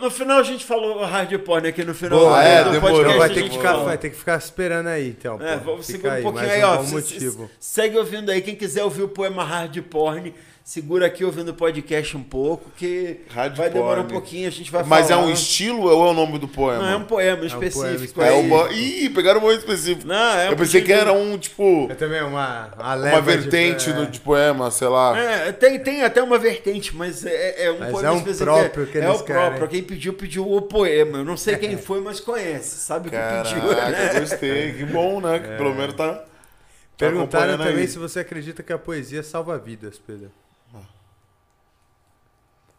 No 0.00 0.10
final 0.10 0.38
a 0.38 0.42
gente 0.42 0.64
falou 0.64 1.04
hard 1.04 1.36
porn 1.40 1.68
aqui 1.68 1.84
no 1.84 1.94
final 1.94 2.18
Boa, 2.18 2.42
é, 2.42 2.64
do 2.64 2.70
demorou. 2.70 2.96
Podcast. 3.04 3.18
vai 3.18 3.28
ter, 3.28 3.42
que 3.42 3.50
ficar, 3.50 3.76
vai 3.76 3.98
ter 3.98 4.10
que 4.10 4.16
ficar 4.16 4.38
esperando 4.38 4.86
aí, 4.86 5.08
então. 5.10 5.38
É, 5.42 5.58
pô. 5.58 5.72
vamos 5.72 5.84
segurar 5.86 6.12
um 6.12 6.16
aí, 6.16 6.22
pouquinho 6.22 6.50
aí, 6.50 6.64
um 6.64 6.68
ó. 6.68 6.82
se- 6.84 6.94
motivo. 6.94 7.50
se- 7.58 7.72
segue 7.74 7.98
ouvindo 7.98 8.30
aí. 8.30 8.40
Quem 8.40 8.54
quiser 8.56 8.82
ouvir 8.82 9.02
o 9.02 9.08
poema 9.08 9.44
Hard 9.44 9.76
Porn, 9.82 10.32
segura 10.70 11.06
aqui 11.06 11.24
ouvindo 11.24 11.48
o 11.48 11.54
podcast 11.54 12.16
um 12.16 12.22
pouco, 12.22 12.70
que 12.76 13.22
Hard 13.30 13.56
vai 13.56 13.68
demorar 13.70 14.02
Porn. 14.02 14.06
um 14.06 14.12
pouquinho, 14.12 14.46
a 14.46 14.52
gente 14.52 14.70
vai 14.70 14.84
Mas 14.84 15.08
falar. 15.08 15.22
é 15.22 15.24
um 15.24 15.32
estilo 15.32 15.82
ou 15.82 16.06
é 16.06 16.10
o 16.12 16.14
nome 16.14 16.38
do 16.38 16.46
poema? 16.46 16.80
Não, 16.84 16.88
é 16.90 16.96
um 16.96 17.02
poema 17.02 17.38
poema 17.38 17.44
específico. 17.44 18.22
É 18.22 18.28
aí. 18.28 18.46
uma... 18.46 18.70
Ih, 18.70 19.10
pegaram 19.10 19.40
um 19.40 19.42
bom 19.42 19.50
específico. 19.50 20.06
Não, 20.06 20.38
é 20.38 20.46
eu 20.46 20.52
um 20.52 20.56
pensei 20.56 20.80
que 20.80 20.92
era 20.92 21.12
um, 21.12 21.36
tipo, 21.36 21.88
É 21.90 21.96
também 21.96 22.22
uma, 22.22 22.70
uma, 22.78 22.94
uma 22.94 23.20
vertente 23.20 23.86
de, 23.86 23.98
do, 23.98 24.06
de 24.06 24.20
poema, 24.20 24.70
sei 24.70 24.86
lá. 24.86 25.18
É, 25.18 25.50
tem, 25.50 25.76
tem 25.80 26.04
até 26.04 26.22
uma 26.22 26.38
vertente, 26.38 26.94
mas 26.94 27.26
é, 27.26 27.64
é 27.64 27.72
um 27.72 27.80
Mas 27.80 27.90
poema 27.90 28.08
é 28.08 28.12
um 28.12 28.16
específico. 28.18 28.44
próprio 28.44 28.86
que 28.86 28.98
é, 28.98 29.10
o 29.10 29.18
próprio. 29.18 29.52
querem. 29.52 29.68
Quem 29.68 29.82
pediu, 29.82 30.12
pediu 30.12 30.52
o 30.52 30.62
poema. 30.62 31.18
Eu 31.18 31.24
não 31.24 31.36
sei 31.36 31.56
quem 31.56 31.76
foi, 31.82 32.00
mas 32.00 32.20
conhece. 32.20 32.78
Sabe 32.78 33.08
o 33.08 33.10
que 33.10 33.16
pediu. 33.18 33.74
Caraca, 33.74 34.20
gostei. 34.20 34.74
Que 34.74 34.84
bom, 34.84 35.20
né? 35.20 35.40
Que 35.40 35.48
pelo 35.48 35.74
menos 35.74 35.94
tá. 35.96 36.14
tá 36.14 36.24
Perguntaram 36.96 37.58
também 37.58 37.78
aí. 37.78 37.88
se 37.88 37.98
você 37.98 38.20
acredita 38.20 38.62
que 38.62 38.72
a 38.72 38.78
poesia 38.78 39.24
salva 39.24 39.58
vidas, 39.58 39.98
Pedro. 39.98 40.30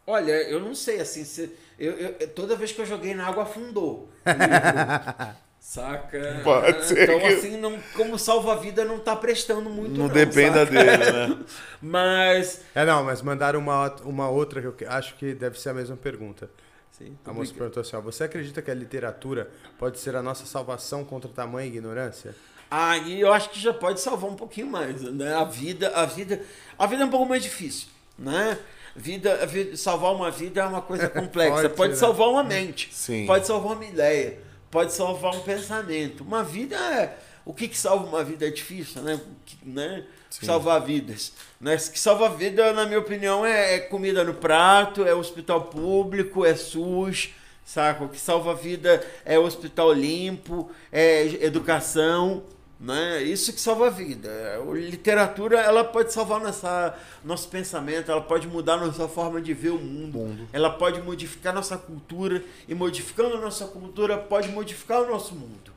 Olha, 0.06 0.32
eu 0.50 0.60
não 0.60 0.74
sei, 0.74 1.00
assim, 1.00 1.24
se, 1.24 1.56
eu, 1.78 1.92
eu- 1.92 2.28
toda 2.28 2.56
vez 2.56 2.72
que 2.72 2.80
eu 2.80 2.86
joguei 2.86 3.14
na 3.14 3.26
água 3.26 3.44
afundou. 3.44 4.08
Saca? 5.60 6.40
Pode 6.42 6.84
ser 6.84 7.04
Então, 7.04 7.20
que- 7.20 7.26
assim, 7.26 7.56
não, 7.56 7.80
como 7.94 8.18
salva-vida 8.18 8.84
não 8.84 8.98
tá 8.98 9.14
prestando 9.14 9.70
muito, 9.70 9.96
Não 9.96 10.08
não. 10.08 10.08
dependa 10.08 10.66
saca? 10.66 10.72
dele, 10.72 11.12
né? 11.12 11.44
Mas. 11.80 12.62
É, 12.74 12.84
não, 12.84 13.04
mas 13.04 13.22
mandaram 13.22 13.60
uma, 13.60 13.94
uma 14.02 14.28
outra 14.28 14.60
que 14.72 14.84
eu 14.84 14.90
acho 14.90 15.14
que 15.16 15.34
deve 15.34 15.60
ser 15.60 15.68
a 15.70 15.74
mesma 15.74 15.96
pergunta. 15.96 16.50
Sim, 16.90 17.16
A 17.24 17.32
moça 17.32 17.54
perguntou 17.54 17.80
assim: 17.80 17.96
ó, 17.96 18.00
você 18.00 18.24
acredita 18.24 18.60
que 18.60 18.70
a 18.70 18.74
literatura 18.74 19.50
pode 19.78 19.98
ser 20.00 20.16
a 20.16 20.22
nossa 20.22 20.46
salvação 20.46 21.04
contra 21.04 21.30
tamanha 21.30 21.66
ignorância? 21.68 22.34
Aí 22.74 23.20
eu 23.20 23.30
acho 23.30 23.50
que 23.50 23.60
já 23.60 23.70
pode 23.74 24.00
salvar 24.00 24.30
um 24.30 24.34
pouquinho 24.34 24.66
mais, 24.66 25.02
né? 25.02 25.34
A 25.34 25.44
vida, 25.44 25.92
a 25.94 26.06
vida, 26.06 26.40
a 26.78 26.86
vida 26.86 27.02
é 27.02 27.04
um 27.06 27.10
pouco 27.10 27.26
mais 27.28 27.42
difícil, 27.42 27.88
né? 28.18 28.56
Vida, 28.96 29.44
vida- 29.46 29.76
salvar 29.76 30.14
uma 30.14 30.30
vida 30.30 30.62
é 30.62 30.64
uma 30.64 30.80
coisa 30.80 31.06
complexa. 31.10 31.54
Pode, 31.54 31.74
pode 31.74 31.92
né? 31.92 31.98
salvar 31.98 32.28
uma 32.30 32.42
mente, 32.42 32.88
Sim. 32.90 33.26
pode 33.26 33.46
salvar 33.46 33.74
uma 33.76 33.84
ideia, 33.84 34.38
pode 34.70 34.94
salvar 34.94 35.34
um 35.34 35.40
pensamento. 35.40 36.24
Uma 36.24 36.42
vida 36.42 36.74
é 36.76 37.18
o 37.44 37.52
que, 37.52 37.68
que 37.68 37.76
salva 37.76 38.06
uma 38.06 38.24
vida 38.24 38.46
é 38.46 38.50
difícil, 38.50 39.02
né? 39.02 39.20
Que- 39.44 39.58
né? 39.68 40.04
Salvar 40.30 40.80
vidas, 40.80 41.34
né? 41.60 41.74
O 41.74 41.90
que 41.92 42.00
salva 42.00 42.24
a 42.24 42.30
vida, 42.30 42.72
na 42.72 42.86
minha 42.86 43.00
opinião, 43.00 43.44
é, 43.44 43.74
é 43.74 43.78
comida 43.80 44.24
no 44.24 44.32
prato, 44.32 45.04
é 45.06 45.14
hospital 45.14 45.64
público, 45.66 46.42
é 46.46 46.54
SUS, 46.56 47.34
saca? 47.66 48.02
O 48.04 48.08
que 48.08 48.18
salva 48.18 48.52
a 48.52 48.54
vida 48.54 49.06
é 49.26 49.38
hospital 49.38 49.92
limpo, 49.92 50.70
é 50.90 51.26
educação, 51.44 52.42
Né? 52.82 53.22
Isso 53.22 53.52
que 53.52 53.60
salva 53.60 53.86
a 53.86 53.90
vida. 53.90 54.28
A 54.60 54.74
literatura 54.74 55.60
ela 55.60 55.84
pode 55.84 56.12
salvar 56.12 56.40
nossa, 56.40 56.98
nosso 57.24 57.48
pensamento, 57.48 58.10
ela 58.10 58.20
pode 58.20 58.48
mudar 58.48 58.76
nossa 58.76 59.06
forma 59.06 59.40
de 59.40 59.54
ver 59.54 59.70
o 59.70 59.78
mundo, 59.78 60.18
Mundo. 60.18 60.48
ela 60.52 60.68
pode 60.68 61.00
modificar 61.00 61.54
nossa 61.54 61.78
cultura 61.78 62.42
e 62.66 62.74
modificando 62.74 63.36
a 63.36 63.40
nossa 63.40 63.66
cultura 63.66 64.18
pode 64.18 64.48
modificar 64.48 65.00
o 65.00 65.08
nosso 65.08 65.32
mundo, 65.32 65.72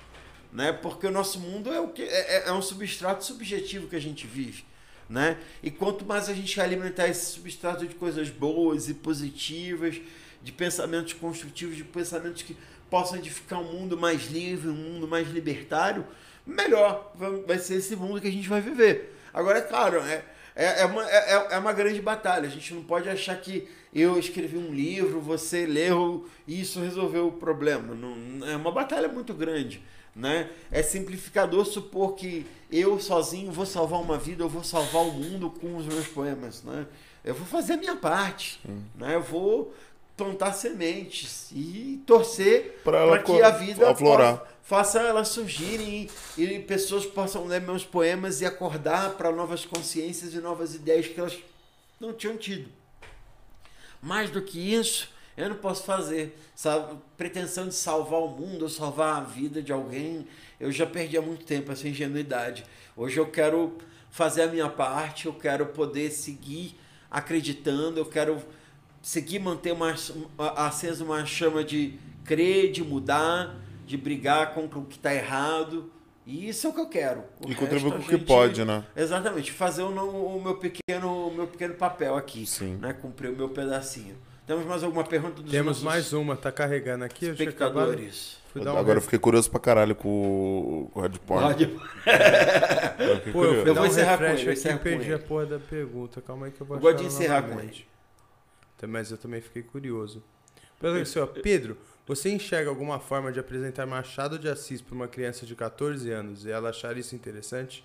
né? 0.51 0.73
Porque 0.73 1.05
o 1.05 1.11
nosso 1.11 1.39
mundo 1.39 1.71
é 1.71 1.79
o 1.79 1.89
que 1.89 2.01
é, 2.01 2.47
é 2.47 2.51
um 2.51 2.61
substrato 2.61 3.23
subjetivo 3.23 3.87
que 3.87 3.95
a 3.95 4.01
gente 4.01 4.25
vive, 4.25 4.65
né? 5.07 5.37
E 5.61 5.69
quanto 5.69 6.03
mais 6.03 6.27
a 6.27 6.33
gente 6.33 6.59
alimentar 6.59 7.07
esse 7.07 7.33
substrato 7.33 7.85
de 7.85 7.93
coisas 7.93 8.31
boas 8.31 8.89
e 8.89 8.95
positivas, 8.95 10.01
de 10.41 10.51
pensamentos 10.51 11.13
construtivos, 11.13 11.75
de 11.75 11.83
pensamentos 11.83 12.41
que 12.41 12.57
possam 12.89 13.19
edificar 13.19 13.59
um 13.59 13.71
mundo 13.71 13.95
mais 13.95 14.31
livre, 14.31 14.69
um 14.69 14.73
mundo 14.73 15.07
mais 15.07 15.29
libertário, 15.29 16.03
melhor 16.45 17.11
vai- 17.15 17.59
ser 17.59 17.75
esse 17.75 17.95
mundo 17.95 18.21
que 18.21 18.27
a 18.27 18.31
gente 18.31 18.47
vai 18.47 18.61
viver. 18.61 19.15
Agora, 19.33 19.59
é 19.59 19.61
claro, 19.61 19.99
é, 19.99 20.23
é, 20.55 20.81
é, 20.81 20.85
uma, 20.85 21.09
é, 21.09 21.47
é 21.51 21.57
uma 21.57 21.73
grande 21.73 22.01
batalha. 22.01 22.47
A 22.47 22.51
gente 22.51 22.73
não 22.73 22.83
pode 22.83 23.09
achar 23.09 23.35
que 23.39 23.67
eu 23.93 24.17
escrevi 24.17 24.57
um 24.57 24.73
livro, 24.73 25.19
você 25.19 25.65
leu 25.65 26.27
e 26.47 26.61
isso 26.61 26.79
resolveu 26.79 27.27
o 27.27 27.31
problema. 27.31 27.93
Não, 27.93 28.47
é 28.47 28.55
uma 28.55 28.71
batalha 28.71 29.07
muito 29.07 29.33
grande. 29.33 29.81
Né? 30.15 30.49
É 30.71 30.81
simplificador 30.81 31.65
supor 31.65 32.15
que 32.15 32.45
eu 32.71 32.99
sozinho 32.99 33.51
vou 33.51 33.65
salvar 33.65 33.99
uma 33.99 34.17
vida, 34.17 34.43
eu 34.43 34.49
vou 34.49 34.63
salvar 34.63 35.01
o 35.01 35.11
mundo 35.11 35.49
com 35.49 35.75
os 35.75 35.85
meus 35.85 36.07
poemas. 36.07 36.63
Né? 36.63 36.85
Eu 37.23 37.33
vou 37.33 37.45
fazer 37.45 37.73
a 37.73 37.77
minha 37.77 37.97
parte. 37.97 38.61
Né? 38.95 39.15
Eu 39.15 39.21
vou 39.21 39.73
plantar 40.17 40.53
sementes 40.53 41.49
e 41.51 42.01
torcer 42.05 42.79
para 42.83 43.21
que 43.21 43.41
a 43.41 43.49
vida 43.49 43.89
aflorar. 43.89 44.37
possa- 44.37 44.51
faça 44.63 44.99
elas 45.01 45.27
surgirem 45.27 46.09
e, 46.37 46.43
e 46.43 46.59
pessoas 46.59 47.05
possam 47.05 47.45
ler 47.45 47.61
meus 47.61 47.83
poemas 47.83 48.41
e 48.41 48.45
acordar 48.45 49.11
para 49.15 49.31
novas 49.31 49.65
consciências 49.65 50.33
e 50.33 50.39
novas 50.39 50.73
ideias 50.73 51.07
que 51.07 51.19
elas 51.19 51.37
não 51.99 52.13
tinham 52.13 52.37
tido. 52.37 52.69
Mais 54.01 54.29
do 54.29 54.41
que 54.41 54.59
isso, 54.73 55.09
eu 55.35 55.49
não 55.49 55.55
posso 55.57 55.83
fazer. 55.83 56.37
Sabe? 56.55 56.97
Pretensão 57.17 57.67
de 57.67 57.75
salvar 57.75 58.19
o 58.21 58.29
mundo 58.29 58.63
ou 58.63 58.69
salvar 58.69 59.17
a 59.17 59.21
vida 59.21 59.61
de 59.61 59.71
alguém, 59.73 60.27
eu 60.59 60.71
já 60.71 60.85
perdi 60.85 61.17
há 61.17 61.21
muito 61.21 61.45
tempo 61.45 61.71
essa 61.71 61.87
ingenuidade. 61.87 62.63
Hoje 62.95 63.19
eu 63.19 63.27
quero 63.29 63.77
fazer 64.09 64.43
a 64.43 64.47
minha 64.47 64.69
parte, 64.69 65.25
eu 65.25 65.33
quero 65.33 65.65
poder 65.67 66.09
seguir 66.11 66.75
acreditando, 67.11 67.99
eu 67.99 68.05
quero 68.05 68.41
seguir 69.05 69.37
manter 69.37 69.71
uma, 69.71 69.93
acesa 70.57 71.03
uma 71.03 71.23
chama 71.27 71.63
de 71.63 71.93
crer, 72.23 72.71
de 72.71 72.83
mudar, 72.83 73.55
de 73.85 73.95
brigar 73.95 74.55
contra 74.55 74.79
o 74.79 74.85
que 74.85 74.95
está 74.95 75.13
errado. 75.13 75.91
E 76.25 76.49
isso 76.49 76.65
é 76.65 76.69
o 76.71 76.73
que 76.73 76.79
eu 76.81 76.89
quero. 76.89 77.23
O 77.45 77.51
E 77.51 77.53
contribuir 77.53 77.91
com 77.91 77.99
o 77.99 78.03
que 78.03 78.17
pode, 78.17 78.65
né? 78.65 78.83
Exatamente, 78.95 79.51
fazer 79.51 79.83
o, 79.83 79.89
o 79.89 80.41
meu 80.43 80.55
pequeno, 80.57 81.27
o 81.27 81.31
meu 81.35 81.45
pequeno 81.45 81.75
papel 81.75 82.15
aqui, 82.15 82.47
Sim. 82.47 82.77
né? 82.77 82.93
Cumprir 82.93 83.29
o 83.29 83.35
meu 83.37 83.49
pedacinho. 83.49 84.17
Temos 84.47 84.65
mais 84.65 84.83
alguma 84.83 85.03
pergunta 85.03 85.39
dos 85.43 85.51
Temos 85.51 85.83
mais 85.83 86.11
uma, 86.11 86.35
tá 86.35 86.51
carregando 86.51 87.03
aqui. 87.05 87.27
eu 87.27 87.33
espectadores? 87.33 88.37
Dar 88.55 88.73
um 88.73 88.77
Agora 88.77 88.97
eu 88.97 89.01
fiquei 89.03 89.19
curioso 89.19 89.51
pra 89.51 89.59
caralho 89.59 89.93
com 89.93 90.89
o, 90.95 90.99
Red 90.99 91.09
Porn. 91.27 91.43
Pode- 91.53 91.63
Eu 93.25 93.33
Pô, 93.33 93.43
eu 93.45 93.67
Eu 93.67 93.75
vou 93.75 93.83
um 93.83 93.87
encerrar 93.87 94.17
com 94.17 94.23
ele, 94.23 94.49
eu 94.49 94.79
perdi 94.79 95.05
ele. 95.05 95.13
a 95.13 95.19
porra 95.19 95.45
da 95.45 95.59
pergunta. 95.59 96.21
Calma 96.21 96.47
aí 96.47 96.51
que 96.51 96.61
eu 96.61 96.65
vou 96.65 96.77
Eu 96.77 96.81
gosto 96.81 96.97
de 96.97 97.05
encerrar 97.05 97.43
com 97.43 97.49
novamente. 97.49 97.87
Então, 98.75 98.89
Mas 98.89 99.11
eu 99.11 99.17
também 99.17 99.41
fiquei 99.41 99.63
curioso. 99.63 100.23
Ó, 101.21 101.25
Pedro, 101.27 101.77
você 102.05 102.29
enxerga 102.29 102.69
alguma 102.69 102.99
forma 102.99 103.31
de 103.31 103.39
apresentar 103.39 103.85
Machado 103.85 104.37
de 104.37 104.47
Assis 104.47 104.81
para 104.81 104.93
uma 104.93 105.07
criança 105.07 105.45
de 105.45 105.55
14 105.55 106.11
anos 106.11 106.45
e 106.45 106.51
ela 106.51 106.69
achar 106.69 106.95
isso 106.97 107.15
interessante? 107.15 107.83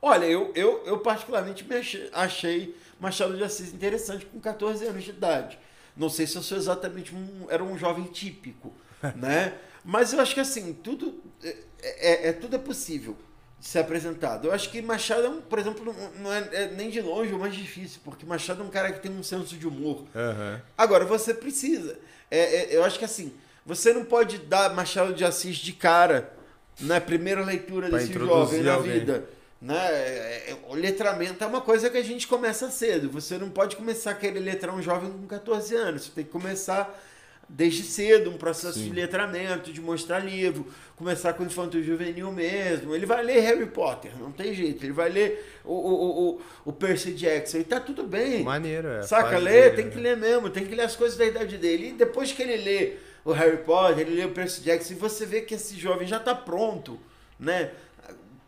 Olha, 0.00 0.24
eu, 0.24 0.50
eu, 0.54 0.82
eu 0.84 0.98
particularmente 0.98 1.62
me 1.64 1.76
achei, 1.76 2.10
achei 2.12 2.76
Machado 2.98 3.36
de 3.36 3.44
Assis 3.44 3.72
interessante 3.72 4.26
com 4.26 4.40
14 4.40 4.84
anos 4.86 5.04
de 5.04 5.10
idade. 5.10 5.58
Não 5.96 6.08
sei 6.08 6.26
se 6.26 6.36
eu 6.36 6.42
sou 6.42 6.56
exatamente 6.56 7.14
um. 7.14 7.46
Era 7.48 7.62
um 7.62 7.76
jovem 7.78 8.04
típico, 8.04 8.72
né? 9.14 9.58
Mas 9.84 10.12
eu 10.12 10.20
acho 10.20 10.34
que 10.34 10.40
assim, 10.40 10.72
tudo 10.72 11.22
é, 11.44 11.56
é- 11.80 12.28
é- 12.28 12.32
tudo 12.32 12.56
é 12.56 12.58
possível 12.58 13.16
ser 13.62 13.78
apresentado. 13.78 14.48
Eu 14.48 14.52
acho 14.52 14.68
que 14.70 14.82
Machado, 14.82 15.24
é 15.24 15.28
um, 15.28 15.40
por 15.40 15.56
exemplo, 15.58 15.94
não, 16.18 16.32
é, 16.32 16.48
é 16.52 16.66
nem 16.76 16.90
de 16.90 17.00
longe 17.00 17.32
o 17.32 17.38
mais 17.38 17.54
difícil, 17.54 18.00
porque 18.04 18.26
Machado 18.26 18.60
é 18.60 18.66
um 18.66 18.68
cara 18.68 18.92
que 18.92 18.98
tem 19.00 19.10
um 19.10 19.22
senso 19.22 19.56
de 19.56 19.66
humor. 19.68 20.04
Aham. 20.14 20.60
Agora, 20.76 21.04
você 21.04 21.32
precisa. 21.32 21.96
É, 22.28 22.38
é, 22.38 22.76
eu 22.76 22.82
acho 22.84 22.98
que 22.98 23.04
assim, 23.04 23.32
você 23.64 23.92
não 23.92 24.04
pode 24.04 24.38
dar 24.38 24.74
Machado 24.74 25.14
de 25.14 25.24
Assis 25.24 25.56
de 25.56 25.72
cara 25.72 26.32
na 26.80 27.00
primeira 27.00 27.44
leitura 27.44 27.88
Pra 27.88 27.98
desse 27.98 28.12
jovem 28.12 28.62
na 28.62 28.74
alguém. 28.74 28.98
vida. 28.98 29.24
Né? 29.60 29.76
É, 29.78 30.50
é, 30.50 30.56
O 30.68 30.74
letramento 30.74 31.44
é 31.44 31.46
uma 31.46 31.60
coisa 31.60 31.88
que 31.88 31.96
a 31.96 32.02
gente 32.02 32.26
começa 32.26 32.68
cedo. 32.68 33.08
Você 33.10 33.38
não 33.38 33.48
pode 33.48 33.76
começar 33.76 34.10
a 34.10 34.14
querer 34.14 34.40
letrar 34.40 34.74
um 34.74 34.82
jovem 34.82 35.08
com 35.08 35.24
14 35.28 35.76
anos. 35.76 36.02
Você 36.02 36.10
tem 36.10 36.24
que 36.24 36.30
começar 36.30 37.00
desde 37.48 37.82
cedo 37.82 38.30
um 38.30 38.36
processo 38.36 38.78
de 38.78 38.90
letramento, 38.90 39.72
de 39.72 39.80
mostrar 39.80 40.20
livro, 40.20 40.66
começar 40.96 41.32
com 41.34 41.42
o 41.42 41.46
infanto 41.46 41.82
juvenil 41.82 42.32
mesmo. 42.32 42.94
Ele 42.94 43.04
vai 43.04 43.22
ler 43.22 43.40
Harry 43.40 43.66
Potter, 43.66 44.12
não 44.18 44.32
tem 44.32 44.54
jeito. 44.54 44.84
Ele 44.84 44.92
vai 44.92 45.10
ler 45.10 45.60
o, 45.64 45.74
o, 45.74 46.30
o, 46.30 46.40
o 46.64 46.72
Percy 46.72 47.12
Jackson 47.12 47.58
e 47.58 47.64
tá 47.64 47.78
tudo 47.78 48.04
bem. 48.04 48.42
Maneiro, 48.42 48.88
é. 48.88 49.02
Saca, 49.02 49.38
ler, 49.38 49.70
dele, 49.70 49.76
tem 49.76 49.84
né? 49.86 49.90
que 49.90 49.98
ler 49.98 50.16
mesmo, 50.16 50.50
tem 50.50 50.64
que 50.64 50.74
ler 50.74 50.84
as 50.84 50.96
coisas 50.96 51.18
da 51.18 51.24
idade 51.24 51.58
dele. 51.58 51.88
E 51.88 51.92
depois 51.92 52.32
que 52.32 52.42
ele 52.42 52.56
lê 52.56 52.94
o 53.24 53.32
Harry 53.32 53.58
Potter, 53.58 54.00
ele 54.00 54.16
lê 54.16 54.24
o 54.24 54.30
Percy 54.32 54.62
Jackson, 54.62 54.94
e 54.94 54.96
você 54.96 55.26
vê 55.26 55.42
que 55.42 55.54
esse 55.54 55.76
jovem 55.76 56.06
já 56.06 56.16
está 56.16 56.34
pronto, 56.34 56.98
né? 57.38 57.70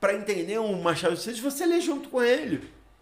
Para 0.00 0.14
entender 0.14 0.58
um 0.58 0.80
Machado 0.82 1.14
de 1.14 1.20
Assis, 1.20 1.38
você 1.38 1.64
lê 1.64 1.80
junto 1.80 2.08
com 2.08 2.22
ele. 2.22 2.60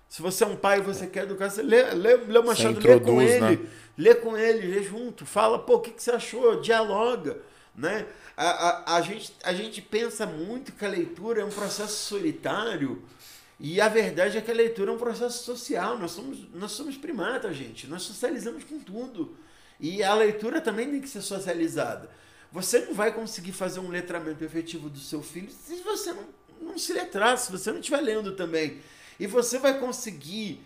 Se 0.08 0.20
você 0.20 0.44
é 0.44 0.46
um 0.46 0.56
pai 0.56 0.78
e 0.78 0.82
você 0.82 1.06
quer 1.06 1.24
educar, 1.24 1.48
você 1.48 1.62
lê, 1.62 1.82
lê, 1.94 2.16
lê 2.16 2.38
o 2.38 2.44
Machado, 2.44 2.78
lê 2.78 2.82
com 2.82 2.96
introduz, 2.96 3.30
ele. 3.30 3.40
né? 3.40 3.58
Lê 3.96 4.14
com 4.14 4.36
ele, 4.36 4.66
lê 4.66 4.82
junto, 4.82 5.26
fala, 5.26 5.58
pô, 5.58 5.74
o 5.74 5.80
que, 5.80 5.90
que 5.90 6.02
você 6.02 6.10
achou? 6.10 6.60
Dialoga, 6.60 7.38
né? 7.74 8.06
A, 8.36 8.46
a, 8.46 8.96
a, 8.96 9.00
gente, 9.02 9.32
a 9.44 9.52
gente 9.52 9.82
pensa 9.82 10.24
muito 10.24 10.72
que 10.72 10.84
a 10.84 10.88
leitura 10.88 11.42
é 11.42 11.44
um 11.44 11.50
processo 11.50 12.06
solitário 12.08 13.02
e 13.60 13.80
a 13.80 13.88
verdade 13.88 14.36
é 14.36 14.40
que 14.40 14.50
a 14.50 14.54
leitura 14.54 14.90
é 14.90 14.94
um 14.94 14.98
processo 14.98 15.44
social. 15.44 15.96
Nós 15.96 16.10
somos, 16.10 16.38
nós 16.52 16.72
somos 16.72 16.96
primatas, 16.96 17.56
gente. 17.56 17.86
Nós 17.86 18.02
socializamos 18.02 18.64
com 18.64 18.80
tudo. 18.80 19.36
E 19.78 20.02
a 20.02 20.14
leitura 20.14 20.60
também 20.60 20.90
tem 20.90 21.00
que 21.00 21.08
ser 21.08 21.22
socializada. 21.22 22.10
Você 22.50 22.80
não 22.80 22.92
vai 22.92 23.12
conseguir 23.12 23.52
fazer 23.52 23.78
um 23.78 23.88
letramento 23.88 24.42
efetivo 24.44 24.90
do 24.90 24.98
seu 24.98 25.22
filho 25.22 25.48
se 25.50 25.76
você 25.76 26.12
não, 26.12 26.24
não 26.60 26.78
se 26.78 26.92
letrar, 26.92 27.38
se 27.38 27.52
você 27.52 27.70
não 27.70 27.78
estiver 27.78 28.00
lendo 28.00 28.32
também. 28.32 28.80
E 29.18 29.28
você 29.28 29.58
vai 29.58 29.78
conseguir 29.78 30.60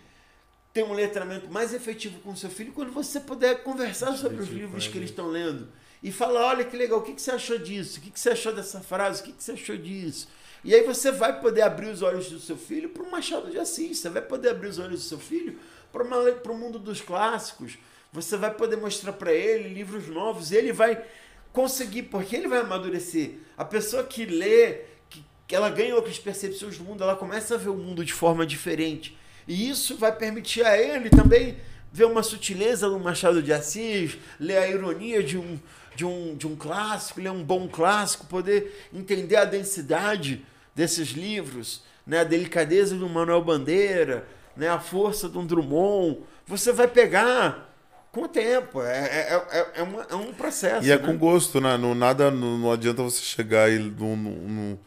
ter 0.77 0.83
um 0.83 0.93
letramento 0.93 1.49
mais 1.49 1.73
efetivo 1.73 2.19
com 2.19 2.33
o 2.33 2.37
seu 2.37 2.51
filho 2.51 2.71
quando 2.71 2.91
você 2.91 3.19
puder 3.19 3.63
conversar 3.63 4.15
sobre 4.15 4.43
os 4.43 4.47
com 4.47 4.53
livros 4.53 4.85
que 4.85 4.91
ele. 4.91 4.99
eles 4.99 5.09
estão 5.09 5.27
lendo. 5.27 5.69
E 6.03 6.11
falar, 6.11 6.49
olha 6.49 6.63
que 6.63 6.77
legal, 6.77 6.99
o 6.99 7.01
que, 7.01 7.13
que 7.13 7.21
você 7.21 7.31
achou 7.31 7.57
disso? 7.57 7.97
O 7.97 8.01
que, 8.03 8.11
que 8.11 8.19
você 8.19 8.29
achou 8.29 8.53
dessa 8.53 8.79
frase? 8.79 9.21
O 9.21 9.25
que, 9.25 9.31
que 9.31 9.43
você 9.43 9.53
achou 9.53 9.75
disso? 9.75 10.27
E 10.63 10.75
aí 10.75 10.83
você 10.83 11.11
vai 11.11 11.41
poder 11.41 11.63
abrir 11.63 11.87
os 11.87 12.03
olhos 12.03 12.29
do 12.29 12.39
seu 12.39 12.55
filho 12.55 12.89
para 12.89 13.01
o 13.01 13.09
Machado 13.09 13.49
de 13.49 13.57
Assis. 13.57 13.97
Você 13.97 14.07
vai 14.07 14.21
poder 14.21 14.49
abrir 14.49 14.67
os 14.67 14.77
olhos 14.77 14.99
do 14.99 15.05
seu 15.07 15.17
filho 15.17 15.57
para 15.91 16.51
o 16.51 16.55
mundo 16.55 16.77
dos 16.77 17.01
clássicos. 17.01 17.79
Você 18.13 18.37
vai 18.37 18.53
poder 18.53 18.75
mostrar 18.75 19.13
para 19.13 19.33
ele 19.33 19.69
livros 19.69 20.07
novos. 20.07 20.51
Ele 20.51 20.71
vai 20.71 21.03
conseguir, 21.51 22.03
porque 22.03 22.35
ele 22.35 22.47
vai 22.47 22.59
amadurecer. 22.59 23.31
A 23.57 23.65
pessoa 23.65 24.03
que 24.03 24.27
lê, 24.27 24.81
que, 25.09 25.25
que 25.47 25.55
ela 25.55 25.71
ganha 25.71 25.95
outras 25.95 26.19
percepções 26.19 26.77
do 26.77 26.83
mundo, 26.83 27.03
ela 27.03 27.15
começa 27.15 27.55
a 27.55 27.57
ver 27.57 27.69
o 27.69 27.75
mundo 27.75 28.05
de 28.05 28.13
forma 28.13 28.45
diferente. 28.45 29.17
E 29.47 29.69
isso 29.69 29.95
vai 29.97 30.11
permitir 30.11 30.65
a 30.65 30.77
ele 30.77 31.09
também 31.09 31.57
ver 31.91 32.05
uma 32.05 32.21
sutileza 32.21 32.87
no 32.89 32.99
Machado 32.99 33.41
de 33.41 33.53
Assis, 33.53 34.17
ler 34.39 34.57
a 34.57 34.67
ironia 34.67 35.23
de 35.23 35.37
um, 35.37 35.57
de 35.95 36.05
um, 36.05 36.35
de 36.35 36.45
um 36.45 36.55
clássico, 36.55 37.21
ler 37.21 37.31
um 37.31 37.43
bom 37.43 37.67
clássico, 37.67 38.25
poder 38.27 38.87
entender 38.93 39.37
a 39.37 39.45
densidade 39.45 40.45
desses 40.75 41.09
livros, 41.09 41.81
né, 42.05 42.19
a 42.19 42.23
delicadeza 42.23 42.95
do 42.95 43.09
Manuel 43.09 43.43
Bandeira, 43.43 44.27
né, 44.55 44.69
a 44.69 44.79
força 44.79 45.27
de 45.29 45.37
um 45.37 45.45
Drummond. 45.45 46.19
Você 46.45 46.71
vai 46.71 46.87
pegar 46.87 47.73
com 48.11 48.23
o 48.23 48.27
tempo. 48.27 48.81
É, 48.81 48.97
é, 48.97 49.45
é, 49.51 49.67
é, 49.75 49.83
uma- 49.83 50.05
é 50.09 50.15
um 50.15 50.33
processo. 50.33 50.85
E 50.85 50.91
é 50.91 50.97
né? 50.97 51.05
com 51.05 51.17
gosto, 51.17 51.59
né? 51.59 51.77
Não, 51.77 51.93
nada, 51.95 52.29
não, 52.31 52.57
não 52.57 52.71
adianta 52.71 53.01
você 53.03 53.21
chegar 53.21 53.71
e 53.71 53.77
num, 53.79 54.15
num, 54.15 54.77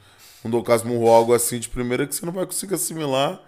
num 0.44 0.50
Docasmo 0.50 0.98
ou 1.00 1.08
algo 1.08 1.34
assim 1.34 1.58
de 1.58 1.68
primeira 1.68 2.06
que 2.06 2.14
você 2.14 2.24
não 2.24 2.32
vai 2.32 2.46
conseguir 2.46 2.74
assimilar. 2.74 3.40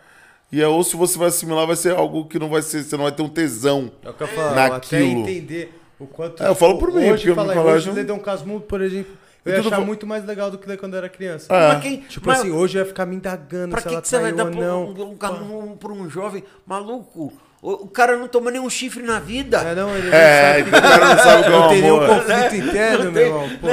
E 0.52 0.60
é, 0.60 0.68
ou 0.68 0.84
se 0.84 0.94
você 0.96 1.18
vai 1.18 1.28
assimilar, 1.28 1.66
vai 1.66 1.76
ser 1.76 1.94
algo 1.96 2.26
que 2.26 2.38
não 2.38 2.48
vai 2.50 2.60
ser, 2.62 2.82
você 2.84 2.94
não 2.96 3.04
vai 3.04 3.12
ter 3.12 3.22
um 3.22 3.28
tesão. 3.28 3.90
É 4.04 4.10
o 4.10 4.12
que 4.12 4.22
eu 4.22 4.28
falo, 4.28 4.50
até 4.50 4.68
Naquilo. 4.70 5.20
entender 5.22 5.80
o 5.98 6.06
quanto. 6.06 6.42
É, 6.42 6.48
eu 6.48 6.54
falo 6.54 6.76
por 6.78 6.90
mim, 6.92 6.98
hoje, 7.04 7.12
porque 7.12 7.30
eu 7.30 7.34
fala, 7.34 7.54
colégio- 7.54 7.90
hoje 7.90 7.98
ler 8.00 8.04
Dom 8.04 8.18
Casmurro, 8.18 8.60
por 8.60 8.82
exemplo, 8.82 9.12
eu 9.46 9.54
ia 9.54 9.60
achar 9.60 9.80
muito 9.80 10.06
mais 10.06 10.24
legal 10.26 10.50
do 10.50 10.58
que 10.58 10.76
quando 10.76 10.92
eu 10.92 10.98
era 10.98 11.08
criança. 11.08 11.52
É. 11.52 11.68
Mas 11.72 11.82
quem, 11.82 11.96
Tipo 12.02 12.28
mas 12.28 12.40
assim, 12.40 12.50
hoje 12.52 12.76
eu 12.78 12.82
ia 12.82 12.86
ficar 12.86 13.06
me 13.06 13.16
indagando 13.16 13.70
pra 13.70 13.80
se 13.80 13.88
que, 13.88 13.94
ela 13.94 14.02
que 14.02 14.08
você 14.08 14.18
vai 14.18 14.32
dar 14.32 14.44
não. 14.44 14.84
um, 14.84 15.16
um, 15.16 15.72
um, 15.72 15.76
pra 15.76 15.90
um 15.92 16.10
jovem 16.10 16.44
maluco? 16.66 17.32
O, 17.62 17.84
o 17.84 17.88
cara 17.88 18.16
não 18.16 18.26
toma 18.28 18.50
nenhum 18.50 18.68
chifre 18.68 19.02
na 19.04 19.20
vida. 19.20 19.58
É, 19.58 19.74
não, 19.74 19.96
ele 19.96 20.10
É, 20.10 20.58
não 20.58 20.68
então 20.68 20.78
o 20.78 20.82
cara 20.82 21.14
não 21.14 21.22
sabe 21.22 21.40
o 21.40 21.44
que 21.44 21.48
é 21.48 21.52
não 21.52 21.64
um 21.64 21.68
tem 21.68 21.80
nenhum 21.82 22.00
amor. 22.02 22.08
conflito 22.24 22.54
interno, 22.68 23.04
Não 23.04 23.12
meu 23.12 23.22
irmão. 23.26 23.48
Pô. 23.60 23.66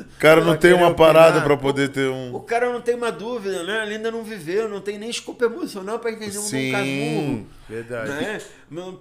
O 0.00 0.18
cara 0.18 0.44
não 0.44 0.56
tem 0.56 0.72
uma 0.72 0.94
parada 0.94 1.38
opinar. 1.38 1.44
pra 1.46 1.56
poder 1.56 1.88
ter 1.90 2.08
O 2.08 2.14
um. 2.36 2.40
cara 2.40 2.72
não 2.72 2.80
tem 2.80 2.94
uma 2.94 3.10
dúvida, 3.12 3.62
né? 3.64 3.84
Ele 3.84 3.96
ainda 3.96 4.10
não 4.10 4.22
viveu, 4.24 4.68
não 4.68 4.80
tem 4.80 4.98
nem 4.98 5.10
escopo 5.10 5.44
emocional 5.44 5.98
pra 5.98 6.10
entender 6.12 6.38
um 6.38 6.72
casmurro. 6.72 7.46
Verdade. 7.68 8.10
Né? 8.10 8.40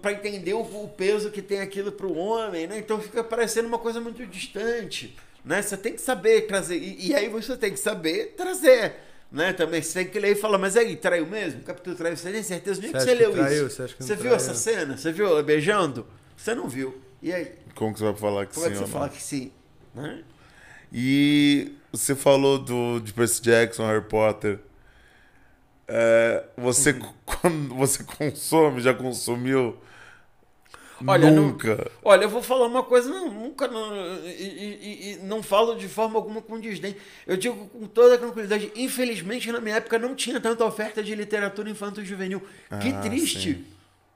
Pra 0.01 0.11
entender 0.13 0.53
o, 0.53 0.61
o 0.61 0.87
peso 0.89 1.29
que 1.31 1.41
tem 1.41 1.61
aquilo 1.61 1.91
pro 1.91 2.13
homem, 2.15 2.67
né? 2.67 2.77
Então 2.79 2.99
fica 2.99 3.23
parecendo 3.23 3.67
uma 3.67 3.79
coisa 3.79 3.99
muito 4.01 4.25
distante. 4.25 5.15
Né? 5.45 5.61
Você 5.61 5.77
tem 5.77 5.93
que 5.93 6.01
saber 6.01 6.41
trazer. 6.47 6.77
E, 6.77 7.07
e 7.09 7.15
aí 7.15 7.29
você 7.29 7.55
tem 7.55 7.71
que 7.71 7.79
saber 7.79 8.33
trazer. 8.37 8.95
Né? 9.31 9.51
Também 9.53 9.81
você 9.81 9.99
tem 10.03 10.11
que 10.11 10.19
ler 10.19 10.31
e 10.31 10.35
falar, 10.35 10.57
mas 10.57 10.75
aí, 10.77 10.95
traiu 10.95 11.25
mesmo? 11.25 11.59
O 11.61 11.63
capítulo 11.63 11.95
traiu, 11.95 12.15
você 12.15 12.31
tem 12.31 12.43
certeza? 12.43 12.81
Nem 12.81 12.91
Você 12.91 12.97
que 12.97 13.03
você 13.05 13.11
que 13.15 13.21
leu 13.23 13.31
traiu? 13.33 13.67
isso. 13.67 13.75
Você 13.75 13.93
que 13.93 14.03
Você 14.03 14.13
viu 14.15 14.21
traiu? 14.23 14.35
essa 14.35 14.53
cena? 14.53 14.97
Você 14.97 15.11
viu 15.11 15.25
ela 15.27 15.43
beijando? 15.43 16.05
Você 16.35 16.53
não 16.55 16.67
viu. 16.67 16.97
E 17.21 17.33
aí? 17.33 17.51
Como 17.75 17.93
que 17.93 17.99
você 17.99 18.05
vai 18.05 18.15
falar 18.15 18.45
que 18.45 18.53
Como 18.55 18.65
é 18.65 18.69
sim 18.69 18.75
que 18.75 18.81
ou 18.81 18.87
você 18.87 18.93
não? 18.93 18.99
fala 18.99 19.09
que 19.09 19.21
sim? 19.21 19.51
Né? 19.95 20.19
E 20.91 21.71
você 21.91 22.15
falou 22.15 22.57
do, 22.59 22.99
de 22.99 23.13
Percy 23.13 23.41
Jackson, 23.41 23.85
Harry 23.87 24.03
Potter. 24.05 24.59
É, 25.87 26.43
você, 26.57 26.91
Uhum. 26.91 27.13
quando 27.25 27.75
você 27.75 28.03
consome, 28.03 28.81
já 28.81 28.93
consumiu? 28.93 29.77
Olha, 31.05 31.29
não- 31.29 31.43
Nunca. 31.49 31.91
Olha, 32.03 32.23
eu 32.23 32.29
vou 32.29 32.41
falar 32.41 32.65
uma 32.65 32.81
coisa, 32.81 33.07
não, 33.07 33.31
nunca 33.31 33.67
não, 33.67 33.95
e, 34.25 34.29
e- 34.31 35.11
e 35.13 35.17
não 35.23 35.43
falo 35.43 35.75
de 35.75 35.87
forma 35.87 36.15
alguma 36.15 36.41
com 36.41 36.59
desdém. 36.59 36.95
Eu 37.27 37.37
digo 37.37 37.67
com 37.67 37.85
toda 37.85 38.17
tranquilidade, 38.17 38.71
infelizmente 38.75 39.51
na 39.51 39.61
minha 39.61 39.75
época 39.75 39.99
não 39.99 40.15
tinha 40.15 40.39
tanta 40.39 40.65
oferta 40.65 41.03
de 41.03 41.13
literatura 41.13 41.69
infanto-juvenil. 41.69 42.41
Que 42.81 42.89
Ah, 42.89 42.99
triste. 43.01 43.53
sim. 43.53 43.65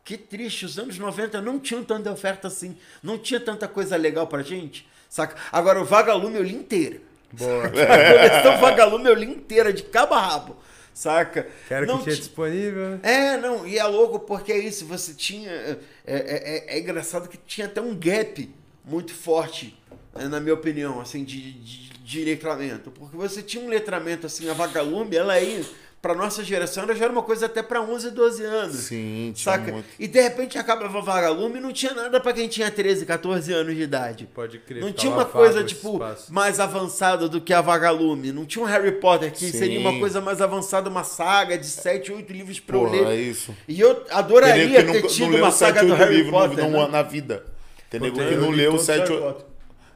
Que 0.03 0.17
triste, 0.17 0.65
os 0.65 0.79
anos 0.79 0.97
90 0.97 1.39
não 1.39 1.59
tinham 1.59 1.83
tanta 1.83 2.11
oferta 2.11 2.47
assim, 2.47 2.75
não 3.03 3.19
tinha 3.19 3.39
tanta 3.39 3.67
coisa 3.67 3.95
legal 3.95 4.25
pra 4.25 4.41
gente, 4.41 4.87
saca? 5.11 5.35
Agora 5.51 5.81
o 5.81 5.85
Vagalume 5.85 6.37
eu 6.37 6.43
li 6.43 6.55
inteira. 6.55 6.97
Boa. 7.33 7.65
A 7.67 7.69
coleção 7.71 8.57
Vagalume 8.61 9.09
eu 9.09 9.13
li 9.13 9.25
inteira, 9.25 9.71
de 9.73 9.83
cabo 9.83 10.13
a 10.15 10.19
rabo, 10.21 10.57
saca? 10.93 11.47
Quero 11.67 11.85
Não 11.85 11.97
que 11.97 12.03
tinha 12.05 12.15
ti- 12.15 12.21
disponível. 12.21 12.89
né? 12.91 12.99
é, 13.03 13.37
não, 13.37 13.67
e 13.67 13.77
é 13.77 13.83
louco 13.83 14.19
porque 14.19 14.51
é 14.51 14.57
isso, 14.57 14.85
você 14.85 15.13
tinha. 15.13 15.51
É, 15.51 15.77
é, 16.05 16.15
é- 16.15 16.75
é 16.77 16.79
engraçado 16.79 17.27
que 17.29 17.37
tinha 17.37 17.67
até 17.67 17.81
um 17.81 17.93
gap 17.95 18.49
muito 18.83 19.13
forte, 19.13 19.77
né, 20.15 20.27
na 20.27 20.39
minha 20.39 20.53
opinião, 20.53 20.99
assim, 20.99 21.23
de, 21.23 21.51
de, 21.53 21.89
de 21.93 22.23
letramento. 22.25 22.89
Porque 22.91 23.15
você 23.15 23.41
tinha 23.41 23.63
um 23.63 23.69
letramento, 23.69 24.25
assim, 24.27 24.49
a 24.49 24.53
vagalume, 24.53 25.15
ela 25.15 25.33
aí, 25.33 25.65
pra 26.01 26.15
nossa 26.15 26.43
geração, 26.43 26.83
ela 26.83 26.95
já 26.95 27.03
era 27.05 27.13
uma 27.13 27.21
coisa 27.21 27.45
até 27.45 27.61
pra 27.61 27.79
11, 27.81 28.09
12 28.09 28.43
anos. 28.43 28.75
Sim, 28.77 29.31
tinha 29.35 29.53
Saca? 29.53 29.71
muito. 29.71 29.85
E 29.99 30.07
de 30.07 30.19
repente 30.19 30.57
acabava 30.57 30.99
vagalume 30.99 31.59
e 31.59 31.61
não 31.61 31.71
tinha 31.71 31.93
nada 31.93 32.19
pra 32.19 32.33
quem 32.33 32.47
tinha 32.47 32.71
13, 32.71 33.05
14 33.05 33.53
anos 33.53 33.75
de 33.75 33.83
idade. 33.83 34.27
Pode 34.33 34.57
crer. 34.59 34.79
Não 34.81 34.87
ficava 34.87 34.99
tinha 34.99 35.13
uma 35.13 35.25
coisa, 35.25 35.63
tipo, 35.63 35.93
espaço. 35.93 36.33
mais 36.33 36.59
avançada 36.59 37.29
do 37.29 37.39
que 37.39 37.53
a 37.53 37.61
Vagalume. 37.61 38.31
Não 38.31 38.45
tinha 38.45 38.63
um 38.63 38.67
Harry 38.67 38.93
Potter 38.93 39.31
que 39.31 39.51
Sim. 39.51 39.57
seria 39.57 39.79
uma 39.79 39.99
coisa 39.99 40.19
mais 40.19 40.41
avançada, 40.41 40.89
uma 40.89 41.03
saga 41.03 41.57
de 41.57 41.67
7, 41.67 42.11
8 42.11 42.33
livros 42.33 42.59
pra 42.59 42.77
eu 42.77 42.89
ler. 42.89 43.05
é 43.07 43.15
isso. 43.15 43.55
E 43.67 43.79
eu 43.79 44.03
adoraria 44.09 44.83
que 44.83 44.91
ter 44.93 45.01
não, 45.03 45.07
tido 45.09 45.31
não 45.31 45.37
uma 45.39 45.51
7, 45.51 45.75
saga 45.75 45.85
do 45.85 45.91
8 45.93 45.99
Harry 45.99 46.15
livros 46.17 46.31
Potter. 46.31 46.67
no- 46.69 46.81
né? 46.81 46.87
na 46.87 47.01
vida. 47.03 47.45
Tem 47.91 47.99
nego 47.99 48.15
que 48.17 48.21
eu 48.23 48.41
não 48.41 48.49
leu 48.49 48.71
todos 48.71 48.81
os 48.81 48.85
7, 48.87 49.09
Harry 49.11 49.23
8... 49.23 49.50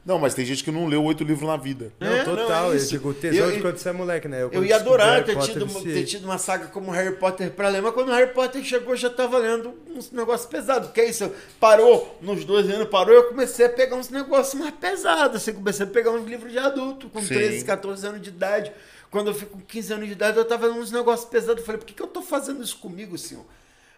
Não, 0.06 0.20
mas 0.20 0.36
tem 0.36 0.46
gente 0.46 0.64
que 0.64 0.70
não 0.72 0.86
leu 0.86 1.04
8 1.04 1.24
livros 1.24 1.48
na 1.50 1.58
vida. 1.58 1.92
Não, 2.00 2.08
É, 2.14 2.24
total. 2.24 2.48
não, 2.68 2.72
é 2.74 2.76
eu 2.76 2.86
digo, 2.86 3.12
tesão 3.16 3.50
de 3.50 3.56
Eu- 3.56 3.62
quando 3.64 3.78
você 3.78 3.90
é 3.90 3.92
moleque, 3.92 4.28
né? 4.28 4.44
Eu 4.44 4.52
quando 4.52 4.64
ia 4.66 4.76
adorar 4.76 5.24
ter 5.24 5.36
tido, 5.40 5.66
viciei. 5.66 5.94
ter 5.96 6.04
tido 6.06 6.26
uma 6.26 6.38
saga 6.38 6.68
como 6.68 6.92
Harry 6.92 7.16
Potter 7.16 7.50
pra 7.50 7.70
ler, 7.70 7.82
mas 7.82 7.92
quando 7.92 8.10
o 8.10 8.12
Harry 8.12 8.32
Potter 8.32 8.64
chegou, 8.64 8.94
eu 8.94 8.98
já 8.98 9.10
tava 9.10 9.40
lendo 9.40 9.74
uns 9.90 10.12
negócios 10.12 10.48
pesados. 10.48 10.92
Que 10.92 11.02
é 11.02 11.10
isso? 11.10 11.32
Parou, 11.60 12.20
nos 12.22 12.46
12 12.46 12.72
anos 12.72 12.88
parou, 12.90 13.16
eu 13.16 13.24
comecei 13.30 13.66
a 13.66 13.70
pegar 13.70 13.96
uns 13.96 14.10
negócios 14.10 14.54
mais 14.54 14.76
pesados. 14.76 15.38
Assim, 15.38 15.54
comecei 15.54 15.88
a 15.88 15.90
pegar 15.90 16.12
uns 16.12 16.28
livros 16.30 16.52
de 16.52 16.60
adulto, 16.60 17.10
com 17.10 17.20
Sim. 17.22 17.34
13, 17.34 17.66
14 17.66 18.06
anos 18.06 18.22
de 18.22 18.30
idade. 18.30 18.72
Quando 19.10 19.32
eu 19.32 19.34
fico 19.34 19.54
com 19.58 19.62
15 19.66 19.92
anos 19.92 20.06
de 20.06 20.12
idade, 20.12 20.38
eu 20.38 20.46
tava 20.46 20.68
lendo 20.68 20.82
uns 20.82 20.92
negócios 20.92 21.28
pesados. 21.28 21.58
Eu 21.62 21.66
falei, 21.66 21.80
por 21.80 21.86
que, 21.88 21.94
que 21.96 22.04
eu 22.04 22.08
tô 22.08 22.22
fazendo 22.22 22.62
isso 22.64 22.78
comigo, 22.78 23.18
senhor? 23.18 23.44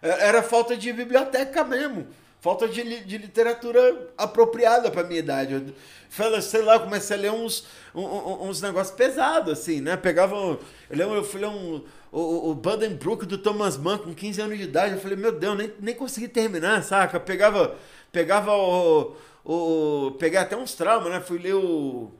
É- 0.00 0.26
Era 0.28 0.42
falta 0.42 0.74
de 0.74 0.90
biblioteca 0.90 1.62
mesmo. 1.64 2.06
Falta 2.40 2.68
de, 2.68 2.82
li- 2.82 3.00
de 3.04 3.18
literatura 3.18 4.10
apropriada 4.16 4.90
pra 4.90 5.02
minha 5.02 5.18
idade. 5.18 5.54
Eu, 6.18 6.42
sei 6.42 6.62
lá, 6.62 6.78
comecei 6.78 7.16
a 7.16 7.20
ler 7.20 7.32
uns, 7.32 7.66
um- 7.94 8.48
uns 8.48 8.62
negócios 8.62 8.96
pesados, 8.96 9.52
assim, 9.52 9.80
né? 9.80 9.96
Pegava. 9.96 10.36
Eu 10.36 10.60
lembro, 10.90 11.16
eu 11.16 11.24
fui 11.24 11.40
ler 11.40 11.48
um, 11.48 11.82
o, 12.12 12.50
o 12.50 12.54
Buddenbrook 12.54 13.26
do 13.26 13.38
Thomas 13.38 13.76
Mann 13.76 13.98
com 13.98 14.14
15 14.14 14.40
anos 14.40 14.56
de 14.56 14.64
idade. 14.64 14.94
Eu 14.94 15.00
falei, 15.00 15.16
meu 15.16 15.32
Deus, 15.32 15.56
nem, 15.58 15.72
nem 15.80 15.94
consegui 15.94 16.28
terminar, 16.28 16.82
saca? 16.84 17.18
Pegava. 17.18 17.76
Pegava 18.12 18.52
o. 18.56 19.16
o 19.44 20.12
peguei 20.12 20.38
até 20.38 20.56
uns 20.56 20.74
traumas, 20.74 21.10
né? 21.10 21.20
Fui 21.20 21.38
ler 21.38 21.54
o. 21.54 22.10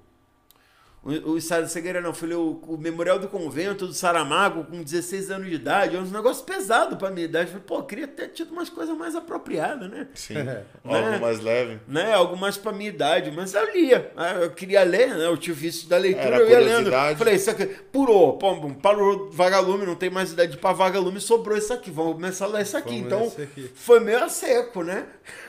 O, 1.24 1.32
o 1.36 1.40
Cegueira 1.40 2.00
não, 2.00 2.12
fui 2.12 2.28
ler 2.28 2.34
o, 2.36 2.60
o 2.66 2.76
Memorial 2.76 3.18
do 3.18 3.28
Convento 3.28 3.86
do 3.86 3.94
Saramago 3.94 4.64
com 4.64 4.82
16 4.82 5.30
anos 5.30 5.48
de 5.48 5.54
idade, 5.54 5.96
é 5.96 5.98
uns 5.98 6.12
negócios 6.12 6.44
pesados 6.44 6.98
pra 6.98 7.10
minha 7.10 7.24
idade. 7.24 7.48
Falei, 7.48 7.64
pô, 7.66 7.82
queria 7.82 8.06
ter 8.06 8.28
tido 8.28 8.52
umas 8.52 8.68
coisas 8.68 8.96
mais 8.96 9.16
apropriadas, 9.16 9.90
né? 9.90 10.06
Sim. 10.14 10.34
Né? 10.34 10.64
Algo 10.84 11.20
mais 11.20 11.40
leve. 11.40 11.78
né? 11.88 12.12
Algo 12.12 12.36
mais 12.36 12.56
pra 12.56 12.72
minha 12.72 12.90
idade, 12.90 13.30
mas 13.30 13.54
eu 13.54 13.72
lia. 13.72 14.12
Ah, 14.16 14.32
Eu 14.34 14.50
queria 14.50 14.82
ler, 14.84 15.14
né? 15.14 15.24
Eu 15.26 15.36
tinha 15.36 15.54
vício 15.54 15.88
da 15.88 15.96
leitura, 15.96 16.26
Era 16.26 16.38
eu 16.40 16.50
ia 16.50 16.58
lendo. 16.58 16.90
Falei, 17.16 17.34
isso 17.34 17.50
aqui, 17.50 17.66
purou, 17.66 18.36
pum, 18.36 18.60
pum, 18.60 18.74
parou 18.74 19.30
vagalume, 19.30 19.86
não 19.86 19.94
tem 19.94 20.10
mais 20.10 20.32
idade 20.32 20.56
pra 20.56 20.72
vagalume, 20.72 21.20
sobrou 21.20 21.56
isso 21.56 21.72
aqui, 21.72 21.90
vamos 21.90 22.14
começar 22.14 22.44
a 22.44 22.48
ler 22.48 22.62
isso 22.62 22.76
aqui. 22.76 23.02
Vamos 23.02 23.32
então, 23.32 23.44
aqui. 23.44 23.70
foi 23.74 24.00
meio 24.00 24.22
a 24.22 24.28
seco, 24.28 24.82
né? 24.82 25.06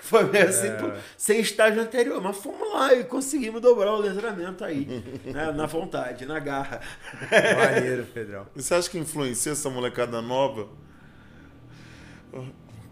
Foi 0.10 0.23
meio 0.23 0.49
assim, 0.49 0.68
É. 0.68 0.72
pô, 0.76 0.91
sem 1.15 1.40
estágio 1.40 1.80
anterior, 1.81 2.19
mas 2.19 2.36
fomos 2.38 2.68
lá 2.73 2.94
e 2.95 3.03
conseguimos 3.03 3.61
dobrar 3.61 3.94
o 3.94 3.99
letramento 3.99 4.65
aí, 4.65 4.86
né? 5.23 5.52
na 5.52 5.68
vontade, 5.68 6.26
na 6.26 6.40
garra. 6.40 6.81
Maneiro, 7.31 8.06
Pedrão. 8.11 8.48
E 8.56 8.61
Você 8.61 8.73
acha 8.73 8.90
que 8.90 8.98
influencia 8.98 9.52
essa 9.52 9.69
molecada 9.69 10.19
nova? 10.19 10.68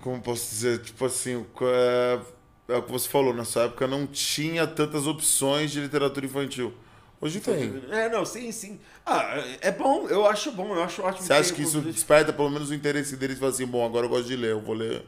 Como 0.01 0.21
posso 0.21 0.47
dizer? 0.49 0.79
Tipo 0.81 1.05
assim, 1.05 1.43
é, 1.61 2.19
é 2.69 2.77
o 2.77 2.83
que 2.83 2.91
você 2.91 3.09
falou, 3.09 3.33
na 3.33 3.43
sua 3.43 3.63
época 3.63 3.87
não 3.87 4.05
tinha 4.05 4.67
tantas 4.67 5.07
opções 5.07 5.71
de 5.71 5.79
literatura 5.79 6.25
infantil. 6.25 6.73
Hoje 7.19 7.39
tem. 7.39 7.81
É, 7.89 8.09
não, 8.09 8.23
sim, 8.23 8.51
sim. 8.51 8.79
Ah, 9.03 9.43
é 9.59 9.71
bom, 9.71 10.07
eu 10.07 10.27
acho 10.27 10.51
bom, 10.51 10.75
eu 10.75 10.83
acho 10.83 11.01
ótimo. 11.01 11.25
Você 11.25 11.33
acha 11.33 11.51
que 11.51 11.63
isso 11.63 11.81
desperta 11.81 12.31
pelo 12.31 12.49
menos 12.51 12.69
o 12.69 12.75
interesse 12.75 13.15
deles 13.15 13.37
e 13.37 13.39
fala 13.39 13.51
assim, 13.51 13.65
bom, 13.65 13.83
agora 13.83 14.05
eu 14.05 14.09
gosto 14.09 14.27
de 14.27 14.35
ler, 14.35 14.51
eu 14.51 14.61
vou 14.61 14.75
ler. 14.75 15.03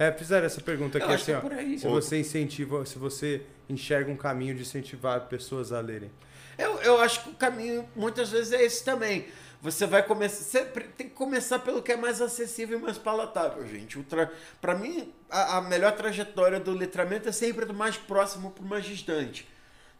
É, 0.00 0.10
fizeram 0.10 0.46
essa 0.46 0.62
pergunta 0.62 0.96
aqui 0.96 1.12
assim, 1.12 1.32
é 1.32 1.36
ó. 1.36 1.42
Se 1.78 1.86
você 1.86 2.18
incentiva, 2.18 2.86
se 2.86 2.98
você 2.98 3.42
enxerga 3.68 4.10
um 4.10 4.16
caminho 4.16 4.54
de 4.54 4.62
incentivar 4.62 5.20
pessoas 5.28 5.72
a 5.72 5.80
lerem. 5.82 6.10
Eu, 6.56 6.80
eu 6.80 7.00
acho 7.02 7.22
que 7.22 7.28
o 7.28 7.34
caminho 7.34 7.86
muitas 7.94 8.30
vezes 8.30 8.50
é 8.54 8.64
esse 8.64 8.82
também. 8.82 9.26
Você 9.60 9.86
vai 9.86 10.02
começar. 10.02 10.64
Tem 10.96 11.06
que 11.06 11.14
começar 11.14 11.58
pelo 11.58 11.82
que 11.82 11.92
é 11.92 11.98
mais 11.98 12.22
acessível 12.22 12.78
e 12.78 12.80
mais 12.80 12.96
palatável, 12.96 13.68
gente. 13.68 13.98
O 13.98 14.02
tra... 14.02 14.32
Para 14.58 14.74
mim, 14.74 15.12
a, 15.28 15.58
a 15.58 15.60
melhor 15.60 15.92
trajetória 15.92 16.58
do 16.58 16.72
letramento 16.72 17.28
é 17.28 17.32
sempre 17.32 17.66
do 17.66 17.74
mais 17.74 17.98
próximo 17.98 18.52
para 18.52 18.64
o 18.64 18.66
mais 18.66 18.86
distante. 18.86 19.46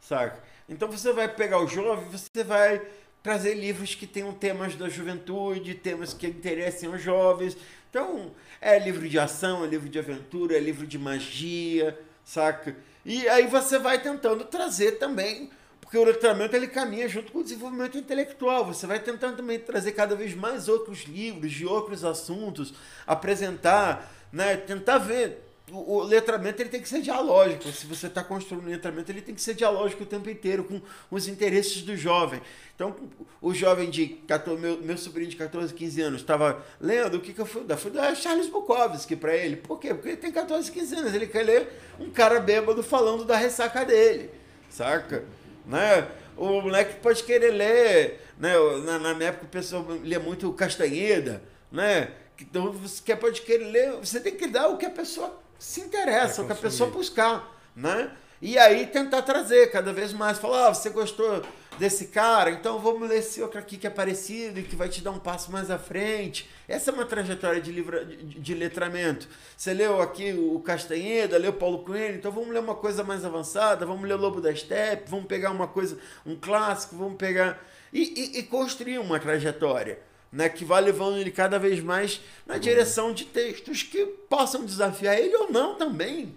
Saca? 0.01 0.43
Então 0.66 0.90
você 0.90 1.12
vai 1.12 1.28
pegar 1.28 1.59
o 1.59 1.66
jovem, 1.66 2.09
você 2.09 2.43
vai 2.43 2.81
trazer 3.22 3.52
livros 3.52 3.94
que 3.94 4.06
tenham 4.06 4.32
temas 4.32 4.74
da 4.77 4.89
juventude, 4.89 5.74
temas 5.74 6.14
que 6.14 6.27
interessem 6.27 6.90
aos 6.90 7.02
jovens. 7.02 7.55
Então, 7.91 8.31
é 8.61 8.79
livro 8.79 9.09
de 9.09 9.19
ação, 9.19 9.65
é 9.65 9.67
livro 9.67 9.89
de 9.89 9.99
aventura, 9.99 10.57
é 10.57 10.61
livro 10.61 10.87
de 10.87 10.97
magia, 10.97 11.99
saca? 12.25 12.77
E 13.05 13.29
aí 13.29 13.49
você 13.49 13.81
vai 13.81 14.01
tentando 14.01 14.45
trazer 14.45 14.93
também, 14.93 15.51
porque 15.81 15.99
o 15.99 16.05
letramento 16.05 16.55
ele 16.55 16.69
caminha 16.69 17.09
junto 17.09 17.33
com 17.33 17.41
o 17.41 17.43
desenvolvimento 17.43 17.99
intelectual. 17.99 18.65
Você 18.65 18.87
vai 18.87 19.01
tentando 19.01 19.39
também 19.39 19.59
trazer 19.59 19.91
cada 19.91 20.15
vez 20.15 20.35
mais 20.35 20.69
outros 20.69 21.01
livros 21.05 21.51
de 21.51 21.67
outros 21.67 22.05
assuntos, 22.05 22.73
apresentar, 23.05 24.09
né, 24.33 24.57
tentar 24.57 24.99
ver 24.99 25.49
o, 25.73 26.03
letramento 26.03 26.61
ele 26.63 26.69
tem 26.69 26.81
que 26.81 26.89
ser 26.89 27.01
dialógico. 27.01 27.71
Se 27.71 27.87
você 27.87 28.07
está 28.07 28.23
construindo 28.23 28.67
um 28.67 28.71
letramento, 28.71 29.11
ele 29.11 29.21
tem 29.21 29.35
que 29.35 29.41
ser 29.41 29.55
dialógico 29.55 30.03
o 30.03 30.07
tempo 30.07 30.29
inteiro 30.29 30.65
com 30.65 30.81
os 31.11 31.29
interesses 31.29 31.83
do 31.83 31.97
jovem. 31.97 32.41
Então, 32.75 32.97
o 33.41 33.53
jovem 33.53 33.91
de 33.91 34.07
14, 34.27 34.61
meu, 34.61 34.81
meu 34.81 34.97
sobrinho 34.97 35.29
de 35.29 35.37
14, 35.37 35.73
15 35.75 36.01
anos 36.01 36.21
estava 36.23 36.65
lendo 36.81 37.17
o 37.17 37.21
que, 37.21 37.33
que 37.33 37.41
eu 37.41 37.47
fui 37.47 37.63
dar? 37.65 37.77
Fui 37.77 37.91
dar 37.91 38.15
Charles 38.15 38.49
Bukowski 38.49 39.17
para 39.17 39.35
ele. 39.37 39.57
Por 39.57 39.79
quê? 39.79 39.93
Porque 39.93 40.09
ele 40.09 40.17
tem 40.17 40.33
14, 40.33 40.71
15 40.73 40.97
anos. 40.97 41.15
Ele 41.15 41.27
quer 41.27 41.45
ler 41.45 41.69
um 41.99 42.11
cara 42.11 42.41
bêbado 42.41 42.83
falando 42.83 43.25
da 43.25 43.37
ressaca 43.37 43.85
dele. 43.85 44.31
Saca? 44.71 45.25
Né? 45.67 46.09
O 46.37 46.63
moleque 46.63 47.01
pode 47.01 47.23
querer 47.23 47.51
ler. 47.51 48.21
Né? 48.39 48.55
Na, 48.85 48.99
na 48.99 49.15
minha 49.15 49.29
época, 49.29 49.45
o 49.45 49.49
pessoal 49.49 49.87
lia 50.03 50.19
muito 50.19 50.53
Castanheda. 50.53 51.43
Né? 51.71 52.11
Então, 52.41 52.73
você 52.73 53.03
quer, 53.05 53.17
pode 53.17 53.43
querer 53.43 53.67
ler. 53.67 53.93
Você 53.97 54.21
tem 54.21 54.35
que 54.35 54.47
dar 54.47 54.69
o 54.69 54.79
que 54.79 54.87
a 54.87 54.91
pessoa 54.91 55.40
se 55.61 55.82
interessa, 55.82 56.41
o 56.41 56.47
que 56.47 56.53
a 56.53 56.57
pessoa 56.57 56.89
buscar, 56.91 57.55
né? 57.77 58.11
E 58.41 58.59
aí 58.59 58.87
tentar 58.87 59.20
trazer 59.20 59.70
cada 59.70 59.93
vez 59.93 60.15
mais. 60.15 60.39
Falar, 60.39 60.69
ah, 60.69 60.74
você 60.74 60.89
gostou 60.89 61.43
desse 61.78 62.07
cara? 62.07 62.51
Então 62.51 62.78
vamos 62.78 63.07
ler 63.07 63.19
esse 63.19 63.43
outro 63.43 63.59
aqui 63.59 63.77
que 63.77 63.87
é 63.87 63.91
parecido 63.91 64.59
e 64.59 64.62
que 64.62 64.74
vai 64.74 64.89
te 64.89 65.03
dar 65.03 65.11
um 65.11 65.19
passo 65.19 65.53
mais 65.53 65.70
à 65.70 65.78
frente. 65.78 66.49
Essa 66.66 66.91
é 66.91 66.95
uma 66.95 67.05
trajetória 67.05 67.61
de, 67.61 67.70
livra, 67.70 68.07
de, 68.07 68.16
de 68.16 68.55
letramento. 68.55 69.28
Você 69.55 69.74
leu 69.74 70.01
aqui 70.01 70.32
o 70.32 70.59
Castanheda, 70.61 71.37
leu 71.37 71.53
Paulo 71.53 71.81
Coelho, 71.81 72.16
então 72.16 72.32
vamos 72.32 72.49
ler 72.49 72.61
uma 72.61 72.74
coisa 72.74 73.05
mais 73.05 73.23
avançada, 73.23 73.85
vamos 73.85 74.09
ler 74.09 74.15
Lobo 74.15 74.41
da 74.41 74.55
Steppe, 74.55 75.11
vamos 75.11 75.27
pegar 75.27 75.51
uma 75.51 75.69
coisa, 75.69 75.99
um 76.24 76.35
clássico, 76.35 76.97
vamos 76.97 77.19
pegar. 77.19 77.62
E, 77.93 78.01
e, 78.01 78.39
e 78.39 78.43
construir 78.45 78.99
uma 78.99 79.20
trajetória. 79.20 79.99
Né, 80.32 80.48
que 80.48 80.65
vai 80.65 80.81
levando 80.81 81.19
ele 81.19 81.32
cada 81.32 81.59
vez 81.59 81.81
mais 81.81 82.20
na 82.47 82.57
direção 82.57 83.12
de 83.12 83.24
textos 83.24 83.82
que 83.82 84.07
possam 84.07 84.65
desafiar 84.65 85.19
ele 85.19 85.35
ou 85.35 85.51
não 85.51 85.74
também. 85.74 86.36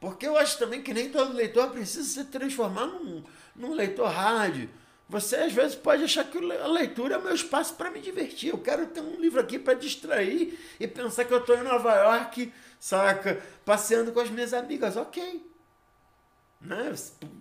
Porque 0.00 0.26
eu 0.26 0.36
acho 0.36 0.58
também 0.58 0.82
que 0.82 0.92
nem 0.92 1.10
todo 1.10 1.32
leitor 1.32 1.70
precisa 1.70 2.04
se 2.04 2.24
transformar 2.24 2.86
num, 2.86 3.22
num 3.54 3.72
leitor 3.72 4.08
hard. 4.08 4.68
Você 5.08 5.36
às 5.36 5.52
vezes 5.52 5.76
pode 5.76 6.02
achar 6.02 6.24
que 6.24 6.36
a 6.38 6.66
leitura 6.66 7.14
é 7.14 7.18
o 7.18 7.22
meu 7.22 7.34
espaço 7.34 7.74
para 7.74 7.90
me 7.90 8.00
divertir. 8.00 8.50
Eu 8.50 8.58
quero 8.58 8.86
ter 8.88 9.00
um 9.00 9.20
livro 9.20 9.40
aqui 9.40 9.58
para 9.58 9.74
distrair 9.74 10.58
e 10.80 10.88
pensar 10.88 11.24
que 11.24 11.32
eu 11.32 11.38
estou 11.38 11.56
em 11.56 11.62
Nova 11.62 11.94
York, 11.94 12.52
saca? 12.80 13.40
Passeando 13.64 14.10
com 14.10 14.18
as 14.18 14.30
minhas 14.30 14.52
amigas. 14.52 14.96
Ok. 14.96 15.48
Né? 16.60 16.92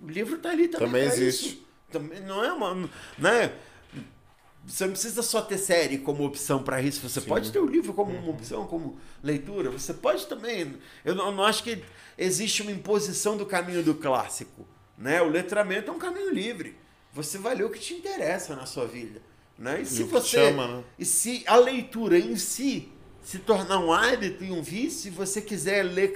O 0.03 0.07
livro 0.07 0.35
está 0.35 0.51
ali 0.51 0.67
também. 0.67 0.87
Também 0.87 1.03
existe. 1.05 1.47
Isso. 1.47 1.65
Também 1.91 2.21
não 2.21 2.43
é 2.43 2.51
uma. 2.51 2.89
Né? 3.17 3.51
Você 4.67 4.85
não 4.85 4.93
precisa 4.93 5.21
só 5.21 5.41
ter 5.41 5.57
série 5.57 5.97
como 5.99 6.25
opção 6.25 6.63
para 6.63 6.81
isso. 6.81 7.07
Você 7.07 7.21
Sim. 7.21 7.27
pode 7.27 7.51
ter 7.51 7.59
o 7.59 7.65
livro 7.65 7.93
como 7.93 8.11
uma 8.11 8.31
opção, 8.31 8.65
como 8.65 8.97
leitura. 9.21 9.69
Você 9.69 9.93
pode 9.93 10.25
também. 10.25 10.75
Eu 11.03 11.13
não, 11.13 11.27
eu 11.27 11.31
não, 11.33 11.43
acho 11.43 11.63
que 11.63 11.83
existe 12.17 12.61
uma 12.61 12.71
imposição 12.71 13.37
do 13.37 13.45
caminho 13.45 13.83
do 13.83 13.93
clássico. 13.93 14.65
Né? 14.97 15.21
O 15.21 15.27
letramento 15.27 15.91
é 15.91 15.93
um 15.93 15.99
caminho 15.99 16.33
livre. 16.33 16.75
Você 17.13 17.37
vai 17.37 17.55
ler 17.55 17.65
o 17.65 17.69
que 17.69 17.79
te 17.79 17.93
interessa 17.93 18.55
na 18.55 18.65
sua 18.65 18.87
vida. 18.87 19.21
Né? 19.57 19.81
E 19.81 19.85
se 19.85 20.03
você. 20.03 20.37
Chama, 20.37 20.67
né? 20.67 20.83
E 20.97 21.05
se 21.05 21.43
a 21.45 21.55
leitura 21.55 22.17
em 22.17 22.35
si 22.35 22.91
se 23.25 23.39
tornar 23.39 23.79
um 23.79 23.91
hábito 23.91 24.43
e 24.43 24.51
um 24.51 24.61
vício, 24.61 24.99
se 24.99 25.09
você 25.09 25.41
quiser 25.41 25.81
ler 25.81 26.13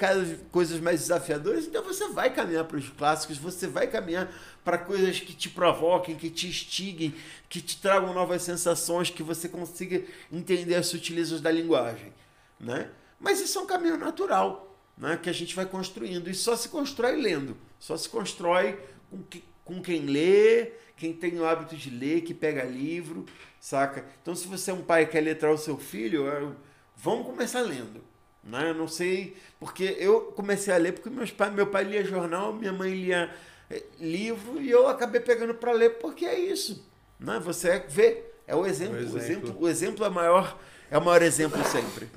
coisas 0.52 0.80
mais 0.80 1.00
desafiadoras, 1.02 1.66
então 1.66 1.84
você 1.84 2.08
vai 2.10 2.32
caminhar 2.32 2.66
para 2.66 2.78
os 2.78 2.88
clássicos, 2.90 3.36
você 3.36 3.66
vai 3.66 3.88
caminhar 3.88 4.32
para 4.64 4.78
coisas 4.78 5.20
que 5.20 5.34
te 5.34 5.50
provoquem, 5.50 6.16
que 6.16 6.30
te 6.30 6.48
instiguem, 6.48 7.16
que 7.50 7.62
te 7.62 7.82
tragam 7.82 8.14
novas 8.14 8.44
sensações, 8.44 9.10
que 9.10 9.24
você 9.24 9.50
consiga 9.50 10.04
entender 10.32 10.76
as 10.76 10.86
sutilezas 10.86 11.42
da 11.42 11.50
linguagem, 11.50 12.14
né? 12.60 12.92
Mas 13.20 13.42
isso 13.42 13.58
é 13.58 13.62
um 13.64 13.66
caminho 13.66 13.98
natural, 13.98 14.80
né? 14.96 15.18
Que 15.18 15.32
a 15.32 15.34
gente 15.34 15.56
vai 15.56 15.66
construindo 15.66 16.30
e 16.30 16.36
só 16.36 16.56
se 16.56 16.70
constrói 16.70 17.16
lendo, 17.16 17.58
só 17.80 17.98
se 17.98 18.08
constrói 18.08 18.80
com, 19.10 19.24
que, 19.24 19.44
com 19.66 19.82
quem 19.82 20.02
lê, 20.02 20.74
quem 20.96 21.12
tem 21.12 21.40
o 21.40 21.46
hábito 21.46 21.76
de 21.76 21.90
ler, 21.90 22.22
que 22.22 22.36
pega 22.36 22.64
livro, 22.66 23.26
saca? 23.60 24.06
Então, 24.22 24.36
se 24.36 24.48
você 24.48 24.70
é 24.70 24.76
um 24.76 24.84
pai 24.84 25.08
que 25.08 25.14
quer 25.14 25.22
letrar 25.22 25.52
o 25.52 25.58
seu 25.58 25.76
filho, 25.76 26.56
vamos 27.02 27.26
começar 27.26 27.62
lendo. 27.62 28.04
Né? 28.44 28.70
Eu 28.70 28.74
não 28.74 28.88
sei, 28.88 29.36
porque 29.60 29.96
eu 30.00 30.32
comecei 30.34 30.74
a 30.74 30.78
ler 30.78 30.94
porque 30.94 31.10
meus 31.10 31.32
pai, 31.32 31.50
meu 31.52 31.68
pai 31.68 31.84
lia 31.84 32.04
jornal, 32.04 32.54
minha 32.54 32.72
mãe 32.72 32.94
lia 32.94 33.34
eh, 33.70 33.84
livro 34.00 34.62
e 34.62 34.70
eu 34.70 34.88
acabei 34.88 35.22
pegando 35.22 35.54
para 35.54 35.72
ler 35.72 35.98
porque 36.00 36.26
é 36.26 36.40
isso. 36.40 36.88
Né? 37.20 37.40
Você 37.40 37.80
vê, 37.88 38.24
é 38.48 38.56
o 38.56 38.66
exemplo. 38.66 38.96
O 38.96 39.00
exemplo. 39.00 39.14
o 39.14 39.20
exemplo, 39.20 39.58
o 39.60 39.70
exemplo 39.70 40.06
é 40.06 40.10
maior, 40.10 40.60
é 40.90 40.98
o 40.98 41.04
maior 41.04 41.22
exemplo 41.22 41.64
sempre. 41.66 42.10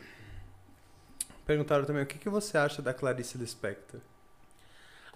Perguntaram 1.44 1.84
também 1.84 2.02
o 2.02 2.06
que, 2.06 2.18
que 2.18 2.28
você 2.28 2.56
acha 2.56 2.80
da 2.80 2.94
Clarice 2.94 3.36
Lispector. 3.36 4.00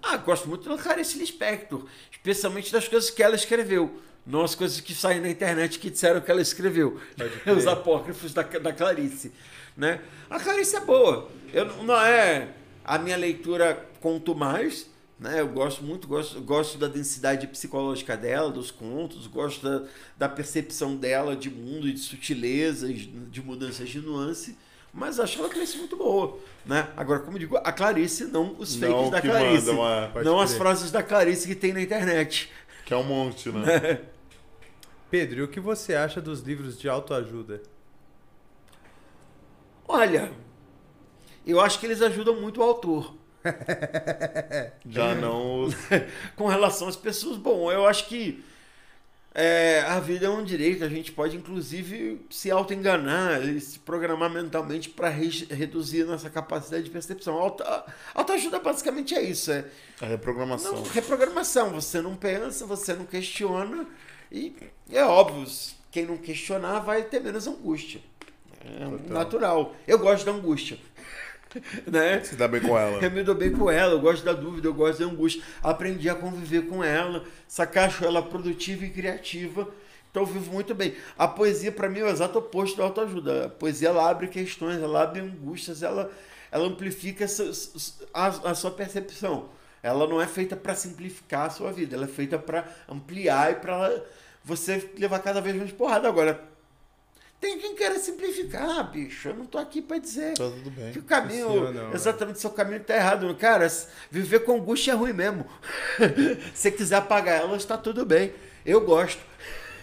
Ah, 0.03 0.17
gosto 0.19 0.49
muito 0.49 0.69
da 0.69 0.77
Clarice 0.77 1.19
Lispector, 1.19 1.87
especialmente 2.11 2.73
das 2.73 2.87
coisas 2.87 3.11
que 3.11 3.23
ela 3.23 3.35
escreveu. 3.35 4.01
Não 4.27 4.43
as 4.43 4.57
coisas 4.57 4.81
que 4.81 4.93
saem 4.93 5.21
na 5.21 5.29
internet 5.31 5.79
que 5.79 5.89
disseram 5.89 6.21
que 6.21 6.31
ela 6.31 6.43
escreveu. 6.43 7.01
Os 7.57 7.67
apócrifos 7.67 8.35
da, 8.35 8.43
da 8.43 8.73
Clarice. 8.73 9.33
Né? 9.77 10.01
A 10.31 10.41
Clarice 10.41 10.77
é 10.77 10.81
boa. 10.81 11.29
Eu, 11.53 11.67
não 11.83 12.01
é 12.01 12.55
a 12.85 12.99
minha 12.99 13.17
leitura 13.17 13.89
conto 14.01 14.35
mais. 14.35 14.89
Né? 15.19 15.41
Eu 15.41 15.49
gosto 15.49 15.83
muito, 15.83 16.07
gosto, 16.07 16.41
gosto 16.41 16.79
da 16.79 16.89
densidade 16.89 17.47
psicológica 17.47 18.17
dela, 18.17 18.51
dos 18.51 18.71
contos, 18.71 19.27
gosto 19.27 19.63
da, 19.63 19.87
da 20.17 20.29
percepção 20.29 20.97
dela 20.97 21.35
de 21.35 21.51
mundo 21.51 21.89
e 21.89 21.93
de 21.93 22.01
sutilezas, 22.01 22.97
de 22.97 23.43
mudanças 23.43 23.89
de 23.89 24.01
nuance. 24.01 24.57
Mas 24.93 25.21
acho 25.21 25.39
ela 25.39 25.49
Clarice 25.49 25.77
muito 25.77 25.97
boa. 25.97 26.39
Né? 26.65 26.89
Agora, 26.97 27.21
como 27.21 27.37
eu 27.37 27.41
digo, 27.41 27.57
a 27.59 27.71
Clarice, 27.71 28.25
não 28.25 28.57
os 28.59 28.77
fakes 28.77 28.97
não 28.97 29.11
da 29.11 29.21
Clarice. 29.21 29.71
Uma... 29.71 30.11
Não 30.25 30.41
as 30.41 30.55
frases 30.55 30.91
da 30.91 31.03
Clarice 31.03 31.47
que 31.47 31.55
tem 31.55 31.73
na 31.73 31.83
internet. 31.83 32.51
Que 32.85 32.95
é 32.95 32.97
um 32.97 33.05
monte, 33.05 33.51
né? 33.51 34.01
Pedro, 35.11 35.41
e 35.41 35.43
o 35.43 35.49
que 35.49 35.61
você 35.61 35.95
acha 35.95 36.21
dos 36.21 36.41
livros 36.41 36.79
de 36.79 36.89
autoajuda? 36.89 37.63
Olha, 39.89 40.33
eu 41.47 41.61
acho 41.61 41.79
que 41.79 41.87
eles 41.87 42.03
ajudam 42.03 42.41
muito 42.41 42.61
o 42.61 42.63
autor. 42.63 43.15
Já 44.89 45.15
não. 45.15 45.69
Com 46.35 46.47
relação 46.47 46.89
às 46.89 46.97
pessoas, 46.97 47.37
bom, 47.37 47.71
eu 47.71 47.87
acho 47.87 48.09
que 48.09 48.45
é, 49.39 49.85
a 49.87 50.01
vida 50.01 50.25
é 50.25 50.31
um 50.31 50.43
direito, 50.43 50.83
a 50.83 50.89
gente 50.89 51.13
pode 51.13 51.37
inclusive 51.37 52.25
se 52.31 52.51
auto-enganar, 52.51 53.43
se 53.61 53.79
programar 53.81 54.31
mentalmente 54.31 54.89
para 54.89 55.11
re 55.11 55.29
reduzir 55.51 56.05
nossa 56.05 56.31
capacidade 56.31 56.85
de 56.85 56.91
percepção. 56.91 57.35
Auto, 57.35 57.63
autoajuda 58.15 58.59
basicamente 58.59 59.15
é 59.15 59.23
isso: 59.23 59.53
é 59.53 59.67
a 60.01 60.07
reprogramação. 60.07 60.73
Não, 60.73 60.83
reprogramação. 60.85 61.71
Você 61.75 62.01
não 62.01 62.17
pensa, 62.17 62.65
você 62.65 62.95
não 62.95 63.05
questiona 63.05 63.87
e 64.33 64.57
é 64.91 65.05
óbvio, 65.05 65.47
quem 65.91 66.07
não 66.07 66.17
questionar 66.17 66.81
vai 66.81 67.03
ter 67.03 67.21
menos 67.21 67.47
angústia. 67.47 68.01
É 68.81 68.85
Total. 68.85 69.09
natural. 69.09 69.77
Eu 69.87 69.99
gosto 69.99 70.25
da 70.25 70.33
angústia. 70.33 70.79
né? 71.87 72.23
Se 72.23 72.37
dá 72.37 72.49
bem 72.49 72.61
com 72.61 72.79
ela. 72.79 73.03
Eu 73.03 73.11
me 73.11 73.23
dou 73.23 73.35
bem 73.35 73.53
com 73.53 73.71
ela, 73.71 73.93
eu 73.93 74.01
gosto 74.01 74.25
da 74.25 74.33
dúvida, 74.33 74.67
eu 74.69 74.75
gosto 74.75 75.01
da 75.01 75.07
angústia. 75.07 75.43
Aprendi 75.63 76.09
a 76.09 76.15
conviver 76.15 76.63
com 76.67 76.83
ela, 76.83 77.25
sacar 77.47 77.93
ela 78.03 78.23
produtiva 78.23 78.85
e 78.85 78.91
criativa. 78.91 79.69
Então 80.11 80.23
eu 80.23 80.27
vivo 80.27 80.53
muito 80.53 80.75
bem. 80.75 80.95
A 81.19 81.29
poesia, 81.29 81.71
para 81.71 81.89
mim, 81.89 82.01
é 82.01 82.05
o 82.05 82.09
exato 82.09 82.39
oposto 82.39 82.79
da 82.79 82.85
autoajuda. 82.85 83.47
A 83.47 83.49
poesia 83.49 83.89
ela 83.89 84.09
abre 84.09 84.29
questões, 84.29 84.83
ela 84.83 85.03
abre 85.03 85.21
angústias, 85.21 85.83
ela, 85.83 86.11
ela 86.51 86.67
amplifica 86.67 87.27
a, 88.15 88.27
a 88.27 88.55
sua 88.55 88.71
percepção. 88.71 89.51
Ela 89.83 90.07
não 90.07 90.21
é 90.21 90.27
feita 90.27 90.57
para 90.57 90.75
simplificar 90.75 91.47
a 91.47 91.51
sua 91.51 91.71
vida, 91.71 91.95
ela 91.95 92.07
é 92.07 92.09
feita 92.09 92.39
para 92.39 92.67
ampliar 92.89 93.53
e 93.53 93.55
para 93.57 94.03
você 94.43 94.91
levar 94.99 95.21
cada 95.21 95.41
vez 95.41 95.55
mais 95.55 95.71
porrada. 95.71 96.09
Agora, 96.09 96.41
tem 97.47 97.61
quem 97.61 97.77
queira 97.77 97.97
simplificar, 98.01 98.91
bicho. 98.91 99.29
Eu 99.29 99.37
não 99.37 99.47
tô 99.47 99.57
aqui 99.57 99.81
para 99.81 99.99
dizer 99.99 100.35
tá 100.37 100.51
tudo 100.51 100.69
bem. 100.69 100.93
que 100.93 100.99
o 100.99 101.05
caminho, 101.05 101.73
não, 101.73 101.93
exatamente, 101.95 102.41
seu 102.41 102.51
caminho 102.51 102.83
tá 102.83 102.97
errado. 102.97 103.33
Cara, 103.37 103.69
viver 104.11 104.41
com 104.41 104.57
angústia 104.57 104.91
é 104.91 104.95
ruim 104.95 105.13
mesmo. 105.13 105.47
Se 106.53 106.73
quiser 106.73 106.97
apagar 106.97 107.41
ela, 107.41 107.57
está 107.57 107.79
tudo 107.79 108.05
bem. 108.05 108.35
Eu 108.65 108.81
gosto. 108.81 109.23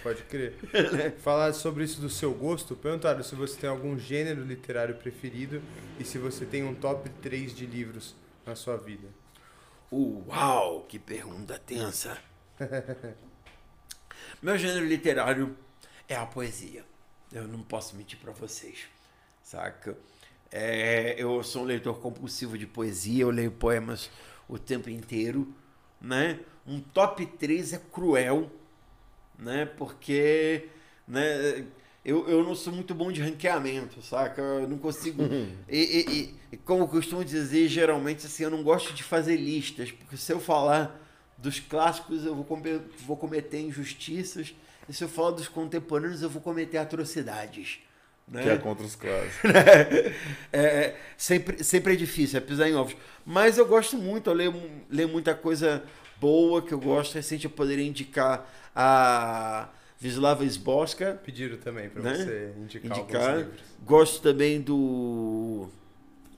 Pode 0.03 0.23
crer. 0.23 0.55
Falar 1.23 1.53
sobre 1.53 1.85
isso 1.85 2.01
do 2.01 2.09
seu 2.09 2.33
gosto, 2.33 2.75
perguntaram 2.75 3.23
se 3.23 3.33
você 3.33 3.57
tem 3.57 3.69
algum 3.69 3.97
gênero 3.97 4.43
literário 4.43 4.95
preferido 4.95 5.61
e 5.97 6.03
se 6.03 6.17
você 6.17 6.45
tem 6.45 6.63
um 6.63 6.75
top 6.75 7.09
3 7.21 7.55
de 7.55 7.65
livros 7.65 8.13
na 8.45 8.55
sua 8.55 8.75
vida. 8.75 9.07
Uau, 9.89 10.81
que 10.81 10.99
pergunta 10.99 11.57
tensa. 11.65 12.17
Meu 14.41 14.57
gênero 14.57 14.85
literário 14.85 15.55
é 16.09 16.15
a 16.17 16.25
poesia. 16.25 16.83
Eu 17.33 17.47
não 17.47 17.63
posso 17.63 17.95
mentir 17.95 18.19
para 18.19 18.31
vocês, 18.31 18.83
saca? 19.41 19.97
É, 20.51 21.15
eu 21.17 21.43
sou 21.43 21.63
um 21.63 21.65
leitor 21.65 21.99
compulsivo 21.99 22.55
de 22.59 22.67
poesia, 22.67 23.23
eu 23.23 23.31
leio 23.31 23.51
poemas 23.51 24.11
o 24.47 24.59
tempo 24.59 24.87
inteiro, 24.87 25.51
né? 25.99 26.39
Um 26.67 26.79
top 26.79 27.25
3 27.25 27.73
é 27.73 27.81
cruel, 27.91 28.51
né? 29.37 29.65
Porque, 29.65 30.69
né? 31.07 31.65
Eu, 32.05 32.29
eu 32.29 32.43
não 32.43 32.53
sou 32.53 32.71
muito 32.71 32.93
bom 32.93 33.11
de 33.11 33.21
ranqueamento, 33.21 33.99
saca? 34.03 34.41
Eu 34.41 34.67
não 34.67 34.77
consigo. 34.77 35.23
e, 35.67 35.79
e, 35.79 36.35
e, 36.51 36.57
como 36.57 36.83
eu 36.83 36.87
costumo 36.87 37.25
dizer, 37.25 37.67
geralmente, 37.67 38.27
assim, 38.27 38.43
eu 38.43 38.51
não 38.51 38.61
gosto 38.61 38.93
de 38.93 39.01
fazer 39.01 39.37
listas, 39.37 39.91
porque 39.91 40.17
se 40.17 40.31
eu 40.31 40.39
falar 40.39 41.01
dos 41.35 41.59
clássicos 41.59 42.25
eu 42.25 42.35
vou, 42.35 42.45
comer, 42.45 42.79
vou 43.07 43.17
cometer 43.17 43.59
injustiças, 43.59 44.53
se 44.91 45.03
eu 45.03 45.07
falar 45.09 45.31
dos 45.31 45.47
contemporâneos 45.47 46.21
eu 46.21 46.29
vou 46.29 46.41
cometer 46.41 46.77
atrocidades. 46.77 47.79
Né? 48.27 48.43
Que 48.43 48.49
é 48.49 48.57
contra 48.57 48.85
os 48.85 48.95
clássicos. 48.95 49.51
é, 50.51 50.59
é, 50.59 50.99
sempre, 51.17 51.63
sempre 51.63 51.93
é 51.93 51.95
difícil, 51.95 52.37
é 52.37 52.41
pisar 52.41 52.69
em 52.69 52.75
ovos. 52.75 52.95
Mas 53.25 53.57
eu 53.57 53.65
gosto 53.65 53.97
muito, 53.97 54.29
eu 54.29 54.33
leio, 54.33 54.71
leio 54.89 55.09
muita 55.09 55.35
coisa 55.35 55.83
boa 56.19 56.61
que 56.61 56.73
eu 56.73 56.79
gosto. 56.79 57.15
Recente 57.15 57.45
eu 57.45 57.51
poderia 57.51 57.85
indicar 57.85 58.49
a 58.75 59.69
Wisława 60.01 60.45
Sboska. 60.45 61.19
Pediram 61.23 61.57
também 61.57 61.89
para 61.89 62.01
né? 62.01 62.15
você 62.15 62.53
indicar, 62.57 62.97
indicar. 62.97 63.47
Gosto 63.85 64.21
também 64.21 64.61
do... 64.61 65.69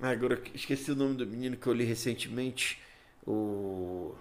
Ah, 0.01 0.09
agora 0.09 0.41
esqueci 0.53 0.91
o 0.91 0.95
nome 0.95 1.15
do 1.15 1.25
menino 1.25 1.55
que 1.55 1.67
eu 1.67 1.73
li 1.73 1.85
recentemente 1.85 2.79
o. 3.25 4.13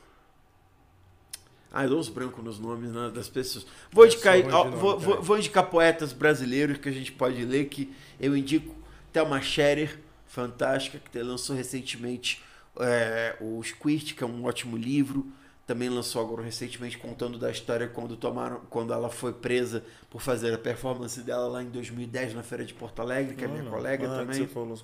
Ah, 1.76 1.82
eu 1.82 1.90
dou 1.90 1.98
uns 1.98 2.08
brancos 2.08 2.44
nos 2.44 2.60
nomes 2.60 2.92
né, 2.92 3.10
das 3.12 3.28
pessoas. 3.28 3.66
Vou 3.90 4.06
indicar, 4.06 4.40
só 4.40 4.46
um 4.46 4.54
ó, 4.54 4.70
vou, 4.70 4.98
vou, 4.98 5.20
vou 5.20 5.36
indicar 5.36 5.68
poetas 5.68 6.12
brasileiros 6.12 6.78
que 6.78 6.88
a 6.88 6.92
gente 6.92 7.10
pode 7.10 7.44
ler, 7.44 7.64
que 7.64 7.92
eu 8.20 8.36
indico 8.36 8.72
Thelma 9.12 9.42
Scherer, 9.42 9.98
fantástica, 10.28 11.00
que 11.00 11.18
lançou 11.18 11.56
recentemente 11.56 12.40
é, 12.78 13.36
o 13.40 13.60
Squirt, 13.60 14.14
que 14.14 14.22
é 14.22 14.26
um 14.26 14.44
ótimo 14.44 14.76
livro. 14.76 15.26
Também 15.66 15.88
lançou 15.88 16.22
agora 16.22 16.42
recentemente 16.42 16.96
contando 16.96 17.38
da 17.38 17.50
história 17.50 17.88
quando 17.88 18.16
tomaram, 18.16 18.60
quando 18.70 18.92
ela 18.92 19.08
foi 19.08 19.32
presa 19.32 19.82
por 20.08 20.20
fazer 20.20 20.54
a 20.54 20.58
performance 20.58 21.20
dela 21.22 21.48
lá 21.48 21.62
em 21.62 21.70
2010 21.70 22.34
na 22.34 22.44
feira 22.44 22.64
de 22.64 22.74
Porto 22.74 23.00
Alegre, 23.00 23.34
que 23.34 23.44
é 23.44 23.48
minha 23.48 23.62
Olha, 23.62 23.70
colega 23.70 24.06
ah, 24.06 24.10
que 24.10 24.16
também 24.16 24.38
Você 24.40 24.46
falou, 24.46 24.78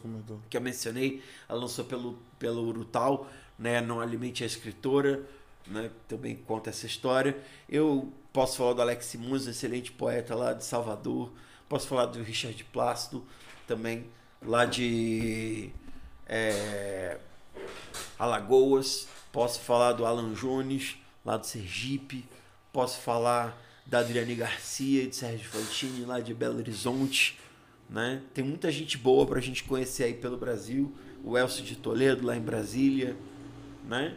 que 0.49 0.57
eu 0.57 0.61
mencionei, 0.61 1.23
ela 1.49 1.61
lançou 1.61 1.85
pelo, 1.85 2.19
pelo 2.39 2.67
Urutau, 2.67 3.31
né? 3.59 3.81
Não 3.81 4.01
Alimente 4.01 4.43
a 4.43 4.47
Escritora, 4.47 5.23
né? 5.70 5.90
Também 6.09 6.36
conta 6.36 6.70
essa 6.70 6.86
história. 6.86 7.38
Eu 7.68 8.12
posso 8.32 8.59
falar 8.59 8.74
do 8.74 8.82
Alex 8.82 9.14
um 9.14 9.36
excelente 9.36 9.92
poeta 9.92 10.34
lá 10.34 10.52
de 10.52 10.64
Salvador. 10.64 11.32
Posso 11.68 11.86
falar 11.86 12.06
do 12.06 12.22
Richard 12.22 12.62
Plácido, 12.64 13.24
também 13.66 14.06
lá 14.44 14.64
de 14.64 15.70
é, 16.28 17.18
Alagoas. 18.18 19.09
Posso 19.32 19.60
falar 19.60 19.92
do 19.92 20.05
Alan 20.05 20.34
Jones, 20.34 20.97
lá 21.24 21.36
do 21.36 21.47
Sergipe. 21.47 22.28
Posso 22.72 23.01
falar 23.01 23.56
da 23.86 24.01
Adriane 24.01 24.34
Garcia, 24.34 25.06
de 25.06 25.16
Sérgio 25.16 25.48
Fantini, 25.48 26.05
lá 26.05 26.20
de 26.20 26.34
Belo 26.34 26.59
Horizonte 26.59 27.38
né? 27.90 28.22
Tem 28.32 28.44
muita 28.44 28.70
gente 28.70 28.97
boa 28.97 29.26
pra 29.26 29.40
gente 29.40 29.64
conhecer 29.64 30.05
aí 30.05 30.14
pelo 30.14 30.36
Brasil. 30.36 30.94
O 31.24 31.36
Elcio 31.36 31.64
de 31.64 31.74
Toledo 31.74 32.24
lá 32.24 32.36
em 32.36 32.40
Brasília, 32.40 33.16
né? 33.86 34.14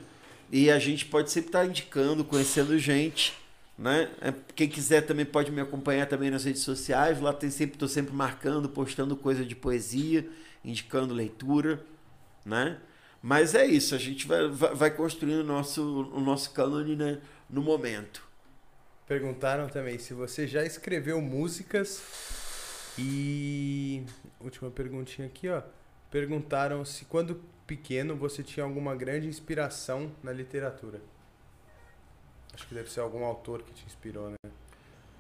E 0.53 0.69
a 0.69 0.77
gente 0.77 1.05
pode 1.07 1.31
sempre 1.31 1.49
estar 1.49 1.65
indicando, 1.65 2.23
conhecendo 2.23 2.77
gente, 2.77 3.34
né? 3.75 4.11
É, 4.21 4.31
Quem 4.55 4.69
quiser 4.69 5.01
também 5.01 5.25
pode 5.25 5.51
me 5.51 5.59
acompanhar 5.59 6.05
também 6.05 6.30
nas 6.30 6.43
redes 6.43 6.61
sociais. 6.61 7.19
Lá 7.19 7.34
tem 7.34 7.49
sempre, 7.49 7.75
tô 7.75 7.88
sempre 7.88 8.13
marcando, 8.13 8.69
postando 8.69 9.17
coisa 9.17 9.43
de 9.43 9.55
poesia, 9.55 10.30
indicando 10.63 11.11
leitura, 11.11 11.84
né? 12.45 12.77
Mas 13.19 13.55
é 13.55 13.65
isso, 13.65 13.95
a 13.95 13.97
gente 13.97 14.27
vai, 14.27 14.47
vai, 14.47 14.75
vai 14.75 14.91
construindo 14.91 15.39
o 15.39 15.43
nosso, 15.43 15.81
o 16.13 16.19
nosso 16.19 16.51
cânone 16.51 16.95
né, 16.95 17.19
no 17.49 17.63
momento. 17.63 18.23
Perguntaram 19.07 19.67
também 19.67 19.97
se 19.97 20.13
você 20.13 20.45
já 20.45 20.63
escreveu 20.63 21.19
músicas 21.19 21.99
e 22.95 24.03
última 24.39 24.69
perguntinha 24.69 25.25
aqui, 25.25 25.49
ó. 25.49 25.63
Perguntaram 26.11 26.85
se 26.85 27.05
quando 27.05 27.41
pequeno 27.78 28.16
você 28.16 28.44
tinha 28.44 28.64
alguma 28.64 28.95
grande 28.95 29.28
inspiração 29.28 30.12
na 30.22 30.32
literatura. 30.32 31.02
Acho 32.54 32.68
que 32.68 32.76
deve 32.76 32.91
ser 32.91 33.00
algum 33.00 33.24
autor 33.26 33.64
que 33.64 33.74
te 33.74 33.84
inspirou, 33.86 34.30
né? 34.30 34.52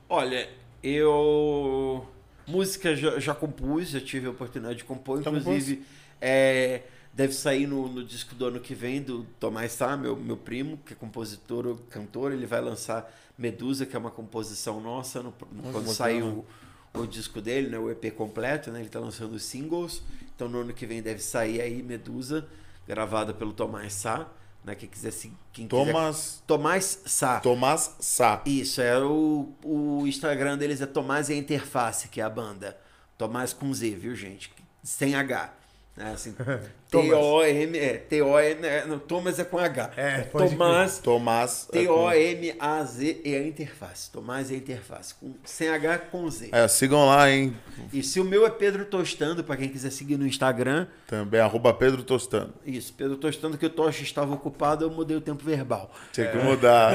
Olha, 0.07 0.47
eu. 0.83 2.07
Música 2.45 2.95
já, 2.95 3.19
já 3.19 3.33
compus, 3.33 3.89
já 3.89 3.99
tive 4.01 4.27
a 4.27 4.29
oportunidade 4.29 4.77
de 4.77 4.83
compor, 4.83 5.23
Já 5.23 5.31
inclusive. 5.31 5.83
É, 6.21 6.83
deve 7.11 7.33
sair 7.33 7.65
no, 7.65 7.87
no 7.87 8.03
disco 8.03 8.35
do 8.35 8.45
ano 8.45 8.59
que 8.59 8.75
vem 8.75 9.01
do 9.01 9.23
Tomás 9.39 9.71
Sá, 9.71 9.97
meu, 9.97 10.15
meu 10.15 10.37
primo, 10.37 10.77
que 10.85 10.93
é 10.93 10.95
compositor, 10.95 11.77
cantor. 11.89 12.31
Ele 12.33 12.45
vai 12.45 12.61
lançar 12.61 13.11
Medusa, 13.37 13.85
que 13.85 13.95
é 13.95 13.99
uma 13.99 14.11
composição 14.11 14.79
nossa, 14.79 15.23
no, 15.23 15.33
no- 15.51 15.71
quando 15.71 15.87
sair 15.91 16.21
o, 16.21 16.45
o 16.95 17.05
disco 17.07 17.41
dele, 17.41 17.69
né, 17.69 17.77
o 17.77 17.89
EP 17.89 18.11
completo, 18.15 18.71
né, 18.71 18.79
ele 18.79 18.87
está 18.87 18.99
lançando 18.99 19.33
os 19.33 19.43
singles. 19.43 20.01
Então 20.35 20.47
no 20.47 20.59
ano 20.61 20.73
que 20.73 20.85
vem 20.85 21.01
deve 21.01 21.21
sair 21.21 21.61
aí 21.61 21.81
Medusa, 21.83 22.47
gravada 22.87 23.33
pelo 23.33 23.53
Tomás 23.53 23.93
Sá. 23.93 24.27
Né, 24.63 24.75
quem 24.75 24.87
quiser, 24.87 25.11
se- 25.11 25.33
quem 25.51 25.67
quiser 25.67 25.85
Tomás, 25.85 26.43
Tomás 26.47 26.99
Sá. 27.05 27.39
Tomás 27.41 27.95
Sá. 27.99 28.41
Isso, 28.45 28.79
é 28.81 28.97
o, 29.03 29.49
o 29.63 30.07
Instagram 30.07 30.57
deles 30.57 30.79
é 30.81 30.85
Tomás 30.85 31.29
e 31.29 31.33
a 31.33 31.35
Interface, 31.35 32.07
que 32.07 32.21
é 32.21 32.23
a 32.23 32.29
banda. 32.29 32.77
Tomás 33.17 33.51
com 33.53 33.73
Z, 33.73 33.89
viu, 33.95 34.15
gente? 34.15 34.53
Sem 34.81 35.15
H. 35.15 35.53
É 35.97 36.05
assim, 36.07 36.33
T-O-M, 37.01 37.77
é, 37.77 37.93
T-O-M, 37.97 38.67
é, 38.67 38.85
não, 38.85 38.99
Thomas 38.99 39.39
é 39.39 39.43
com 39.43 39.57
H. 39.57 39.91
É, 39.95 40.21
pode 40.21 40.51
Tomás, 40.51 40.99
Tomás. 40.99 41.67
é 41.71 41.79
T-O-M-A-Z 41.79 43.21
e 43.23 43.35
a 43.35 43.47
Interface. 43.47 44.11
Tomás 44.11 44.51
e 44.51 44.55
a 44.55 44.57
Interface. 44.57 45.15
Com, 45.15 45.33
sem 45.43 45.69
H 45.69 45.97
com 46.11 46.29
Z. 46.29 46.49
É, 46.51 46.67
sigam 46.67 47.05
lá, 47.05 47.29
hein? 47.29 47.55
E 47.91 48.03
se 48.03 48.19
o 48.19 48.23
meu 48.23 48.45
é 48.45 48.49
Pedro 48.49 48.85
Tostando, 48.85 49.43
pra 49.43 49.57
quem 49.57 49.69
quiser 49.69 49.91
seguir 49.91 50.17
no 50.17 50.25
Instagram, 50.27 50.87
Também, 51.07 51.39
arroba 51.39 51.73
Pedro 51.73 52.03
Tostando. 52.03 52.53
isso, 52.65 52.93
Pedro 52.93 53.17
Tostando, 53.17 53.57
que 53.57 53.65
o 53.65 53.69
Tocha 53.69 54.03
estava 54.03 54.33
ocupado, 54.33 54.85
eu 54.85 54.91
mudei 54.91 55.17
o 55.17 55.21
tempo 55.21 55.43
verbal. 55.43 55.91
Tinha 56.11 56.27
que 56.27 56.37
mudar. 56.37 56.93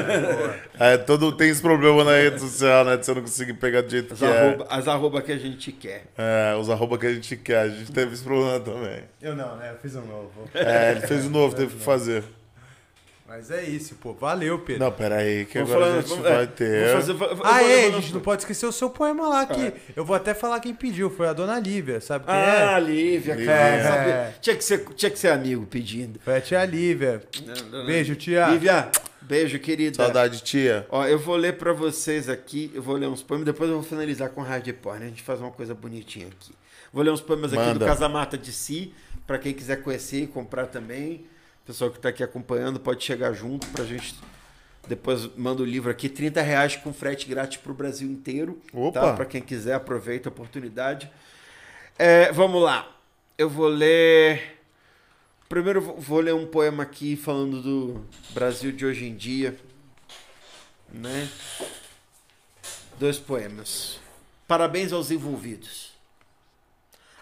É, 0.78 0.96
todo, 0.98 1.32
tem 1.32 1.50
esse 1.50 1.60
problema 1.62 2.04
na 2.04 2.12
rede 2.12 2.40
social, 2.40 2.84
né? 2.84 2.96
De 2.96 3.04
você 3.04 3.14
não 3.14 3.22
conseguir 3.22 3.54
pegar 3.54 3.82
do 3.82 3.90
jeito 3.90 4.12
As 4.14 4.18
que 4.18 4.24
é. 4.24 4.40
arroba, 4.48 4.66
as 4.70 4.88
arroba 4.88 5.22
que 5.22 5.32
a 5.32 5.38
gente 5.38 5.72
quer. 5.72 6.04
É, 6.16 6.54
os 6.56 6.70
arroba 6.70 6.98
que 6.98 7.06
a 7.06 7.14
gente 7.14 7.36
quer. 7.36 7.58
A 7.58 7.68
gente 7.68 7.92
teve 7.92 8.14
esse 8.14 8.22
problema 8.22 8.60
também. 8.60 9.02
Eu 9.20 9.34
não, 9.34 9.56
né? 9.56 9.72
Eu 9.72 9.76
fiz 9.78 9.87
um 9.96 10.04
novo. 10.06 10.30
É, 10.54 10.92
ele 10.92 11.00
fez 11.06 11.26
o 11.26 11.30
novo, 11.30 11.54
teve 11.54 11.76
que 11.76 11.82
fazer. 11.82 12.24
Mas 13.26 13.50
é 13.50 13.62
isso, 13.62 13.94
pô. 13.96 14.14
Valeu, 14.14 14.58
Pedro. 14.60 14.82
Não, 14.84 14.90
pera 14.90 15.16
aí, 15.16 15.44
que 15.44 15.58
Vamos 15.58 15.70
agora 15.74 15.84
falar- 15.86 15.98
a 15.98 16.00
gente 16.00 16.08
vamos- 16.08 16.24
vai 16.24 16.42
é, 16.44 16.46
ter. 16.46 16.92
fazer- 16.94 17.12
vou- 17.12 17.28
Ah, 17.30 17.34
vou- 17.34 17.68
é, 17.68 17.84
a 17.86 17.90
gente 17.90 18.14
não 18.14 18.20
pode 18.22 18.40
esquecer 18.40 18.64
o 18.64 18.72
seu 18.72 18.88
poema 18.88 19.28
lá 19.28 19.42
aqui. 19.42 19.70
Eu 19.94 20.02
vou 20.02 20.16
até 20.16 20.32
falar 20.32 20.58
quem 20.60 20.74
pediu, 20.74 21.10
foi 21.10 21.28
a 21.28 21.34
dona 21.34 21.60
Lívia, 21.60 22.00
sabe 22.00 22.24
quem 22.24 22.34
Ah, 22.34 22.78
é? 22.78 22.80
Lívia, 22.80 23.34
Lívia. 23.34 23.54
cara. 23.54 24.08
É. 24.08 24.34
Tinha, 24.40 24.56
que 24.56 24.64
ser, 24.64 24.82
tinha 24.94 25.10
que 25.10 25.18
ser 25.18 25.28
amigo 25.28 25.66
pedindo. 25.66 26.18
Foi 26.20 26.36
a 26.38 26.40
tia 26.40 26.64
Lívia. 26.64 27.20
Beijo, 27.84 28.16
tia. 28.16 28.46
Lívia, 28.48 28.88
beijo, 29.20 29.58
querida. 29.58 29.96
Saudade, 29.96 30.42
tia. 30.42 30.86
Ó, 30.88 31.04
eu 31.04 31.18
vou 31.18 31.36
ler 31.36 31.58
pra 31.58 31.74
vocês 31.74 32.30
aqui, 32.30 32.70
eu 32.74 32.80
vou 32.80 32.96
ler 32.96 33.08
uns 33.08 33.22
poemas, 33.22 33.44
depois 33.44 33.68
eu 33.68 33.76
vou 33.76 33.84
finalizar 33.84 34.30
com 34.30 34.40
hardcore, 34.40 35.00
né? 35.00 35.04
A 35.04 35.08
gente 35.10 35.22
faz 35.22 35.38
uma 35.38 35.50
coisa 35.50 35.74
bonitinha 35.74 36.28
aqui. 36.28 36.52
Vou 36.90 37.02
ler 37.04 37.10
uns 37.10 37.20
poemas 37.20 37.52
aqui 37.52 37.62
do 37.62 37.68
Manda. 37.80 37.84
Casamata 37.84 38.38
de 38.38 38.50
Si, 38.50 38.94
pra 39.28 39.38
quem 39.38 39.52
quiser 39.52 39.82
conhecer 39.82 40.22
e 40.22 40.26
comprar 40.26 40.66
também. 40.66 41.26
O 41.62 41.66
pessoal 41.66 41.90
que 41.90 42.00
tá 42.00 42.08
aqui 42.08 42.24
acompanhando 42.24 42.80
pode 42.80 43.04
chegar 43.04 43.34
junto 43.34 43.66
pra 43.68 43.84
gente. 43.84 44.16
Depois 44.88 45.26
manda 45.36 45.62
o 45.62 45.66
livro 45.66 45.90
aqui, 45.90 46.08
30 46.08 46.40
reais 46.40 46.76
com 46.76 46.94
frete 46.94 47.28
grátis 47.28 47.58
pro 47.58 47.74
Brasil 47.74 48.08
inteiro. 48.10 48.58
Opa. 48.72 49.00
Tá? 49.00 49.12
Pra 49.12 49.26
quem 49.26 49.42
quiser, 49.42 49.74
aproveita 49.74 50.30
a 50.30 50.32
oportunidade. 50.32 51.10
É, 51.98 52.32
vamos 52.32 52.62
lá. 52.62 52.90
Eu 53.36 53.50
vou 53.50 53.68
ler. 53.68 54.58
Primeiro 55.46 55.82
vou 55.82 56.20
ler 56.20 56.34
um 56.34 56.46
poema 56.46 56.82
aqui 56.82 57.14
falando 57.14 57.60
do 57.60 58.06
Brasil 58.30 58.72
de 58.72 58.86
hoje 58.86 59.04
em 59.04 59.14
dia. 59.14 59.54
Né? 60.90 61.28
Dois 62.98 63.18
poemas. 63.18 64.00
Parabéns 64.46 64.90
aos 64.90 65.10
envolvidos. 65.10 65.87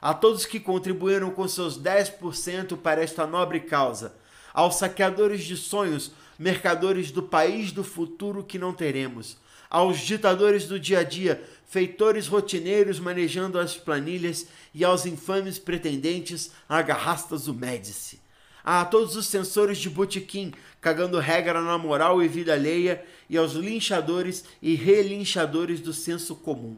A 0.07 0.15
todos 0.15 0.47
que 0.47 0.61
contribuíram 0.61 1.33
com 1.33 1.49
seus 1.49 1.77
10% 1.77 2.77
para 2.77 3.03
esta 3.03 3.27
nobre 3.27 3.59
causa. 3.59 4.15
Aos 4.55 4.77
saqueadores 4.77 5.43
de 5.43 5.57
sonhos, 5.57 6.13
mercadores 6.39 7.11
do 7.11 7.25
país 7.25 7.73
do 7.73 7.83
futuro 7.83 8.45
que 8.45 8.57
não 8.57 8.73
teremos. 8.73 9.37
Aos 9.69 9.99
ditadores 9.99 10.69
do 10.69 10.79
dia 10.79 11.01
a 11.01 11.03
dia, 11.03 11.43
feitores 11.67 12.29
rotineiros 12.29 13.01
manejando 13.01 13.59
as 13.59 13.77
planilhas 13.77 14.47
e 14.73 14.85
aos 14.85 15.07
infames 15.07 15.59
pretendentes 15.59 16.53
agarrastas 16.69 17.47
do 17.47 17.55
Médici. 17.55 18.21
A 18.63 18.85
todos 18.85 19.17
os 19.17 19.27
censores 19.27 19.77
de 19.77 19.91
botequim, 19.91 20.53
cagando 20.81 21.19
regra 21.19 21.61
na 21.61 21.77
moral 21.77 22.23
e 22.23 22.29
vida 22.29 22.53
alheia, 22.53 23.05
e 23.29 23.37
aos 23.37 23.55
linchadores 23.55 24.45
e 24.63 24.77
relinchadores 24.77 25.81
do 25.81 25.93
senso 25.93 26.37
comum. 26.37 26.77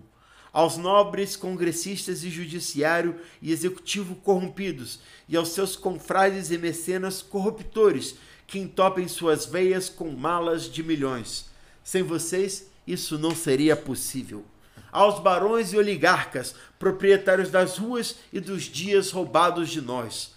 Aos 0.59 0.77
nobres 0.77 1.37
congressistas 1.37 2.25
e 2.25 2.31
judiciário 2.31 3.15
e 3.41 3.53
executivo 3.53 4.17
corrompidos, 4.17 4.99
e 5.29 5.37
aos 5.37 5.51
seus 5.51 5.77
confrades 5.77 6.51
e 6.51 6.59
mecenas 6.59 7.23
corruptores, 7.23 8.17
que 8.45 8.59
entopem 8.59 9.07
suas 9.07 9.47
veias 9.47 9.89
com 9.89 10.11
malas 10.11 10.69
de 10.69 10.83
milhões. 10.83 11.49
Sem 11.85 12.03
vocês, 12.03 12.67
isso 12.85 13.17
não 13.17 13.37
seria 13.37 13.77
possível 13.77 14.45
aos 14.91 15.21
barões 15.21 15.73
e 15.73 15.77
oligarcas, 15.77 16.57
proprietários 16.77 17.51
das 17.51 17.79
ruas 17.79 18.17
e 18.33 18.41
dos 18.41 18.65
dias 18.65 19.13
roubados 19.13 19.69
de 19.69 19.81
nós, 19.81 20.35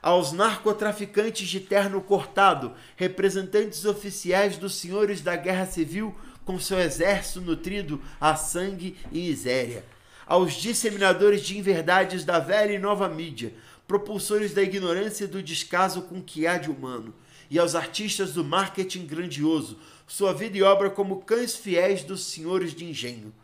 aos 0.00 0.30
narcotraficantes 0.30 1.48
de 1.48 1.58
terno 1.58 2.00
cortado, 2.00 2.72
representantes 2.94 3.84
oficiais 3.84 4.58
dos 4.58 4.76
senhores 4.76 5.22
da 5.22 5.34
guerra 5.34 5.66
civil 5.66 6.14
com 6.46 6.58
seu 6.60 6.78
exército 6.78 7.40
nutrido 7.40 8.00
a 8.20 8.36
sangue 8.36 8.96
e 9.12 9.28
miséria, 9.28 9.84
aos 10.24 10.54
disseminadores 10.54 11.42
de 11.42 11.58
inverdades 11.58 12.24
da 12.24 12.38
velha 12.38 12.72
e 12.72 12.78
nova 12.78 13.08
mídia, 13.08 13.52
propulsores 13.86 14.54
da 14.54 14.62
ignorância 14.62 15.24
e 15.24 15.28
do 15.28 15.42
descaso 15.42 16.02
com 16.02 16.22
que 16.22 16.46
há 16.46 16.56
de 16.56 16.70
humano, 16.70 17.12
e 17.50 17.58
aos 17.58 17.74
artistas 17.74 18.32
do 18.32 18.44
marketing 18.44 19.06
grandioso, 19.06 19.78
sua 20.06 20.32
vida 20.32 20.56
e 20.56 20.62
obra 20.62 20.88
como 20.88 21.22
cães 21.22 21.56
fiéis 21.56 22.02
dos 22.04 22.24
senhores 22.24 22.72
de 22.72 22.84
engenho. 22.84 23.34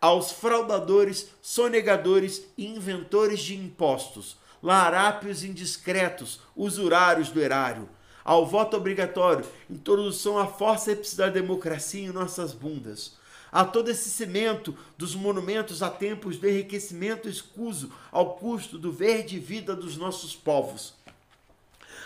Aos 0.00 0.30
fraudadores, 0.30 1.28
sonegadores 1.42 2.44
e 2.56 2.66
inventores 2.66 3.40
de 3.40 3.56
impostos, 3.56 4.36
larápios 4.62 5.42
indiscretos, 5.42 6.40
usurários 6.54 7.28
do 7.28 7.40
erário, 7.40 7.88
ao 8.26 8.44
voto 8.44 8.76
obrigatório, 8.76 9.46
introdução 9.70 10.36
à 10.36 10.48
forceps 10.48 11.14
da 11.14 11.28
democracia 11.28 12.08
em 12.08 12.12
nossas 12.12 12.52
bundas, 12.52 13.16
a 13.52 13.64
todo 13.64 13.88
esse 13.88 14.10
cimento 14.10 14.76
dos 14.98 15.14
monumentos 15.14 15.80
a 15.80 15.88
tempos 15.88 16.36
de 16.36 16.50
enriquecimento 16.50 17.28
escuso 17.28 17.92
ao 18.10 18.34
custo 18.34 18.78
do 18.78 18.90
verde 18.90 19.38
vida 19.38 19.76
dos 19.76 19.96
nossos 19.96 20.34
povos. 20.34 20.92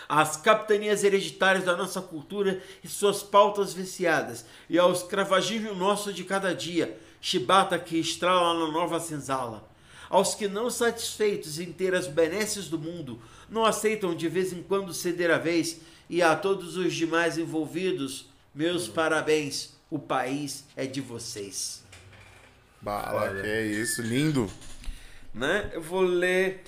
Às 0.06 0.36
capitanias 0.36 1.04
hereditárias 1.04 1.64
da 1.64 1.74
nossa 1.74 2.02
cultura 2.02 2.62
e 2.84 2.88
suas 2.88 3.22
pautas 3.22 3.72
viciadas, 3.72 4.44
e 4.68 4.78
ao 4.78 4.92
escravagismo 4.92 5.74
nosso 5.74 6.12
de 6.12 6.22
cada 6.24 6.54
dia, 6.54 7.00
chibata 7.18 7.78
que 7.78 7.96
estrala 7.98 8.66
na 8.66 8.70
nova 8.70 9.00
senzala. 9.00 9.66
Aos 10.10 10.34
que 10.34 10.48
não 10.48 10.68
satisfeitos 10.68 11.58
em 11.58 11.72
ter 11.72 11.94
as 11.94 12.08
benesses 12.08 12.68
do 12.68 12.78
mundo, 12.78 13.22
não 13.48 13.64
aceitam 13.64 14.14
de 14.14 14.28
vez 14.28 14.52
em 14.52 14.62
quando 14.62 14.92
ceder 14.92 15.30
a 15.30 15.38
vez 15.38 15.80
e 16.10 16.20
a 16.20 16.34
todos 16.34 16.76
os 16.76 16.92
demais 16.92 17.38
envolvidos, 17.38 18.28
meus 18.52 18.88
parabéns. 18.88 19.78
O 19.88 19.98
país 19.98 20.64
é 20.76 20.84
de 20.84 21.00
vocês. 21.00 21.84
Bala, 22.80 23.40
que 23.40 23.46
é 23.46 23.66
isso, 23.66 24.02
lindo. 24.02 24.50
Né? 25.32 25.70
Eu 25.72 25.80
vou 25.80 26.00
ler 26.00 26.64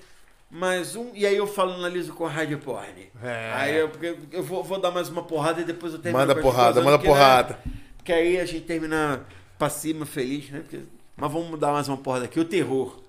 mais 0.48 0.94
um 0.94 1.10
e 1.12 1.26
aí 1.26 1.36
eu 1.36 1.46
falo 1.46 1.72
analiso 1.72 2.12
com 2.12 2.24
a 2.24 2.30
Rádio 2.30 2.58
Porn. 2.58 3.10
É. 3.20 3.52
Aí 3.54 3.76
eu, 3.76 3.90
eu 4.30 4.42
vou, 4.44 4.62
vou, 4.62 4.80
dar 4.80 4.92
mais 4.92 5.08
uma 5.08 5.24
porrada 5.24 5.60
e 5.60 5.64
depois 5.64 5.92
eu 5.92 5.98
termino. 5.98 6.24
Manda 6.24 6.40
porrada, 6.40 6.80
manda 6.80 6.98
porque, 6.98 7.08
porrada. 7.08 7.60
Né? 7.64 7.72
Porque 7.96 8.12
aí 8.12 8.38
a 8.38 8.44
gente 8.44 8.64
termina 8.64 9.26
pra 9.58 9.68
cima 9.68 10.06
feliz, 10.06 10.50
né? 10.50 10.60
Porque, 10.60 10.80
mas 11.16 11.32
vamos 11.32 11.58
dar 11.58 11.72
mais 11.72 11.88
uma 11.88 11.96
porrada 11.96 12.26
aqui. 12.26 12.38
O 12.38 12.44
terror. 12.44 13.00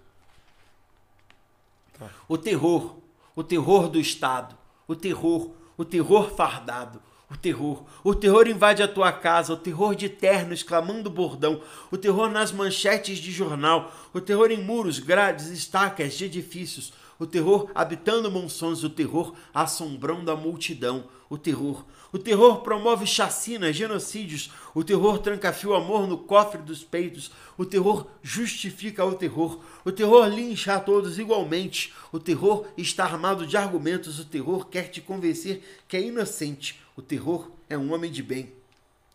Tá. 1.97 2.09
O 2.27 2.37
terror. 2.39 2.97
O 3.35 3.43
terror 3.43 3.87
do 3.87 3.99
Estado. 3.99 4.55
O 4.87 4.95
terror 4.95 5.51
o 5.77 5.85
terror 5.85 6.35
fardado, 6.35 7.01
o 7.29 7.37
terror. 7.37 7.83
O 8.03 8.13
terror 8.13 8.47
invade 8.47 8.83
a 8.83 8.87
tua 8.87 9.11
casa, 9.11 9.53
o 9.53 9.57
terror 9.57 9.95
de 9.95 10.07
terno 10.09 10.53
exclamando 10.53 11.09
bordão, 11.09 11.61
o 11.91 11.97
terror 11.97 12.29
nas 12.29 12.51
manchetes 12.51 13.17
de 13.17 13.31
jornal, 13.31 13.91
o 14.13 14.21
terror 14.21 14.51
em 14.51 14.63
muros, 14.63 14.99
grades, 14.99 15.47
estacas 15.47 16.13
de 16.13 16.25
edifícios, 16.25 16.93
o 17.19 17.25
terror 17.25 17.69
habitando 17.73 18.31
monções, 18.31 18.83
o 18.83 18.89
terror 18.89 19.33
assombrando 19.53 20.29
a 20.31 20.35
multidão, 20.35 21.05
o 21.29 21.37
terror. 21.37 21.83
O 22.13 22.19
terror 22.19 22.61
promove 22.61 23.07
chacinas, 23.07 23.75
genocídios, 23.75 24.51
o 24.75 24.83
terror 24.83 25.17
tranca-fio 25.17 25.73
amor 25.73 26.07
no 26.07 26.19
cofre 26.19 26.61
dos 26.61 26.83
peitos, 26.83 27.31
o 27.57 27.65
terror 27.65 28.05
justifica 28.21 29.03
o 29.03 29.15
terror, 29.15 29.59
o 29.83 29.91
terror 29.91 30.27
lincha 30.27 30.75
a 30.75 30.79
todos 30.79 31.17
igualmente, 31.17 31.91
o 32.11 32.19
terror 32.19 32.67
está 32.77 33.03
armado 33.03 33.47
de 33.47 33.57
argumentos, 33.57 34.19
o 34.19 34.25
terror 34.25 34.67
quer 34.67 34.91
te 34.91 35.01
convencer 35.01 35.63
que 35.87 35.97
é 35.97 36.01
inocente, 36.01 36.79
o 36.95 37.01
terror 37.01 37.49
é 37.67 37.75
um 37.75 37.91
homem 37.91 38.11
de 38.11 38.21
bem. 38.21 38.53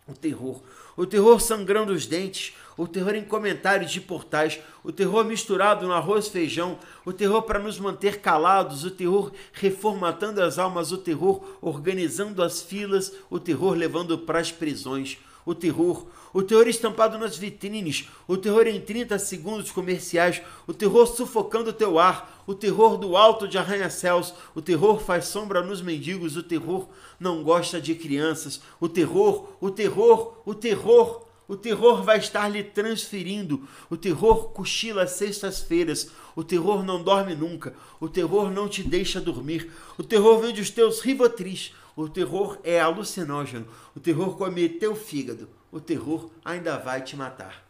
O 0.09 0.13
terror, 0.13 0.61
o 0.97 1.07
terror 1.07 1.41
sangrando 1.41 1.93
os 1.93 2.05
dentes, 2.05 2.55
o 2.79 2.87
terror 2.87 3.17
em 3.17 3.25
comentários 3.25 3.91
de 3.91 4.01
portais, 4.01 4.61
o 4.85 4.93
terror 4.93 5.25
misturado 5.25 5.85
no 5.85 5.93
arroz 5.93 6.29
feijão, 6.29 6.79
o 7.05 7.13
terror 7.13 7.43
para 7.43 7.59
nos 7.59 7.79
manter 7.79 8.21
calados, 8.21 8.85
o 8.85 8.91
terror 8.93 9.33
reformatando 9.53 10.41
as 10.41 10.61
almas, 10.61 10.93
o 10.93 10.99
terror 10.99 11.59
organizando 11.61 12.41
as 12.41 12.63
filas, 12.63 13.13
o 13.29 13.41
terror 13.41 13.75
levando 13.75 14.17
para 14.17 14.39
as 14.39 14.53
prisões, 14.53 15.19
o 15.45 15.55
terror, 15.55 16.07
o 16.33 16.41
terror 16.41 16.69
estampado 16.69 17.19
nas 17.19 17.37
vitrines, 17.37 18.09
o 18.29 18.37
terror 18.37 18.67
em 18.69 18.81
30 18.81 19.19
segundos 19.19 19.73
comerciais, 19.73 20.41
o 20.67 20.73
terror 20.73 21.07
sufocando 21.07 21.71
o 21.71 21.73
teu 21.73 21.99
ar, 21.99 22.45
o 22.47 22.55
terror 22.55 22.97
do 22.97 23.17
alto 23.17 23.49
de 23.49 23.59
arranha-céus, 23.59 24.33
o 24.55 24.63
terror 24.63 25.01
faz 25.01 25.25
sombra 25.25 25.63
nos 25.63 25.83
mendigos, 25.83 26.37
o 26.37 26.45
terror 26.45 26.87
não 27.19 27.43
gosta 27.43 27.81
de 27.81 27.95
crianças, 27.97 28.61
o 28.79 28.89
terror, 28.89 29.49
o 29.61 29.71
terror, 29.71 30.43
o 30.47 30.55
terror, 30.55 31.28
o 31.49 31.57
terror 31.57 32.03
vai 32.03 32.19
estar 32.19 32.47
lhe 32.47 32.63
transferindo. 32.63 33.67
O 33.89 33.97
terror 33.97 34.51
cochila 34.51 35.07
sextas-feiras. 35.07 36.11
O 36.37 36.45
terror 36.45 36.85
não 36.85 37.03
dorme 37.03 37.35
nunca. 37.35 37.75
O 37.99 38.07
terror 38.07 38.51
não 38.51 38.69
te 38.69 38.83
deixa 38.83 39.19
dormir. 39.19 39.73
O 39.97 40.05
terror 40.05 40.41
vende 40.43 40.61
os 40.61 40.69
teus 40.69 41.01
rivotris. 41.01 41.75
O 41.97 42.07
terror 42.07 42.59
é 42.63 42.79
alucinógeno. 42.79 43.67
O 43.97 43.99
terror 43.99 44.37
come 44.37 44.69
teu 44.69 44.95
fígado. 44.95 45.49
O 45.73 45.81
terror 45.81 46.31
ainda 46.45 46.77
vai 46.77 47.01
te 47.01 47.17
matar. 47.17 47.67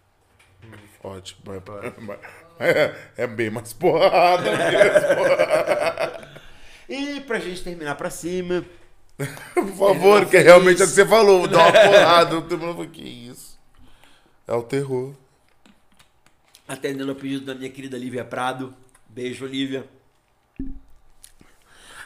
Ótimo. 1.03 1.41
É, 2.59 2.95
é 3.17 3.27
bem 3.29 3.49
mais 3.49 3.73
porrada. 3.73 4.51
e 6.89 7.21
pra 7.21 7.39
gente 7.39 7.63
terminar 7.63 7.95
pra 7.95 8.11
cima. 8.11 8.65
Por 9.55 9.69
favor, 9.69 10.27
que 10.27 10.37
é 10.37 10.41
realmente 10.41 10.83
é 10.83 10.85
o 10.85 10.89
que 10.89 10.95
você 10.95 11.07
falou. 11.07 11.47
Dá 11.47 11.59
uma 11.59 11.73
porrada. 11.73 12.87
Que 12.87 13.03
isso? 13.03 13.48
É 14.49 14.55
o 14.55 14.63
terror. 14.63 15.15
Atendendo 16.67 17.11
ao 17.11 17.17
pedido 17.17 17.45
da 17.45 17.55
minha 17.55 17.71
querida 17.71 17.99
Lívia 17.99 18.25
Prado. 18.25 18.75
Beijo, 19.07 19.45
Lívia. 19.45 19.87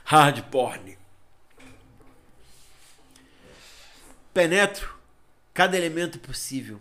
Hard 0.05 0.43
porn. 0.51 0.99
Penetro 4.35 4.99
cada 5.55 5.77
elemento 5.77 6.19
possível: 6.19 6.81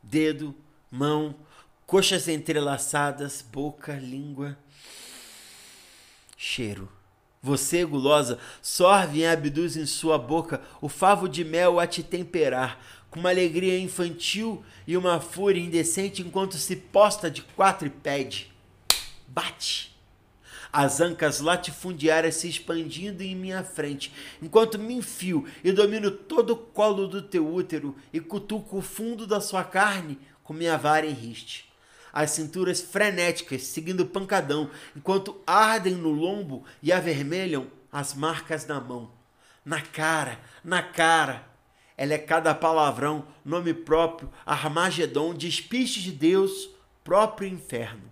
dedo, 0.00 0.54
mão, 0.88 1.34
coxas 1.84 2.28
entrelaçadas, 2.28 3.42
boca, 3.42 3.94
língua, 3.94 4.56
cheiro. 6.36 6.88
Você, 7.42 7.84
gulosa, 7.84 8.38
sorve 8.62 9.18
e 9.18 9.26
abduz 9.26 9.76
em 9.76 9.84
sua 9.84 10.16
boca 10.16 10.62
o 10.80 10.88
favo 10.88 11.28
de 11.28 11.44
mel 11.44 11.80
a 11.80 11.88
te 11.88 12.00
temperar, 12.00 12.78
com 13.12 13.20
uma 13.20 13.28
alegria 13.28 13.78
infantil 13.78 14.64
e 14.86 14.96
uma 14.96 15.20
fúria 15.20 15.60
indecente 15.60 16.22
enquanto 16.22 16.56
se 16.56 16.74
posta 16.74 17.30
de 17.30 17.42
quatro 17.42 17.86
e 17.86 17.90
pede. 17.90 18.50
Bate. 19.28 19.94
As 20.72 20.98
ancas 20.98 21.38
latifundiárias 21.38 22.36
se 22.36 22.48
expandindo 22.48 23.22
em 23.22 23.36
minha 23.36 23.62
frente, 23.62 24.10
enquanto 24.40 24.78
me 24.78 24.94
enfio 24.94 25.46
e 25.62 25.70
domino 25.70 26.10
todo 26.10 26.54
o 26.54 26.56
colo 26.56 27.06
do 27.06 27.20
teu 27.20 27.46
útero 27.46 27.94
e 28.14 28.18
cutuco 28.18 28.78
o 28.78 28.82
fundo 28.82 29.26
da 29.26 29.42
sua 29.42 29.62
carne 29.62 30.18
com 30.42 30.54
minha 30.54 30.78
vara 30.78 31.06
em 31.06 31.12
riste. 31.12 31.70
As 32.10 32.30
cinturas 32.30 32.80
frenéticas 32.80 33.64
seguindo 33.64 34.06
pancadão, 34.06 34.70
enquanto 34.96 35.38
ardem 35.46 35.94
no 35.94 36.10
lombo 36.10 36.64
e 36.82 36.90
avermelham 36.90 37.66
as 37.92 38.14
marcas 38.14 38.66
na 38.66 38.80
mão. 38.80 39.10
Na 39.62 39.82
cara, 39.82 40.40
na 40.64 40.82
cara, 40.82 41.51
ela 41.96 42.14
é 42.14 42.18
cada 42.18 42.54
palavrão, 42.54 43.26
nome 43.44 43.74
próprio, 43.74 44.30
Armagedon, 44.46 45.34
despiste 45.34 46.02
de 46.02 46.12
Deus, 46.12 46.70
próprio 47.04 47.48
inferno. 47.48 48.10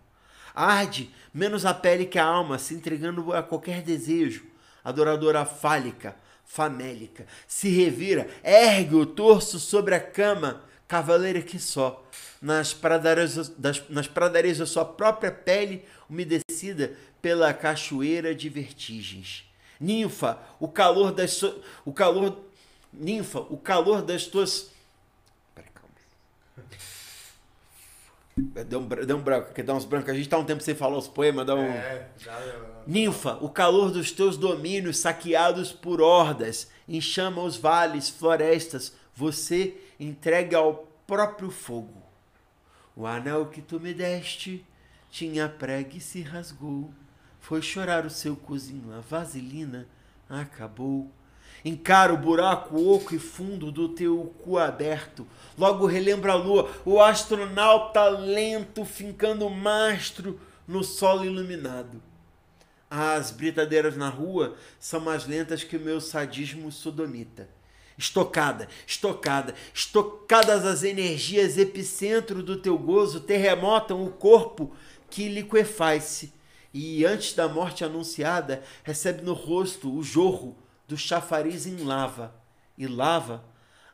Arde 0.54 1.10
menos 1.32 1.64
a 1.64 1.72
pele 1.72 2.06
que 2.06 2.18
a 2.18 2.24
alma, 2.24 2.58
se 2.58 2.74
entregando 2.74 3.32
a 3.32 3.42
qualquer 3.42 3.82
desejo. 3.82 4.44
Adoradora 4.82 5.44
fálica, 5.44 6.16
famélica, 6.44 7.26
se 7.46 7.68
revira, 7.68 8.28
ergue 8.42 8.94
o 8.94 9.06
torso 9.06 9.58
sobre 9.58 9.94
a 9.94 10.00
cama, 10.00 10.62
cavaleira 10.88 11.40
que 11.40 11.58
só, 11.58 12.04
nas 12.42 12.74
pradarias, 12.74 13.48
das, 13.50 13.88
nas 13.88 14.08
pradarias 14.08 14.58
da 14.58 14.66
sua 14.66 14.84
própria 14.84 15.30
pele, 15.30 15.84
umedecida 16.08 16.96
pela 17.22 17.52
cachoeira 17.52 18.34
de 18.34 18.48
vertigens. 18.48 19.44
Ninfa, 19.78 20.38
o 20.58 20.68
calor 20.68 21.12
das 21.12 21.42
o 21.84 21.92
calor 21.92 22.38
Ninfa, 22.92 23.40
o 23.40 23.56
calor 23.56 24.02
das 24.02 24.26
tuas. 24.26 24.70
Peraí, 25.54 25.70
calma. 25.72 25.94
Deu 28.64 28.80
um, 28.80 28.88
deu 28.88 29.16
um 29.16 29.22
branco, 29.22 29.52
que 29.52 29.62
dá 29.62 29.74
uns 29.74 29.84
brancos. 29.84 30.10
A 30.10 30.14
gente 30.14 30.28
tá 30.28 30.38
um 30.38 30.44
tempo 30.44 30.62
sem 30.62 30.74
falar 30.74 30.98
os 30.98 31.08
poemas, 31.08 31.46
dá 31.46 31.54
um. 31.54 31.62
É, 31.62 32.08
já, 32.18 32.40
já. 32.40 32.58
Ninfa, 32.86 33.34
o 33.40 33.48
calor 33.48 33.90
dos 33.90 34.10
teus 34.10 34.36
domínios 34.36 34.98
saqueados 34.98 35.72
por 35.72 36.00
hordas, 36.00 36.70
enxama 36.88 37.42
os 37.42 37.56
vales, 37.56 38.08
florestas, 38.08 38.94
você 39.14 39.76
entregue 39.98 40.54
ao 40.54 40.88
próprio 41.06 41.50
fogo. 41.50 42.02
O 42.96 43.06
anel 43.06 43.46
que 43.46 43.62
tu 43.62 43.78
me 43.78 43.94
deste 43.94 44.64
tinha 45.10 45.48
prega 45.48 45.96
e 45.96 46.00
se 46.00 46.22
rasgou. 46.22 46.90
Foi 47.40 47.62
chorar 47.62 48.04
o 48.04 48.10
seu 48.10 48.36
cozinho, 48.36 48.92
a 48.94 49.00
vaselina 49.00 49.86
acabou. 50.28 51.10
Encara 51.64 52.12
o 52.12 52.16
buraco 52.16 52.76
oco 52.94 53.14
e 53.14 53.18
fundo 53.18 53.70
do 53.70 53.90
teu 53.90 54.34
cu 54.42 54.58
aberto. 54.58 55.26
Logo 55.58 55.86
relembra 55.86 56.32
a 56.32 56.36
lua, 56.36 56.70
o 56.84 57.00
astronauta 57.00 58.08
lento 58.08 58.84
fincando 58.84 59.48
mastro 59.50 60.40
no 60.66 60.82
solo 60.82 61.24
iluminado. 61.24 62.02
As 62.90 63.30
britadeiras 63.30 63.96
na 63.96 64.08
rua 64.08 64.56
são 64.78 65.00
mais 65.00 65.26
lentas 65.26 65.62
que 65.62 65.76
o 65.76 65.80
meu 65.80 66.00
sadismo 66.00 66.72
sodomita. 66.72 67.48
Estocada, 67.96 68.66
estocada, 68.86 69.54
estocadas 69.74 70.64
as 70.64 70.82
energias 70.82 71.58
epicentro 71.58 72.42
do 72.42 72.56
teu 72.56 72.78
gozo 72.78 73.20
terremotam 73.20 74.02
o 74.02 74.10
corpo 74.10 74.74
que 75.10 75.28
liquefaz-se 75.28 76.32
e 76.72 77.04
antes 77.04 77.34
da 77.34 77.46
morte 77.46 77.84
anunciada 77.84 78.62
recebe 78.82 79.22
no 79.22 79.34
rosto 79.34 79.94
o 79.94 80.02
jorro 80.02 80.56
do 80.90 80.96
chafariz 80.96 81.66
em 81.66 81.84
lava 81.84 82.34
e 82.76 82.84
lava 82.88 83.44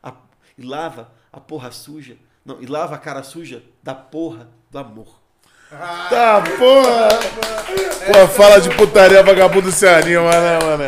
a, 0.03 0.15
e 0.57 0.63
lava 0.65 1.13
a 1.31 1.39
porra 1.39 1.71
suja. 1.71 2.17
Não, 2.43 2.63
e 2.63 2.65
lava 2.65 2.95
a 2.95 2.99
cara 2.99 3.23
suja 3.23 3.63
da 3.83 3.95
porra 3.95 4.49
do 4.71 4.79
amor. 4.79 5.21
Tá, 5.69 6.43
porra! 6.59 7.09
Pô, 8.07 8.29
fala 8.29 8.61
de 8.61 8.75
putaria, 8.75 9.23
vagabundo 9.23 9.71
se 9.71 9.87
anima, 9.87 10.31
né, 10.31 10.59
mano? 10.63 10.85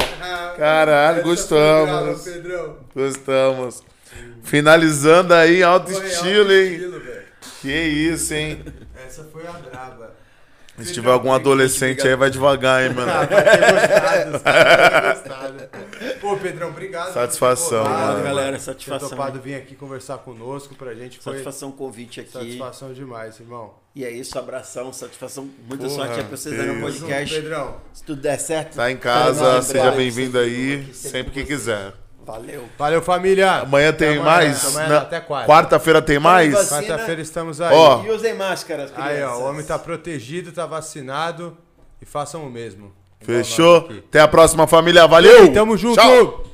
Caralho, 0.56 1.22
gostamos. 1.22 2.22
Pedrão. 2.22 2.78
Gostamos. 2.94 3.82
Finalizando 4.42 5.34
aí, 5.34 5.62
alto 5.62 5.92
estilo, 5.92 6.40
alto 6.40 6.52
hein? 6.52 6.72
estilo. 6.72 7.02
Que 7.60 7.72
isso, 7.72 8.32
hein? 8.32 8.64
Essa 9.06 9.24
foi 9.24 9.46
a 9.46 9.52
braba. 9.52 10.16
Se 10.84 10.92
tiver 10.92 11.10
algum 11.10 11.32
adolescente 11.32 12.06
aí, 12.06 12.14
vai 12.16 12.30
devagar, 12.30 12.82
hein, 12.84 12.94
mano? 12.94 13.10
Ah, 13.10 13.24
vai 13.24 13.44
ter 13.44 13.72
gostado, 13.72 14.30
vão 14.30 14.40
ter 14.40 15.14
gostado. 15.14 15.68
Pô, 16.20 16.36
Pedrão, 16.36 16.68
obrigado. 16.68 17.12
Satisfação, 17.12 17.84
mano. 17.84 18.22
galera, 18.22 18.52
Ter 18.52 18.62
satisfação. 18.62 19.08
topado 19.10 19.40
vir 19.40 19.54
aqui 19.56 19.74
conversar 19.74 20.18
conosco 20.18 20.74
pra 20.74 20.94
gente. 20.94 21.18
Foi 21.18 21.32
Satisfação 21.34 21.70
o 21.70 21.72
convite 21.72 22.20
aqui. 22.20 22.30
satisfação 22.32 22.92
demais, 22.92 23.38
irmão. 23.40 23.74
E 23.94 24.04
é 24.04 24.10
isso, 24.10 24.38
abração, 24.38 24.92
satisfação. 24.92 25.48
Muita 25.68 25.84
Porra, 25.84 25.96
sorte 25.96 26.20
aí 26.20 26.24
pra 26.26 26.36
vocês 26.36 26.58
aí 26.60 26.66
no 26.66 26.80
podcast. 26.80 27.34
Pedrão. 27.34 27.76
Se 27.92 28.04
tudo 28.04 28.20
der 28.22 28.38
certo. 28.38 28.76
Tá 28.76 28.90
em 28.90 28.96
casa, 28.96 29.60
seja 29.62 29.90
bem-vindo 29.90 30.38
aí, 30.38 30.84
sempre 30.94 31.32
que 31.32 31.44
quiser. 31.44 31.92
Valeu. 32.28 32.64
Valeu, 32.78 33.00
família. 33.00 33.50
Amanhã 33.62 33.90
tem 33.90 34.08
amanhã, 34.18 34.22
mais? 34.22 34.66
amanhã 34.66 34.88
Na- 34.88 34.98
até 34.98 35.18
quarta. 35.18 35.46
Quarta-feira 35.50 36.02
tem 36.02 36.18
mais? 36.18 36.52
Quarta-feira 36.54 37.22
estamos 37.22 37.58
aí. 37.58 37.74
Ó. 37.74 38.02
E 38.04 38.10
usem 38.10 38.34
máscaras, 38.34 38.92
Aí, 38.94 39.14
ó, 39.22 39.26
crianças. 39.28 39.38
o 39.38 39.44
homem 39.48 39.64
tá 39.64 39.78
protegido, 39.78 40.52
tá 40.52 40.66
vacinado 40.66 41.56
e 42.02 42.04
façam 42.04 42.44
o 42.46 42.50
mesmo. 42.50 42.92
Fechou? 43.22 43.88
Até 44.08 44.20
a 44.20 44.28
próxima, 44.28 44.66
família. 44.66 45.06
Valeu! 45.06 45.52
Tamo 45.54 45.74
junto! 45.76 45.96
Tchau. 45.98 46.44